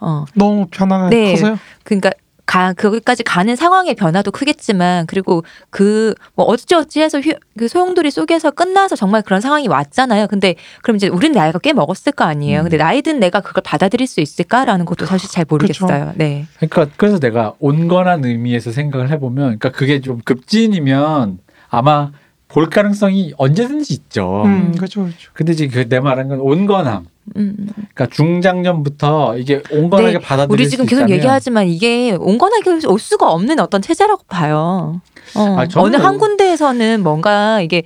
어, 0.00 0.26
너무 0.34 0.66
변화가 0.70 1.08
네. 1.10 1.32
커서요. 1.32 1.58
그러니까 1.82 2.10
가 2.46 2.72
거기까지 2.74 3.24
가는 3.24 3.56
상황의 3.56 3.96
변화도 3.96 4.30
크겠지만 4.30 5.06
그리고 5.06 5.42
그 5.70 6.14
뭐 6.36 6.44
어찌어찌해서 6.46 7.20
휴- 7.20 7.32
그 7.58 7.66
소용돌이 7.66 8.10
속에서 8.10 8.50
끝나서 8.50 8.94
정말 8.94 9.22
그런 9.22 9.40
상황이 9.40 9.66
왔잖아요. 9.68 10.26
근데 10.28 10.54
그럼 10.82 10.96
이제 10.96 11.08
우린 11.08 11.32
나이가 11.32 11.58
꽤 11.58 11.72
먹었을 11.72 12.12
거 12.12 12.24
아니에요. 12.24 12.60
음. 12.60 12.62
근데 12.64 12.76
나이 12.76 13.02
든 13.02 13.18
내가 13.20 13.40
그걸 13.40 13.62
받아들일 13.62 14.06
수 14.06 14.20
있을까라는 14.20 14.84
것도 14.84 15.06
사실 15.06 15.28
잘 15.30 15.44
모르겠어요. 15.48 16.12
네. 16.16 16.46
그러니까 16.58 16.88
그래서 16.96 17.18
내가 17.18 17.54
온건한 17.58 18.24
의미에서 18.24 18.70
생각을 18.70 19.10
해보면, 19.10 19.58
그러니까 19.58 19.70
그게 19.70 20.00
좀 20.00 20.20
급진이면 20.24 21.38
아마 21.68 22.12
볼 22.48 22.68
가능성이 22.70 23.32
언제든지 23.38 23.92
있죠. 23.94 24.42
음, 24.44 24.72
그렇죠, 24.76 25.02
그렇죠. 25.02 25.30
근데 25.32 25.52
지금 25.54 25.72
그 25.82 25.88
내 25.88 26.00
말한 26.00 26.28
건 26.28 26.40
온건함. 26.40 27.06
음. 27.36 27.66
그러니까 27.96 28.14
중장년부터 28.14 29.38
이게 29.38 29.62
온건하게 29.70 30.12
네, 30.12 30.18
받아들일 30.18 30.52
우리 30.52 30.64
수 30.66 30.72
지금 30.72 30.84
계속 30.84 31.00
있다면 31.00 31.16
얘기하지만 31.16 31.66
이게 31.66 32.12
온건하게 32.12 32.86
올 32.86 33.00
수가 33.00 33.30
없는 33.32 33.58
어떤 33.58 33.80
체제라고 33.80 34.22
봐요. 34.28 35.00
어, 35.34 35.56
아, 35.58 35.66
저는 35.66 35.94
어느 35.94 35.96
한 36.04 36.14
오- 36.16 36.18
군데에서는 36.18 37.02
뭔가 37.02 37.62
이게 37.62 37.84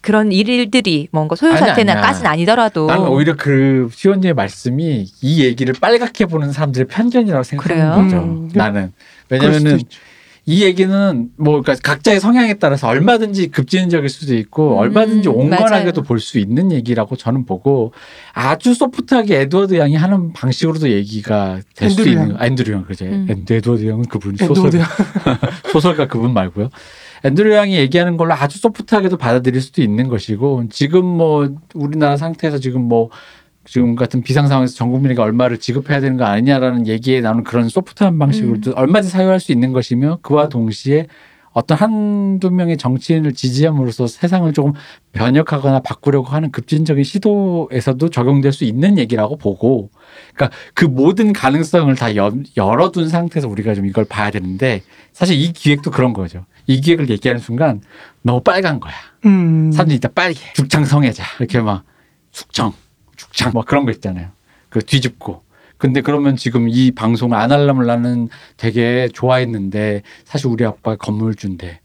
그런 0.00 0.32
일들이 0.32 1.06
뭔가 1.12 1.36
소요 1.36 1.50
아니, 1.52 1.60
사태는 1.60 1.92
아니야. 1.92 2.02
까진 2.06 2.26
아니더라도 2.26 2.86
나는 2.86 3.06
오히려 3.08 3.36
그 3.36 3.88
시원님의 3.92 4.34
말씀이 4.34 5.06
이 5.20 5.44
얘기를 5.44 5.74
빨갛게 5.78 6.26
보는 6.26 6.50
사람들의 6.50 6.86
편견이라고 6.88 7.42
생각하는 7.44 7.82
그래요? 7.90 8.02
거죠. 8.02 8.16
음, 8.22 8.50
나는 8.54 8.92
그럴 9.28 9.40
수도 9.52 9.52
왜냐면은 9.52 9.80
있죠. 9.80 10.00
이 10.44 10.64
얘기는 10.64 11.28
뭐 11.36 11.62
그러니까 11.62 11.76
각자의 11.88 12.18
성향에 12.18 12.54
따라서 12.54 12.88
얼마든지 12.88 13.48
급진적일 13.52 14.08
수도 14.08 14.34
있고 14.36 14.72
음, 14.74 14.78
얼마든지 14.78 15.28
온건하게도. 15.28 16.02
볼 16.02 16.18
수 16.18 16.38
있는 16.38 16.72
얘기라고 16.72 17.14
저는 17.16 17.46
보고 17.46 17.92
아주 18.32 18.74
소프트하게 18.74 19.40
에드워드 19.42 19.78
양이 19.78 19.94
하는 19.94 20.32
방식으로도 20.32 20.90
얘기가 20.90 21.60
될 21.76 21.92
수 21.92 22.00
앤드류 22.00 22.10
있는 22.22 22.36
앤드류 22.42 22.72
양 22.74 22.84
그죠? 22.84 23.04
음. 23.04 23.26
앤드- 23.30 23.50
에드워드 23.52 23.88
양은 23.88 24.04
그분 24.06 24.36
소설. 24.36 24.70
소설가 25.72 26.06
그분 26.08 26.32
말고요. 26.34 26.70
앤드류 27.24 27.52
양이 27.54 27.76
얘기하는 27.76 28.16
걸로 28.16 28.34
아주 28.34 28.58
소프트하게도 28.58 29.16
받아들일 29.16 29.60
수도 29.60 29.80
있는 29.80 30.08
것이고 30.08 30.64
지금 30.70 31.04
뭐 31.04 31.48
우리나라 31.74 32.16
상태에서 32.16 32.58
지금 32.58 32.82
뭐 32.82 33.10
지금 33.64 33.94
같은 33.94 34.22
비상 34.22 34.48
상황에서 34.48 34.74
전 34.74 34.90
국민에게 34.90 35.20
얼마를 35.20 35.58
지급해야 35.58 36.00
되는 36.00 36.16
거 36.16 36.24
아니냐라는 36.24 36.86
얘기에 36.86 37.20
나오는 37.20 37.44
그런 37.44 37.68
소프트한 37.68 38.18
방식으로도 38.18 38.72
얼마든지 38.72 39.10
사용할 39.12 39.38
수 39.40 39.52
있는 39.52 39.72
것이며 39.72 40.18
그와 40.22 40.48
동시에 40.48 41.06
어떤 41.54 41.76
한두 41.76 42.50
명의 42.50 42.78
정치인을 42.78 43.34
지지함으로써 43.34 44.06
세상을 44.06 44.50
조금 44.54 44.72
변혁하거나 45.12 45.80
바꾸려고 45.80 46.28
하는 46.28 46.50
급진적인 46.50 47.04
시도에서도 47.04 48.08
적용될 48.08 48.52
수 48.52 48.64
있는 48.64 48.96
얘기라고 48.98 49.36
보고 49.36 49.90
그러니까 50.34 50.56
그 50.72 50.86
모든 50.86 51.34
가능성을 51.34 51.94
다 51.96 52.16
여- 52.16 52.32
열어둔 52.56 53.08
상태에서 53.10 53.48
우리가 53.48 53.74
좀 53.74 53.84
이걸 53.86 54.06
봐야 54.06 54.30
되는데 54.30 54.80
사실 55.12 55.38
이 55.38 55.52
기획도 55.52 55.90
그런 55.90 56.14
거죠. 56.14 56.46
이 56.66 56.80
기획을 56.80 57.10
얘기하는 57.10 57.38
순간 57.40 57.82
너무 58.22 58.40
빨간 58.42 58.80
거야. 58.80 58.94
음, 59.26 59.70
사람들이 59.72 59.96
이따 59.98 60.08
빨개. 60.08 60.40
죽창 60.54 60.86
성애자. 60.86 61.22
이렇게 61.38 61.60
막 61.60 61.84
숙청, 62.30 62.72
죽창 63.32 63.52
뭐 63.52 63.64
그런 63.64 63.84
거 63.84 63.90
있잖아요. 63.90 64.28
그 64.68 64.80
뒤집고. 64.84 65.42
근데 65.78 66.00
그러면 66.00 66.36
지금 66.36 66.68
이 66.68 66.92
방송을 66.92 67.36
안 67.36 67.50
하려면 67.50 67.86
나는 67.86 68.28
되게 68.56 69.08
좋아했는데 69.12 70.02
사실 70.24 70.46
우리 70.46 70.64
아빠 70.64 70.94
건물주인데 70.94 71.80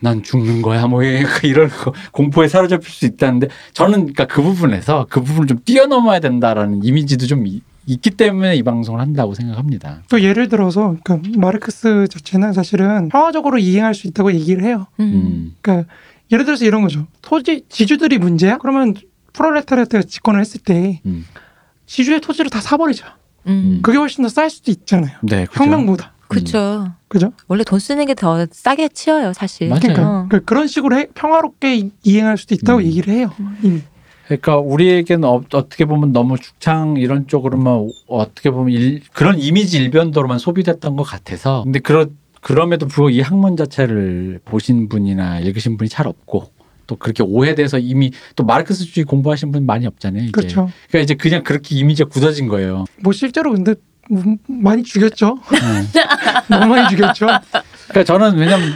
난 0.00 0.22
죽는 0.22 0.62
거야 0.62 0.86
뭐 0.86 1.02
이런 1.02 1.68
거 1.68 1.92
공포에 2.12 2.46
사로잡힐 2.46 2.88
수 2.88 3.04
있다는데 3.06 3.48
저는 3.72 4.12
그러니까 4.12 4.26
그 4.26 4.40
부분에서 4.42 5.06
그 5.10 5.20
부분을 5.22 5.48
좀 5.48 5.58
뛰어넘어야 5.64 6.20
된다라는 6.20 6.84
이미지도 6.84 7.26
좀 7.26 7.46
이- 7.48 7.60
있기 7.86 8.10
때문에 8.10 8.54
이 8.54 8.62
방송을 8.62 9.00
한다고 9.00 9.34
생각합니다. 9.34 10.02
또 10.10 10.20
예를 10.22 10.48
들어서 10.48 10.94
그러니까 11.02 11.30
마르크스 11.40 12.06
자체는 12.08 12.52
사실은 12.52 13.08
평화적으로 13.08 13.58
이행할 13.58 13.94
수 13.94 14.06
있다고 14.06 14.32
얘기를 14.34 14.62
해요. 14.62 14.86
음. 15.00 15.02
음. 15.02 15.54
그러니까 15.62 15.90
예를 16.30 16.44
들어서 16.44 16.64
이런 16.66 16.82
거죠. 16.82 17.06
토지 17.22 17.64
지주들이 17.68 18.18
문제야? 18.18 18.58
그러면 18.58 18.94
프롤레타리아트가 19.38 20.02
집권을 20.02 20.40
했을 20.40 20.60
때 20.60 21.00
음. 21.06 21.24
지주의 21.86 22.20
토지를 22.20 22.50
다 22.50 22.60
사버리자. 22.60 23.16
음. 23.46 23.78
그게 23.82 23.96
훨씬 23.96 24.22
더 24.22 24.28
쌀 24.28 24.50
수도 24.50 24.70
있잖아요. 24.72 25.16
네, 25.22 25.46
그죠? 25.46 25.62
혁명보다. 25.64 26.12
그렇죠. 26.26 26.92
그죠? 27.08 27.32
원래 27.46 27.64
돈 27.64 27.78
쓰는 27.78 28.04
게 28.04 28.14
더 28.14 28.44
싸게 28.50 28.88
치여요, 28.88 29.32
사실. 29.32 29.68
맞아요. 29.68 29.80
그러니까, 29.80 30.02
어. 30.02 30.26
그러니까 30.28 30.40
그런 30.40 30.66
식으로 30.66 30.98
해- 30.98 31.06
평화롭게 31.14 31.76
이- 31.76 31.90
이행할 32.02 32.36
수도 32.36 32.54
있다고 32.54 32.80
음. 32.80 32.84
얘기를 32.84 33.14
해요. 33.14 33.30
이미. 33.62 33.80
그러니까 34.26 34.58
우리에게는 34.58 35.26
어, 35.26 35.40
떻게 35.48 35.86
보면 35.86 36.12
너무 36.12 36.36
죽창 36.38 36.96
이런 36.98 37.26
쪽으로만 37.28 37.88
어떻게 38.08 38.50
보면 38.50 38.74
일, 38.74 39.00
그런 39.14 39.38
이미지 39.38 39.78
일변도로만 39.78 40.38
소비됐던 40.38 40.96
것 40.96 41.02
같아서 41.04 41.62
근데 41.64 41.78
그러, 41.78 42.08
그럼에도 42.42 42.86
불구하고 42.86 43.08
이 43.08 43.22
학문 43.22 43.56
자체를 43.56 44.40
보신 44.44 44.90
분이나 44.90 45.40
읽으신 45.40 45.78
분이 45.78 45.88
잘 45.88 46.06
없고 46.06 46.50
또 46.88 46.96
그렇게 46.96 47.22
오해돼서 47.22 47.78
이미 47.78 48.10
또 48.34 48.42
마르크스주의 48.44 49.04
공부하신 49.04 49.52
분 49.52 49.64
많이 49.66 49.86
없잖아요. 49.86 50.24
이제. 50.24 50.32
그렇죠. 50.32 50.70
그러니까 50.88 50.98
이제 51.04 51.14
그냥 51.14 51.44
그렇게 51.44 51.76
이미지가 51.76 52.08
굳어진 52.08 52.48
거예요. 52.48 52.86
뭐 53.02 53.12
실제로 53.12 53.52
근데 53.52 53.74
뭐 54.10 54.24
많이 54.48 54.82
죽였죠. 54.82 55.38
네. 55.52 56.02
너무 56.48 56.74
많이 56.74 56.88
죽였죠. 56.88 57.26
그러니까 57.88 58.04
저는 58.04 58.36
왜냐면 58.38 58.72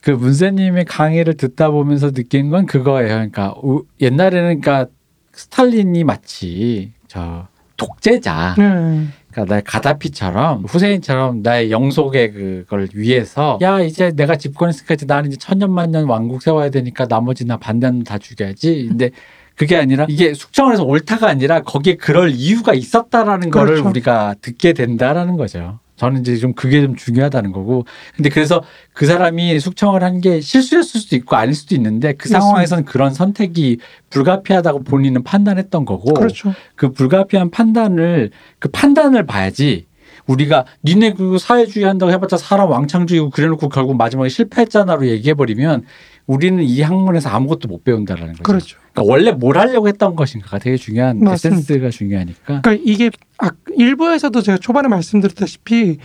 그 0.00 0.12
문세님의 0.12 0.84
강의를 0.84 1.34
듣다 1.36 1.70
보면서 1.70 2.12
느낀 2.12 2.48
건 2.50 2.66
그거예요. 2.66 3.08
그러니까 3.08 3.52
우- 3.62 3.84
옛날에는 4.00 4.60
그러니까 4.60 4.86
스탈린이 5.32 6.04
마치 6.04 6.92
저 7.08 7.48
독재자, 7.76 8.54
네. 8.56 9.08
그러니까 9.36 9.44
나의 9.52 9.62
가다피처럼 9.64 10.64
후세인처럼 10.64 11.42
나의 11.42 11.70
영속의 11.70 12.32
그걸 12.32 12.88
위해서 12.94 13.58
야 13.60 13.80
이제 13.80 14.10
내가 14.12 14.36
집권했으니까 14.36 14.94
이제 14.94 15.04
나는 15.04 15.28
이제 15.28 15.36
천년만년 15.36 16.04
왕국 16.04 16.42
세워야 16.42 16.70
되니까 16.70 17.06
나머지 17.06 17.44
나 17.44 17.58
반대는 17.58 18.04
다 18.04 18.16
죽여야지. 18.16 18.86
근데 18.88 19.10
그게 19.54 19.76
아니라 19.76 20.06
이게 20.08 20.32
숙청을 20.32 20.72
해서 20.72 20.84
옳다가 20.84 21.28
아니라 21.28 21.62
거기에 21.62 21.96
그럴 21.96 22.30
이유가 22.30 22.72
있었다라는 22.72 23.50
거를 23.50 23.74
그렇죠. 23.74 23.90
우리가 23.90 24.34
듣게 24.40 24.72
된다라는 24.72 25.36
거죠. 25.36 25.80
저는 25.96 26.20
이제 26.20 26.36
좀 26.36 26.52
그게 26.54 26.80
좀 26.82 26.94
중요하다는 26.96 27.52
거고. 27.52 27.84
근데 28.16 28.28
그래서 28.30 28.62
그 28.92 29.06
사람이 29.06 29.58
숙청을 29.60 30.02
한 30.02 30.20
게 30.20 30.40
실수였을 30.40 31.00
수도 31.00 31.16
있고 31.16 31.36
아닐 31.36 31.54
수도 31.54 31.74
있는데 31.74 32.12
그. 32.14 32.28
상황에서는 32.28 32.84
그런 32.84 33.12
선택이 33.14 33.78
불가피하다고 34.10 34.84
본인은 34.84 35.22
판단했던 35.24 35.84
거고. 35.84 36.14
그렇죠. 36.14 36.54
그 36.74 36.92
불가피한 36.92 37.50
판단을 37.50 38.30
그 38.58 38.68
판단을 38.68 39.26
봐야지 39.26 39.86
우리가 40.26 40.64
니네 40.84 41.12
그 41.14 41.38
사회주의 41.38 41.84
한다고 41.86 42.10
해봤자 42.12 42.36
사람 42.36 42.70
왕창주의고 42.70 43.30
그래놓고 43.30 43.68
결국 43.68 43.96
마지막에 43.96 44.28
실패했잖아로 44.28 45.06
얘기해버리면 45.06 45.84
우리는 46.26 46.62
이 46.62 46.82
학문에서 46.82 47.28
아무것도 47.30 47.68
못 47.68 47.84
배운다라는 47.84 48.32
거죠. 48.32 48.42
그렇죠. 48.42 48.78
그러니까 48.92 49.12
원래 49.12 49.32
뭘 49.32 49.58
하려고 49.58 49.88
했던 49.88 50.16
것인가가 50.16 50.58
되게 50.58 50.76
중요한 50.76 51.20
맞습니다. 51.20 51.60
에센스가 51.60 51.90
중요하니까. 51.90 52.62
그러니까 52.62 52.76
이게 52.84 53.10
아, 53.38 53.50
일부에서도 53.76 54.40
제가 54.42 54.58
초반에 54.58 54.88
말씀드렸다시피 54.88 55.98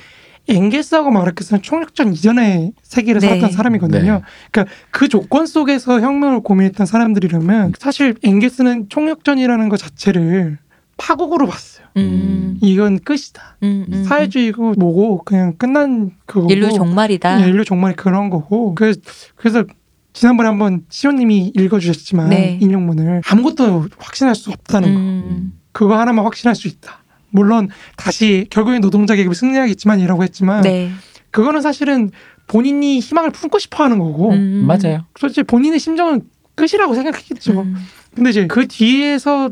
엥게스하고 0.48 1.12
마르크스는 1.12 1.62
총력전 1.62 2.14
이전의 2.14 2.74
세계를 2.84 3.22
네. 3.22 3.28
살았던 3.28 3.52
사람이거든요. 3.52 4.14
네. 4.14 4.22
그러니까 4.52 4.76
그 4.90 5.08
조건 5.08 5.46
속에서 5.46 6.02
혁명을 6.02 6.42
고민했던 6.42 6.86
사람들이라면 6.86 7.74
사실 7.78 8.16
엥게스는 8.24 8.90
총력전이라는 8.90 9.70
것 9.70 9.78
자체를 9.78 10.58
파국으로 10.98 11.48
봤어요. 11.48 11.88
음. 11.98 12.58
이건 12.62 13.00
끝이다. 13.00 13.58
음, 13.64 13.86
음, 13.92 14.04
사회주의고 14.04 14.74
뭐고 14.78 15.24
그냥 15.24 15.56
끝난 15.58 16.12
그거고 16.26 16.48
음. 16.48 16.52
인류 16.52 16.72
종말이다. 16.72 17.42
예, 17.42 17.48
인류 17.48 17.66
정말 17.66 17.96
그런 17.96 18.30
거고 18.30 18.76
그래서, 18.76 19.00
그래서 19.36 19.66
지난번에 20.14 20.48
한번 20.50 20.84
시호님이 20.90 21.54
읽어주셨지만 21.56 22.30
네. 22.30 22.58
인용문을 22.62 23.22
아무것도 23.26 23.88
확신할 23.98 24.36
수 24.36 24.52
없다는 24.52 24.94
거 24.94 25.00
음. 25.00 25.54
그거 25.72 25.98
하나만 25.98 26.26
확신할 26.26 26.56
수 26.56 26.68
있다. 26.68 27.04
물론 27.30 27.70
다시 27.96 28.46
결국엔 28.50 28.82
노동자 28.82 29.16
계급이 29.16 29.36
승리하겠지만이라고 29.36 30.24
했지만 30.24 30.62
네. 30.64 30.92
그거는 31.32 31.62
사실은 31.62 32.12
본인이 32.48 33.00
희망을 33.00 33.32
품고 33.32 33.58
싶어하는 33.60 34.00
거고 34.00 34.32
음. 34.32 34.66
맞아요. 34.68 35.06
솔직히 35.18 35.44
본인의 35.44 35.80
심정은 35.80 36.24
끝이라고 36.56 36.94
생각했겠죠. 36.94 37.62
음. 37.62 37.76
근데 38.14 38.30
이제 38.32 38.48
그 38.48 38.68
뒤에서 38.68 39.52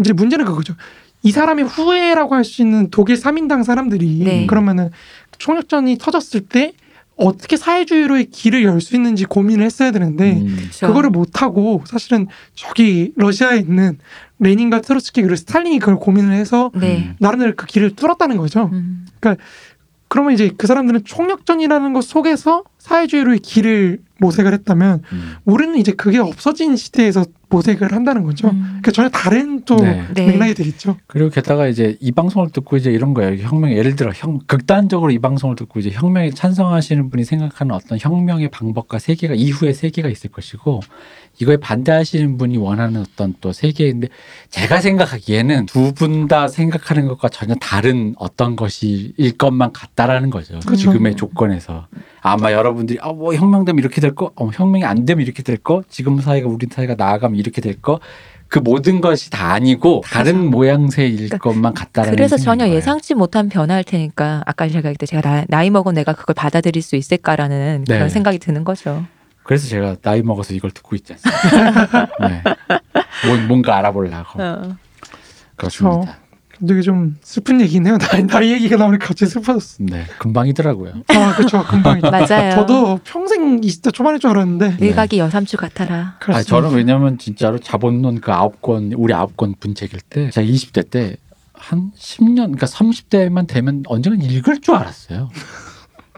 이제 0.00 0.14
문제는 0.14 0.46
그거죠. 0.46 0.74
이 1.22 1.30
사람이 1.32 1.64
후예라고 1.64 2.34
할 2.34 2.44
수 2.44 2.62
있는 2.62 2.88
독일 2.90 3.16
3인당 3.16 3.64
사람들이 3.64 4.22
네. 4.24 4.46
그러면은 4.46 4.90
총력전이 5.38 5.98
터졌을 5.98 6.40
때 6.42 6.72
어떻게 7.16 7.56
사회주의로의 7.56 8.26
길을 8.26 8.62
열 8.64 8.80
수 8.80 8.94
있는지 8.94 9.24
고민을 9.24 9.64
했어야 9.64 9.90
되는데 9.90 10.34
음. 10.40 10.56
그렇죠. 10.56 10.86
그거를 10.88 11.10
못 11.10 11.40
하고 11.42 11.82
사실은 11.86 12.26
저기 12.54 13.12
러시아에 13.16 13.58
있는 13.58 13.98
레닌과 14.38 14.82
트로츠키 14.82 15.22
그리고 15.22 15.36
스탈린이 15.36 15.78
그걸 15.78 15.96
고민을 15.96 16.32
해서 16.32 16.70
네. 16.74 17.14
나름대로 17.18 17.54
그 17.56 17.66
길을 17.66 17.96
뚫었다는 17.96 18.36
거죠. 18.36 18.70
음. 18.72 19.06
그러면 20.08 20.32
이제 20.34 20.50
그 20.56 20.66
사람들은 20.66 21.04
총력전이라는 21.04 21.92
것 21.92 22.04
속에서 22.04 22.62
사회주의로의 22.78 23.40
길을 23.40 24.00
모색을 24.18 24.52
했다면 24.52 25.02
음. 25.12 25.34
우리는 25.44 25.76
이제 25.76 25.92
그게 25.92 26.18
없어진 26.18 26.76
시대에서 26.76 27.24
모색을 27.48 27.92
한다는 27.92 28.24
거죠. 28.24 28.48
음. 28.48 28.62
그러니까 28.62 28.90
전혀 28.90 29.08
다른 29.08 29.62
또 29.64 29.76
네. 29.76 30.04
네. 30.14 30.26
맥락이 30.26 30.54
되겠죠. 30.54 30.96
그리고 31.06 31.30
게다가 31.30 31.68
이제 31.68 31.96
이 32.00 32.10
방송을 32.10 32.50
듣고 32.50 32.76
이제 32.76 32.90
이런 32.90 33.14
거예요. 33.14 33.36
혁명 33.42 33.72
예를 33.72 33.94
들어 33.94 34.10
형 34.14 34.40
극단적으로 34.46 35.12
이 35.12 35.18
방송을 35.18 35.54
듣고 35.56 35.78
이제 35.78 35.90
혁명에 35.90 36.30
찬성하시는 36.30 37.10
분이 37.10 37.24
생각하는 37.24 37.74
어떤 37.74 37.98
혁명의 38.00 38.50
방법과 38.50 38.98
세계가 38.98 39.34
이후의 39.34 39.74
세계가 39.74 40.08
있을 40.08 40.30
것이고 40.30 40.80
이거에 41.38 41.56
반대하시는 41.58 42.38
분이 42.38 42.56
원하는 42.56 43.00
어떤 43.02 43.34
또 43.40 43.52
세계인데 43.52 44.08
제가 44.50 44.80
생각하기에는 44.80 45.66
두 45.66 45.92
분 45.92 46.28
다 46.28 46.48
생각하는 46.48 47.06
것과 47.08 47.28
전혀 47.28 47.54
다른 47.56 48.14
어떤 48.18 48.56
것이일 48.56 49.36
것만 49.38 49.72
같다라는 49.72 50.30
거죠. 50.30 50.58
그렇죠. 50.60 50.76
지금의 50.76 51.14
조건에서 51.16 51.86
아마 52.20 52.52
여러분들이 52.52 52.98
아 53.00 53.12
뭐 53.12 53.34
혁명되면 53.34 53.78
이렇게 53.78 54.00
될 54.00 54.14
거, 54.14 54.32
어, 54.36 54.50
혁명이 54.52 54.84
안 54.84 55.04
되면 55.06 55.22
이렇게 55.24 55.42
될 55.42 55.56
거, 55.56 55.82
지금 55.88 56.20
사회가 56.20 56.48
우리 56.48 56.66
사회가 56.70 56.94
나아가면 56.96 57.38
이렇게 57.38 57.60
될 57.60 57.80
거. 57.80 58.00
그 58.48 58.60
모든 58.60 59.00
것이 59.00 59.28
다 59.30 59.52
아니고 59.54 60.02
다른 60.04 60.50
모양새일 60.50 61.16
그러니까 61.16 61.38
것만 61.38 61.74
같다라는 61.74 62.14
그래서 62.14 62.36
전혀 62.36 62.64
거예요. 62.64 62.76
예상치 62.76 63.14
못한 63.14 63.48
변화일 63.48 63.82
테니까 63.82 64.42
아까 64.46 64.68
제가 64.68 64.92
그때 64.92 65.04
제가 65.04 65.20
나, 65.28 65.44
나이 65.48 65.68
먹은 65.68 65.94
내가 65.94 66.12
그걸 66.12 66.34
받아들일 66.34 66.80
수 66.80 66.94
있을까라는 66.94 67.84
네. 67.88 67.94
그런 67.94 68.08
생각이 68.08 68.38
드는 68.38 68.62
거죠. 68.62 69.04
그래서 69.46 69.68
제가 69.68 69.96
나이 70.02 70.22
먹어서 70.22 70.54
이걸 70.54 70.70
듣고 70.70 70.96
있지 70.96 71.14
않습니까? 71.14 72.08
네. 72.20 72.42
뭔, 73.26 73.48
뭔가 73.48 73.76
알아보려고 73.78 74.42
어. 74.42 74.76
그렇습니다. 75.56 76.18
되게 76.66 76.80
좀 76.80 77.16
슬픈 77.20 77.60
얘기네요. 77.60 77.98
나이, 78.10 78.26
나이 78.26 78.52
얘기가 78.52 78.76
나오니까 78.76 79.08
갑자기 79.08 79.30
슬퍼졌어. 79.30 79.76
네, 79.80 80.04
금방이더라고요. 80.18 81.02
아, 81.08 81.34
그렇죠. 81.36 81.62
금방. 81.64 82.00
맞아요. 82.10 82.54
저도 82.54 82.98
평생 83.04 83.60
20대 83.60 83.92
초반일 83.92 84.20
줄 84.20 84.30
알았는데. 84.30 84.78
일각이 84.80 85.18
여삼추 85.18 85.58
같아라. 85.58 85.96
아, 85.96 86.18
그렇습니다. 86.18 86.48
저는 86.48 86.74
왜냐면 86.74 87.18
진짜로 87.18 87.58
자본론 87.58 88.20
그 88.22 88.32
아홉 88.32 88.62
권 88.62 88.92
우리 88.96 89.12
아홉 89.12 89.36
권 89.36 89.54
분책일 89.60 90.00
때 90.08 90.30
제가 90.30 90.46
20대 90.46 90.90
때 90.90 91.16
한 91.58 91.90
10년 91.96 92.36
그러니까 92.36 92.66
30대만 92.66 93.46
되면 93.46 93.82
언젠가 93.88 94.24
읽을 94.24 94.60
줄 94.60 94.74
알았어요. 94.74 95.30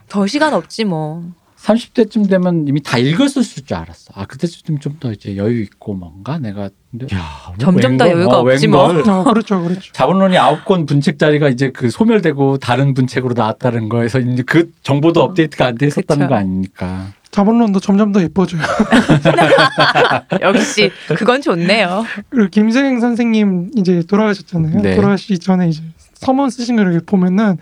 더 0.08 0.26
시간 0.26 0.52
없지 0.54 0.84
뭐. 0.84 1.24
30대쯤 1.68 2.28
되면 2.30 2.66
이미 2.66 2.82
다 2.82 2.96
읽었을 2.98 3.42
줄 3.44 3.76
알았어. 3.76 4.12
아 4.14 4.24
그때쯤 4.26 4.78
좀 4.78 4.98
더 5.00 5.12
이제 5.12 5.36
여유 5.36 5.60
있고 5.62 5.94
뭔가 5.94 6.38
내가 6.38 6.70
근데 6.90 7.06
야, 7.14 7.20
뭐 7.46 7.56
점점 7.58 7.96
더 7.98 8.04
웬걸? 8.06 8.20
여유가 8.20 8.38
없지 8.40 8.66
뭐. 8.68 8.84
어, 8.88 9.24
그렇죠. 9.24 9.62
그렇죠. 9.62 9.92
자본론이 9.92 10.36
아홉 10.38 10.64
권 10.64 10.86
분책짜리가 10.86 11.48
이제 11.50 11.70
그 11.70 11.90
소멸되고 11.90 12.58
다른 12.58 12.94
분책으로 12.94 13.34
나왔다는 13.34 13.88
거에서 13.88 14.18
이제 14.18 14.42
그 14.44 14.72
정보도 14.82 15.22
업데이트가 15.22 15.66
안 15.66 15.78
돼 15.78 15.86
있었다는 15.86 16.22
그쵸. 16.26 16.28
거 16.30 16.34
아닙니까? 16.36 17.12
자본론도 17.30 17.80
점점 17.80 18.10
더 18.12 18.22
예뻐져요. 18.22 18.62
역시 20.40 20.90
그건 21.16 21.42
좋네요. 21.42 22.04
그리고 22.30 22.48
김세경 22.48 23.00
선생님 23.00 23.72
이제 23.76 24.02
돌아가셨잖아요. 24.08 24.80
네. 24.82 24.96
돌아가시기 24.96 25.38
전에 25.38 25.68
이제 25.68 25.82
서문 26.14 26.50
쓰신 26.50 26.76
걸 26.76 27.00
보면은 27.04 27.58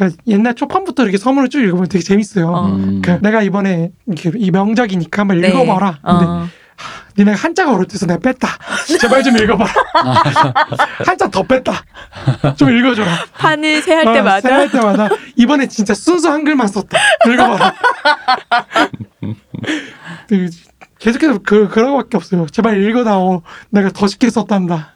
그러니까 0.00 0.22
옛날 0.26 0.54
초판부터 0.54 1.02
이렇게 1.02 1.18
서문을 1.18 1.50
쭉 1.50 1.60
읽어보면 1.60 1.88
되게 1.88 2.02
재밌어요. 2.02 2.48
어. 2.48 2.66
음. 2.68 3.02
그 3.04 3.18
내가 3.20 3.42
이번에 3.42 3.90
이렇게 4.06 4.32
이 4.34 4.50
명작이니까 4.50 5.20
한번 5.20 5.42
네. 5.42 5.48
읽어봐라. 5.48 5.98
근데 6.02 6.24
어. 6.24 6.48
니네 7.18 7.32
한자가 7.32 7.74
어렵대서 7.74 8.06
내가 8.06 8.18
뺐다. 8.20 8.48
제발 8.98 9.22
좀 9.22 9.36
읽어봐라. 9.36 9.70
한자 11.04 11.28
더 11.28 11.42
뺐다. 11.42 11.84
좀 12.56 12.74
읽어줘라. 12.74 13.26
판을 13.34 13.82
세할 13.82 14.08
어, 14.08 14.12
때마다 14.14 14.54
할 14.54 14.70
때마다 14.70 15.08
이번에 15.36 15.66
진짜 15.68 15.92
순수 15.92 16.30
한글만 16.30 16.66
썼다. 16.68 16.98
읽어봐라. 17.30 17.74
그, 20.28 20.48
계속해서 20.98 21.38
그 21.44 21.68
그런 21.68 21.90
거밖에 21.92 22.16
없어요. 22.16 22.46
제발 22.46 22.82
읽어다오. 22.82 23.42
내가 23.68 23.90
더 23.90 24.06
쉽게 24.06 24.30
썼단다. 24.30 24.94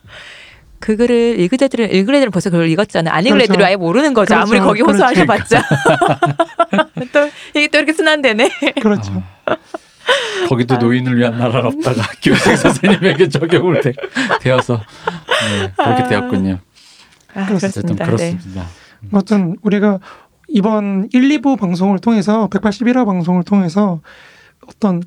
그 0.85 0.97
글을 0.97 1.41
읽을 1.41 1.63
애들은 1.63 1.95
읽을 1.95 2.15
애들은 2.17 2.31
벌써 2.31 2.51
그걸 2.51 2.69
읽었잖아. 2.69 3.11
안 3.11 3.25
읽을 3.25 3.39
그렇죠. 3.39 3.53
애들은 3.55 3.67
아예 3.67 3.77
모르는 3.77 4.13
거죠. 4.13 4.35
그렇죠. 4.35 4.43
아무리 4.43 4.61
거기 4.61 4.83
그렇죠. 4.83 5.03
호소하셔봤자. 5.03 5.63
또 7.11 7.31
이게 7.55 7.69
또 7.69 7.79
이렇게 7.79 7.95
순환되네. 7.95 8.51
그렇죠. 8.83 9.23
거기도 10.47 10.77
노인을 10.77 11.17
위한 11.17 11.39
나라가 11.39 11.69
없다가 11.69 12.03
김생 12.21 12.55
선생님에게 12.57 13.31
적용을 13.31 13.81
되, 13.81 13.95
되어서 14.43 14.77
네, 14.77 15.73
그렇게 15.75 16.07
되었군요. 16.07 16.59
아, 17.35 17.49
어쨌든 17.51 17.97
그렇습니다. 17.97 18.05
네. 18.05 18.11
그렇습니다. 18.11 18.67
아무튼 19.11 19.57
우리가 19.63 20.01
이번 20.49 21.09
1, 21.15 21.41
2부 21.41 21.59
방송을 21.59 21.99
통해서 22.01 22.51
181화 22.51 23.07
방송을 23.07 23.45
통해서 23.45 24.03
어떤 24.69 25.03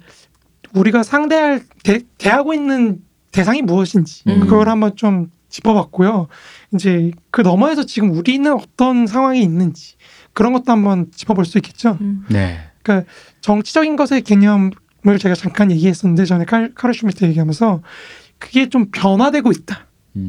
우리가 0.73 1.03
상대할 1.03 1.61
대, 1.83 1.99
대하고 2.17 2.55
있는 2.55 2.97
대상이 3.31 3.61
무엇인지 3.61 4.23
음. 4.25 4.39
그걸 4.39 4.69
한번 4.69 4.95
좀 4.95 5.29
짚어봤고요. 5.49 6.27
이제 6.73 7.11
그 7.31 7.41
너머에서 7.41 7.85
지금 7.85 8.11
우리는 8.11 8.51
어떤 8.53 9.07
상황이 9.07 9.41
있는지 9.41 9.95
그런 10.33 10.53
것도 10.53 10.71
한번 10.71 11.11
짚어볼 11.15 11.45
수 11.45 11.57
있겠죠. 11.57 11.97
음. 12.01 12.25
네. 12.29 12.59
정치적인 13.41 13.95
것의 13.97 14.21
개념을 14.21 14.71
제가 15.19 15.35
잠깐 15.35 15.71
얘기했었는데 15.71 16.25
전에 16.25 16.45
칼, 16.45 16.71
카르 16.73 16.93
슈미트 16.93 17.25
얘기하면서 17.25 17.81
그게 18.39 18.69
좀 18.69 18.91
변화되고 18.91 19.51
있다. 19.51 19.87
음. 20.15 20.27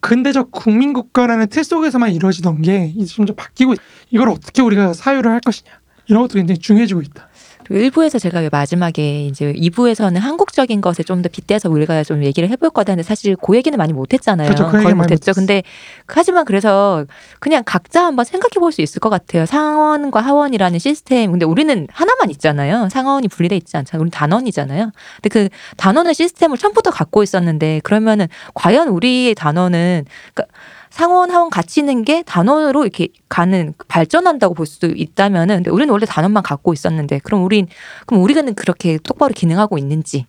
근대적 0.00 0.50
국민 0.52 0.92
국가라는 0.92 1.48
틀 1.48 1.64
속에서만 1.64 2.12
이루어지던 2.12 2.62
게 2.62 2.92
이제 2.96 3.14
점점 3.14 3.34
바뀌고 3.36 3.74
있- 3.74 3.80
이걸 4.10 4.28
어떻게 4.30 4.62
우리가 4.62 4.92
사유를 4.94 5.30
할 5.30 5.40
것이냐 5.40 5.70
이런 6.06 6.22
것도 6.22 6.34
굉장히 6.34 6.58
중요해지고 6.60 7.02
있다. 7.02 7.27
그리고 7.68 8.00
1부에서 8.00 8.18
제가 8.18 8.40
왜 8.40 8.48
마지막에 8.50 9.26
이제 9.26 9.52
2부에서는 9.52 10.18
한국적인 10.18 10.80
것에 10.80 11.02
좀 11.02 11.18
더 11.22 11.28
빗대서 11.28 11.68
우리가 11.68 12.04
좀 12.04 12.22
얘기를 12.24 12.48
해볼 12.48 12.70
거다 12.70 12.92
했는데 12.92 13.06
사실 13.06 13.34
그 13.36 13.56
얘기는 13.56 13.76
많이 13.76 13.92
못했잖아요. 13.92 14.46
그렇죠. 14.48 14.70
그 14.70 14.80
거의 14.82 14.94
못했죠. 14.94 15.32
근데 15.32 15.62
하지만 16.06 16.44
그래서 16.44 17.04
그냥 17.40 17.62
각자 17.66 18.04
한번 18.04 18.24
생각해 18.24 18.60
볼 18.60 18.72
수 18.72 18.82
있을 18.82 19.00
것 19.00 19.10
같아요. 19.10 19.46
상원과 19.46 20.20
하원이라는 20.20 20.78
시스템. 20.78 21.30
근데 21.32 21.44
우리는 21.44 21.86
하나만 21.90 22.30
있잖아요. 22.30 22.88
상원이 22.90 23.28
분리돼 23.28 23.56
있지 23.56 23.76
않잖아요. 23.76 24.00
우리는 24.02 24.10
단원이잖아요. 24.10 24.92
근데 25.22 25.28
그 25.28 25.48
단원의 25.76 26.14
시스템을 26.14 26.56
처음부터 26.58 26.90
갖고 26.90 27.22
있었는데 27.22 27.80
그러면은 27.82 28.28
과연 28.54 28.88
우리의 28.88 29.34
단원은 29.34 30.04
그러니까 30.34 30.54
상원 30.90 31.30
하원 31.30 31.50
같이 31.50 31.80
있는 31.80 32.04
게 32.04 32.22
단원으로 32.22 32.82
이렇게 32.82 33.08
가는 33.28 33.74
발전한다고 33.88 34.54
볼 34.54 34.66
수도 34.66 34.88
있다면은 34.88 35.56
근데 35.56 35.70
우리는 35.70 35.90
원래 35.90 36.06
단원만 36.06 36.42
갖고 36.42 36.72
있었는데 36.72 37.20
그럼 37.24 37.44
우린 37.44 37.66
그럼 38.06 38.22
우리는 38.22 38.54
그렇게 38.54 38.98
똑바로 39.02 39.32
기능하고 39.34 39.78
있는지 39.78 40.26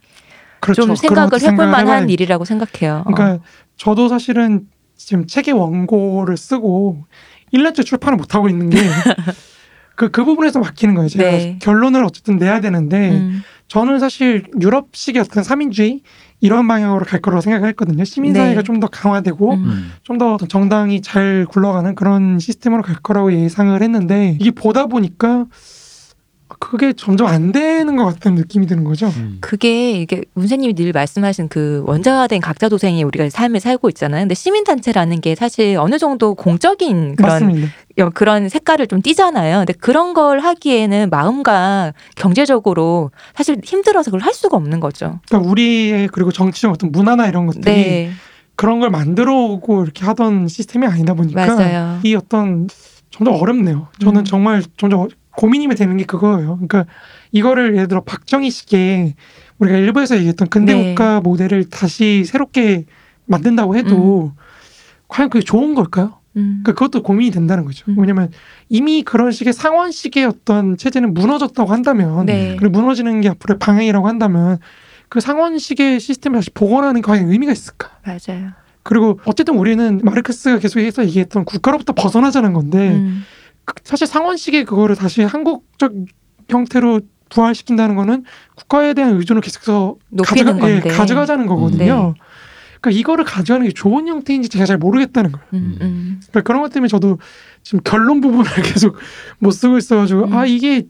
그렇죠. 0.59 0.83
좀 0.83 0.95
생각을 0.95 1.41
해볼 1.41 1.67
만한 1.67 2.09
일이라고 2.09 2.45
생각해요. 2.45 3.03
어. 3.05 3.11
그러니까 3.11 3.43
저도 3.77 4.09
사실은 4.09 4.67
지금 4.95 5.25
책의 5.25 5.53
원고를 5.53 6.35
쓰고 6.37 7.05
1년째 7.53 7.85
출판을 7.85 8.17
못 8.17 8.35
하고 8.35 8.49
있는 8.49 8.69
게 8.69 8.77
그, 9.95 10.11
그 10.11 10.23
부분에서 10.23 10.59
막히는 10.59 10.95
거예요. 10.95 11.09
제가 11.09 11.23
네. 11.29 11.59
결론을 11.61 12.03
어쨌든 12.03 12.37
내야 12.37 12.61
되는데 12.61 13.11
음, 13.11 13.43
저는 13.67 13.99
사실 13.99 14.45
유럽식의 14.59 15.21
어떤 15.21 15.43
삼인주의 15.43 16.01
이런 16.41 16.67
방향으로 16.67 17.05
갈 17.05 17.21
거라고 17.21 17.41
생각했거든요. 17.41 18.03
시민사회가 18.03 18.61
네. 18.61 18.63
좀더 18.63 18.87
강화되고 18.87 19.53
음. 19.53 19.63
음. 19.65 19.91
좀더 20.03 20.37
정당이 20.37 21.01
잘 21.01 21.45
굴러가는 21.49 21.95
그런 21.95 22.39
시스템으로 22.39 22.81
갈 22.81 22.95
거라고 22.95 23.33
예상을 23.33 23.81
했는데 23.81 24.37
이게 24.39 24.51
보다 24.51 24.85
보니까 24.85 25.45
그게 26.59 26.91
점점 26.93 27.27
안 27.27 27.51
되는 27.53 27.95
것 27.95 28.03
같다는 28.05 28.35
느낌이 28.37 28.67
드는 28.67 28.83
거죠. 28.83 29.07
음. 29.07 29.37
그게 29.39 29.91
이게 29.93 30.23
문세님이 30.33 30.73
늘 30.75 30.91
말씀하신 30.91 31.47
그 31.47 31.83
원자화된 31.87 32.41
각자 32.41 32.67
도생이 32.67 33.01
우리가 33.03 33.29
삶을 33.29 33.61
살고 33.61 33.87
있잖아요. 33.89 34.21
근데 34.23 34.35
시민 34.35 34.65
단체라는 34.65 35.21
게 35.21 35.35
사실 35.35 35.77
어느 35.79 35.97
정도 35.97 36.35
공적인 36.35 37.15
그런 37.15 37.29
맞습니다. 37.31 37.67
여- 37.99 38.09
그런 38.09 38.49
색깔을 38.49 38.87
좀 38.87 39.01
띠잖아요. 39.01 39.59
근데 39.59 39.73
그런 39.73 40.13
걸 40.13 40.39
하기에는 40.39 41.09
마음과 41.09 41.93
경제적으로 42.17 43.11
사실 43.35 43.59
힘들어서 43.63 44.11
그걸 44.11 44.21
할 44.21 44.33
수가 44.33 44.57
없는 44.57 44.79
거죠. 44.79 45.19
그러니까 45.29 45.49
우리의 45.49 46.09
그리고 46.09 46.31
정치적 46.31 46.71
어떤 46.71 46.91
문화나 46.91 47.27
이런 47.27 47.45
것들이 47.47 47.63
네, 47.65 48.11
그런 48.55 48.79
걸 48.79 48.89
만들어 48.89 49.33
오고 49.33 49.83
이렇게 49.83 50.05
하던 50.05 50.47
시스템이 50.49 50.85
아니다 50.87 51.13
보니까 51.13 51.45
맞아요. 51.45 51.99
이 52.03 52.15
어떤 52.15 52.67
점점 53.11 53.35
어렵네요. 53.35 53.87
저는 54.01 54.21
음. 54.21 54.25
정말 54.25 54.61
점점 54.77 55.07
고민이 55.39 55.73
되는 55.73 55.95
게 55.95 56.03
그거예요. 56.03 56.57
그러니까 56.57 56.85
이거를 57.31 57.73
예를 57.75 57.87
들어 57.87 58.01
박정희식의 58.03 59.15
우리가 59.59 59.77
일부에서 59.77 60.17
얘기했던 60.17 60.49
근대 60.49 60.73
네. 60.73 60.89
국가 60.89 61.21
모델을 61.21 61.69
다시 61.69 62.25
새롭게 62.25 62.83
만든다고 63.25 63.77
해도 63.77 64.33
과연 65.07 65.29
그게 65.29 65.41
좋은 65.41 65.75
걸까요? 65.75 66.19
음. 66.35 66.59
그러니까 66.61 66.73
그것도 66.73 67.03
고민이 67.03 67.31
된다는 67.31 67.63
거죠. 67.63 67.85
음. 67.87 67.95
왜냐면 67.97 68.31
이미 68.67 69.01
그런 69.01 69.31
식의 69.31 69.53
상원식의 69.53 70.25
어떤 70.25 70.75
체제는 70.75 71.13
무너졌다고 71.13 71.71
한다면 71.71 72.25
네. 72.25 72.57
그리고 72.59 72.77
무너지는 72.77 73.21
게 73.21 73.29
앞으로의 73.29 73.59
방향이라고 73.59 74.09
한다면 74.09 74.57
그 75.07 75.21
상원식의 75.21 76.01
시스템을 76.01 76.39
다시 76.39 76.49
복원하는 76.49 77.01
게 77.01 77.05
과연 77.05 77.31
의미가 77.31 77.53
있을까? 77.53 77.91
맞아요. 78.03 78.49
그리고 78.83 79.21
어쨌든 79.23 79.55
우리는 79.55 80.01
마르크스가 80.03 80.59
계속해서 80.59 81.05
얘기했던 81.05 81.45
국가로부터 81.45 81.93
벗어나자는 81.93 82.51
건데 82.51 82.89
음. 82.89 83.23
그- 83.75 83.81
사실 83.83 84.07
상원식의 84.07 84.65
그거를 84.65 84.95
다시 84.95 85.21
한국적 85.21 85.93
형태로 86.49 87.01
부활시킨다는 87.29 87.95
거는 87.95 88.23
국가에 88.55 88.93
대한 88.93 89.15
의존을 89.17 89.41
계속해서 89.41 89.95
가져가, 90.25 90.71
예. 90.71 90.79
가져가자는 90.79 91.45
거거든요. 91.45 92.13
네. 92.17 92.21
그러니까 92.81 92.99
이거를 92.99 93.25
가져가는 93.25 93.67
게 93.67 93.73
좋은 93.73 94.07
형태인지 94.07 94.49
제가 94.49 94.65
잘 94.65 94.77
모르겠다는 94.77 95.31
거예요. 95.33 95.47
음, 95.53 95.77
음. 95.81 96.19
그러니까 96.29 96.41
그런 96.41 96.61
것 96.61 96.71
때문에 96.71 96.87
저도 96.87 97.19
지금 97.61 97.81
결론 97.83 98.21
부분을 98.21 98.43
계속 98.63 98.95
못 99.39 99.51
쓰고 99.51 99.77
있어가지고 99.77 100.25
음. 100.25 100.33
아 100.33 100.45
이게 100.45 100.87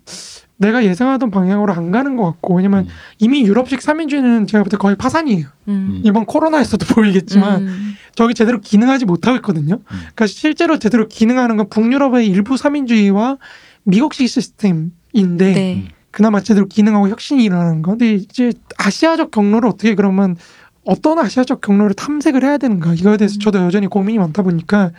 내가 0.60 0.84
예상하던 0.84 1.32
방향으로 1.32 1.74
안 1.74 1.90
가는 1.92 2.16
것 2.18 2.26
같고 2.26 2.56
왜냐면 2.56 2.84
음. 2.84 2.90
이미 3.18 3.44
유럽식 3.44 3.82
삼인주의는 3.82 4.46
제가 4.46 4.64
볼 4.64 4.70
때 4.70 4.78
거의 4.78 4.96
파산이에요. 4.98 5.48
음. 5.70 6.02
이번 6.04 6.26
코로나에서도 6.26 6.86
보이겠지만 6.94 7.62
음. 7.64 7.94
저게 8.14 8.34
제대로 8.34 8.60
기능하지 8.60 9.06
못하고 9.06 9.38
있거든요. 9.38 9.80
그러니까 9.88 10.28
실제로 10.28 10.78
제대로 10.78 11.08
기능하는 11.08 11.56
건 11.56 11.70
북유럽의 11.70 12.28
일부 12.28 12.58
삼인주의와 12.58 13.38
미국식 13.84 14.28
시스템인데 14.28 15.54
네. 15.54 15.88
그나마 16.12 16.42
제대로 16.42 16.68
기능하고 16.68 17.08
혁신이 17.08 17.44
일어나는 17.44 17.82
건. 17.82 17.98
근데 17.98 18.16
이제 18.16 18.52
아시아적 18.78 19.32
경로를 19.32 19.70
어떻게 19.70 19.96
그러면 19.96 20.36
어떤 20.84 21.20
아시아적 21.20 21.62
경로를 21.62 21.94
탐색을 21.94 22.44
해야 22.44 22.58
되는가 22.58 22.96
이거에 22.96 23.16
대해서 23.16 23.38
음. 23.38 23.40
저도 23.40 23.60
여전히 23.60 23.88
고민이 23.88 24.18
많다 24.20 24.42
보니까 24.42 24.92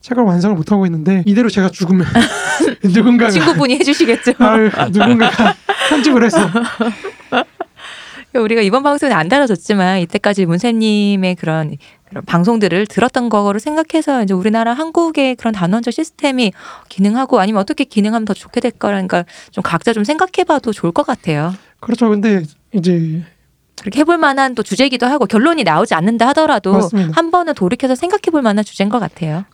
책을 0.00 0.22
완성을 0.22 0.54
못 0.56 0.70
하고 0.72 0.86
있는데 0.86 1.22
이대로 1.26 1.48
제가 1.48 1.68
죽으면 1.70 2.06
누군가가 2.84 3.30
친구분이 3.30 3.74
해주시겠죠. 3.74 4.32
아유, 4.38 4.70
누군가가 4.90 5.54
편집을 5.88 6.24
해서 6.24 6.38
우리가 8.34 8.60
이번 8.60 8.82
방송에 8.82 9.12
안 9.12 9.28
다뤄졌지만 9.28 10.00
이때까지 10.00 10.46
문세님의 10.46 11.34
그런, 11.36 11.76
그런 12.08 12.24
방송들을 12.24 12.86
들었던 12.86 13.28
거를 13.28 13.58
생각해서 13.58 14.22
이제 14.22 14.34
우리나라 14.34 14.74
한국의 14.74 15.36
그런 15.36 15.52
단원적 15.52 15.92
시스템이 15.92 16.52
기능하고 16.88 17.40
아니면 17.40 17.60
어떻게 17.60 17.84
기능하면 17.84 18.24
더 18.26 18.34
좋게 18.34 18.60
될 18.60 18.70
거라니까 18.72 19.24
좀 19.50 19.62
각자 19.62 19.92
좀 19.92 20.04
생각해봐도 20.04 20.72
좋을 20.72 20.92
것 20.92 21.06
같아요. 21.06 21.54
그렇죠. 21.80 22.08
근데 22.08 22.42
이제 22.72 23.22
그렇게 23.80 24.00
해볼 24.00 24.18
만한 24.18 24.54
또 24.54 24.62
주제이기도 24.62 25.06
하고 25.06 25.26
결론이 25.26 25.64
나오지 25.64 25.94
않는다 25.94 26.28
하더라도 26.28 26.72
맞습니다. 26.72 27.12
한 27.14 27.30
번은 27.30 27.54
돌이켜서 27.54 27.94
생각해볼 27.94 28.42
만한 28.42 28.64
주제인 28.64 28.88
것 28.90 28.98
같아요. 28.98 29.44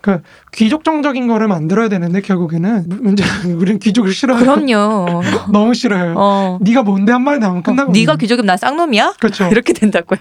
귀족정적인 0.53 1.27
거를 1.27 1.49
만들어야 1.49 1.89
되는데 1.89 2.21
결국에는 2.21 2.85
문제는 2.89 3.57
우리는 3.61 3.79
귀족을 3.79 4.13
싫어해요. 4.13 4.45
그럼요. 4.45 5.23
너무 5.53 5.75
싫어요. 5.75 6.15
어. 6.17 6.59
네가 6.61 6.83
뭔데 6.83 7.13
한 7.13 7.23
마디 7.23 7.39
나오면 7.41 7.61
어, 7.61 7.63
끝나고 7.63 7.93
네가 7.93 8.17
귀족이면 8.17 8.47
난 8.47 8.57
쌍놈이야? 8.57 9.15
그렇죠. 9.21 9.47
이렇게 9.53 9.73
된다고요. 9.73 10.19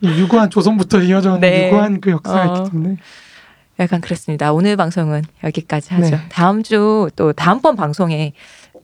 이 0.00 0.08
유구한 0.20 0.50
조선부터 0.50 1.00
이어져 1.02 1.34
온 1.34 1.40
네. 1.40 1.66
유구한 1.68 2.00
그 2.00 2.10
역사가 2.10 2.52
어. 2.52 2.64
때문에 2.70 2.96
약간 3.78 4.00
그렇습니다. 4.00 4.52
오늘 4.52 4.76
방송은 4.76 5.22
여기까지 5.44 5.94
하죠. 5.94 6.10
네. 6.16 6.20
다음 6.28 6.62
주 6.62 7.08
또 7.16 7.32
다음번 7.32 7.76
방송에 7.76 8.32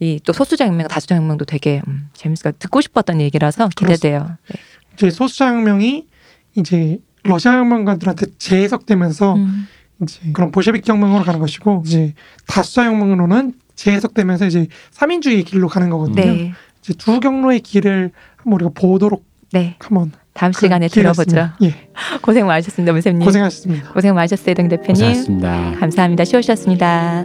이 0.00 0.20
또 0.24 0.32
소수자혁명, 0.32 0.88
다수자혁명도 0.88 1.44
되게 1.44 1.82
음, 1.88 2.08
재밌어 2.12 2.52
듣고 2.58 2.80
싶었던 2.80 3.20
얘기라서 3.20 3.68
기대돼요. 3.76 4.36
네. 4.50 4.60
이제 4.94 5.10
소수자혁명이 5.10 6.06
이제 6.56 6.98
러시아 7.24 7.58
혁명가들한테 7.58 8.26
재해석되면서 8.38 9.34
음, 9.34 9.66
이제 10.02 10.20
그런 10.32 10.50
볼셰빅 10.52 10.88
혁명으로 10.88 11.24
가는 11.24 11.40
것이고 11.40 11.82
이제 11.86 12.14
다수자혁명으로는 12.46 13.54
재해석되면서 13.74 14.46
이제 14.46 14.66
삼인주의 14.90 15.42
길로 15.44 15.68
가는 15.68 15.90
거거든요. 15.90 16.14
네, 16.24 16.52
이제 16.82 16.94
두 16.94 17.20
경로의 17.20 17.60
길을 17.60 18.12
한번 18.36 18.52
우리가 18.54 18.70
보도록 18.74 19.24
네. 19.52 19.76
한번 19.80 20.12
다음 20.32 20.52
그 20.52 20.60
시간에 20.60 20.86
들어보죠. 20.88 21.50
예, 21.62 21.88
고생 22.22 22.46
많으셨습니다, 22.46 22.92
문쌤님. 22.92 23.24
고생하셨습니다. 23.24 23.92
고생 23.92 24.14
많으셨어요, 24.14 24.54
등 24.54 24.68
대표님. 24.68 24.94
고생하셨습니다. 24.94 25.72
감사합니다. 25.80 26.24
쉬우셨습니다. 26.24 27.24